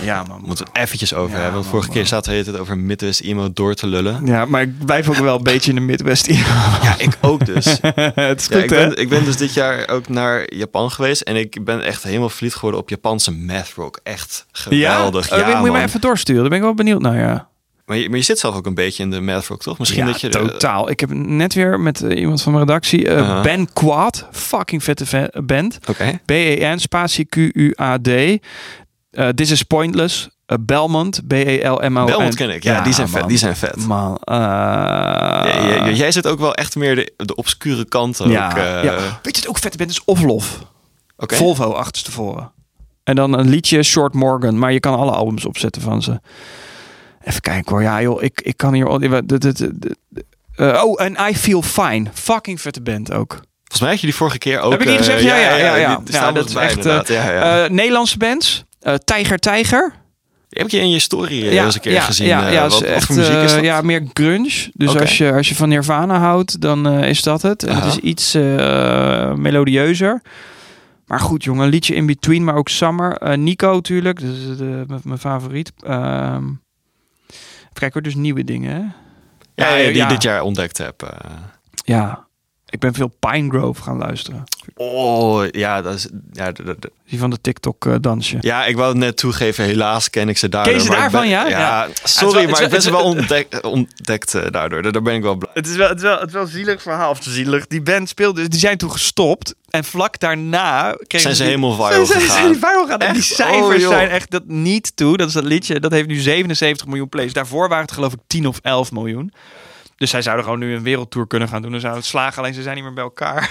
Ja, 0.00 0.24
man. 0.28 0.42
Moeten 0.44 0.64
we 0.64 0.70
het 0.72 0.82
eventjes 0.82 1.14
over 1.14 1.30
ja, 1.30 1.42
hebben. 1.42 1.54
Want 1.60 1.66
vorige 1.66 1.90
keer 1.90 2.06
zaten 2.06 2.32
we 2.32 2.50
het 2.50 2.58
over 2.58 2.78
Midwest 2.78 3.20
emo 3.20 3.52
door 3.52 3.74
te 3.74 3.86
lullen. 3.86 4.26
Ja, 4.26 4.44
maar 4.44 4.62
ik 4.62 4.84
blijf 4.84 5.08
ook 5.08 5.16
wel 5.16 5.36
een 5.36 5.42
beetje 5.52 5.70
in 5.70 5.76
de 5.76 5.82
Midwest 5.82 6.26
emo. 6.26 6.38
Ja, 6.82 6.94
ik 6.98 7.18
ook 7.20 7.46
dus. 7.46 7.64
het 8.14 8.40
is 8.40 8.46
goed, 8.46 8.56
ja, 8.56 8.62
ik, 8.62 8.68
ben, 8.68 8.96
ik 8.96 9.08
ben 9.08 9.24
dus 9.24 9.36
dit 9.36 9.54
jaar 9.54 9.88
ook 9.88 10.08
naar 10.08 10.54
Japan 10.54 10.90
geweest. 10.90 11.20
En 11.20 11.36
ik 11.36 11.64
ben 11.64 11.82
echt 11.82 12.02
helemaal 12.02 12.28
verliefd 12.28 12.54
geworden 12.54 12.80
op 12.80 12.88
Japanse 12.88 13.32
math 13.32 13.72
rock. 13.76 14.00
Echt 14.02 14.46
geweldig. 14.52 15.30
Ja, 15.30 15.36
ja 15.36 15.48
uh, 15.48 15.56
moet 15.56 15.66
je 15.66 15.72
maar 15.72 15.84
even 15.84 16.00
doorsturen. 16.00 16.40
Daar 16.40 16.50
ben 16.50 16.58
ik 16.58 16.64
wel 16.64 16.74
benieuwd 16.74 17.00
naar, 17.00 17.18
ja. 17.18 17.48
Maar 17.88 17.96
je, 17.96 18.08
maar 18.08 18.18
je 18.18 18.24
zit 18.24 18.38
zelf 18.38 18.54
ook 18.54 18.66
een 18.66 18.74
beetje 18.74 19.02
in 19.02 19.10
de 19.10 19.20
math 19.20 19.46
rock, 19.46 19.62
toch? 19.62 19.78
Misschien 19.78 20.06
ja, 20.06 20.12
dat 20.12 20.20
je 20.20 20.28
totaal. 20.28 20.90
Ik 20.90 21.00
heb 21.00 21.12
net 21.12 21.54
weer 21.54 21.80
met 21.80 22.02
uh, 22.02 22.20
iemand 22.20 22.42
van 22.42 22.52
mijn 22.52 22.64
redactie 22.64 23.04
uh, 23.04 23.12
Uh-huh. 23.12 23.42
Ben 23.42 23.72
Quad, 23.72 24.26
fucking 24.32 24.84
vette 24.84 25.32
band. 25.44 25.78
Oké. 25.88 26.20
B 26.24 26.30
E 26.30 26.74
N 26.74 26.78
spatie 26.78 27.24
Q 27.24 27.36
U 27.36 27.74
A 27.80 27.98
D. 27.98 28.08
Uh, 29.10 29.28
This 29.28 29.50
is 29.50 29.62
pointless. 29.62 30.28
Uh, 30.46 30.56
Belmont, 30.60 31.20
B-E-L-M-O-N. 31.26 32.06
Belmont 32.06 32.34
ken 32.34 32.50
ik, 32.50 32.62
ja, 32.62 32.72
ja 32.72 32.80
die 32.82 32.92
zijn 32.92 33.10
man. 33.10 33.20
vet. 33.20 33.28
Die 33.28 33.38
zijn 33.38 33.56
vet. 33.56 33.86
Man, 33.86 34.10
uh, 34.10 34.16
ja, 34.34 35.66
jij, 35.66 35.94
jij 35.94 36.12
zit 36.12 36.26
ook 36.26 36.38
wel 36.38 36.54
echt 36.54 36.76
meer 36.76 36.94
de, 36.94 37.12
de 37.16 37.34
obscure 37.34 37.84
kanten. 37.84 38.30
Ja, 38.30 38.50
ook, 38.50 38.56
uh, 38.56 38.84
ja. 38.84 38.94
Weet 39.22 39.36
je 39.36 39.40
het 39.40 39.48
ook 39.48 39.58
vet 39.58 39.76
bent? 39.76 39.90
is 39.90 40.04
Oflof. 40.04 40.58
Okay. 41.16 41.38
Volvo 41.38 41.72
achterstevoren. 41.72 42.52
En 43.04 43.14
dan 43.14 43.38
een 43.38 43.48
liedje 43.48 43.82
Short 43.82 44.14
Morgan, 44.14 44.58
maar 44.58 44.72
je 44.72 44.80
kan 44.80 44.94
alle 44.94 45.10
albums 45.10 45.44
opzetten 45.44 45.82
van 45.82 46.02
ze. 46.02 46.20
Even 47.24 47.40
kijken 47.40 47.72
hoor. 47.72 47.82
Ja 47.82 48.02
joh, 48.02 48.22
ik, 48.22 48.40
ik 48.40 48.56
kan 48.56 48.74
hier... 48.74 48.86
Oh, 48.86 49.02
en 51.02 51.16
I 51.30 51.36
Feel 51.36 51.62
Fine. 51.62 52.10
Fucking 52.12 52.60
vette 52.60 52.82
band 52.82 53.12
ook. 53.12 53.32
Volgens 53.32 53.80
mij 53.80 53.90
had 53.90 54.00
je 54.00 54.06
die 54.06 54.14
vorige 54.14 54.38
keer 54.38 54.60
ook... 54.60 54.70
Heb 54.72 54.80
ik 54.80 54.86
die 54.88 54.96
gezegd? 54.96 55.22
Ja, 55.22 55.36
ja, 55.36 55.56
ja. 55.56 55.76
ja, 55.76 56.00
Die, 56.04 56.14
ja 56.14 56.32
dat 56.32 56.48
is 56.48 56.54
echt... 56.54 56.84
Ja, 56.84 57.30
ja. 57.30 57.68
Nederlandse 57.68 58.18
bands. 58.18 58.64
Uh, 58.82 58.94
Tijger 58.94 59.38
Tijger. 59.38 59.92
Die 60.48 60.62
heb 60.62 60.70
je 60.70 60.78
in 60.78 60.90
je 60.90 60.98
story 60.98 61.52
ja, 61.52 61.64
eens 61.64 61.74
een 61.74 61.80
keer 61.80 61.92
ja, 61.92 62.00
gezien. 62.00 62.26
Ja, 62.26 62.48
ja, 62.48 62.68
wat, 62.68 62.82
echt, 62.82 63.06
voor 63.06 63.16
muziek 63.16 63.36
is 63.36 63.52
dat? 63.52 63.64
Ja, 63.64 63.80
meer 63.80 64.06
grunge. 64.12 64.70
Dus 64.72 64.88
okay. 64.88 65.02
als, 65.02 65.18
je, 65.18 65.32
als 65.32 65.48
je 65.48 65.54
van 65.54 65.68
Nirvana 65.68 66.18
houdt, 66.18 66.60
dan 66.60 66.86
is 66.88 67.22
dat 67.22 67.42
het. 67.42 67.62
En 67.62 67.74
het 67.74 67.84
is 67.84 67.96
iets 67.96 68.32
melodieuzer. 69.36 70.22
Maar 71.06 71.20
goed, 71.20 71.44
jongen, 71.44 71.64
een 71.64 71.70
liedje 71.70 71.94
in 71.94 72.06
between, 72.06 72.44
maar 72.44 72.54
ook 72.54 72.68
Summer. 72.68 73.38
Nico 73.38 73.72
natuurlijk, 73.72 74.20
dat 74.88 74.98
is 74.98 75.04
mijn 75.04 75.18
favoriet. 75.18 75.72
Uh, 75.86 76.36
kijk 77.72 77.92
hoor, 77.92 78.02
dus 78.02 78.14
nieuwe 78.14 78.44
dingen. 78.44 78.74
Hè? 78.74 78.80
Ja, 79.64 79.74
ja, 79.74 79.86
die 79.86 79.96
ja. 79.96 80.08
dit 80.08 80.22
jaar 80.22 80.42
ontdekt 80.42 80.78
heb. 80.78 81.18
Ja, 81.84 82.27
ik 82.70 82.78
ben 82.78 82.94
veel 82.94 83.12
Pine 83.18 83.50
Grove 83.50 83.82
gaan 83.82 83.98
luisteren. 83.98 84.44
Oh, 84.74 85.44
ja, 85.50 85.82
dat 85.82 85.94
is... 85.94 86.08
Ja, 86.32 86.52
de, 86.52 86.62
de, 86.62 86.90
Die 87.04 87.18
van 87.18 87.30
de 87.30 87.40
TikTok 87.40 87.84
uh, 87.84 87.94
dansje. 88.00 88.36
Ja, 88.40 88.64
ik 88.64 88.76
wou 88.76 88.88
het 88.88 88.98
net 88.98 89.16
toegeven, 89.16 89.64
helaas 89.64 90.10
ken 90.10 90.28
ik 90.28 90.38
ze 90.38 90.48
daardoor. 90.48 90.72
Ken 90.72 90.82
je 90.82 90.88
ze 90.88 90.94
daarvan, 90.96 91.20
ben, 91.20 91.30
ja? 91.30 91.46
ja? 91.48 91.88
Sorry, 92.02 92.42
wel, 92.42 92.50
maar 92.50 92.62
ik 92.62 92.70
ben 92.70 92.82
ze 92.82 92.90
wel 92.90 93.04
ontdekt, 93.04 93.60
ontdekt 93.60 94.34
uh, 94.34 94.42
daardoor. 94.50 94.92
Daar 94.92 95.02
ben 95.02 95.14
ik 95.14 95.22
wel 95.22 95.34
blij. 95.34 95.50
Het 95.54 95.66
is 95.66 95.76
wel, 95.76 95.88
het 95.88 95.96
is 95.96 96.02
wel, 96.02 96.18
het 96.18 96.26
is 96.26 96.32
wel 96.32 96.42
een 96.42 96.48
zielig 96.48 96.82
verhaal. 96.82 97.10
Of 97.10 97.18
zielig. 97.20 97.66
Die 97.66 97.82
band 97.82 98.08
speelde, 98.08 98.48
die 98.48 98.60
zijn 98.60 98.76
toen 98.76 98.90
gestopt. 98.90 99.54
En 99.70 99.84
vlak 99.84 100.18
daarna... 100.20 100.96
Zijn 101.06 101.22
ze 101.22 101.42
die, 101.42 101.50
helemaal 101.50 101.74
viral 101.74 102.06
zijn, 102.06 102.20
gegaan. 102.20 102.36
Zijn 102.36 102.54
viral 102.54 102.82
gegaan. 102.82 102.98
En 102.98 103.12
die 103.12 103.22
cijfers 103.22 103.82
oh, 103.82 103.88
zijn 103.88 104.08
echt 104.08 104.30
dat 104.30 104.46
niet 104.46 104.96
toe. 104.96 105.16
Dat 105.16 105.28
is 105.28 105.34
dat 105.34 105.44
liedje, 105.44 105.80
dat 105.80 105.90
heeft 105.90 106.08
nu 106.08 106.16
77 106.16 106.86
miljoen 106.86 107.08
plays. 107.08 107.32
Daarvoor 107.32 107.68
waren 107.68 107.84
het 107.84 107.92
geloof 107.92 108.12
ik 108.12 108.18
10 108.26 108.46
of 108.46 108.58
11 108.62 108.92
miljoen. 108.92 109.32
Dus 109.98 110.10
zij 110.10 110.22
zouden 110.22 110.44
gewoon 110.44 110.58
nu 110.58 110.74
een 110.74 110.82
wereldtour 110.82 111.26
kunnen 111.26 111.48
gaan 111.48 111.62
doen. 111.62 111.70
Dan 111.70 111.80
zouden 111.80 112.02
het 112.02 112.10
slagen, 112.10 112.38
alleen 112.42 112.54
ze 112.54 112.62
zijn 112.62 112.74
niet 112.74 112.84
meer 112.84 112.94
bij 112.94 113.04
elkaar. 113.04 113.50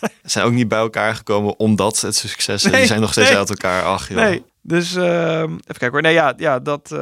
Ze 0.00 0.30
zijn 0.30 0.44
ook 0.44 0.52
niet 0.52 0.68
bij 0.68 0.78
elkaar 0.78 1.14
gekomen 1.14 1.58
omdat 1.58 2.00
het 2.00 2.16
succes 2.16 2.64
is. 2.64 2.70
Nee, 2.70 2.80
die 2.80 2.86
zijn 2.86 3.00
nog 3.00 3.10
steeds 3.10 3.28
nee. 3.28 3.38
uit 3.38 3.50
elkaar. 3.50 3.82
Ach 3.82 4.08
joh. 4.08 4.18
Nee, 4.18 4.44
dus 4.62 4.94
uh, 4.94 5.40
even 5.40 5.60
kijken 5.64 5.90
hoor. 5.90 6.02
Nee, 6.02 6.12
ja, 6.12 6.34
ja 6.36 6.58
dat... 6.58 6.90
Uh, 6.92 6.98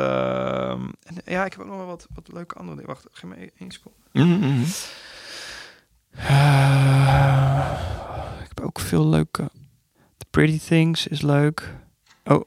ja, 1.24 1.44
ik 1.44 1.52
heb 1.52 1.60
ook 1.60 1.66
nog 1.66 1.76
wel 1.76 1.86
wat, 1.86 2.06
wat 2.14 2.32
leuke 2.32 2.54
andere 2.54 2.76
dingen. 2.76 2.92
Wacht, 2.94 3.06
geef 3.12 3.30
me 3.30 3.52
één 3.58 3.70
seconde. 3.70 3.98
Mm 4.12 4.42
-hmm. 4.42 4.64
uh, 6.16 7.70
ik 8.42 8.48
heb 8.48 8.60
ook 8.60 8.80
veel 8.80 9.06
leuke... 9.06 9.50
The 10.16 10.26
Pretty 10.30 10.58
Things 10.58 11.06
is 11.06 11.22
leuk. 11.22 11.74
Oh, 12.24 12.46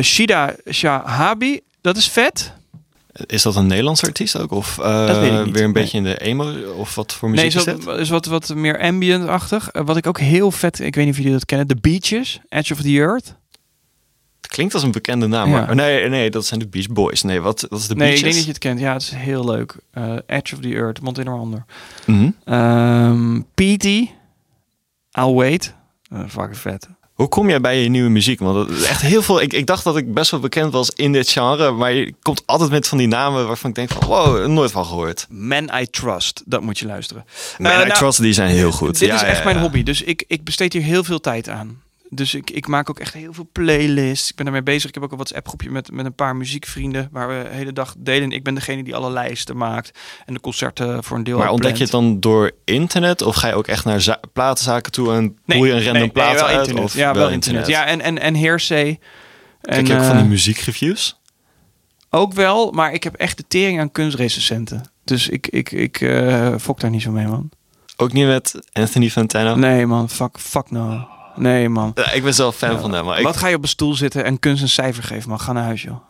Shida 0.00 0.54
Shahabi, 0.70 1.60
dat 1.80 1.96
is 1.96 2.08
vet. 2.08 2.54
Is 3.26 3.42
dat 3.42 3.56
een 3.56 3.66
Nederlandse 3.66 4.06
artiest 4.06 4.38
ook? 4.38 4.50
Of 4.50 4.78
uh, 4.78 5.20
weer 5.20 5.32
een 5.32 5.50
nee. 5.52 5.72
beetje 5.72 5.96
in 5.96 6.04
de 6.04 6.18
emo? 6.18 6.72
Of 6.76 6.94
wat 6.94 7.12
voor 7.12 7.30
muziek 7.30 7.54
nee, 7.54 7.76
is 7.76 7.84
dat? 7.84 7.98
is 7.98 8.08
wat, 8.08 8.26
wat 8.26 8.54
meer 8.54 8.80
ambient-achtig. 8.80 9.68
Uh, 9.72 9.82
wat 9.84 9.96
ik 9.96 10.06
ook 10.06 10.18
heel 10.18 10.50
vet... 10.50 10.80
Ik 10.80 10.94
weet 10.94 11.04
niet 11.04 11.14
of 11.14 11.20
jullie 11.20 11.32
dat 11.32 11.44
kennen. 11.44 11.66
The 11.66 11.76
Beaches. 11.80 12.40
Edge 12.48 12.72
of 12.72 12.80
the 12.80 12.88
Earth. 12.88 13.34
Het 14.40 14.50
klinkt 14.50 14.74
als 14.74 14.82
een 14.82 14.90
bekende 14.90 15.26
naam. 15.26 15.50
Ja. 15.50 15.66
Maar, 15.66 15.74
nee, 15.74 16.08
nee, 16.08 16.30
dat 16.30 16.46
zijn 16.46 16.60
de 16.60 16.68
Beach 16.68 16.88
Boys. 16.88 17.22
Nee, 17.22 17.40
wat, 17.40 17.66
wat 17.68 17.78
is 17.78 17.88
de 17.88 17.94
Nee, 17.94 18.08
Beaches? 18.08 18.18
ik 18.18 18.24
denk 18.24 18.34
dat 18.34 18.44
je 18.44 18.50
het 18.50 18.58
kent. 18.58 18.80
Ja, 18.80 18.92
het 18.92 19.02
is 19.02 19.10
heel 19.10 19.44
leuk. 19.44 19.76
Uh, 19.94 20.14
Edge 20.26 20.54
of 20.54 20.60
the 20.60 20.74
Earth. 20.74 21.00
Mond 21.00 21.18
in 21.18 21.28
ander. 21.28 21.64
Mm 22.06 22.34
-hmm. 22.44 22.54
um, 22.54 23.46
PT. 23.54 23.84
I'll 25.18 25.34
Wait. 25.34 25.74
fucking 26.28 26.58
vet. 26.58 26.88
Hoe 27.20 27.28
kom 27.28 27.48
jij 27.48 27.60
bij 27.60 27.82
je 27.82 27.88
nieuwe 27.88 28.08
muziek? 28.08 28.40
Want 28.40 28.84
echt 28.84 29.02
heel 29.02 29.22
veel. 29.22 29.40
Ik, 29.40 29.52
ik 29.52 29.66
dacht 29.66 29.84
dat 29.84 29.96
ik 29.96 30.14
best 30.14 30.30
wel 30.30 30.40
bekend 30.40 30.72
was 30.72 30.90
in 30.90 31.12
dit 31.12 31.30
genre. 31.30 31.70
Maar 31.70 31.92
je 31.92 32.14
komt 32.22 32.42
altijd 32.46 32.70
met 32.70 32.88
van 32.88 32.98
die 32.98 33.06
namen 33.06 33.46
waarvan 33.46 33.70
ik 33.70 33.76
denk 33.76 33.90
van 33.90 34.08
wow, 34.08 34.46
nooit 34.46 34.70
van 34.70 34.84
gehoord. 34.84 35.26
Man 35.28 35.70
I 35.80 35.86
Trust, 35.86 36.42
dat 36.46 36.60
moet 36.60 36.78
je 36.78 36.86
luisteren. 36.86 37.24
Man 37.58 37.72
uh, 37.72 37.78
I 37.78 37.84
nou, 37.84 37.98
Trust, 37.98 38.20
die 38.20 38.32
zijn 38.32 38.50
heel 38.50 38.72
goed. 38.72 38.98
Dit 38.98 39.08
ja, 39.08 39.14
is 39.14 39.22
echt 39.22 39.38
ja, 39.38 39.44
mijn 39.44 39.58
hobby. 39.58 39.82
Dus 39.82 40.02
ik, 40.02 40.24
ik 40.26 40.44
besteed 40.44 40.72
hier 40.72 40.82
heel 40.82 41.04
veel 41.04 41.20
tijd 41.20 41.48
aan. 41.48 41.82
Dus 42.12 42.34
ik, 42.34 42.50
ik 42.50 42.66
maak 42.66 42.90
ook 42.90 42.98
echt 42.98 43.14
heel 43.14 43.32
veel 43.32 43.48
playlists. 43.52 44.30
Ik 44.30 44.34
ben 44.36 44.44
daarmee 44.44 44.62
bezig. 44.62 44.88
Ik 44.88 44.94
heb 44.94 45.02
ook 45.02 45.10
een 45.10 45.16
WhatsApp 45.16 45.48
groepje 45.48 45.70
met, 45.70 45.92
met 45.92 46.06
een 46.06 46.14
paar 46.14 46.36
muziekvrienden. 46.36 47.08
Waar 47.10 47.28
we 47.28 47.48
de 47.48 47.56
hele 47.56 47.72
dag 47.72 47.94
delen. 47.98 48.32
Ik 48.32 48.44
ben 48.44 48.54
degene 48.54 48.82
die 48.82 48.94
alle 48.94 49.10
lijsten 49.10 49.56
maakt. 49.56 49.98
En 50.26 50.34
de 50.34 50.40
concerten 50.40 51.04
voor 51.04 51.16
een 51.16 51.24
deel 51.24 51.38
Maar 51.38 51.50
ontdek 51.50 51.76
je 51.76 51.82
het 51.82 51.92
dan 51.92 52.20
door 52.20 52.50
internet? 52.64 53.22
Of 53.22 53.36
ga 53.36 53.48
je 53.48 53.54
ook 53.54 53.66
echt 53.66 53.84
naar 53.84 54.00
za 54.00 54.20
platenzaken 54.32 54.92
toe 54.92 55.14
en 55.14 55.38
nee, 55.44 55.58
poel 55.58 55.66
je 55.66 55.72
een 55.72 55.84
random 55.84 56.00
nee, 56.00 56.10
plaat 56.10 56.26
nee, 56.26 56.36
wel 56.36 56.46
uit? 56.46 56.58
Internet. 56.58 56.84
Of 56.84 56.94
ja, 56.94 57.12
wel 57.12 57.22
wel 57.22 57.30
internet. 57.30 57.68
internet. 57.68 57.86
Ja, 57.86 57.92
en, 57.92 58.00
en, 58.00 58.18
en 58.18 58.34
Heersee. 58.34 58.98
Kijk 59.60 59.86
je 59.86 59.94
ook 59.94 60.04
van 60.04 60.16
die 60.16 60.26
muziekreviews? 60.26 61.20
Ook 62.10 62.32
wel, 62.32 62.70
maar 62.70 62.92
ik 62.92 63.04
heb 63.04 63.14
echt 63.14 63.36
de 63.36 63.44
tering 63.48 63.80
aan 63.80 63.92
kunstrecensenten. 63.92 64.90
Dus 65.04 65.28
ik, 65.28 65.46
ik, 65.46 65.72
ik 65.72 66.00
uh, 66.00 66.54
fok 66.60 66.80
daar 66.80 66.90
niet 66.90 67.02
zo 67.02 67.10
mee, 67.10 67.26
man. 67.26 67.50
Ook 67.96 68.12
niet 68.12 68.26
met 68.26 68.54
Anthony 68.72 69.10
Fantano? 69.10 69.54
Nee, 69.54 69.86
man. 69.86 70.08
Fuck, 70.08 70.38
fuck 70.38 70.70
no. 70.70 71.08
Nee, 71.36 71.68
man. 71.68 71.92
Ja, 71.94 72.10
ik 72.10 72.22
ben 72.22 72.34
zelf 72.34 72.56
fan 72.56 72.72
ja. 72.72 72.78
van 72.78 72.92
hem. 72.92 73.04
Maar 73.04 73.18
ik... 73.18 73.24
Wat 73.24 73.36
ga 73.36 73.46
je 73.46 73.56
op 73.56 73.62
een 73.62 73.68
stoel 73.68 73.94
zitten 73.94 74.24
en 74.24 74.38
kunst 74.38 74.62
een 74.62 74.68
cijfer 74.68 75.02
geven, 75.02 75.28
man? 75.28 75.40
Ga 75.40 75.52
naar 75.52 75.64
huis, 75.64 75.82
joh. 75.82 76.00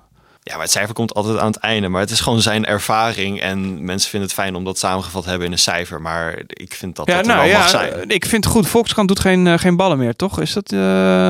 Ja, 0.42 0.52
maar 0.52 0.62
het 0.62 0.70
cijfer 0.70 0.94
komt 0.94 1.14
altijd 1.14 1.38
aan 1.38 1.46
het 1.46 1.56
einde. 1.56 1.88
Maar 1.88 2.00
het 2.00 2.10
is 2.10 2.20
gewoon 2.20 2.40
zijn 2.40 2.66
ervaring. 2.66 3.40
En 3.40 3.84
mensen 3.84 4.10
vinden 4.10 4.28
het 4.28 4.38
fijn 4.38 4.54
om 4.54 4.64
dat 4.64 4.78
samengevat 4.78 5.22
te 5.22 5.28
hebben 5.28 5.46
in 5.46 5.52
een 5.52 5.58
cijfer. 5.58 6.00
Maar 6.00 6.42
ik 6.46 6.74
vind 6.74 6.96
dat 6.96 7.06
ja, 7.06 7.16
dat 7.16 7.26
nou, 7.26 7.38
wel 7.38 7.48
ja, 7.48 7.58
mag 7.58 7.68
zijn. 7.68 8.08
Ik 8.08 8.24
vind 8.24 8.44
het 8.44 8.52
goed. 8.52 8.68
Volkskrant 8.68 9.08
doet 9.08 9.20
geen, 9.20 9.46
uh, 9.46 9.58
geen 9.58 9.76
ballen 9.76 9.98
meer, 9.98 10.16
toch? 10.16 10.40
Is 10.40 10.52
dat... 10.52 10.72
Uh... 10.72 10.80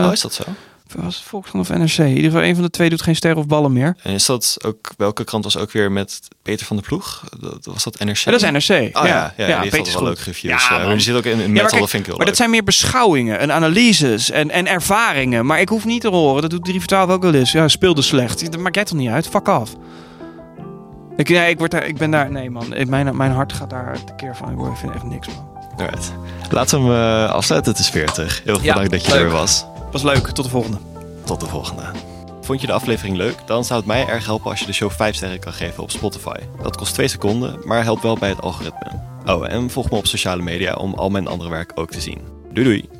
Oh, 0.07 0.13
is 0.13 0.21
dat 0.21 0.35
zo? 0.35 0.43
Was 0.97 1.15
het 1.17 1.25
Volkskrant 1.25 1.71
of 1.71 1.77
NRC? 1.77 1.99
In 1.99 2.09
ieder 2.09 2.25
geval 2.31 2.43
een 2.43 2.55
van 2.55 2.65
de 2.65 2.71
twee 2.71 2.91
doet 2.91 3.03
geen 3.03 3.17
sterren 3.17 3.39
of 3.39 3.47
ballen 3.47 3.73
meer. 3.73 3.97
En 4.03 4.13
is 4.15 4.27
dat 4.27 4.57
ook, 4.67 4.91
welke 4.97 5.25
krant 5.25 5.45
was 5.45 5.57
ook 5.57 5.73
weer 5.73 5.93
met 5.93 6.21
Peter 6.43 6.67
van 6.67 6.77
der 6.77 6.85
Ploeg? 6.87 7.25
Dat, 7.41 7.65
was 7.65 7.85
dat 7.85 7.99
NRC? 7.99 8.17
Ja, 8.17 8.31
dat 8.31 8.43
is 8.43 8.51
NRC. 8.69 8.97
Oh 8.97 9.05
ja, 9.07 9.35
ja, 9.37 9.47
die 9.47 9.55
Peter 9.57 9.79
altijd 9.79 9.95
wel 9.95 10.03
leuke 10.05 10.23
reviews. 10.25 10.69
Ja, 10.69 10.77
Ja, 10.79 10.85
maar 10.85 10.93
die 10.95 11.01
zit 11.03 11.15
ook 11.15 11.25
in, 11.25 11.33
in 11.41 11.55
Ja, 11.55 11.63
metal, 11.63 11.79
dat 11.79 11.91
vind 11.91 11.93
ik 11.93 12.07
heel 12.09 12.17
Maar 12.17 12.17
dat 12.17 12.27
leuk. 12.27 12.35
zijn 12.37 12.51
meer 12.51 12.65
beschouwingen 12.65 13.39
en 13.39 13.53
analyses 13.53 14.31
en, 14.31 14.51
en 14.51 14.67
ervaringen. 14.67 15.47
Maar 15.47 15.61
ik 15.61 15.69
hoef 15.69 15.85
niet 15.85 16.01
te 16.01 16.09
horen. 16.09 16.41
Dat 16.43 16.51
doet 16.51 16.65
3 16.65 16.79
voor 16.79 16.87
12 16.89 17.11
ook 17.11 17.23
wel 17.23 17.35
eens. 17.35 17.53
Ja, 17.53 17.69
speelde 17.69 18.03
slecht. 18.03 18.53
Dat 18.53 18.61
maakt 18.61 18.75
jij 18.75 18.85
toch 18.85 18.99
niet 18.99 19.09
uit? 19.11 19.27
Fuck 19.29 19.49
af. 19.49 19.71
Ik, 21.17 21.29
nee, 21.29 21.51
ik, 21.51 21.59
word 21.59 21.71
daar, 21.71 21.87
ik 21.87 21.97
ben 21.97 22.11
daar... 22.11 22.31
Nee, 22.31 22.51
man. 22.51 22.75
Mijn, 22.87 23.17
mijn 23.17 23.33
hart 23.33 23.53
gaat 23.53 23.71
daar 23.71 23.97
de 24.07 24.15
keer 24.15 24.37
van. 24.37 24.71
Ik 24.71 24.77
vind 24.77 24.95
echt 24.95 25.05
niks, 25.05 25.27
man. 25.29 25.49
Alright. 25.77 26.13
Laten 26.51 26.85
we 26.87 26.93
hem 26.93 27.25
eh, 27.27 27.31
afsluiten. 27.33 27.73
Het 27.73 27.81
is 27.81 27.89
40. 27.91 28.41
Heel 28.45 28.59
Ja, 28.63 28.75
dank 28.75 28.91
dat 28.91 29.05
je 29.07 29.13
leuk. 29.13 29.21
er 29.21 29.31
was. 29.31 29.65
Was 29.93 30.03
leuk. 30.03 30.27
Tot 30.27 30.45
de 30.45 30.51
volgende. 30.51 30.79
Tot 31.25 31.41
de 31.41 31.47
volgende. 31.47 31.83
Vond 32.41 32.61
je 32.61 32.67
de 32.67 32.73
aflevering 32.73 33.17
leuk? 33.17 33.37
Dan 33.47 33.65
zou 33.65 33.79
het 33.79 33.89
mij 33.89 34.07
erg 34.07 34.27
helpen 34.27 34.51
als 34.51 34.61
je 34.61 34.67
de 34.67 34.73
show 34.73 34.91
5 34.91 35.15
sterren 35.15 35.39
kan 35.39 35.53
geven 35.53 35.83
op 35.83 35.91
Spotify. 35.91 36.39
Dat 36.63 36.77
kost 36.77 36.95
2 36.95 37.09
seconden, 37.09 37.59
maar 37.65 37.85
helpt 37.85 38.03
wel 38.03 38.17
bij 38.17 38.29
het 38.29 38.41
algoritme. 38.41 39.01
Oh, 39.27 39.53
en 39.53 39.71
volg 39.71 39.91
me 39.91 39.97
op 39.97 40.07
sociale 40.07 40.43
media 40.43 40.75
om 40.75 40.95
al 40.95 41.11
mijn 41.11 41.27
andere 41.27 41.51
werk 41.51 41.73
ook 41.75 41.91
te 41.91 42.01
zien. 42.01 42.21
Doei 42.53 42.65
doei! 42.67 43.00